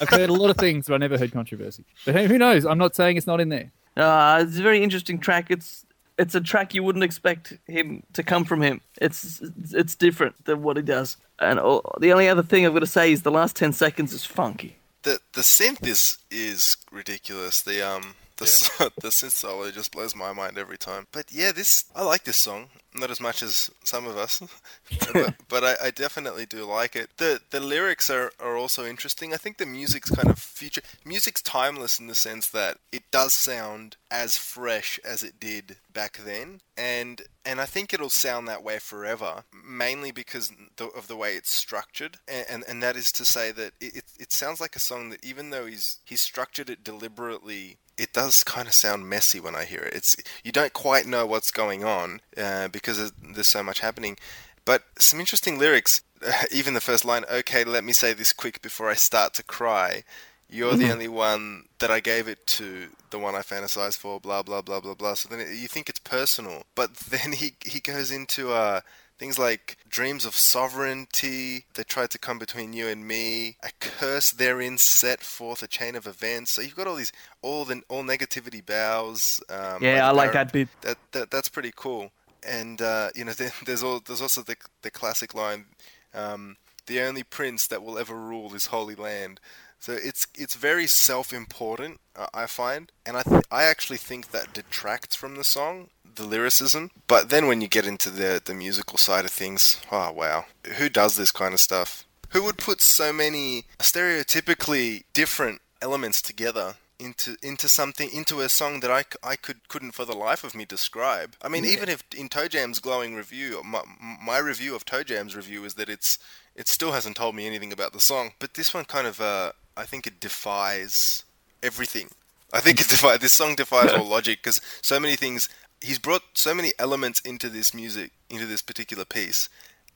I've 0.00 0.08
heard 0.08 0.30
a 0.30 0.32
lot 0.32 0.50
of 0.50 0.56
things, 0.56 0.86
but 0.86 0.94
I 0.94 0.98
never 0.98 1.18
heard 1.18 1.32
controversy. 1.32 1.84
But 2.04 2.14
hey, 2.14 2.26
who 2.26 2.38
knows? 2.38 2.64
I'm 2.64 2.78
not 2.78 2.94
saying 2.94 3.16
it's 3.16 3.26
not 3.26 3.40
in 3.40 3.48
there. 3.48 3.72
Uh, 3.96 4.44
it's 4.46 4.58
a 4.58 4.62
very 4.62 4.82
interesting 4.82 5.18
track. 5.18 5.50
It's 5.50 5.84
it's 6.18 6.34
a 6.34 6.40
track 6.40 6.74
you 6.74 6.82
wouldn't 6.82 7.04
expect 7.04 7.58
him 7.66 8.02
to 8.12 8.22
come 8.22 8.44
from 8.44 8.62
him. 8.62 8.80
It's 9.00 9.42
it's 9.72 9.94
different 9.94 10.44
than 10.44 10.62
what 10.62 10.76
he 10.76 10.82
does. 10.82 11.16
And 11.38 11.58
all, 11.58 11.82
the 12.00 12.12
only 12.12 12.28
other 12.28 12.42
thing 12.42 12.64
I've 12.64 12.72
got 12.72 12.80
to 12.80 12.86
say 12.86 13.12
is 13.12 13.22
the 13.22 13.30
last 13.30 13.56
ten 13.56 13.72
seconds 13.72 14.12
is 14.12 14.24
funky. 14.24 14.76
The 15.02 15.18
the 15.32 15.42
synth 15.42 15.86
is 15.86 16.18
is 16.30 16.76
ridiculous. 16.92 17.60
The 17.60 17.82
um 17.82 18.14
the 18.36 18.44
s 18.44 18.68
the 18.78 19.08
synth 19.08 19.32
solo 19.32 19.70
just 19.70 19.92
blows 19.92 20.14
my 20.14 20.32
mind 20.32 20.58
every 20.58 20.78
time. 20.78 21.06
But 21.12 21.32
yeah, 21.32 21.52
this 21.52 21.84
I 21.94 22.04
like 22.04 22.24
this 22.24 22.36
song. 22.36 22.68
Not 22.94 23.10
as 23.10 23.20
much 23.20 23.42
as 23.42 23.70
some 23.84 24.06
of 24.06 24.16
us, 24.16 24.42
but, 25.12 25.34
but 25.48 25.64
I, 25.64 25.88
I 25.88 25.90
definitely 25.90 26.46
do 26.46 26.64
like 26.64 26.96
it. 26.96 27.10
the 27.18 27.40
The 27.50 27.60
lyrics 27.60 28.08
are, 28.08 28.32
are 28.40 28.56
also 28.56 28.86
interesting. 28.86 29.34
I 29.34 29.36
think 29.36 29.58
the 29.58 29.66
music's 29.66 30.10
kind 30.10 30.30
of 30.30 30.38
future. 30.38 30.80
Music's 31.04 31.42
timeless 31.42 31.98
in 31.98 32.06
the 32.06 32.14
sense 32.14 32.48
that 32.48 32.78
it 32.92 33.10
does 33.10 33.34
sound 33.34 33.96
as 34.10 34.38
fresh 34.38 34.98
as 35.04 35.22
it 35.22 35.38
did 35.38 35.76
back 35.92 36.18
then, 36.24 36.60
and 36.76 37.22
and 37.44 37.60
I 37.60 37.66
think 37.66 37.92
it'll 37.92 38.08
sound 38.08 38.48
that 38.48 38.64
way 38.64 38.78
forever. 38.78 39.44
Mainly 39.52 40.10
because 40.10 40.50
the, 40.76 40.86
of 40.86 41.06
the 41.06 41.16
way 41.16 41.34
it's 41.34 41.50
structured, 41.50 42.16
and, 42.26 42.46
and 42.48 42.64
and 42.66 42.82
that 42.82 42.96
is 42.96 43.12
to 43.12 43.26
say 43.26 43.52
that 43.52 43.72
it, 43.78 43.96
it 43.96 44.04
it 44.18 44.32
sounds 44.32 44.58
like 44.58 44.74
a 44.74 44.80
song 44.80 45.10
that 45.10 45.24
even 45.24 45.50
though 45.50 45.66
he's 45.66 45.98
he's 46.06 46.22
structured 46.22 46.70
it 46.70 46.82
deliberately 46.82 47.76
it 47.98 48.12
does 48.12 48.44
kind 48.44 48.68
of 48.68 48.74
sound 48.74 49.08
messy 49.08 49.40
when 49.40 49.54
I 49.54 49.64
hear 49.64 49.80
it. 49.80 49.94
It's 49.94 50.16
you 50.44 50.52
don't 50.52 50.72
quite 50.72 51.06
know 51.06 51.26
what's 51.26 51.50
going 51.50 51.84
on 51.84 52.20
uh, 52.36 52.68
because 52.68 53.12
there's 53.12 53.46
so 53.46 53.62
much 53.62 53.80
happening. 53.80 54.16
But 54.64 54.82
some 54.98 55.20
interesting 55.20 55.58
lyrics. 55.58 56.02
even 56.52 56.74
the 56.74 56.80
first 56.80 57.04
line. 57.04 57.24
Okay, 57.30 57.64
let 57.64 57.84
me 57.84 57.92
say 57.92 58.12
this 58.12 58.32
quick 58.32 58.62
before 58.62 58.88
I 58.88 58.94
start 58.94 59.34
to 59.34 59.42
cry. 59.42 60.04
You're 60.48 60.76
the 60.76 60.92
only 60.92 61.08
one 61.08 61.64
that 61.80 61.90
I 61.90 61.98
gave 61.98 62.28
it 62.28 62.46
to, 62.46 62.86
the 63.10 63.18
one 63.18 63.34
I 63.34 63.40
fantasize 63.40 63.96
for. 63.96 64.20
Blah 64.20 64.42
blah 64.42 64.62
blah 64.62 64.80
blah 64.80 64.94
blah. 64.94 65.14
So 65.14 65.28
then 65.28 65.40
it, 65.40 65.48
you 65.56 65.66
think 65.68 65.88
it's 65.88 65.98
personal, 65.98 66.64
but 66.74 66.94
then 67.10 67.32
he 67.32 67.54
he 67.64 67.80
goes 67.80 68.10
into 68.10 68.52
uh, 68.52 68.80
things 69.18 69.38
like 69.38 69.76
dreams 69.88 70.24
of 70.24 70.36
sovereignty 70.36 71.64
that 71.74 71.86
tried 71.88 72.10
to 72.10 72.18
come 72.18 72.38
between 72.38 72.72
you 72.72 72.88
and 72.88 73.06
me. 73.06 73.56
A 73.62 73.70
curse 73.80 74.30
therein 74.30 74.78
set 74.78 75.20
forth 75.22 75.62
a 75.62 75.66
chain 75.66 75.94
of 75.96 76.06
events. 76.06 76.52
So 76.52 76.62
you've 76.62 76.76
got 76.76 76.86
all 76.86 76.96
these 76.96 77.12
all 77.42 77.64
the 77.64 77.82
all 77.88 78.04
negativity 78.04 78.64
bows. 78.64 79.40
Um, 79.48 79.82
Yeah, 79.82 80.08
I 80.08 80.12
like 80.12 80.32
that 80.32 80.52
bit. 80.52 80.68
that, 80.82 80.98
that 81.12 81.30
that's 81.30 81.48
pretty 81.48 81.72
cool. 81.74 82.10
And 82.46 82.80
uh, 82.82 83.10
you 83.14 83.24
know, 83.24 83.32
there, 83.40 83.52
there's 83.64 83.82
all 83.82 84.00
there's 84.00 84.22
also 84.22 84.42
the 84.42 84.56
the 84.82 84.90
classic 84.90 85.34
line, 85.34 85.66
um, 86.14 86.56
"The 86.86 87.00
only 87.00 87.22
prince 87.22 87.66
that 87.68 87.82
will 87.82 87.98
ever 87.98 88.14
rule 88.14 88.54
is 88.54 88.66
Holy 88.66 88.94
Land." 88.94 89.40
So 89.78 89.92
it's 89.92 90.26
it's 90.34 90.54
very 90.54 90.86
self-important, 90.86 92.00
uh, 92.16 92.26
I 92.32 92.46
find, 92.46 92.90
and 93.04 93.16
I 93.16 93.22
th- 93.22 93.44
I 93.50 93.64
actually 93.64 93.98
think 93.98 94.30
that 94.30 94.52
detracts 94.54 95.14
from 95.14 95.36
the 95.36 95.44
song, 95.44 95.90
the 96.16 96.26
lyricism. 96.26 96.90
But 97.06 97.30
then 97.30 97.46
when 97.46 97.60
you 97.60 97.68
get 97.68 97.86
into 97.86 98.10
the 98.10 98.40
the 98.44 98.54
musical 98.54 98.98
side 98.98 99.24
of 99.24 99.30
things, 99.30 99.80
oh 99.90 100.12
wow, 100.12 100.46
who 100.76 100.88
does 100.88 101.16
this 101.16 101.32
kind 101.32 101.54
of 101.54 101.60
stuff? 101.60 102.04
Who 102.30 102.42
would 102.42 102.58
put 102.58 102.80
so 102.82 103.12
many 103.12 103.64
stereotypically 103.78 105.04
different 105.12 105.60
elements 105.80 106.20
together 106.20 106.76
into 106.98 107.36
into 107.42 107.68
something 107.68 108.10
into 108.12 108.40
a 108.40 108.48
song 108.48 108.80
that 108.80 108.90
I, 108.90 109.04
I 109.22 109.36
could 109.36 109.68
couldn't 109.68 109.92
for 109.92 110.04
the 110.04 110.14
life 110.14 110.44
of 110.44 110.54
me 110.54 110.64
describe. 110.64 111.36
I 111.42 111.48
mean, 111.48 111.64
even 111.64 111.88
if 111.88 112.02
in 112.16 112.28
Toe 112.28 112.48
Jam's 112.48 112.78
glowing 112.78 113.14
review, 113.14 113.62
my, 113.64 113.82
my 114.24 114.38
review 114.38 114.74
of 114.74 114.84
Toe 114.84 115.02
Jam's 115.02 115.36
review 115.36 115.64
is 115.64 115.74
that 115.74 115.88
it's 115.88 116.18
it 116.54 116.68
still 116.68 116.92
hasn't 116.92 117.16
told 117.16 117.34
me 117.34 117.46
anything 117.46 117.72
about 117.72 117.92
the 117.92 118.00
song. 118.00 118.32
But 118.38 118.54
this 118.54 118.72
one 118.72 118.84
kind 118.84 119.06
of 119.06 119.20
uh, 119.20 119.52
I 119.76 119.84
think 119.84 120.06
it 120.06 120.20
defies 120.20 121.24
everything. 121.62 122.08
I 122.52 122.60
think 122.60 122.80
it 122.80 122.88
defies 122.88 123.18
this 123.18 123.32
song 123.32 123.54
defies 123.54 123.92
all 123.92 124.06
logic 124.06 124.42
because 124.42 124.60
so 124.82 124.98
many 124.98 125.16
things. 125.16 125.48
He's 125.80 125.98
brought 125.98 126.22
so 126.34 126.54
many 126.54 126.72
elements 126.78 127.20
into 127.20 127.48
this 127.48 127.74
music, 127.74 128.12
into 128.30 128.46
this 128.46 128.62
particular 128.62 129.04
piece, 129.04 129.48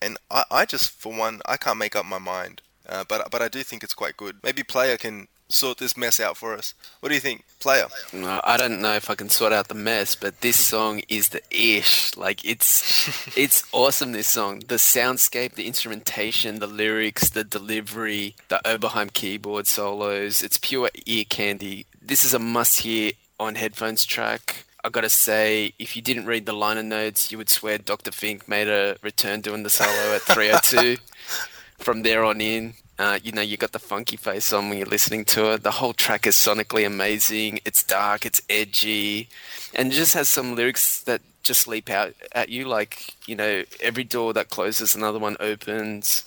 and 0.02 0.19
I, 0.31 0.44
I 0.51 0.65
just, 0.66 0.90
for 0.90 1.12
one, 1.12 1.40
I 1.47 1.57
can't 1.57 1.78
make 1.78 1.97
up 1.97 2.07
my 2.07 2.19
mind. 2.19 2.62
Uh, 2.89 3.05
but 3.09 3.31
but 3.31 3.40
I 3.40 3.48
do 3.48 3.62
think 3.62 3.85
it's 3.85 3.94
quite 3.94 4.16
good. 4.16 4.36
Maybe 4.43 4.62
player 4.62 4.97
can 4.97 5.28
sort 5.48 5.78
this 5.78 5.97
mess 5.97 6.20
out 6.20 6.36
for 6.36 6.55
us. 6.55 6.74
What 7.01 7.09
do 7.09 7.15
you 7.15 7.20
think, 7.20 7.44
player? 7.59 7.86
No, 8.12 8.40
I 8.44 8.57
don't 8.57 8.81
know 8.81 8.94
if 8.94 9.11
I 9.11 9.15
can 9.15 9.28
sort 9.28 9.52
out 9.52 9.69
the 9.69 9.74
mess, 9.74 10.15
but 10.15 10.40
this 10.40 10.59
song 10.59 11.02
is 11.09 11.31
the 11.31 11.43
ish. 11.51 12.16
Like 12.16 12.44
it's 12.44 13.36
it's 13.36 13.65
awesome. 13.73 14.12
This 14.12 14.28
song, 14.28 14.61
the 14.66 14.77
soundscape, 14.77 15.55
the 15.55 15.66
instrumentation, 15.66 16.59
the 16.59 16.66
lyrics, 16.66 17.31
the 17.31 17.44
delivery, 17.44 18.36
the 18.48 18.61
Oberheim 18.65 19.12
keyboard 19.12 19.66
solos. 19.66 20.43
It's 20.43 20.59
pure 20.59 20.90
ear 21.07 21.24
candy. 21.28 21.86
This 22.01 22.24
is 22.24 22.35
a 22.35 22.39
must-hear 22.39 23.12
on 23.39 23.55
headphones 23.55 24.05
track. 24.05 24.65
I 24.82 24.89
gotta 24.89 25.11
say, 25.11 25.74
if 25.78 25.94
you 25.94 26.02
didn't 26.02 26.27
read 26.27 26.47
the 26.47 26.52
liner 26.52 26.82
notes, 26.82 27.31
you 27.31 27.39
would 27.39 27.51
swear 27.51 27.78
Dr. 27.78 28.11
Fink 28.12 28.48
made 28.48 28.69
a 28.69 28.97
return 29.02 29.40
doing 29.40 29.62
the 29.62 29.70
solo 29.70 30.15
at 30.15 30.23
302. 30.23 30.97
From 31.78 32.02
there 32.02 32.24
on 32.24 32.40
in, 32.40 32.74
uh, 32.98 33.19
you 33.23 33.32
know, 33.32 33.40
you 33.40 33.57
got 33.57 33.73
the 33.73 33.78
funky 33.78 34.19
face 34.19 34.52
on 34.52 34.69
when 34.69 34.77
you're 34.77 34.86
listening 34.86 35.24
to 35.24 35.55
it. 35.55 35.62
The 35.62 35.70
whole 35.70 35.94
track 35.94 36.27
is 36.27 36.35
sonically 36.35 36.86
amazing. 36.86 37.61
It's 37.65 37.82
dark, 37.82 38.27
it's 38.27 38.43
edgy, 38.51 39.31
and 39.74 39.90
it 39.90 39.94
just 39.94 40.12
has 40.12 40.28
some 40.28 40.55
lyrics 40.55 41.01
that 41.02 41.23
just 41.43 41.66
leap 41.66 41.89
out 41.89 42.12
at 42.32 42.51
you. 42.51 42.66
Like, 42.66 43.15
you 43.27 43.36
know, 43.36 43.65
every 43.81 44.05
door 44.05 44.35
that 44.35 44.51
closes, 44.51 44.94
another 44.94 45.19
one 45.19 45.39
opens. 45.40 46.24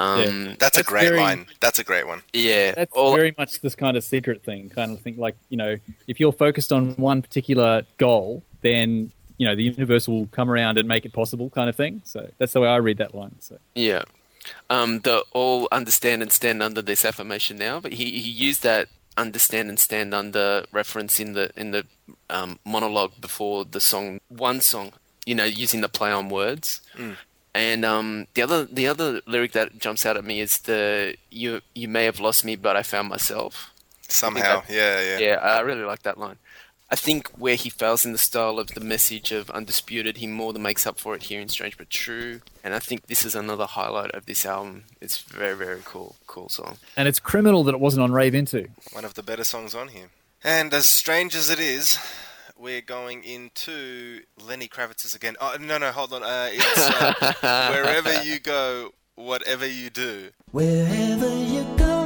Um, 0.00 0.56
That's, 0.58 0.78
a 0.78 0.82
great 0.82 1.04
very- 1.04 1.18
line. 1.20 1.46
That's 1.60 1.78
a 1.78 1.84
great 1.84 2.06
one. 2.06 2.22
yeah, 2.32 2.72
That's 2.72 2.92
all- 2.92 3.14
very 3.14 3.34
much 3.38 3.60
this 3.60 3.74
kind 3.74 3.96
of 3.96 4.04
secret 4.04 4.42
thing, 4.44 4.70
kind 4.70 4.92
of 4.92 5.00
thing. 5.00 5.16
Like 5.16 5.36
you 5.48 5.56
know, 5.56 5.76
if 6.06 6.18
you're 6.20 6.32
focused 6.32 6.72
on 6.72 6.94
one 6.96 7.22
particular 7.22 7.82
goal, 7.98 8.42
then 8.62 9.12
you 9.38 9.46
know 9.46 9.54
the 9.54 9.62
universe 9.64 10.06
will 10.08 10.26
come 10.26 10.50
around 10.50 10.78
and 10.78 10.86
make 10.88 11.04
it 11.04 11.12
possible, 11.12 11.50
kind 11.50 11.68
of 11.68 11.76
thing. 11.76 12.02
So 12.04 12.30
that's 12.38 12.52
the 12.52 12.60
way 12.60 12.68
I 12.68 12.76
read 12.76 12.98
that 12.98 13.14
line. 13.14 13.36
So 13.40 13.58
Yeah. 13.74 14.02
Um, 14.68 15.00
the 15.00 15.24
all 15.32 15.68
understand 15.72 16.20
and 16.22 16.30
stand 16.30 16.62
under 16.62 16.82
this 16.82 17.04
affirmation 17.04 17.56
now, 17.56 17.80
but 17.80 17.94
he, 17.94 18.10
he 18.20 18.30
used 18.30 18.62
that 18.62 18.88
understand 19.16 19.68
and 19.70 19.78
stand 19.78 20.12
under 20.12 20.64
reference 20.72 21.18
in 21.20 21.32
the 21.32 21.50
in 21.56 21.70
the 21.70 21.86
um, 22.28 22.58
monologue 22.64 23.12
before 23.20 23.64
the 23.64 23.80
song 23.80 24.20
one 24.28 24.60
song, 24.60 24.92
you 25.24 25.34
know, 25.34 25.44
using 25.44 25.80
the 25.80 25.88
play 25.88 26.10
on 26.10 26.28
words. 26.28 26.80
And 27.54 27.84
um, 27.84 28.26
the 28.34 28.42
other 28.42 28.64
the 28.64 28.88
other 28.88 29.20
lyric 29.26 29.52
that 29.52 29.78
jumps 29.78 30.04
out 30.04 30.16
at 30.16 30.24
me 30.24 30.40
is 30.40 30.58
the 30.58 31.16
you 31.30 31.60
you 31.74 31.86
may 31.88 32.04
have 32.04 32.18
lost 32.20 32.44
me, 32.44 32.56
but 32.56 32.76
I 32.76 32.82
found 32.82 33.08
myself. 33.08 33.70
Somehow, 34.08 34.60
that- 34.62 34.70
yeah, 34.70 35.00
yeah. 35.00 35.18
Yeah, 35.18 35.34
I 35.36 35.60
really 35.60 35.84
like 35.84 36.02
that 36.02 36.18
line. 36.18 36.36
I 36.90 36.96
think 36.96 37.28
where 37.30 37.54
he 37.56 37.70
fails 37.70 38.04
in 38.04 38.12
the 38.12 38.18
style 38.18 38.58
of 38.58 38.68
the 38.68 38.80
message 38.80 39.32
of 39.32 39.50
Undisputed, 39.50 40.18
he 40.18 40.26
more 40.26 40.52
than 40.52 40.62
makes 40.62 40.86
up 40.86 41.00
for 41.00 41.14
it 41.14 41.24
here 41.24 41.40
in 41.40 41.48
Strange 41.48 41.78
But 41.78 41.88
True. 41.90 42.42
And 42.62 42.74
I 42.74 42.78
think 42.78 43.06
this 43.06 43.24
is 43.24 43.34
another 43.34 43.64
highlight 43.66 44.10
of 44.12 44.26
this 44.26 44.44
album. 44.44 44.84
It's 45.00 45.18
very, 45.22 45.56
very 45.56 45.80
cool, 45.84 46.16
cool 46.26 46.48
song. 46.50 46.76
and 46.96 47.08
it's 47.08 47.18
criminal 47.18 47.64
that 47.64 47.74
it 47.74 47.80
wasn't 47.80 48.02
on 48.04 48.12
Rave 48.12 48.34
Into. 48.34 48.68
One 48.92 49.04
of 49.04 49.14
the 49.14 49.22
better 49.22 49.44
songs 49.44 49.74
on 49.74 49.88
here. 49.88 50.10
And 50.44 50.74
as 50.74 50.86
strange 50.86 51.34
as 51.34 51.48
it 51.50 51.58
is, 51.58 51.98
we're 52.58 52.80
going 52.80 53.24
into 53.24 54.20
Lenny 54.40 54.68
Kravitz's 54.68 55.14
again. 55.14 55.36
Oh 55.40 55.56
no, 55.60 55.78
no, 55.78 55.90
hold 55.92 56.12
on. 56.12 56.22
Uh, 56.22 56.48
it's 56.52 57.42
uh, 57.42 57.70
wherever 57.72 58.22
you 58.22 58.38
go, 58.38 58.90
whatever 59.14 59.66
you 59.66 59.90
do. 59.90 60.30
Wherever 60.50 61.28
you 61.28 61.64
go, 61.76 62.04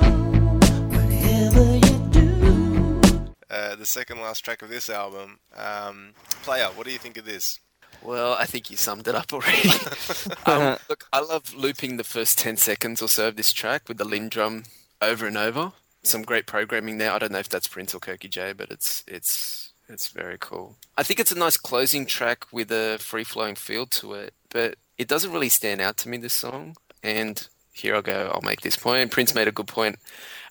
whatever 0.88 1.76
you 1.76 2.08
do. 2.10 3.34
Uh, 3.50 3.76
the 3.76 3.86
second 3.86 4.20
last 4.20 4.44
track 4.44 4.62
of 4.62 4.68
this 4.68 4.88
album. 4.88 5.38
Um, 5.56 6.14
player, 6.42 6.66
what 6.74 6.86
do 6.86 6.92
you 6.92 6.98
think 6.98 7.16
of 7.16 7.24
this? 7.24 7.60
Well, 8.02 8.34
I 8.34 8.44
think 8.44 8.70
you 8.70 8.76
summed 8.76 9.08
it 9.08 9.14
up 9.14 9.32
already. 9.32 9.70
um, 10.46 10.78
look, 10.88 11.04
I 11.12 11.20
love 11.20 11.54
looping 11.54 11.96
the 11.96 12.04
first 12.04 12.38
10 12.38 12.56
seconds 12.56 13.02
or 13.02 13.08
so 13.08 13.28
of 13.28 13.36
this 13.36 13.52
track 13.52 13.88
with 13.88 13.98
the 13.98 14.04
Linn 14.04 14.28
drum 14.28 14.64
over 15.02 15.26
and 15.26 15.36
over. 15.36 15.72
Some 16.04 16.22
great 16.22 16.46
programming 16.46 16.98
there. 16.98 17.10
I 17.10 17.18
don't 17.18 17.32
know 17.32 17.38
if 17.38 17.48
that's 17.48 17.66
Prince 17.66 17.94
or 17.94 17.98
Kirky 17.98 18.30
J, 18.30 18.52
but 18.52 18.70
it's 18.70 19.02
it's 19.08 19.67
It's 19.88 20.08
very 20.08 20.36
cool. 20.38 20.76
I 20.96 21.02
think 21.02 21.18
it's 21.20 21.32
a 21.32 21.38
nice 21.38 21.56
closing 21.56 22.06
track 22.06 22.44
with 22.52 22.70
a 22.70 22.98
free 23.00 23.24
flowing 23.24 23.54
feel 23.54 23.86
to 23.86 24.14
it, 24.14 24.34
but 24.50 24.76
it 24.98 25.08
doesn't 25.08 25.32
really 25.32 25.48
stand 25.48 25.80
out 25.80 25.96
to 25.98 26.08
me, 26.08 26.18
this 26.18 26.34
song. 26.34 26.76
And 27.02 27.46
here 27.72 27.94
I'll 27.94 28.02
go, 28.02 28.30
I'll 28.34 28.42
make 28.42 28.60
this 28.60 28.76
point. 28.76 29.10
Prince 29.10 29.34
made 29.34 29.48
a 29.48 29.52
good 29.52 29.68
point 29.68 29.98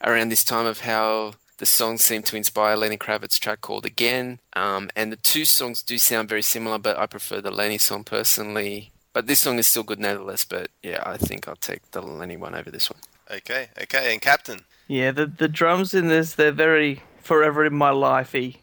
around 0.03 0.29
this 0.29 0.43
time 0.43 0.65
of 0.65 0.81
how 0.81 1.33
the 1.57 1.65
song 1.65 1.97
seemed 1.97 2.25
to 2.27 2.37
inspire 2.37 2.75
Lenny 2.75 2.97
Kravitz's 2.97 3.39
track 3.39 3.61
called 3.61 3.85
Again. 3.85 4.39
Um, 4.53 4.89
and 4.95 5.11
the 5.11 5.17
two 5.17 5.45
songs 5.45 5.83
do 5.83 5.97
sound 5.97 6.29
very 6.29 6.41
similar, 6.41 6.77
but 6.77 6.97
I 6.97 7.05
prefer 7.05 7.41
the 7.41 7.51
Lenny 7.51 7.77
song 7.77 8.03
personally. 8.03 8.91
But 9.13 9.27
this 9.27 9.39
song 9.39 9.57
is 9.57 9.67
still 9.67 9.83
good 9.83 9.99
nevertheless, 9.99 10.45
but 10.45 10.69
yeah, 10.83 11.01
I 11.05 11.17
think 11.17 11.47
I'll 11.47 11.55
take 11.55 11.91
the 11.91 12.01
Lenny 12.01 12.37
one 12.37 12.53
over 12.53 12.69
this 12.69 12.89
one. 12.89 12.99
Okay, 13.29 13.69
okay, 13.81 14.13
and 14.13 14.21
Captain. 14.21 14.61
Yeah, 14.87 15.11
the 15.11 15.25
the 15.25 15.47
drums 15.47 15.93
in 15.93 16.07
this 16.07 16.35
they're 16.35 16.51
very 16.51 17.01
forever 17.21 17.65
in 17.65 17.75
my 17.75 17.89
lifey. 17.89 18.57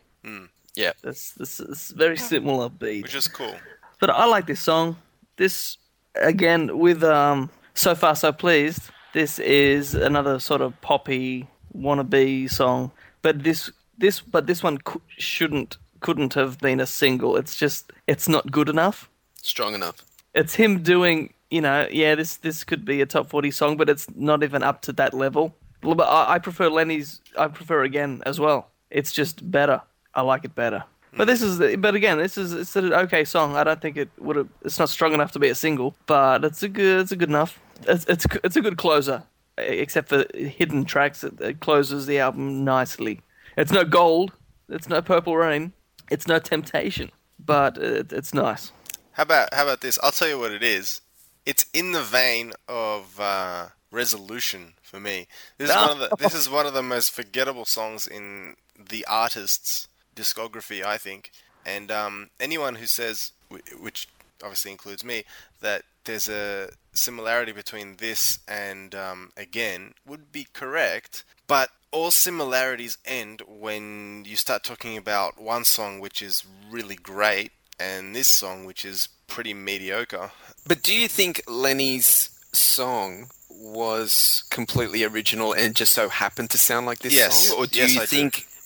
Yeah. 0.75 0.93
That's 1.03 1.33
this 1.33 1.61
is 1.61 1.93
very 1.97 2.17
similar 2.17 2.69
beat. 2.69 3.03
Which 3.05 3.15
is 3.15 3.29
cool. 3.29 3.55
But 4.01 4.11
I 4.11 4.27
like 4.27 4.47
this 4.47 4.61
song. 4.61 4.97
This 5.37 5.79
again 6.17 6.79
with 6.79 7.03
um 7.03 7.51
so 7.75 7.95
far 7.95 8.15
so 8.15 8.33
pleased. 8.33 8.91
This 9.13 9.39
is 9.39 9.95
another 9.95 10.41
sort 10.41 10.61
of 10.61 10.81
poppy 10.81 11.47
wannabe 11.77 12.51
song, 12.51 12.91
but 13.23 13.43
this 13.45 13.71
this 13.99 14.21
but 14.21 14.47
this 14.47 14.63
one 14.63 14.79
cou- 14.79 15.03
shouldn't 15.19 15.77
couldn't 16.01 16.35
have 16.35 16.59
been 16.59 16.81
a 16.81 16.87
single. 16.87 17.37
It's 17.37 17.57
just 17.57 17.93
it's 18.07 18.29
not 18.29 18.51
good 18.51 18.69
enough. 18.69 19.09
Strong 19.43 19.75
enough. 19.75 20.03
It's 20.35 20.55
him 20.55 20.83
doing 20.83 21.33
you 21.51 21.61
know 21.61 21.87
yeah 21.91 22.17
this 22.17 22.37
this 22.39 22.65
could 22.65 22.85
be 22.85 23.01
a 23.01 23.07
top 23.07 23.29
forty 23.29 23.51
song, 23.51 23.77
but 23.77 23.89
it's 23.89 24.07
not 24.17 24.43
even 24.43 24.63
up 24.63 24.83
to 24.83 24.93
that 24.95 25.15
level. 25.15 25.55
But 25.81 26.01
I, 26.01 26.35
I 26.35 26.39
prefer 26.39 26.69
Lenny's. 26.69 27.21
I 27.39 27.49
prefer 27.49 27.85
again 27.85 28.23
as 28.27 28.41
well. 28.41 28.71
It's 28.91 29.13
just 29.13 29.51
better. 29.51 29.83
I 30.15 30.23
like 30.23 30.45
it 30.45 30.55
better. 30.55 30.85
But 31.17 31.27
this 31.27 31.43
is, 31.43 31.59
but 31.79 31.95
again, 31.95 32.19
this 32.19 32.37
is 32.37 32.53
it's 32.53 32.75
an 32.75 32.93
okay 32.93 33.25
song. 33.25 33.55
I 33.55 33.63
don't 33.63 33.81
think 33.81 33.97
it 33.97 34.11
would 34.19 34.37
have. 34.37 34.49
It's 34.65 34.79
not 34.79 34.89
strong 34.89 35.13
enough 35.15 35.31
to 35.33 35.39
be 35.39 35.49
a 35.49 35.55
single, 35.55 35.95
but 36.07 36.45
it's 36.45 36.63
a 36.63 36.69
good. 36.69 37.03
It's 37.03 37.13
a 37.13 37.17
good 37.17 37.29
enough. 37.29 37.61
It's 37.87 38.05
it's 38.07 38.27
it's 38.43 38.57
a 38.57 38.61
good 38.61 38.77
closer, 38.77 39.23
except 39.57 40.09
for 40.09 40.25
hidden 40.35 40.85
tracks. 40.85 41.23
It, 41.23 41.41
it 41.41 41.61
closes 41.61 42.07
the 42.07 42.19
album 42.19 42.65
nicely. 42.65 43.21
It's 43.57 43.71
no 43.71 43.85
gold. 43.85 44.33
It's 44.69 44.89
no 44.89 45.01
purple 45.03 45.37
rain. 45.37 45.73
It's 46.11 46.27
no 46.27 46.41
temptation, 46.41 47.13
but 47.39 47.79
it, 47.79 48.13
it's 48.13 48.35
nice. 48.35 48.73
How 49.13 49.23
about 49.23 49.55
how 49.55 49.63
about 49.63 49.83
this? 49.83 49.99
I'll 50.03 50.11
tell 50.11 50.29
you 50.29 50.39
what 50.39 50.51
it 50.51 50.65
is. 50.65 51.01
It's 51.47 51.67
in 51.73 51.93
the 51.93 52.03
vein 52.03 52.55
of 52.67 53.21
uh, 53.21 53.69
Resolution 53.93 54.73
for 54.83 54.99
me. 54.99 55.29
This 55.59 55.71
is 55.71 55.77
one 55.77 55.91
of 55.91 55.99
the 55.99 56.17
this 56.17 56.35
is 56.35 56.51
one 56.51 56.67
of 56.67 56.75
the 56.75 56.83
most 56.83 57.13
forgettable 57.13 57.65
songs 57.65 58.09
in 58.09 58.57
the 58.77 59.07
artist's 59.09 59.87
discography, 60.15 60.85
I 60.85 60.99
think. 60.99 61.31
And 61.67 61.91
um, 61.91 62.31
anyone 62.39 62.77
who 62.77 62.87
says, 62.87 63.33
which 63.81 64.09
obviously 64.43 64.71
includes 64.71 65.05
me, 65.05 65.25
that 65.61 65.83
there's 66.05 66.29
a 66.29 66.71
similarity 66.93 67.53
between 67.53 67.97
this 67.97 68.39
and 68.47 68.95
um, 68.95 69.33
again 69.37 69.95
would 70.07 70.31
be 70.33 70.47
correct. 70.53 71.25
But 71.47 71.71
all 71.91 72.11
similarities 72.11 72.99
end 73.05 73.43
when 73.49 74.25
you 74.27 74.37
start 74.37 74.63
talking 74.65 74.97
about 74.97 75.41
one 75.41 75.65
song 75.65 76.01
which 76.01 76.21
is 76.21 76.45
really 76.71 76.97
great 76.97 77.53
and 77.81 78.15
this 78.15 78.29
song 78.29 78.65
which 78.67 78.85
is 78.85 79.09
pretty 79.29 79.55
mediocre. 79.55 80.31
But 80.67 80.83
do 80.83 80.95
you 80.95 81.09
think 81.09 81.43
Lenny's 81.49 82.31
song 82.53 83.31
was 83.49 84.45
completely 84.51 85.05
original 85.05 85.53
and 85.53 85.75
just 85.75 85.93
so 85.93 86.09
happened 86.09 86.51
to 86.51 86.59
sound 86.59 86.85
like 86.87 86.99
this 86.99 87.15
Yes. 87.15 87.49
song, 87.49 87.59
or 87.59 87.67
do 87.67 87.79
Yes, 87.79 87.95
you 87.95 88.01
I 88.03 88.07
do. 88.07 88.17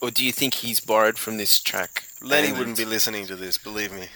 Or 0.01 0.11
do 0.11 0.25
you 0.25 0.33
think 0.33 0.55
he's 0.55 0.81
borrowed 0.81 1.19
from 1.19 1.37
this 1.37 1.59
track? 1.61 2.08
Lenny 2.21 2.49
And- 2.49 2.59
wouldn't 2.59 2.77
be 2.77 2.85
listening 2.85 3.27
to 3.27 3.37
this, 3.37 3.59
believe 3.59 3.93
me. 3.93 4.09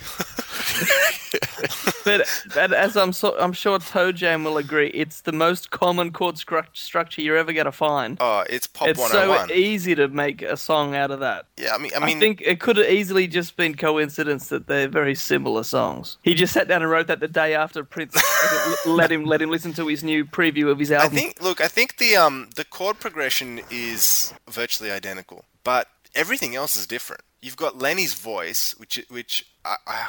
But, 2.04 2.26
but 2.52 2.72
as 2.72 2.96
I'm 2.96 3.12
so, 3.12 3.38
I'm 3.38 3.52
sure 3.52 3.78
Toe 3.78 4.10
Jam 4.10 4.42
will 4.42 4.58
agree, 4.58 4.88
it's 4.88 5.20
the 5.20 5.30
most 5.32 5.70
common 5.70 6.10
chord 6.10 6.34
scru- 6.34 6.66
structure 6.72 7.22
you're 7.22 7.36
ever 7.36 7.52
gonna 7.52 7.70
find. 7.72 8.16
Oh, 8.20 8.44
it's 8.50 8.66
Pop 8.66 8.88
it's 8.88 9.10
so 9.10 9.46
easy 9.52 9.94
to 9.94 10.08
make 10.08 10.42
a 10.42 10.56
song 10.56 10.96
out 10.96 11.12
of 11.12 11.20
that. 11.20 11.46
yeah, 11.56 11.74
I 11.74 11.78
mean, 11.78 11.92
I 11.94 12.04
mean, 12.04 12.16
I, 12.16 12.20
think 12.20 12.42
it 12.44 12.58
could 12.58 12.76
have 12.76 12.86
easily 12.90 13.28
just 13.28 13.56
been 13.56 13.76
coincidence 13.76 14.48
that 14.48 14.66
they're 14.66 14.88
very 14.88 15.14
similar 15.14 15.62
songs. 15.62 16.18
He 16.22 16.34
just 16.34 16.52
sat 16.52 16.66
down 16.66 16.82
and 16.82 16.90
wrote 16.90 17.06
that 17.06 17.20
the 17.20 17.28
day 17.28 17.54
after 17.54 17.84
Prince 17.84 18.16
let 18.86 19.12
him 19.12 19.24
let 19.24 19.40
him 19.40 19.50
listen 19.50 19.72
to 19.74 19.86
his 19.86 20.02
new 20.02 20.24
preview 20.24 20.70
of 20.70 20.78
his 20.80 20.90
album. 20.90 21.02
I 21.02 21.04
album. 21.04 21.18
think 21.18 21.40
look, 21.42 21.60
I 21.60 21.68
think 21.68 21.98
the 21.98 22.16
um 22.16 22.50
the 22.56 22.64
chord 22.64 22.98
progression 22.98 23.60
is 23.70 24.34
virtually 24.50 24.90
identical, 24.90 25.44
but 25.62 25.86
everything 26.16 26.56
else 26.56 26.74
is 26.76 26.86
different. 26.86 27.22
You've 27.42 27.56
got 27.56 27.78
Lenny's 27.78 28.14
voice, 28.14 28.72
which 28.78 29.04
which 29.08 29.44
I, 29.64 29.76
I, 29.86 30.06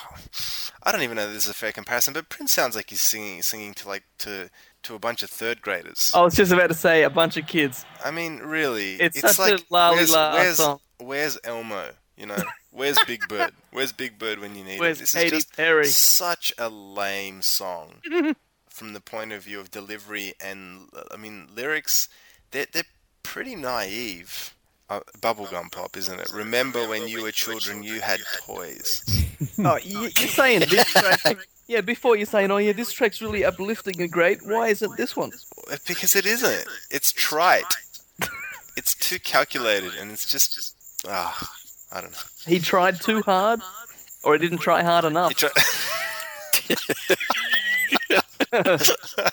I 0.83 0.91
don't 0.91 1.01
even 1.01 1.17
know 1.17 1.25
if 1.25 1.33
this 1.33 1.45
is 1.45 1.49
a 1.49 1.53
fair 1.55 1.71
comparison, 1.71 2.13
but 2.13 2.29
Prince 2.29 2.51
sounds 2.53 2.75
like 2.75 2.91
he's 2.91 3.01
singing 3.01 3.41
singing 3.41 3.73
to 3.73 3.87
like 3.87 4.03
to 4.19 4.49
to 4.83 4.95
a 4.95 4.99
bunch 4.99 5.23
of 5.23 5.29
third 5.31 5.61
graders. 5.61 6.11
I 6.13 6.21
was 6.21 6.35
just 6.35 6.51
about 6.51 6.67
to 6.67 6.75
say 6.75 7.03
a 7.03 7.09
bunch 7.09 7.35
of 7.37 7.47
kids. 7.47 7.85
I 8.05 8.11
mean, 8.11 8.37
really, 8.39 8.95
It's 8.95 9.19
such 9.19 9.39
a 9.39 9.53
like 9.55 9.65
lolly 9.71 9.97
where's, 9.97 10.11
la 10.11 10.33
where's, 10.33 10.57
song. 10.57 10.79
where's 10.99 11.39
Elmo? 11.43 11.91
You 12.17 12.27
know, 12.27 12.37
where's 12.71 12.99
Big 13.05 13.27
Bird? 13.27 13.53
Where's 13.71 13.91
Big 13.91 14.19
Bird 14.19 14.39
when 14.39 14.55
you 14.55 14.63
need 14.63 14.79
Where's 14.79 14.99
him? 14.99 15.03
This 15.03 15.13
Katy 15.13 15.25
is 15.27 15.31
just 15.31 15.55
Perry? 15.57 15.85
such 15.87 16.53
a 16.59 16.69
lame 16.69 17.41
song 17.41 18.01
from 18.69 18.93
the 18.93 19.01
point 19.01 19.31
of 19.31 19.43
view 19.43 19.59
of 19.59 19.71
delivery 19.71 20.33
and 20.39 20.89
I 21.09 21.17
mean 21.17 21.47
lyrics. 21.55 22.09
They're 22.51 22.67
they're 22.71 22.83
pretty 23.23 23.55
naive. 23.55 24.53
Uh, 24.89 24.99
bubblegum 25.21 25.71
pop, 25.71 25.95
isn't 25.97 26.19
it? 26.19 26.29
Remember 26.33 26.87
when 26.87 27.07
you 27.07 27.23
were 27.23 27.31
children, 27.31 27.83
you 27.83 28.01
had 28.01 28.19
toys. 28.41 29.03
Oh, 29.59 29.77
you, 29.77 30.03
you're 30.17 30.29
saying 30.29 30.61
this 30.61 30.85
track? 30.93 31.37
Yeah, 31.67 31.81
before 31.81 32.15
you're 32.15 32.25
saying, 32.25 32.49
oh 32.49 32.57
yeah, 32.57 32.71
this 32.71 32.93
track's 32.93 33.21
really 33.21 33.43
uplifting 33.43 33.99
and 33.99 34.09
great. 34.09 34.39
Why 34.45 34.69
isn't 34.69 34.95
this 34.95 35.17
one? 35.17 35.31
Because 35.85 36.15
it 36.15 36.25
isn't. 36.25 36.65
It's 36.89 37.11
trite. 37.11 37.65
It's 38.77 38.95
too 38.95 39.19
calculated, 39.19 39.95
and 39.99 40.11
it's 40.11 40.25
just 40.25 40.75
ah, 41.07 41.51
I 41.91 42.01
don't 42.01 42.11
know. 42.11 42.17
He 42.47 42.59
tried 42.59 43.01
too 43.01 43.21
hard, 43.21 43.61
or 44.23 44.33
he 44.33 44.39
didn't 44.39 44.59
try 44.59 44.81
hard 44.81 45.03
enough. 45.03 45.33
You 48.67 48.77
try- 48.77 49.29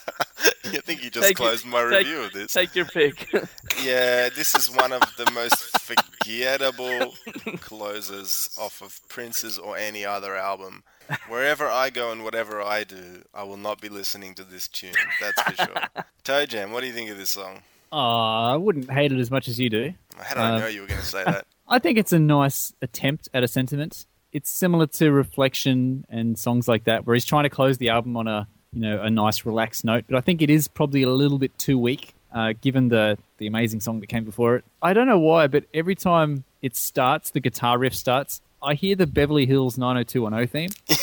I 0.73 0.83
think 0.83 1.03
you 1.05 1.11
just 1.11 1.25
Take 1.27 1.33
it- 1.33 1.37
closed 1.37 1.67
my 1.67 1.81
take- 1.83 2.07
review 2.07 2.23
of 2.23 2.33
this. 2.33 2.53
Take 2.53 2.75
your 2.75 2.85
pick. 2.87 3.29
Yeah, 3.83 4.29
this 4.29 4.55
is 4.55 4.71
one 4.71 4.93
of 4.93 5.01
the 5.17 5.31
most 5.33 5.79
forgettable 5.81 7.15
closers 7.61 8.51
off 8.59 8.83
of 8.83 9.01
Prince's 9.09 9.59
or 9.59 9.77
any 9.77 10.05
other 10.05 10.37
album. 10.37 10.83
Wherever 11.29 11.67
I 11.67 11.89
go 11.91 12.13
and 12.13 12.23
whatever 12.23 12.61
I 12.63 12.85
do, 12.85 13.23
I 13.35 13.43
will 13.45 13.57
not 13.57 13.81
be 13.81 13.89
listening 13.89 14.35
to 14.35 14.45
this 14.45 14.69
tune. 14.69 14.93
That's 15.21 15.43
for 15.43 15.55
sure. 15.65 15.77
Toe 16.25 16.47
Jam, 16.47 16.73
what 16.73 16.83
do 16.83 16.89
you 16.89 16.93
think 16.93 17.11
of 17.11 17.17
this 17.17 17.31
song? 17.31 17.63
Ah, 17.91 18.53
I 18.53 18.57
wouldn't 18.57 18.91
hate 18.91 19.13
it 19.13 19.19
as 19.19 19.31
much 19.31 19.49
as 19.49 19.59
you 19.59 19.71
do. 19.71 19.95
How 20.17 20.35
did 20.35 20.41
I 20.43 20.55
Uh, 20.55 20.59
know 20.59 20.67
you 20.67 20.83
were 20.83 20.87
going 20.87 21.01
to 21.01 21.07
say 21.07 21.25
that? 21.25 21.47
I 21.67 21.79
think 21.79 21.99
it's 21.99 22.13
a 22.13 22.19
nice 22.19 22.73
attempt 22.83 23.29
at 23.35 23.43
a 23.43 23.49
sentiment. 23.49 24.07
It's 24.33 24.51
similar 24.51 24.87
to 24.89 25.11
Reflection 25.11 26.05
and 26.09 26.39
songs 26.39 26.69
like 26.69 26.85
that, 26.85 27.07
where 27.07 27.15
he's 27.15 27.25
trying 27.25 27.45
to 27.45 27.51
close 27.51 27.79
the 27.79 27.89
album 27.89 28.17
on 28.17 28.29
a 28.29 28.47
you 28.73 28.81
know 28.81 29.01
a 29.03 29.11
nice 29.11 29.45
relaxed 29.45 29.85
note. 29.85 30.05
But 30.09 30.17
I 30.17 30.21
think 30.21 30.43
it 30.43 30.51
is 30.51 30.69
probably 30.69 31.03
a 31.03 31.11
little 31.11 31.39
bit 31.39 31.57
too 31.59 31.79
weak, 31.79 32.15
uh, 32.33 32.55
given 32.61 32.89
the 32.89 33.19
the 33.39 33.47
amazing 33.47 33.81
song 33.81 34.01
that 34.01 34.09
came 34.09 34.25
before 34.25 34.57
it. 34.57 34.65
I 34.83 34.93
don't 34.93 35.07
know 35.07 35.19
why, 35.19 35.47
but 35.47 35.65
every 35.75 35.95
time 35.95 36.45
it 36.63 36.77
starts, 36.77 37.31
the 37.31 37.41
guitar 37.41 37.79
riff 37.79 37.95
starts. 37.95 38.41
I 38.63 38.75
hear 38.75 38.95
the 38.95 39.07
Beverly 39.07 39.47
Hills 39.47 39.79
90210 39.79 40.47
theme, 40.49 40.71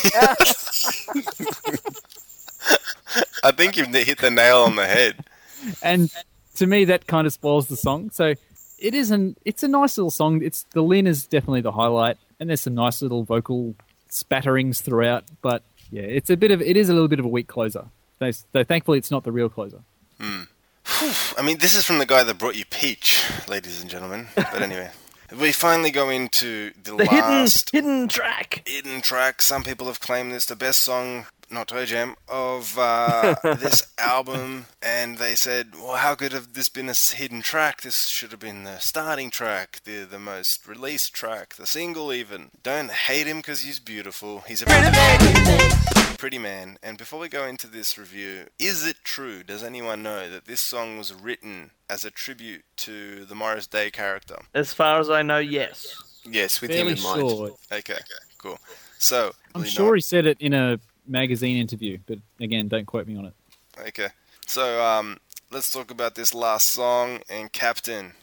I 3.43 3.51
think 3.51 3.77
you've 3.77 3.87
hit 3.87 4.19
the 4.19 4.29
nail 4.29 4.57
on 4.57 4.75
the 4.75 4.85
head. 4.85 5.25
and 5.81 6.11
to 6.55 6.67
me 6.67 6.85
that 6.85 7.07
kind 7.07 7.25
of 7.25 7.33
spoils 7.33 7.67
the 7.67 7.75
song. 7.75 8.11
So 8.11 8.35
it 8.79 8.93
is 8.93 9.09
an 9.11 9.35
it's 9.43 9.63
a 9.63 9.67
nice 9.67 9.97
little 9.97 10.11
song. 10.11 10.43
It's 10.43 10.65
the 10.73 10.83
Linn 10.83 11.07
is 11.07 11.25
definitely 11.25 11.61
the 11.61 11.71
highlight, 11.71 12.17
and 12.39 12.49
there's 12.49 12.61
some 12.61 12.75
nice 12.75 13.01
little 13.01 13.23
vocal 13.23 13.73
spatterings 14.09 14.81
throughout. 14.81 15.23
But 15.41 15.63
yeah, 15.91 16.03
it's 16.03 16.29
a 16.29 16.37
bit 16.37 16.51
of 16.51 16.61
it 16.61 16.77
is 16.77 16.89
a 16.89 16.93
little 16.93 17.07
bit 17.07 17.19
of 17.19 17.25
a 17.25 17.29
weak 17.29 17.47
closer. 17.47 17.85
Though, 18.19 18.31
so 18.31 18.63
thankfully, 18.63 18.97
it's 18.97 19.11
not 19.11 19.23
the 19.23 19.31
real 19.31 19.49
closer. 19.49 19.81
Hmm. 20.19 20.43
I 21.37 21.41
mean, 21.43 21.57
this 21.57 21.75
is 21.75 21.83
from 21.83 21.97
the 21.99 22.05
guy 22.05 22.23
that 22.23 22.37
brought 22.37 22.55
you 22.55 22.65
Peach, 22.65 23.23
ladies 23.47 23.81
and 23.81 23.89
gentlemen. 23.89 24.27
But 24.35 24.61
anyway, 24.61 24.89
we 25.39 25.51
finally 25.51 25.91
go 25.91 26.09
into 26.09 26.71
the, 26.81 26.95
The 26.95 27.05
hidden 27.05 27.19
last 27.19 27.69
hidden 27.71 28.07
track. 28.07 28.63
hidden 28.65 29.01
track. 29.01 29.41
Some 29.41 29.63
people 29.63 29.87
have 29.87 29.99
claimed 29.99 30.31
this 30.31 30.45
the 30.45 30.55
best 30.55 30.81
song, 30.81 31.27
not 31.49 31.67
Toe 31.69 31.85
Jam, 31.85 32.15
of 32.27 32.77
uh, 32.77 33.35
this 33.43 33.87
album, 33.97 34.65
and 34.81 35.17
they 35.17 35.35
said, 35.35 35.73
"Well, 35.75 35.95
how 35.95 36.15
could 36.15 36.31
have 36.33 36.53
this 36.53 36.69
been 36.69 36.89
a 36.89 36.93
hidden 36.93 37.41
track? 37.41 37.81
This 37.81 38.07
should 38.07 38.31
have 38.31 38.39
been 38.39 38.63
the 38.63 38.79
starting 38.79 39.29
track, 39.29 39.81
the 39.85 40.03
the 40.03 40.19
most 40.19 40.67
released 40.67 41.13
track, 41.13 41.55
the 41.55 41.65
single 41.65 42.11
even." 42.13 42.51
Don't 42.63 42.91
hate 42.91 43.27
him 43.27 43.37
because 43.37 43.61
he's 43.61 43.79
beautiful. 43.79 44.41
He's 44.47 44.61
a 44.61 44.65
pretty 44.65 44.91
man. 44.91 46.17
Pretty 46.17 46.39
man. 46.39 46.77
And 46.81 46.97
before 46.97 47.19
we 47.19 47.29
go 47.29 47.45
into 47.45 47.67
this 47.67 47.97
review, 47.97 48.45
is 48.57 48.85
it 48.85 48.97
true? 49.03 49.43
Does 49.43 49.63
anyone 49.63 50.01
know 50.01 50.29
that 50.29 50.45
this 50.45 50.61
song 50.61 50.97
was 50.97 51.13
written 51.13 51.69
as 51.89 52.03
a 52.03 52.09
tribute 52.09 52.63
to 52.77 53.23
the 53.25 53.35
Morris 53.35 53.67
Day 53.67 53.91
character? 53.91 54.37
As 54.53 54.73
far 54.73 54.99
as 54.99 55.09
I 55.11 55.21
know, 55.21 55.37
yes. 55.37 55.95
Yes, 56.25 56.59
with 56.59 56.71
Fairly 56.71 56.93
him 56.93 56.97
in 56.97 57.03
mind. 57.03 57.19
sure. 57.21 57.51
Okay, 57.71 57.99
cool. 58.39 58.57
So 58.97 59.31
I'm 59.53 59.63
sure 59.63 59.87
know- 59.89 59.93
he 59.93 60.01
said 60.01 60.25
it 60.25 60.41
in 60.41 60.53
a 60.55 60.79
magazine 61.07 61.57
interview, 61.57 61.97
but 62.05 62.19
again, 62.39 62.67
don't 62.67 62.85
quote 62.85 63.07
me 63.07 63.17
on 63.17 63.25
it. 63.25 63.33
Okay, 63.87 64.09
so 64.45 64.83
um, 64.83 65.17
let's 65.51 65.69
talk 65.69 65.91
about 65.91 66.15
this 66.15 66.33
last 66.33 66.67
song 66.67 67.21
and 67.29 67.51
Captain. 67.51 68.13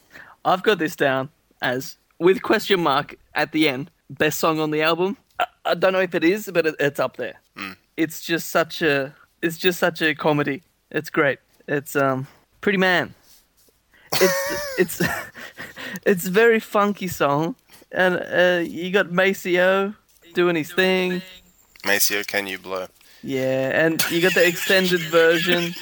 I've 0.44 0.62
got 0.62 0.78
this 0.78 0.96
down 0.96 1.30
as 1.62 1.96
with 2.18 2.42
question 2.42 2.80
mark 2.80 3.16
at 3.34 3.52
the 3.52 3.68
end. 3.68 3.90
Best 4.10 4.38
song 4.38 4.60
on 4.60 4.70
the 4.70 4.82
album. 4.82 5.16
I, 5.38 5.46
I 5.64 5.74
don't 5.74 5.92
know 5.92 6.00
if 6.00 6.14
it 6.14 6.24
is, 6.24 6.50
but 6.52 6.66
it, 6.66 6.74
it's 6.78 7.00
up 7.00 7.16
there. 7.16 7.40
It's 7.96 8.20
just 8.20 8.50
such 8.50 8.82
a. 8.82 9.14
It's 9.42 9.56
just 9.58 9.78
such 9.78 10.02
a 10.02 10.14
comedy. 10.14 10.62
It's 10.90 11.10
great. 11.10 11.38
It's 11.68 11.96
um 11.96 12.26
pretty 12.60 12.78
man. 12.78 13.14
It's 14.14 14.74
it's 14.78 15.02
it's 16.06 16.26
a 16.26 16.30
very 16.30 16.60
funky 16.60 17.08
song, 17.08 17.56
and 17.92 18.16
uh, 18.16 18.62
you 18.68 18.90
got 18.90 19.12
Maceo 19.12 19.94
doing 20.34 20.56
his 20.56 20.72
thing. 20.72 21.22
Maceo, 21.84 22.22
can 22.24 22.46
you 22.46 22.58
blow? 22.58 22.86
Yeah, 23.22 23.70
and 23.84 24.02
you 24.10 24.20
got 24.20 24.34
the 24.34 24.46
extended 24.46 25.00
version, 25.00 25.74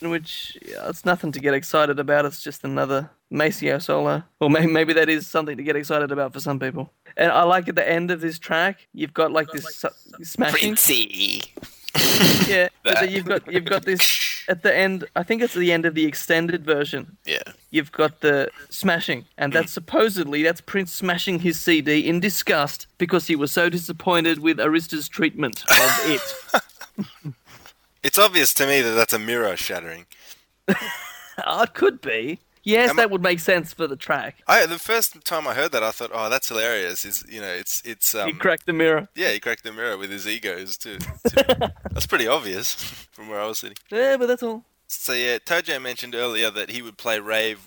which 0.00 0.56
yeah, 0.64 0.88
it's 0.88 1.04
nothing 1.04 1.32
to 1.32 1.40
get 1.40 1.54
excited 1.54 1.98
about. 1.98 2.24
It's 2.24 2.42
just 2.42 2.64
another 2.64 3.10
Maceo 3.30 3.78
solo, 3.78 4.22
or 4.40 4.50
maybe, 4.50 4.68
maybe 4.68 4.92
that 4.92 5.08
is 5.08 5.26
something 5.26 5.56
to 5.56 5.62
get 5.62 5.76
excited 5.76 6.12
about 6.12 6.32
for 6.32 6.40
some 6.40 6.58
people. 6.58 6.92
And 7.16 7.32
I 7.32 7.42
like 7.44 7.68
at 7.68 7.74
the 7.74 7.88
end 7.88 8.10
of 8.10 8.20
this 8.20 8.38
track, 8.38 8.86
you've 8.92 9.14
got 9.14 9.32
like 9.32 9.48
this 9.50 9.64
su- 9.74 9.88
smashing. 10.22 10.58
Princey. 10.60 11.42
Yeah, 12.48 12.68
but 12.82 13.10
you've 13.10 13.24
got 13.24 13.50
you've 13.52 13.64
got 13.64 13.84
this 13.84 14.00
at 14.48 14.62
the 14.62 14.74
end. 14.74 15.04
I 15.16 15.22
think 15.22 15.42
it's 15.42 15.54
the 15.54 15.72
end 15.72 15.86
of 15.86 15.94
the 15.94 16.04
extended 16.04 16.64
version. 16.64 17.16
Yeah. 17.24 17.42
You've 17.70 17.92
got 17.92 18.20
the 18.20 18.50
smashing, 18.70 19.24
and 19.38 19.52
that's 19.52 19.72
supposedly 19.72 20.42
that's 20.42 20.60
Prince 20.60 20.92
smashing 20.92 21.40
his 21.40 21.58
CD 21.58 22.08
in 22.08 22.20
disgust 22.20 22.86
because 22.98 23.26
he 23.26 23.36
was 23.36 23.52
so 23.52 23.68
disappointed 23.68 24.38
with 24.38 24.58
Arista's 24.58 25.08
treatment 25.08 25.62
of 25.62 26.00
it. 26.06 27.04
It's 28.02 28.18
obvious 28.18 28.52
to 28.54 28.66
me 28.66 28.80
that 28.82 28.92
that's 28.92 29.12
a 29.12 29.18
mirror 29.18 29.56
shattering. 29.56 30.06
Oh, 31.44 31.62
it 31.62 31.74
could 31.74 32.00
be. 32.00 32.38
Yes, 32.64 32.90
Am 32.90 32.98
I- 32.98 33.02
that 33.02 33.10
would 33.10 33.22
make 33.22 33.40
sense 33.40 33.72
for 33.72 33.86
the 33.86 33.96
track. 33.96 34.36
I 34.48 34.66
the 34.66 34.78
first 34.78 35.22
time 35.24 35.46
I 35.46 35.54
heard 35.54 35.70
that, 35.72 35.82
I 35.82 35.90
thought, 35.90 36.10
"Oh, 36.12 36.28
that's 36.30 36.48
hilarious." 36.48 37.04
Is 37.04 37.24
you 37.28 37.40
know, 37.40 37.52
it's 37.52 37.82
it's 37.84 38.14
um, 38.14 38.28
you 38.28 38.34
cracked 38.36 38.66
the 38.66 38.72
mirror. 38.72 39.08
yeah, 39.14 39.30
he 39.32 39.38
cracked 39.40 39.64
the 39.64 39.72
mirror 39.72 39.96
with 39.98 40.10
his 40.10 40.26
egos 40.26 40.76
too. 40.78 40.98
too. 41.28 41.42
that's 41.92 42.06
pretty 42.06 42.26
obvious 42.26 42.72
from 43.12 43.28
where 43.28 43.40
I 43.40 43.46
was 43.46 43.58
sitting. 43.58 43.76
Yeah, 43.90 44.16
but 44.16 44.26
that's 44.26 44.42
all. 44.42 44.64
So 44.86 45.12
yeah, 45.12 45.38
Tojo 45.38 45.80
mentioned 45.80 46.14
earlier 46.14 46.50
that 46.50 46.70
he 46.70 46.80
would 46.82 46.96
play 46.98 47.18
rave 47.20 47.60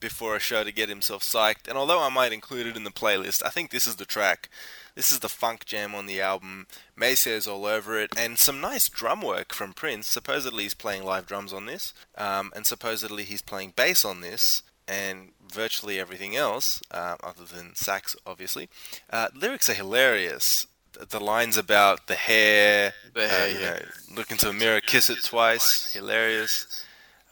before 0.00 0.36
a 0.36 0.40
show 0.40 0.64
to 0.64 0.72
get 0.72 0.88
himself 0.88 1.22
psyched, 1.22 1.68
and 1.68 1.76
although 1.76 2.02
I 2.02 2.08
might 2.08 2.32
include 2.32 2.66
it 2.66 2.76
in 2.76 2.84
the 2.84 2.90
playlist, 2.90 3.42
I 3.44 3.48
think 3.50 3.70
this 3.70 3.86
is 3.86 3.96
the 3.96 4.04
track. 4.04 4.48
This 4.94 5.10
is 5.10 5.18
the 5.18 5.28
funk 5.28 5.64
jam 5.64 5.94
on 5.94 6.06
the 6.06 6.20
album. 6.20 6.66
Maceo's 6.96 7.48
all 7.48 7.66
over 7.66 7.98
it, 7.98 8.10
and 8.16 8.38
some 8.38 8.60
nice 8.60 8.88
drum 8.88 9.20
work 9.22 9.52
from 9.52 9.72
Prince. 9.72 10.06
Supposedly 10.06 10.62
he's 10.64 10.74
playing 10.74 11.04
live 11.04 11.26
drums 11.26 11.52
on 11.52 11.66
this, 11.66 11.92
um, 12.16 12.52
and 12.54 12.64
supposedly 12.66 13.24
he's 13.24 13.42
playing 13.42 13.72
bass 13.74 14.04
on 14.04 14.20
this, 14.20 14.62
and 14.86 15.30
virtually 15.52 15.98
everything 15.98 16.36
else, 16.36 16.80
uh, 16.90 17.16
other 17.22 17.44
than 17.44 17.74
sax, 17.74 18.14
obviously. 18.26 18.68
Uh, 19.10 19.28
lyrics 19.34 19.68
are 19.68 19.74
hilarious. 19.74 20.66
The- 20.92 21.18
lines 21.18 21.56
about 21.56 22.06
the 22.06 22.14
hair, 22.14 22.92
The 23.14 23.24
uh, 23.24 23.28
hair, 23.28 23.48
you 23.48 23.58
yeah. 23.58 23.70
know, 23.70 23.78
look 24.14 24.30
into 24.30 24.48
a 24.48 24.52
mirror, 24.52 24.80
kiss 24.80 25.10
it 25.10 25.24
twice, 25.24 25.92
hilarious. 25.92 26.84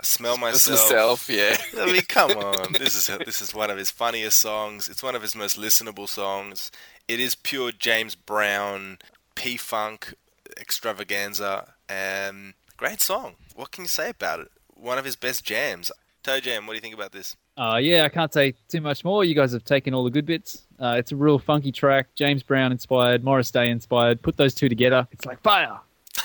I 0.03 0.05
smell 0.05 0.37
That's 0.37 0.69
myself. 0.69 1.27
himself, 1.27 1.29
yeah. 1.31 1.57
I 1.81 1.93
mean, 1.93 2.03
come 2.03 2.31
on. 2.37 2.73
This 2.73 2.95
is 2.97 3.07
this 3.24 3.41
is 3.41 3.55
one 3.55 3.70
of 3.70 3.79
his 3.79 3.91
funniest 3.91 4.41
songs. 4.41 4.89
It's 4.89 5.03
one 5.03 5.15
of 5.15 5.23
his 5.23 5.37
most 5.37 5.57
listenable 5.59 6.09
songs. 6.09 6.70
It 7.07 7.20
is 7.20 7.35
pure 7.37 7.70
James 7.73 8.15
Brown 8.16 8.99
P 9.37 9.57
Funk 9.57 10.15
extravaganza. 10.61 11.74
Um, 11.89 12.55
great 12.77 13.01
song. 13.01 13.35
What 13.55 13.70
can 13.70 13.85
you 13.85 13.89
say 13.89 14.11
about 14.11 14.41
it? 14.41 14.49
One 14.74 14.99
of 14.99 15.05
his 15.05 15.16
best 15.16 15.45
jams. 15.45 15.91
Toe 16.24 16.41
Jam, 16.41 16.66
what 16.66 16.73
do 16.73 16.77
you 16.77 16.81
think 16.81 16.95
about 16.95 17.11
this? 17.12 17.37
Uh, 17.57 17.79
yeah, 17.83 18.05
I 18.05 18.09
can't 18.09 18.33
say 18.33 18.55
too 18.69 18.81
much 18.81 19.05
more. 19.05 19.24
You 19.24 19.35
guys 19.35 19.53
have 19.53 19.65
taken 19.65 19.93
all 19.93 20.05
the 20.05 20.11
good 20.11 20.24
bits. 20.27 20.62
Uh, 20.81 20.95
it's 20.99 21.11
a 21.12 21.16
real 21.16 21.39
funky 21.39 21.73
track, 21.73 22.07
James 22.15 22.43
Brown 22.45 22.70
inspired, 22.73 23.24
Morris 23.24 23.51
Day 23.51 23.70
inspired. 23.70 24.23
Put 24.23 24.37
those 24.37 24.55
two 24.55 24.69
together, 24.69 25.07
it's 25.12 25.27
like 25.27 25.41
fire. 25.43 25.79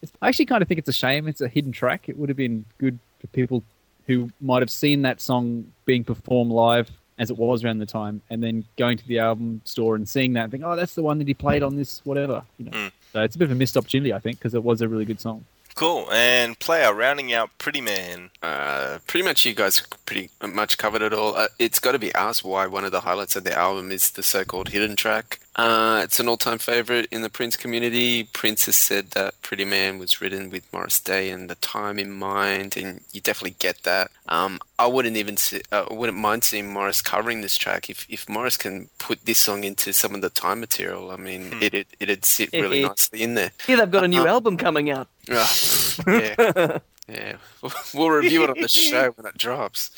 It's- 0.00 0.12
I 0.22 0.28
actually 0.28 0.46
kind 0.46 0.62
of 0.62 0.68
think 0.68 0.78
it's 0.78 0.88
a 0.88 0.92
shame 0.92 1.26
it's 1.26 1.40
a 1.40 1.48
hidden 1.48 1.72
track. 1.72 2.08
It 2.08 2.16
would 2.18 2.28
have 2.28 2.36
been 2.36 2.64
good 2.78 2.98
for 3.20 3.26
people 3.28 3.62
who 4.06 4.30
might 4.40 4.62
have 4.62 4.70
seen 4.70 5.02
that 5.02 5.20
song 5.20 5.72
being 5.84 6.04
performed 6.04 6.50
live 6.50 6.90
as 7.18 7.30
it 7.30 7.36
was 7.36 7.64
around 7.64 7.78
the 7.78 7.86
time, 7.86 8.22
and 8.30 8.42
then 8.42 8.64
going 8.76 8.96
to 8.96 9.06
the 9.08 9.18
album 9.18 9.60
store 9.64 9.96
and 9.96 10.08
seeing 10.08 10.34
that 10.34 10.44
and 10.44 10.52
think, 10.52 10.62
oh, 10.64 10.76
that's 10.76 10.94
the 10.94 11.02
one 11.02 11.18
that 11.18 11.26
he 11.26 11.34
played 11.34 11.62
on 11.62 11.74
this, 11.74 12.00
whatever. 12.04 12.44
You 12.58 12.66
know. 12.66 12.70
Mm. 12.70 12.92
So 13.12 13.22
it's 13.22 13.34
a 13.34 13.38
bit 13.38 13.46
of 13.46 13.52
a 13.52 13.54
missed 13.56 13.76
opportunity, 13.76 14.12
I 14.12 14.20
think, 14.20 14.38
because 14.38 14.54
it 14.54 14.62
was 14.62 14.80
a 14.82 14.88
really 14.88 15.04
good 15.04 15.20
song. 15.20 15.44
Cool. 15.74 16.08
And 16.12 16.58
player 16.58 16.92
rounding 16.92 17.32
out 17.32 17.50
Pretty 17.58 17.80
Man. 17.80 18.30
Uh, 18.42 18.98
pretty 19.06 19.24
much 19.24 19.44
you 19.44 19.54
guys 19.54 19.80
pretty 20.06 20.28
much 20.42 20.76
covered 20.76 21.02
it 21.02 21.12
all. 21.12 21.36
Uh, 21.36 21.48
it's 21.58 21.78
got 21.78 21.92
to 21.92 21.98
be 21.98 22.12
asked 22.14 22.44
why 22.44 22.66
one 22.66 22.84
of 22.84 22.92
the 22.92 23.00
highlights 23.00 23.36
of 23.36 23.44
the 23.44 23.56
album 23.56 23.90
is 23.90 24.10
the 24.10 24.22
so-called 24.22 24.70
hidden 24.70 24.96
track. 24.96 25.40
Uh, 25.58 26.02
it's 26.04 26.20
an 26.20 26.28
all-time 26.28 26.58
favorite 26.58 27.08
in 27.10 27.22
the 27.22 27.28
Prince 27.28 27.56
community. 27.56 28.22
Prince 28.32 28.66
has 28.66 28.76
said 28.76 29.10
that 29.10 29.34
Pretty 29.42 29.64
Man 29.64 29.98
was 29.98 30.20
written 30.20 30.50
with 30.50 30.72
Morris 30.72 31.00
Day 31.00 31.30
and 31.30 31.50
the 31.50 31.56
time 31.56 31.98
in 31.98 32.12
mind, 32.12 32.76
and 32.76 33.00
you 33.12 33.20
definitely 33.20 33.56
get 33.58 33.82
that. 33.82 34.12
Um, 34.28 34.60
I 34.78 34.86
wouldn't 34.86 35.16
even 35.16 35.36
see, 35.36 35.60
uh, 35.72 35.86
I 35.90 35.92
wouldn't 35.94 36.16
mind 36.16 36.44
seeing 36.44 36.72
Morris 36.72 37.02
covering 37.02 37.40
this 37.40 37.56
track 37.56 37.90
if 37.90 38.06
if 38.08 38.28
Morris 38.28 38.56
can 38.56 38.88
put 39.00 39.24
this 39.24 39.38
song 39.38 39.64
into 39.64 39.92
some 39.92 40.14
of 40.14 40.20
the 40.20 40.30
time 40.30 40.60
material. 40.60 41.10
I 41.10 41.16
mean, 41.16 41.52
it 41.60 41.74
it 41.74 41.88
it'd 41.98 42.24
sit 42.24 42.52
really 42.52 42.82
nicely 42.84 43.22
in 43.22 43.34
there. 43.34 43.50
Yeah, 43.66 43.76
they've 43.76 43.90
got 43.90 44.04
a 44.04 44.08
new 44.08 44.20
Uh-huh. 44.20 44.28
album 44.34 44.56
coming 44.58 44.90
out. 44.90 45.08
Ah, 45.28 45.52
yeah, 46.06 46.78
yeah. 47.08 47.36
We'll 47.94 48.10
review 48.10 48.44
it 48.44 48.50
on 48.50 48.60
the 48.60 48.68
show 48.68 49.10
when 49.16 49.26
it 49.26 49.36
drops. 49.36 49.90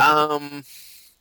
Um, 0.00 0.62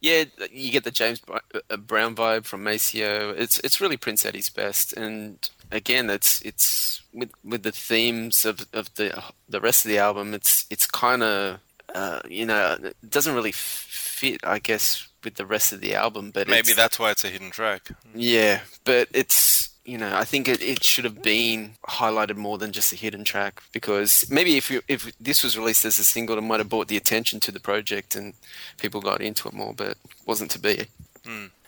yeah, 0.01 0.25
you 0.51 0.71
get 0.71 0.83
the 0.83 0.91
James 0.91 1.21
uh, 1.29 1.77
Brown 1.77 2.15
vibe 2.15 2.45
from 2.45 2.63
Maceo. 2.63 3.31
It's 3.31 3.59
it's 3.59 3.81
really 3.81 3.97
Prince 3.97 4.25
at 4.25 4.35
his 4.35 4.49
best, 4.49 4.93
and 4.93 5.49
again, 5.71 6.09
it's 6.09 6.41
it's 6.41 7.01
with 7.13 7.31
with 7.43 7.63
the 7.63 7.71
themes 7.71 8.45
of, 8.45 8.65
of 8.73 8.93
the 8.95 9.23
the 9.49 9.61
rest 9.61 9.85
of 9.85 9.89
the 9.89 9.97
album. 9.97 10.33
It's 10.33 10.65
it's 10.69 10.85
kind 10.85 11.23
of 11.23 11.59
uh, 11.93 12.21
you 12.29 12.45
know 12.45 12.77
it 12.83 12.95
doesn't 13.09 13.35
really 13.35 13.53
fit, 13.53 14.41
I 14.43 14.59
guess, 14.59 15.07
with 15.23 15.35
the 15.35 15.45
rest 15.45 15.73
of 15.73 15.81
the 15.81 15.95
album. 15.95 16.31
But 16.31 16.47
Maybe 16.47 16.73
that's 16.73 16.99
why 16.99 17.11
it's 17.11 17.23
a 17.23 17.29
hidden 17.29 17.51
track. 17.51 17.89
yeah, 18.13 18.61
but 18.83 19.07
it's 19.13 19.69
you 19.85 19.97
know 19.97 20.15
I 20.15 20.25
think 20.25 20.47
it, 20.47 20.61
it 20.61 20.83
should 20.83 21.05
have 21.05 21.21
been 21.21 21.75
highlighted 21.87 22.35
more 22.35 22.57
than 22.57 22.71
just 22.71 22.91
a 22.91 22.95
hidden 22.95 23.23
track 23.23 23.61
because 23.71 24.29
maybe 24.29 24.57
if 24.57 24.69
you, 24.71 24.81
if 24.87 25.11
this 25.19 25.43
was 25.43 25.57
released 25.57 25.85
as 25.85 25.99
a 25.99 26.03
single, 26.03 26.37
it 26.37 26.41
might 26.41 26.59
have 26.59 26.69
brought 26.69 26.87
the 26.87 26.97
attention 26.97 27.39
to 27.41 27.51
the 27.51 27.59
project 27.59 28.15
and 28.15 28.33
people 28.77 28.99
got 29.01 29.21
into 29.21 29.47
it 29.47 29.53
more, 29.53 29.73
but 29.73 29.89
it 29.89 29.97
wasn't 30.25 30.51
to 30.51 30.59
be. 30.59 30.85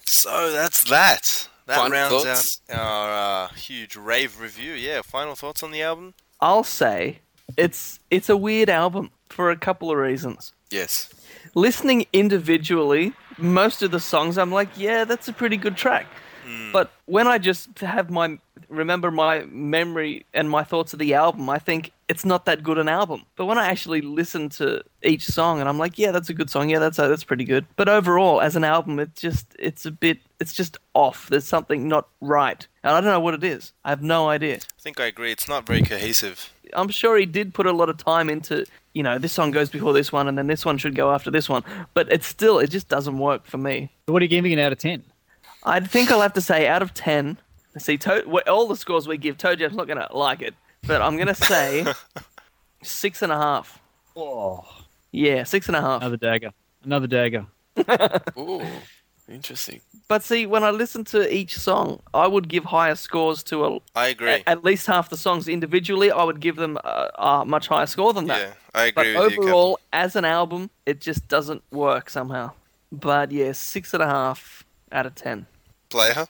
So 0.06 0.52
that's 0.52 0.84
that. 0.85 1.48
That 1.68 1.77
Final 1.77 1.91
rounds 1.91 2.23
thoughts? 2.23 2.61
out 2.69 2.80
our 2.80 3.45
uh, 3.45 3.48
huge 3.53 3.95
rave 3.98 4.39
review. 4.39 4.72
Yeah, 4.73 5.02
final 5.02 5.35
thoughts 5.35 5.61
on 5.64 5.72
the 5.72 5.81
album? 5.81 6.14
I'll 6.39 6.64
say 6.64 7.19
it's 7.57 7.99
it's 8.10 8.30
a 8.30 8.38
weird 8.38 8.69
album 8.69 9.11
for 9.27 9.52
a 9.52 9.57
couple 9.57 9.91
of 9.91 9.98
reasons. 9.98 10.53
Yes. 10.69 11.10
Listening 11.56 12.06
individually, 12.14 13.14
most 13.38 13.81
of 13.81 13.91
the 13.91 13.99
songs 13.99 14.38
I'm 14.38 14.52
like, 14.52 14.69
yeah, 14.77 15.03
that's 15.03 15.27
a 15.27 15.34
pretty 15.34 15.57
good 15.57 15.76
track. 15.76 16.07
Mm. 16.47 16.71
But 16.71 16.91
when 17.05 17.27
I 17.27 17.37
just 17.37 17.79
have 17.79 18.09
my 18.09 18.39
remember 18.69 19.11
my 19.11 19.45
memory 19.45 20.25
and 20.33 20.49
my 20.49 20.63
thoughts 20.63 20.93
of 20.93 20.99
the 20.99 21.13
album, 21.13 21.49
I 21.49 21.59
think 21.59 21.91
it's 22.07 22.25
not 22.25 22.45
that 22.45 22.63
good 22.63 22.77
an 22.77 22.87
album. 22.87 23.23
But 23.35 23.45
when 23.45 23.57
I 23.57 23.67
actually 23.67 24.01
listen 24.01 24.49
to 24.49 24.83
each 25.03 25.25
song 25.25 25.59
and 25.59 25.67
I'm 25.67 25.77
like, 25.77 25.97
yeah, 25.97 26.11
that's 26.11 26.29
a 26.29 26.33
good 26.33 26.49
song. 26.49 26.69
Yeah, 26.69 26.79
that's 26.79 26.97
that's 26.97 27.23
pretty 27.23 27.43
good. 27.43 27.65
But 27.75 27.89
overall, 27.89 28.41
as 28.41 28.55
an 28.55 28.63
album, 28.63 28.99
it 28.99 29.15
just 29.15 29.47
it's 29.59 29.85
a 29.85 29.91
bit 29.91 30.19
it's 30.39 30.53
just 30.53 30.77
off. 30.93 31.29
There's 31.29 31.45
something 31.45 31.87
not 31.87 32.07
right. 32.21 32.65
And 32.83 32.95
I 32.95 33.01
don't 33.01 33.11
know 33.11 33.19
what 33.19 33.33
it 33.33 33.43
is. 33.43 33.73
I 33.83 33.89
have 33.89 34.01
no 34.01 34.29
idea. 34.29 34.55
I 34.55 34.81
think 34.81 34.99
I 34.99 35.05
agree. 35.05 35.31
It's 35.31 35.47
not 35.47 35.65
very 35.65 35.81
cohesive. 35.81 36.53
I'm 36.73 36.89
sure 36.89 37.17
he 37.17 37.25
did 37.25 37.53
put 37.53 37.65
a 37.65 37.71
lot 37.71 37.89
of 37.89 37.97
time 37.97 38.29
into, 38.29 38.65
you 38.93 39.01
know, 39.01 39.17
this 39.17 39.31
song 39.31 39.51
goes 39.51 39.69
before 39.69 39.93
this 39.93 40.11
one 40.11 40.27
and 40.27 40.37
then 40.37 40.47
this 40.47 40.65
one 40.65 40.77
should 40.77 40.95
go 40.95 41.11
after 41.11 41.31
this 41.31 41.47
one. 41.47 41.63
But 41.93 42.11
it's 42.11 42.27
still, 42.27 42.59
it 42.59 42.69
just 42.69 42.89
doesn't 42.89 43.17
work 43.17 43.45
for 43.45 43.57
me. 43.57 43.89
What 44.07 44.21
are 44.21 44.25
you 44.25 44.29
giving 44.29 44.51
it 44.51 44.59
out 44.59 44.73
of 44.73 44.79
10? 44.79 45.03
I 45.68 45.80
think 45.81 46.11
I'll 46.11 46.22
have 46.22 46.34
to 46.34 46.41
say 46.41 46.68
out 46.68 46.81
of 46.81 46.94
10, 46.94 47.38
see, 47.77 47.98
to- 47.99 48.23
all 48.49 48.68
the 48.68 48.76
scores 48.76 49.07
we 49.07 49.18
give, 49.18 49.38
Toe 49.38 49.56
Jam's 49.56 49.76
not 49.76 49.88
going 49.88 49.99
to 49.99 50.07
like 50.15 50.41
it, 50.41 50.56
but 50.84 51.02
I'm 51.02 51.15
going 51.15 51.27
to 51.27 51.35
say 51.35 51.85
six 52.84 53.22
and 53.22 53.31
a 53.31 53.38
half. 53.38 53.80
Oh. 54.15 54.65
Yeah, 55.11 55.44
six 55.44 55.68
and 55.68 55.76
a 55.76 55.81
half. 55.81 56.02
Another 56.02 56.18
dagger. 56.18 56.52
Another 56.84 57.07
dagger. 57.07 57.45
Ooh, 58.38 58.61
interesting. 59.30 59.81
But 60.07 60.23
see, 60.23 60.45
when 60.45 60.64
I 60.64 60.72
listen 60.72 61.03
to 61.06 61.34
each 61.34 61.57
song, 61.57 62.02
I 62.14 62.27
would 62.27 62.48
give 62.48 62.64
higher 62.65 62.95
scores 62.95 63.44
to 63.44 63.65
a, 63.65 63.80
I 63.95 64.07
agree. 64.07 64.30
a- 64.31 64.49
at 64.49 64.64
least 64.64 64.88
half 64.88 65.10
the 65.10 65.18
songs 65.18 65.48
individually. 65.48 66.11
I 66.11 66.23
would 66.23 66.39
give 66.39 66.56
them 66.56 66.77
a, 66.84 67.11
a 67.18 67.45
much 67.45 67.68
higher 67.68 67.85
score 67.88 68.14
than 68.14 68.27
that. 68.27 68.39
yeah, 68.41 68.53
I 68.73 68.91
But 68.91 69.07
agree 69.07 69.19
with 69.19 69.34
you. 69.34 69.41
overall, 69.44 69.80
as 69.91 70.15
an 70.15 70.23
album, 70.26 70.69
it 70.85 71.02
just 71.02 71.27
doesn't 71.27 71.61
work 71.72 72.10
somehow. 72.10 72.52
But 72.91 73.31
yeah, 73.31 73.52
six 73.52 73.94
and 73.94 74.02
a 74.02 74.07
half. 74.07 74.64
out 74.94 75.06
of 75.06 75.14
10. 75.15 75.45
Player. 75.89 76.27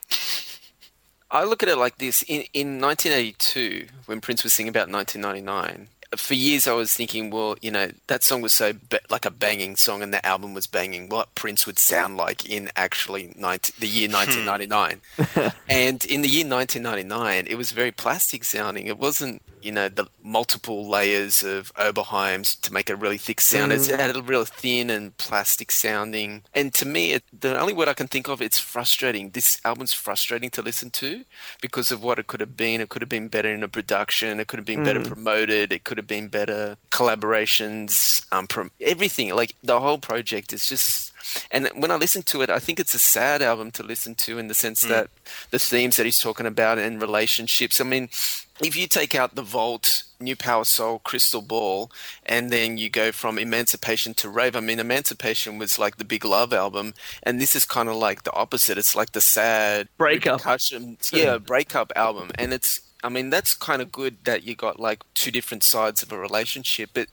I 1.29 1.43
look 1.43 1.63
at 1.63 1.69
it 1.69 1.77
like 1.77 1.97
this: 1.97 2.23
in 2.23 2.45
in 2.53 2.79
1982, 2.79 3.87
when 4.05 4.21
Prince 4.21 4.43
was 4.43 4.53
singing 4.53 4.69
about 4.69 4.89
1999, 4.89 5.89
for 6.15 6.33
years 6.33 6.67
I 6.67 6.73
was 6.73 6.93
thinking, 6.93 7.29
well, 7.29 7.55
you 7.61 7.71
know, 7.71 7.89
that 8.07 8.23
song 8.23 8.41
was 8.41 8.53
so 8.53 8.73
ba- 8.89 9.01
like 9.09 9.25
a 9.25 9.31
banging 9.31 9.75
song, 9.75 10.01
and 10.01 10.13
the 10.13 10.25
album 10.25 10.53
was 10.53 10.67
banging. 10.67 11.09
What 11.09 11.35
Prince 11.35 11.65
would 11.65 11.79
sound 11.79 12.17
like 12.17 12.49
in 12.49 12.69
actually 12.75 13.33
19, 13.35 13.75
the 13.79 13.87
year 13.87 14.07
hmm. 14.07 14.13
1999, 14.13 15.51
and 15.69 16.05
in 16.05 16.21
the 16.21 16.29
year 16.29 16.47
1999, 16.47 17.47
it 17.47 17.55
was 17.55 17.71
very 17.71 17.91
plastic 17.91 18.43
sounding. 18.43 18.87
It 18.87 18.97
wasn't, 18.97 19.41
you 19.61 19.71
know, 19.71 19.89
the 19.89 20.07
multiple 20.23 20.87
layers 20.87 21.43
of 21.43 21.73
Oberheims 21.75 22.59
to 22.61 22.71
make 22.73 22.89
a 22.89 22.95
really 22.95 23.17
thick 23.17 23.41
sound. 23.41 23.71
It 23.71 23.85
hmm. 23.85 23.95
had 23.95 24.15
a 24.15 24.21
real 24.21 24.45
thin 24.45 24.89
and 24.89 25.15
plastic 25.17 25.71
sounding. 25.71 26.43
And 26.53 26.73
to 26.75 26.85
me, 26.85 27.13
it, 27.13 27.23
the 27.37 27.59
only 27.59 27.73
word 27.73 27.89
I 27.89 27.93
can 27.93 28.07
think 28.07 28.29
of, 28.29 28.41
it's 28.41 28.59
frustrating. 28.59 29.31
This 29.31 29.59
album's 29.65 29.93
frustrating 29.93 30.49
to 30.51 30.61
listen 30.61 30.89
to 30.91 31.25
because 31.61 31.91
of 31.91 32.01
what 32.01 32.19
it 32.19 32.27
could 32.27 32.39
have 32.39 32.55
been. 32.55 32.79
It 32.79 32.89
could 32.89 33.01
have 33.01 33.09
been 33.09 33.27
better 33.27 33.53
in 33.53 33.63
a 33.63 33.67
production. 33.67 34.39
It 34.39 34.47
could 34.47 34.59
have 34.59 34.65
been 34.65 34.83
better 34.83 35.01
hmm. 35.01 35.07
promoted. 35.07 35.73
It 35.73 35.83
could 35.83 35.96
have 35.97 36.07
been 36.07 36.27
better 36.27 36.77
collaborations. 36.91 38.25
Um, 38.31 38.47
prom- 38.47 38.71
everything 38.81 39.33
like 39.35 39.55
the 39.63 39.79
whole 39.79 39.97
project 39.97 40.53
is 40.53 40.67
just. 40.69 41.13
And 41.51 41.69
when 41.75 41.91
I 41.91 41.97
listen 41.97 42.23
to 42.23 42.41
it, 42.41 42.49
I 42.49 42.59
think 42.59 42.79
it's 42.79 42.93
a 42.93 42.99
sad 42.99 43.41
album 43.41 43.69
to 43.71 43.83
listen 43.83 44.15
to 44.15 44.39
in 44.39 44.47
the 44.47 44.53
sense 44.53 44.81
that 44.83 45.09
the 45.51 45.59
themes 45.59 45.97
that 45.97 46.05
he's 46.05 46.21
talking 46.21 46.45
about 46.45 46.79
and 46.79 47.01
relationships. 47.01 47.81
I 47.81 47.83
mean, 47.83 48.09
if 48.61 48.75
you 48.75 48.87
take 48.87 49.13
out 49.13 49.35
the 49.35 49.41
Vault, 49.41 50.03
New 50.19 50.35
Power 50.35 50.63
Soul, 50.63 50.99
Crystal 50.99 51.41
Ball, 51.41 51.91
and 52.25 52.49
then 52.49 52.77
you 52.77 52.89
go 52.89 53.11
from 53.11 53.37
Emancipation 53.37 54.13
to 54.15 54.29
Rave, 54.29 54.55
I 54.55 54.61
mean, 54.61 54.79
Emancipation 54.79 55.57
was 55.57 55.77
like 55.77 55.97
the 55.97 56.05
big 56.05 56.25
love 56.25 56.53
album, 56.53 56.93
and 57.23 57.39
this 57.39 57.55
is 57.55 57.65
kind 57.65 57.89
of 57.89 57.95
like 57.97 58.23
the 58.23 58.33
opposite. 58.33 58.77
It's 58.77 58.95
like 58.95 59.11
the 59.11 59.21
sad 59.21 59.89
Breakup. 59.97 60.41
yeah, 61.11 61.37
breakup 61.37 61.91
album, 61.95 62.31
and 62.35 62.53
it's. 62.53 62.81
I 63.03 63.09
mean, 63.09 63.29
that's 63.29 63.53
kind 63.53 63.81
of 63.81 63.91
good 63.91 64.17
that 64.23 64.43
you 64.43 64.55
got 64.55 64.79
like 64.79 65.03
two 65.13 65.31
different 65.31 65.63
sides 65.63 66.01
of 66.01 66.11
a 66.11 66.17
relationship, 66.17 66.91
but 66.93 67.07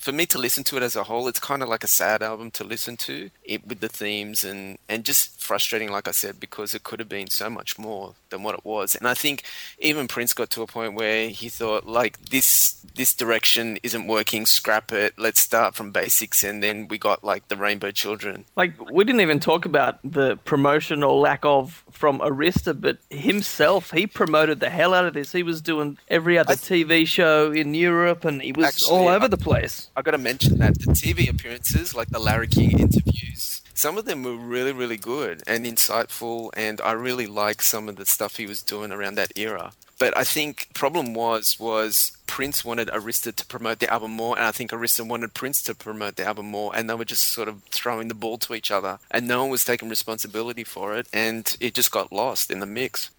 for 0.00 0.12
me 0.12 0.24
to 0.26 0.38
listen 0.38 0.64
to 0.64 0.76
it 0.78 0.82
as 0.82 0.96
a 0.96 1.04
whole, 1.04 1.28
it's 1.28 1.38
kind 1.38 1.62
of 1.62 1.68
like 1.68 1.84
a 1.84 1.88
sad 1.88 2.22
album 2.22 2.50
to 2.52 2.64
listen 2.64 2.96
to 2.96 3.30
it, 3.44 3.66
with 3.66 3.80
the 3.80 3.88
themes 3.88 4.42
and, 4.44 4.78
and 4.88 5.04
just 5.04 5.38
frustrating, 5.40 5.90
like 5.90 6.08
I 6.08 6.12
said, 6.12 6.40
because 6.40 6.74
it 6.74 6.84
could 6.84 7.00
have 7.00 7.08
been 7.08 7.28
so 7.28 7.50
much 7.50 7.78
more 7.78 8.14
than 8.30 8.42
what 8.42 8.54
it 8.54 8.64
was. 8.64 8.94
And 8.96 9.06
I 9.06 9.12
think 9.14 9.42
even 9.78 10.08
Prince 10.08 10.32
got 10.32 10.48
to 10.50 10.62
a 10.62 10.66
point 10.66 10.94
where 10.94 11.28
he 11.28 11.50
thought, 11.50 11.86
like, 11.86 12.18
this 12.30 12.76
this 12.96 13.12
direction 13.14 13.78
isn't 13.82 14.06
working, 14.06 14.46
scrap 14.46 14.90
it, 14.92 15.14
let's 15.18 15.38
start 15.40 15.74
from 15.74 15.90
basics. 15.90 16.42
And 16.42 16.62
then 16.62 16.88
we 16.88 16.96
got 16.98 17.22
like 17.22 17.46
the 17.48 17.56
Rainbow 17.56 17.90
Children. 17.90 18.46
Like, 18.56 18.72
we 18.90 19.04
didn't 19.04 19.20
even 19.20 19.38
talk 19.38 19.64
about 19.66 19.98
the 20.02 20.36
promotion 20.44 21.02
or 21.02 21.14
lack 21.20 21.44
of 21.44 21.84
from 21.92 22.20
Arista, 22.20 22.78
but 22.78 22.98
himself, 23.10 23.90
he 23.90 24.06
promoted 24.06 24.60
the 24.60 24.70
hell 24.70 24.94
out 24.94 25.04
of 25.04 25.14
this. 25.14 25.32
He 25.32 25.42
was 25.42 25.60
doing 25.60 25.98
every 26.08 26.38
other 26.38 26.52
I- 26.54 26.56
TV 26.56 27.06
show 27.06 27.52
in 27.52 27.74
Europe 27.74 28.24
and 28.24 28.40
he 28.40 28.52
was 28.52 28.66
Actually, 28.66 28.96
all 28.98 29.08
over 29.08 29.26
I- 29.26 29.28
the 29.28 29.36
place. 29.36 29.89
I 30.00 30.02
got 30.02 30.12
to 30.12 30.18
mention 30.18 30.56
that 30.60 30.78
the 30.78 30.92
TV 30.92 31.28
appearances, 31.28 31.94
like 31.94 32.08
the 32.08 32.18
Larry 32.18 32.46
King 32.46 32.78
interviews, 32.78 33.60
some 33.74 33.98
of 33.98 34.06
them 34.06 34.22
were 34.22 34.34
really, 34.34 34.72
really 34.72 34.96
good 34.96 35.42
and 35.46 35.66
insightful, 35.66 36.48
and 36.56 36.80
I 36.80 36.92
really 36.92 37.26
like 37.26 37.60
some 37.60 37.86
of 37.86 37.96
the 37.96 38.06
stuff 38.06 38.36
he 38.36 38.46
was 38.46 38.62
doing 38.62 38.92
around 38.92 39.16
that 39.16 39.36
era. 39.36 39.72
But 39.98 40.16
I 40.16 40.24
think 40.24 40.70
problem 40.72 41.12
was 41.12 41.60
was 41.60 42.16
Prince 42.26 42.64
wanted 42.64 42.88
Arista 42.88 43.34
to 43.34 43.44
promote 43.44 43.80
the 43.80 43.92
album 43.92 44.12
more, 44.12 44.38
and 44.38 44.46
I 44.46 44.52
think 44.52 44.70
Arista 44.70 45.06
wanted 45.06 45.34
Prince 45.34 45.60
to 45.64 45.74
promote 45.74 46.16
the 46.16 46.24
album 46.24 46.46
more, 46.46 46.74
and 46.74 46.88
they 46.88 46.94
were 46.94 47.04
just 47.04 47.24
sort 47.24 47.48
of 47.48 47.62
throwing 47.64 48.08
the 48.08 48.14
ball 48.14 48.38
to 48.38 48.54
each 48.54 48.70
other, 48.70 49.00
and 49.10 49.28
no 49.28 49.42
one 49.42 49.50
was 49.50 49.66
taking 49.66 49.90
responsibility 49.90 50.64
for 50.64 50.96
it, 50.96 51.08
and 51.12 51.58
it 51.60 51.74
just 51.74 51.90
got 51.90 52.10
lost 52.10 52.50
in 52.50 52.60
the 52.60 52.66
mix. 52.66 53.10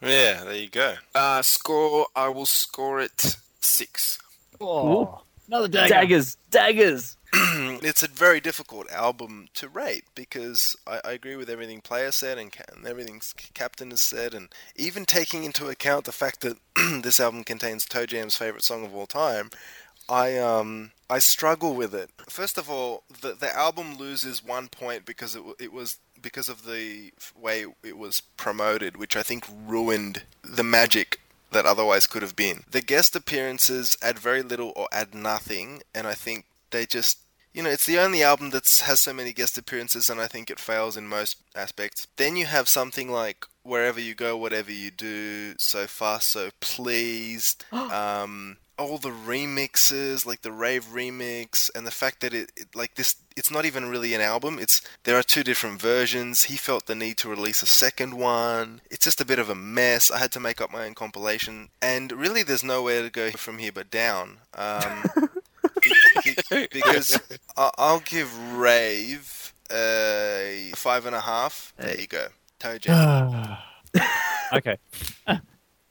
Yeah, 0.00 0.44
there 0.44 0.54
you 0.54 0.70
go. 0.70 0.94
Uh, 1.14 1.42
score, 1.42 2.06
I 2.16 2.30
will 2.30 2.46
score 2.46 3.02
it 3.02 3.36
six. 3.60 4.18
Oh, 4.62 5.20
another 5.50 5.68
dagger. 5.68 5.88
Daggers, 5.94 6.36
daggers. 6.50 7.16
it's 7.32 8.02
a 8.02 8.08
very 8.08 8.40
difficult 8.40 8.90
album 8.90 9.48
to 9.54 9.68
rate 9.68 10.04
because 10.14 10.76
I, 10.86 11.00
I 11.04 11.12
agree 11.12 11.36
with 11.36 11.48
everything 11.48 11.80
player 11.80 12.10
said 12.10 12.38
and, 12.38 12.54
and 12.74 12.86
everything 12.86 13.20
captain 13.54 13.90
has 13.90 14.00
said, 14.00 14.34
and 14.34 14.48
even 14.76 15.04
taking 15.04 15.44
into 15.44 15.68
account 15.68 16.04
the 16.04 16.12
fact 16.12 16.40
that 16.40 16.58
this 17.02 17.20
album 17.20 17.44
contains 17.44 17.84
Toe 17.84 18.06
Jam's 18.06 18.36
favorite 18.36 18.64
song 18.64 18.84
of 18.84 18.94
all 18.94 19.06
time, 19.06 19.50
I 20.08 20.36
um 20.38 20.92
I 21.08 21.18
struggle 21.18 21.74
with 21.74 21.94
it. 21.94 22.10
First 22.28 22.58
of 22.58 22.68
all, 22.68 23.04
the 23.20 23.32
the 23.32 23.54
album 23.56 23.96
loses 23.96 24.44
one 24.44 24.68
point 24.68 25.04
because 25.04 25.36
it 25.36 25.42
it 25.58 25.72
was 25.72 25.98
because 26.20 26.48
of 26.48 26.66
the 26.66 27.12
way 27.40 27.64
it 27.82 27.96
was 27.96 28.20
promoted, 28.36 28.96
which 28.96 29.16
I 29.16 29.22
think 29.22 29.44
ruined 29.66 30.24
the 30.42 30.64
magic 30.64 31.20
that 31.52 31.66
otherwise 31.66 32.06
could 32.06 32.22
have 32.22 32.36
been. 32.36 32.64
The 32.70 32.80
guest 32.80 33.16
appearances 33.16 33.96
add 34.02 34.18
very 34.18 34.42
little 34.42 34.72
or 34.76 34.88
add 34.92 35.14
nothing, 35.14 35.82
and 35.94 36.06
I 36.06 36.14
think 36.14 36.46
they 36.70 36.86
just 36.86 37.18
you 37.52 37.62
know, 37.64 37.70
it's 37.70 37.86
the 37.86 37.98
only 37.98 38.22
album 38.22 38.50
that 38.50 38.68
has 38.84 39.00
so 39.00 39.12
many 39.12 39.32
guest 39.32 39.58
appearances, 39.58 40.08
and 40.08 40.20
I 40.20 40.28
think 40.28 40.50
it 40.50 40.60
fails 40.60 40.96
in 40.96 41.08
most 41.08 41.38
aspects. 41.56 42.06
Then 42.16 42.36
you 42.36 42.46
have 42.46 42.68
something 42.68 43.10
like 43.10 43.44
Wherever 43.62 44.00
You 44.00 44.14
Go, 44.14 44.36
Whatever 44.36 44.70
You 44.70 44.90
Do, 44.90 45.54
So 45.58 45.86
Far, 45.86 46.20
So 46.20 46.50
Pleased, 46.60 47.64
um, 47.72 48.58
all 48.80 48.98
the 48.98 49.10
remixes, 49.10 50.24
like 50.26 50.42
the 50.42 50.50
rave 50.50 50.86
remix, 50.86 51.70
and 51.74 51.86
the 51.86 51.90
fact 51.90 52.20
that 52.22 52.32
it, 52.34 52.50
it, 52.56 52.74
like 52.74 52.94
this, 52.94 53.14
it's 53.36 53.50
not 53.50 53.64
even 53.66 53.88
really 53.90 54.14
an 54.14 54.20
album. 54.20 54.58
It's 54.58 54.80
there 55.04 55.16
are 55.18 55.22
two 55.22 55.44
different 55.44 55.80
versions. 55.80 56.44
He 56.44 56.56
felt 56.56 56.86
the 56.86 56.94
need 56.94 57.16
to 57.18 57.28
release 57.28 57.62
a 57.62 57.66
second 57.66 58.14
one. 58.14 58.80
It's 58.90 59.04
just 59.04 59.20
a 59.20 59.24
bit 59.26 59.38
of 59.38 59.50
a 59.50 59.54
mess. 59.54 60.10
I 60.10 60.18
had 60.18 60.32
to 60.32 60.40
make 60.40 60.60
up 60.60 60.72
my 60.72 60.86
own 60.86 60.94
compilation, 60.94 61.68
and 61.82 62.10
really, 62.12 62.42
there's 62.42 62.64
nowhere 62.64 63.02
to 63.02 63.10
go 63.10 63.30
from 63.32 63.58
here 63.58 63.72
but 63.72 63.90
down. 63.90 64.38
Um, 64.54 65.04
because 66.72 67.20
I- 67.56 67.70
I'll 67.78 68.00
give 68.00 68.36
Rave 68.56 69.52
a 69.70 70.72
five 70.74 71.06
and 71.06 71.14
a 71.14 71.20
half. 71.20 71.72
There 71.78 72.00
you 72.00 72.06
go. 72.06 72.26
Toe 72.58 72.78
Jam. 72.84 73.56
okay. 74.52 74.76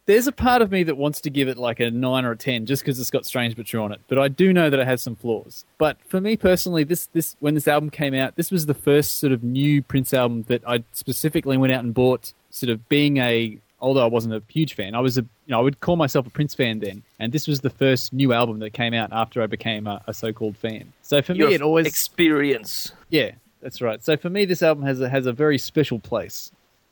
There's 0.10 0.26
a 0.26 0.31
part 0.31 0.64
of 0.64 0.72
me 0.72 0.81
that 0.86 0.98
wants 0.98 1.22
to 1.22 1.30
give 1.30 1.48
it 1.48 1.56
like 1.56 1.80
a 1.80 1.91
nine 1.91 2.26
or 2.26 2.31
a 2.31 2.36
ten, 2.36 2.65
just 2.65 2.81
because 2.81 2.99
it's 2.99 3.11
got 3.11 3.27
Strange 3.27 3.56
But 3.56 3.68
True 3.68 3.84
on 3.84 3.91
it. 3.91 4.02
But 4.07 4.18
I 4.18 4.27
do 4.27 4.52
know 4.52 4.68
that 4.72 4.80
it 4.80 4.88
has 4.88 5.03
some 5.03 5.15
flaws. 5.15 5.65
But 5.77 5.98
for 6.07 6.19
me 6.19 6.36
personally, 6.36 6.84
this 6.84 7.06
this 7.14 7.36
when 7.41 7.53
this 7.53 7.68
album 7.68 7.91
came 7.91 8.15
out, 8.15 8.36
this 8.36 8.49
was 8.49 8.65
the 8.65 8.73
first 8.73 9.19
sort 9.19 9.31
of 9.31 9.44
new 9.44 9.84
Prince 9.84 10.11
album 10.11 10.45
that 10.48 10.64
I 10.68 10.84
specifically 10.94 11.57
went 11.57 11.73
out 11.73 11.84
and 11.84 11.94
bought. 11.94 12.34
Sort 12.49 12.72
of 12.72 12.90
being 12.90 13.18
a, 13.18 13.60
although 13.80 14.03
I 14.03 14.07
wasn't 14.07 14.34
a 14.34 14.41
huge 14.48 14.73
fan, 14.73 14.95
I 14.95 14.99
was 14.99 15.19
a, 15.19 15.22
you 15.22 15.52
know, 15.52 15.60
I 15.60 15.61
would 15.61 15.80
call 15.80 15.95
myself 15.95 16.26
a 16.26 16.31
Prince 16.31 16.56
fan 16.56 16.80
then. 16.80 17.03
And 17.19 17.31
this 17.31 17.48
was 17.48 17.61
the 17.61 17.69
first 17.69 18.11
new 18.11 18.34
album 18.34 18.57
that 18.61 18.72
came 18.72 18.95
out 18.95 19.14
after 19.14 19.44
I 19.44 19.45
became 19.45 19.86
a, 19.86 20.02
a 20.07 20.14
so-called 20.15 20.57
fan. 20.57 20.91
So 21.03 21.22
for 21.22 21.34
Your 21.34 21.49
me, 21.49 21.53
it 21.53 21.61
always 21.61 21.86
experience. 21.86 22.94
yeah, 23.10 23.34
that's 23.61 23.80
right. 23.80 24.03
So 24.03 24.18
for 24.18 24.31
me, 24.31 24.45
this 24.45 24.64
album 24.64 24.84
has 24.86 24.99
a, 25.02 25.07
has 25.07 25.27
a 25.27 25.34
very 25.34 25.60
special 25.60 25.99
place. 25.99 26.52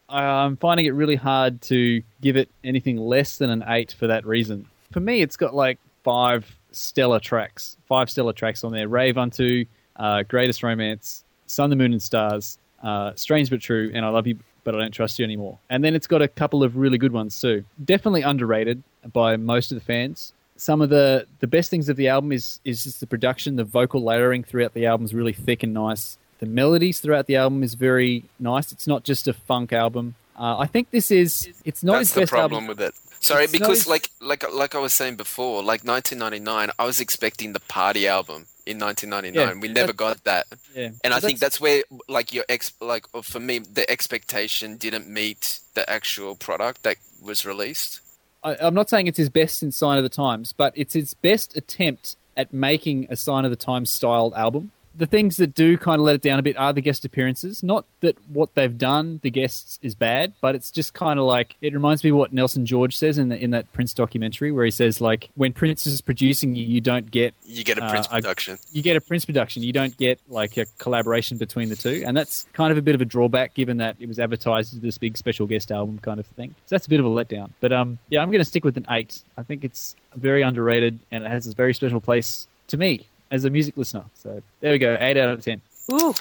I'm 0.10 0.58
finding 0.58 0.86
it 0.86 0.92
really 0.92 1.16
hard 1.16 1.62
to 1.64 2.02
give 2.22 2.38
it 2.38 2.50
anything 2.64 2.98
less 2.98 3.38
than 3.38 3.50
an 3.50 3.64
eight 3.68 3.96
for 3.98 4.08
that 4.08 4.26
reason. 4.26 4.68
For 4.92 5.00
me, 5.00 5.22
it's 5.22 5.38
got 5.38 5.54
like 5.54 5.80
five 6.04 6.58
stellar 6.72 7.20
tracks, 7.20 7.78
five 7.88 8.10
stellar 8.10 8.34
tracks 8.34 8.64
on 8.64 8.72
there: 8.72 8.88
"Rave 8.88 9.18
Unto," 9.18 9.66
uh, 9.98 10.24
"Greatest 10.24 10.64
Romance," 10.64 11.24
"Sun, 11.48 11.70
the 11.70 11.76
Moon, 11.76 11.92
and 11.92 12.02
Stars," 12.02 12.58
uh, 12.84 13.14
"Strange 13.16 13.50
but 13.50 13.62
True," 13.62 13.92
and 13.94 14.06
"I 14.06 14.10
Love 14.10 14.28
You 14.28 14.38
But 14.64 14.76
I 14.76 14.80
Don't 14.80 14.92
Trust 14.92 15.20
You 15.20 15.26
Anymore." 15.26 15.60
And 15.70 15.84
then 15.84 15.96
it's 15.96 16.08
got 16.08 16.22
a 16.22 16.28
couple 16.28 16.64
of 16.64 16.78
really 16.78 16.98
good 16.98 17.12
ones 17.12 17.40
too. 17.40 17.66
Definitely 17.84 18.22
underrated 18.22 18.82
by 19.12 19.36
most 19.36 19.72
of 19.72 19.76
the 19.78 19.84
fans 19.84 20.34
some 20.58 20.82
of 20.82 20.90
the 20.90 21.26
the 21.40 21.48
best 21.48 21.70
things 21.70 21.88
of 21.88 21.96
the 21.96 22.08
album 22.08 22.32
is 22.32 22.60
is 22.66 22.84
just 22.84 23.00
the 23.00 23.08
production, 23.08 23.56
the 23.56 23.64
vocal 23.64 24.04
layering 24.04 24.44
throughout 24.44 24.74
the 24.74 24.86
album 24.86 25.06
is 25.06 25.14
really 25.14 25.34
thick 25.34 25.64
and 25.64 25.74
nice. 25.74 26.18
The 26.40 26.46
melodies 26.46 27.00
throughout 27.00 27.26
the 27.28 27.36
album 27.36 27.64
is 27.64 27.74
very 27.74 28.24
nice. 28.40 28.72
It's 28.72 28.88
not 28.88 29.04
just 29.04 29.28
a 29.28 29.34
funk 29.34 29.74
album. 29.74 30.16
Uh, 30.38 30.58
I 30.60 30.68
think 30.68 30.92
this 30.92 31.10
is 31.12 31.50
it's 31.66 31.84
not 31.84 31.94
That's 31.94 32.10
his 32.10 32.14
the 32.14 32.22
best 32.22 32.32
problem 32.32 32.64
album. 32.66 32.68
with 32.68 32.82
it. 32.82 32.94
Sorry, 33.20 33.46
It's 33.46 33.52
because 33.52 33.80
his- 33.80 33.88
like 33.88 34.10
like 34.22 34.44
like 34.54 34.76
I 34.76 34.80
was 34.80 34.94
saying 34.94 35.16
before, 35.16 35.64
like 35.64 35.84
1999, 35.84 36.70
I 36.78 36.86
was 36.86 37.00
expecting 37.00 37.54
the 37.54 37.60
party 37.62 38.08
album 38.08 38.46
in 38.68 38.78
1999. 38.78 39.34
Yeah, 39.34 39.60
we 39.60 39.68
never 39.74 39.94
got 39.94 40.24
that, 40.26 40.46
Yeah, 40.76 40.90
and 41.04 41.14
I 41.14 41.20
think 41.20 41.40
that's 41.40 41.60
where 41.60 41.84
like 42.08 42.32
your 42.34 42.46
ex 42.48 42.72
like 42.80 43.06
or 43.14 43.24
for 43.24 43.40
me 43.40 43.58
the 43.60 43.90
expectation 43.90 44.78
didn't 44.78 45.08
meet 45.10 45.60
the 45.74 45.90
actual 45.90 46.36
product 46.36 46.84
that 46.84 46.98
was 47.22 47.44
released. 47.46 48.02
I, 48.44 48.56
I'm 48.62 48.76
not 48.76 48.90
saying 48.92 49.08
it's 49.08 49.18
his 49.18 49.30
best 49.30 49.58
since 49.58 49.76
Sign 49.76 49.98
of 49.98 50.04
the 50.04 50.10
Times, 50.10 50.54
but 50.54 50.72
it's 50.76 50.94
his 50.94 51.16
best 51.16 51.58
attempt 51.58 52.16
at 52.38 52.54
making 52.54 53.08
a 53.10 53.16
Sign 53.16 53.44
of 53.46 53.50
the 53.52 53.58
Times 53.58 53.90
styled 53.90 54.36
album. 54.36 54.72
The 54.98 55.06
things 55.06 55.38
that 55.38 55.53
do 55.53 55.78
kind 55.78 55.99
of 55.99 56.06
let 56.06 56.15
it 56.15 56.22
down 56.22 56.40
a 56.40 56.41
bit 56.41 56.57
are 56.57 56.74
the 56.74 56.82
guest 56.82 57.06
appearances. 57.06 57.61
Not 57.64 57.86
that 58.02 58.18
what 58.30 58.56
they've 58.56 58.76
done, 58.78 59.19
the 59.22 59.30
guests, 59.30 59.78
is 59.84 59.94
bad, 59.95 60.34
but 60.41 60.56
it's 60.56 60.72
just 60.72 60.94
kind 60.94 61.19
of 61.19 61.26
like 61.26 61.56
it 61.61 61.74
reminds 61.74 62.03
me 62.03 62.10
of 62.10 62.15
what 62.15 62.34
Nelson 62.34 62.65
George 62.65 62.98
says 62.98 63.18
in 63.18 63.30
the, 63.30 63.38
in 63.38 63.52
that 63.52 63.72
Prince 63.74 63.94
documentary, 63.94 64.52
where 64.52 64.65
he 64.65 64.72
says 64.72 64.99
like 64.99 65.30
when 65.36 65.53
Prince 65.53 65.86
is 65.86 66.02
producing 66.02 66.56
you, 66.56 66.65
you 66.65 66.82
don't 66.82 67.10
get 67.11 67.34
You 67.45 67.64
get 67.64 67.78
a 67.78 67.84
Uh, 67.84 67.90
Prince 67.90 68.07
production. 68.07 68.57
you 68.72 68.82
get 68.82 68.95
a 68.98 69.02
Prince 69.02 69.26
production. 69.26 69.64
You 69.64 69.72
don't 69.72 69.95
get 69.98 70.19
like 70.28 70.57
a 70.57 70.65
collaboration 70.80 71.38
between 71.38 71.69
the 71.69 71.76
two, 71.76 72.03
and 72.06 72.18
that's 72.18 72.45
kind 72.53 72.72
of 72.72 72.78
a 72.78 72.82
bit 72.82 72.95
of 72.95 73.02
a 73.02 73.06
drawback 73.06 73.53
given 73.53 73.78
that 73.78 73.95
it 73.99 74.07
was 74.07 74.19
advertised 74.19 74.74
as 74.74 74.80
this 74.82 74.98
big 74.98 75.18
special 75.18 75.45
guest 75.45 75.72
album 75.72 75.99
kind 75.99 76.19
of 76.19 76.26
thing. 76.26 76.49
So 76.65 76.76
that's 76.76 76.88
a 76.88 76.90
bit 76.90 76.99
of 76.99 77.06
a 77.06 77.10
letdown. 77.10 77.52
But 77.60 77.72
um, 77.72 77.99
yeah, 78.10 78.22
I'm 78.22 78.30
going 78.30 78.40
to 78.41 78.45
stick 78.45 78.65
with 78.65 78.78
an 78.78 78.86
eight. 78.90 79.22
I 79.38 79.44
think 79.44 79.64
it's 79.64 79.95
very 80.15 80.41
underrated 80.41 80.99
and 81.11 81.24
it 81.24 81.30
has 81.30 81.45
a 81.45 81.53
very 81.53 81.74
special 81.74 82.02
place 82.02 82.48
to 82.69 82.78
me 82.78 83.06
as 83.32 83.45
a 83.45 83.49
music 83.49 83.78
listener. 83.78 84.06
So 84.16 84.41
there 84.62 84.72
we 84.72 84.78
go, 84.80 84.98
eight 84.99 85.18
out 85.18 85.30
of 85.30 85.44
ten. 85.44 85.62
Ooh. 85.91 86.14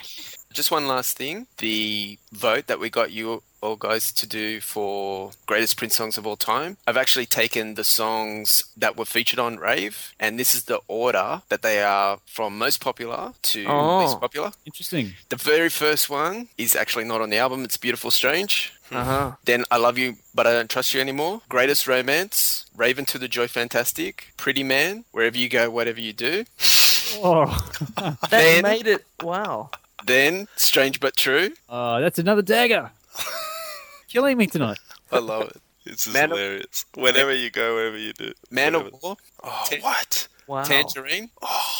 Just 0.52 0.70
one 0.70 0.86
last 0.88 1.18
thing. 1.18 1.46
The 1.58 2.18
vote 2.32 2.66
that 2.68 2.80
we 2.80 2.88
got 2.88 3.10
you 3.10 3.42
all 3.60 3.76
guys 3.76 4.12
to 4.12 4.26
do 4.26 4.60
for 4.60 5.32
greatest 5.44 5.76
Prince 5.76 5.96
songs 5.96 6.16
of 6.16 6.26
all 6.26 6.36
time. 6.36 6.76
I've 6.86 6.96
actually 6.96 7.26
taken 7.26 7.74
the 7.74 7.84
songs 7.84 8.64
that 8.76 8.96
were 8.96 9.04
featured 9.04 9.38
on 9.40 9.56
Rave, 9.58 10.14
and 10.20 10.38
this 10.38 10.54
is 10.54 10.64
the 10.64 10.80
order 10.88 11.42
that 11.48 11.62
they 11.62 11.82
are 11.82 12.20
from 12.26 12.56
most 12.56 12.80
popular 12.80 13.32
to 13.42 13.64
Oh. 13.66 14.04
least 14.04 14.20
popular. 14.20 14.52
Interesting. 14.64 15.14
The 15.30 15.36
very 15.36 15.68
first 15.68 16.08
one 16.08 16.48
is 16.56 16.74
actually 16.76 17.04
not 17.04 17.20
on 17.20 17.28
the 17.30 17.38
album. 17.38 17.64
It's 17.64 17.76
Beautiful 17.76 18.10
Strange. 18.10 18.72
Uh 18.90 19.04
huh. 19.04 19.32
Then 19.44 19.64
I 19.70 19.78
Love 19.78 19.98
You, 19.98 20.16
But 20.34 20.46
I 20.46 20.52
Don't 20.52 20.70
Trust 20.70 20.94
You 20.94 21.00
Anymore. 21.00 21.42
Greatest 21.48 21.86
Romance. 21.88 22.66
Rave 22.74 22.98
Unto 22.98 23.18
the 23.18 23.26
Joy 23.28 23.48
Fantastic. 23.48 24.32
Pretty 24.36 24.62
Man. 24.62 25.04
Wherever 25.10 25.36
you 25.36 25.48
go, 25.48 25.68
whatever 25.70 26.00
you 26.00 26.12
do. 26.12 26.44
Oh, 27.16 27.46
That 27.96 28.30
Then- 28.30 28.62
made 28.62 28.86
it. 28.86 29.04
Wow. 29.22 29.70
Then 30.06 30.46
Strange 30.56 31.00
But 31.00 31.16
True. 31.16 31.50
uh, 31.68 32.00
that's 32.00 32.18
another 32.18 32.42
dagger. 32.42 32.90
Killing 34.08 34.36
me 34.38 34.46
tonight. 34.46 34.78
I 35.10 35.18
love 35.18 35.42
it. 35.48 35.60
It's 35.84 36.04
just 36.04 36.14
Man 36.14 36.32
of- 36.32 36.38
hilarious. 36.38 36.84
Whenever 36.94 37.32
you 37.34 37.50
go, 37.50 37.74
wherever 37.74 37.96
you 37.98 38.12
do. 38.12 38.32
Man 38.50 38.74
whatever. 38.74 38.94
of 38.96 39.02
War. 39.02 39.16
Oh, 39.42 39.62
Ten- 39.66 39.80
what? 39.82 40.28
Wow. 40.46 40.62
Tangerine. 40.62 41.30
Oh. 41.42 41.70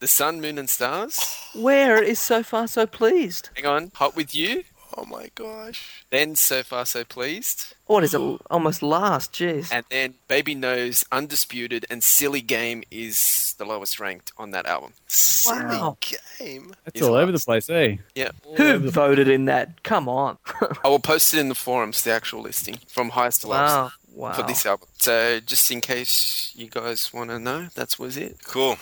The 0.00 0.06
Sun, 0.08 0.40
Moon, 0.40 0.58
and 0.58 0.70
Stars. 0.70 1.18
Where 1.54 2.00
is 2.00 2.20
so 2.20 2.42
far 2.44 2.68
so 2.68 2.86
pleased? 2.86 3.50
Hang 3.56 3.66
on. 3.66 3.90
Hot 3.96 4.14
with 4.14 4.32
You. 4.34 4.62
Oh 5.00 5.04
my 5.06 5.30
gosh. 5.36 6.04
Then 6.10 6.34
So 6.34 6.62
Far 6.64 6.84
So 6.84 7.04
Pleased. 7.04 7.74
What 7.86 8.02
is 8.02 8.14
it? 8.14 8.18
Almost 8.50 8.82
last. 8.82 9.32
Jeez. 9.32 9.70
And 9.72 9.84
then 9.90 10.14
Baby 10.26 10.54
Knows, 10.56 11.04
Undisputed, 11.12 11.86
and 11.88 12.02
Silly 12.02 12.40
Game 12.40 12.82
is 12.90 13.54
the 13.58 13.64
lowest 13.64 14.00
ranked 14.00 14.32
on 14.38 14.50
that 14.50 14.66
album. 14.66 14.92
Silly 15.06 15.64
Wow. 15.66 15.96
game. 16.00 16.74
That's 16.84 16.98
He's 16.98 17.02
all 17.06 17.14
over 17.14 17.30
the 17.30 17.38
place, 17.38 17.70
eh? 17.70 17.96
Yeah. 18.16 18.30
Who 18.56 18.90
voted 18.90 19.28
in 19.28 19.44
that? 19.44 19.84
Come 19.84 20.08
on. 20.08 20.38
I 20.84 20.88
will 20.88 20.98
post 20.98 21.32
it 21.32 21.38
in 21.38 21.48
the 21.48 21.54
forums, 21.54 22.02
the 22.02 22.10
actual 22.10 22.42
listing 22.42 22.78
from 22.88 23.10
highest 23.10 23.42
to 23.42 23.48
lowest. 23.48 23.74
wow. 23.76 23.90
Wow. 24.14 24.32
for 24.32 24.42
this 24.42 24.66
album. 24.66 24.88
So 24.98 25.38
just 25.38 25.70
in 25.70 25.80
case 25.80 26.52
you 26.56 26.66
guys 26.68 27.12
want 27.14 27.30
to 27.30 27.38
know, 27.38 27.68
that 27.76 27.96
was 28.00 28.16
it. 28.16 28.38
Cool. 28.44 28.76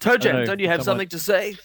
Toe 0.00 0.14
I 0.14 0.16
Jam, 0.16 0.36
know, 0.36 0.44
don't 0.44 0.58
you 0.58 0.66
have 0.66 0.82
someone- 0.82 1.06
something 1.06 1.08
to 1.10 1.18
say? 1.20 1.56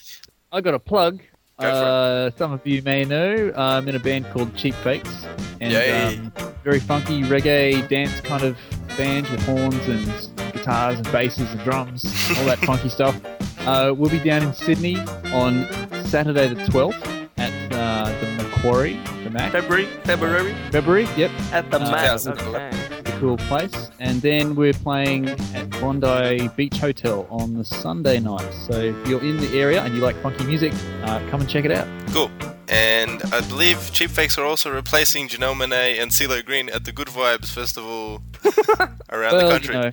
I 0.52 0.60
got 0.60 0.74
a 0.74 0.78
plug. 0.78 1.20
Go 1.60 1.64
for 1.64 1.70
uh, 1.70 2.30
some 2.36 2.52
of 2.52 2.64
you 2.64 2.82
may 2.82 3.04
know 3.04 3.52
I'm 3.56 3.88
in 3.88 3.96
a 3.96 3.98
band 3.98 4.26
called 4.30 4.54
Cheap 4.56 4.74
Fakes, 4.76 5.24
and 5.60 5.72
Yay. 5.72 6.16
um, 6.18 6.32
very 6.62 6.78
funky 6.78 7.22
reggae 7.22 7.86
dance 7.88 8.20
kind 8.20 8.44
of 8.44 8.56
band 8.96 9.26
with 9.28 9.42
horns 9.44 9.74
and 9.88 10.52
guitars 10.52 10.96
and 10.98 11.10
basses 11.10 11.50
and 11.50 11.60
drums, 11.62 12.04
all 12.38 12.44
that 12.44 12.58
funky 12.64 12.88
stuff. 12.88 13.20
Uh, 13.66 13.92
we'll 13.96 14.08
be 14.10 14.20
down 14.20 14.44
in 14.44 14.54
Sydney 14.54 14.98
on 15.32 15.66
Saturday 16.04 16.46
the 16.46 16.62
12th 16.66 17.28
at 17.38 17.72
uh, 17.72 18.04
the 18.20 18.42
Macquarie, 18.44 18.94
the 19.24 19.30
Mac. 19.30 19.50
February? 19.50 19.86
February? 20.04 20.54
February, 20.70 21.08
yep, 21.16 21.30
At 21.52 21.68
the 21.72 21.78
Uh, 21.80 21.90
Mac. 21.90 22.20
2011. 22.20 22.78
Okay. 22.80 22.87
A 23.18 23.20
cool 23.20 23.36
place. 23.36 23.90
And 23.98 24.22
then 24.22 24.54
we're 24.54 24.72
playing 24.72 25.28
at 25.28 25.68
Bondi 25.80 26.48
Beach 26.56 26.76
Hotel 26.78 27.26
on 27.30 27.54
the 27.54 27.64
Sunday 27.64 28.20
night. 28.20 28.48
So 28.54 28.74
if 28.78 29.08
you're 29.08 29.20
in 29.20 29.38
the 29.38 29.58
area 29.58 29.82
and 29.82 29.92
you 29.94 30.00
like 30.00 30.14
funky 30.22 30.44
music, 30.44 30.72
uh, 31.02 31.18
come 31.28 31.40
and 31.40 31.48
check 31.50 31.64
it 31.64 31.72
out. 31.72 31.88
Cool. 32.12 32.30
And 32.68 33.20
I 33.32 33.40
believe 33.48 33.90
Cheap 33.92 34.10
Fakes 34.10 34.38
are 34.38 34.44
also 34.44 34.70
replacing 34.70 35.28
Janelle 35.28 35.54
Monáe 35.54 36.00
and 36.00 36.12
CeeLo 36.12 36.44
Green 36.44 36.68
at 36.68 36.84
the 36.84 36.92
Good 36.92 37.08
Vibes 37.08 37.50
Festival 37.50 38.22
around 39.10 39.36
the 39.38 39.48
country. 39.50 39.74
you 39.74 39.80
know, 39.80 39.90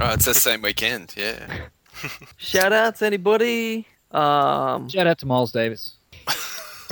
Oh, 0.00 0.12
it's 0.12 0.26
the 0.26 0.34
same 0.34 0.62
weekend, 0.62 1.14
yeah. 1.16 1.46
Shout 2.36 2.72
outs, 2.72 3.02
anybody? 3.02 3.86
Um, 4.12 4.88
shout 4.88 5.06
out 5.08 5.18
to 5.18 5.26
Miles 5.26 5.50
Davis. 5.52 5.94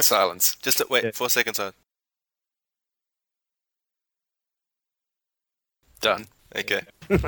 Silence. 0.01 0.57
Just 0.61 0.83
wait, 0.91 1.05
Yeah. 1.05 1.11
four 1.15 1.31
seconds 1.31 1.59
on. 1.61 1.73
Done. 6.01 6.27
Okay. 6.55 6.81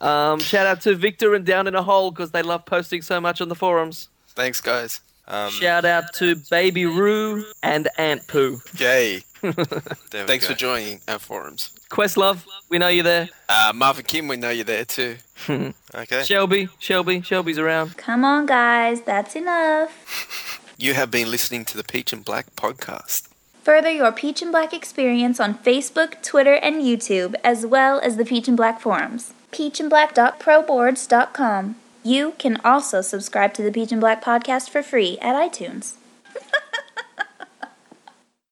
um, 0.00 0.38
shout 0.40 0.66
out 0.66 0.80
to 0.82 0.94
Victor 0.94 1.34
and 1.34 1.44
Down 1.44 1.66
in 1.66 1.74
a 1.74 1.82
Hole 1.82 2.10
because 2.10 2.30
they 2.32 2.42
love 2.42 2.64
posting 2.66 3.02
so 3.02 3.20
much 3.20 3.40
on 3.40 3.48
the 3.48 3.54
forums. 3.54 4.08
Thanks, 4.28 4.60
guys. 4.60 5.00
Um, 5.26 5.50
Shout 5.50 5.84
out 5.84 6.14
to 6.14 6.36
Baby 6.50 6.86
Roo 6.86 7.44
and 7.62 7.88
Ant 7.98 8.26
Poo. 8.28 8.60
Yay. 8.78 9.20
Thanks 9.42 10.46
go. 10.46 10.52
for 10.52 10.58
joining 10.58 11.00
our 11.06 11.18
forums. 11.18 11.70
Questlove, 11.90 12.46
we 12.70 12.78
know 12.78 12.88
you're 12.88 13.04
there. 13.04 13.28
Uh, 13.48 13.72
Marvin 13.74 14.04
Kim, 14.04 14.26
we 14.26 14.36
know 14.36 14.50
you're 14.50 14.64
there 14.64 14.84
too. 14.84 15.16
Okay. 15.94 16.22
Shelby, 16.22 16.68
Shelby, 16.78 17.22
Shelby's 17.22 17.58
around. 17.58 17.96
Come 17.96 18.22
on, 18.24 18.44
guys, 18.44 19.00
that's 19.02 19.34
enough. 19.34 20.60
You 20.76 20.92
have 20.94 21.10
been 21.10 21.30
listening 21.30 21.64
to 21.66 21.76
the 21.76 21.82
Peach 21.84 22.12
and 22.12 22.24
Black 22.24 22.54
podcast. 22.56 23.27
Further 23.62 23.90
your 23.90 24.12
Peach 24.12 24.40
and 24.40 24.50
Black 24.50 24.72
experience 24.72 25.38
on 25.38 25.58
Facebook, 25.58 26.22
Twitter, 26.22 26.54
and 26.54 26.76
YouTube, 26.76 27.34
as 27.44 27.66
well 27.66 28.00
as 28.00 28.16
the 28.16 28.24
Peach 28.24 28.48
and 28.48 28.56
Black 28.56 28.80
forums. 28.80 29.34
peachandblack.proboards.com. 29.52 31.76
You 32.02 32.32
can 32.38 32.58
also 32.64 33.02
subscribe 33.02 33.52
to 33.54 33.62
the 33.62 33.70
Peach 33.70 33.92
and 33.92 34.00
Black 34.00 34.24
podcast 34.24 34.70
for 34.70 34.82
free 34.82 35.18
at 35.20 35.36
iTunes. 35.36 35.97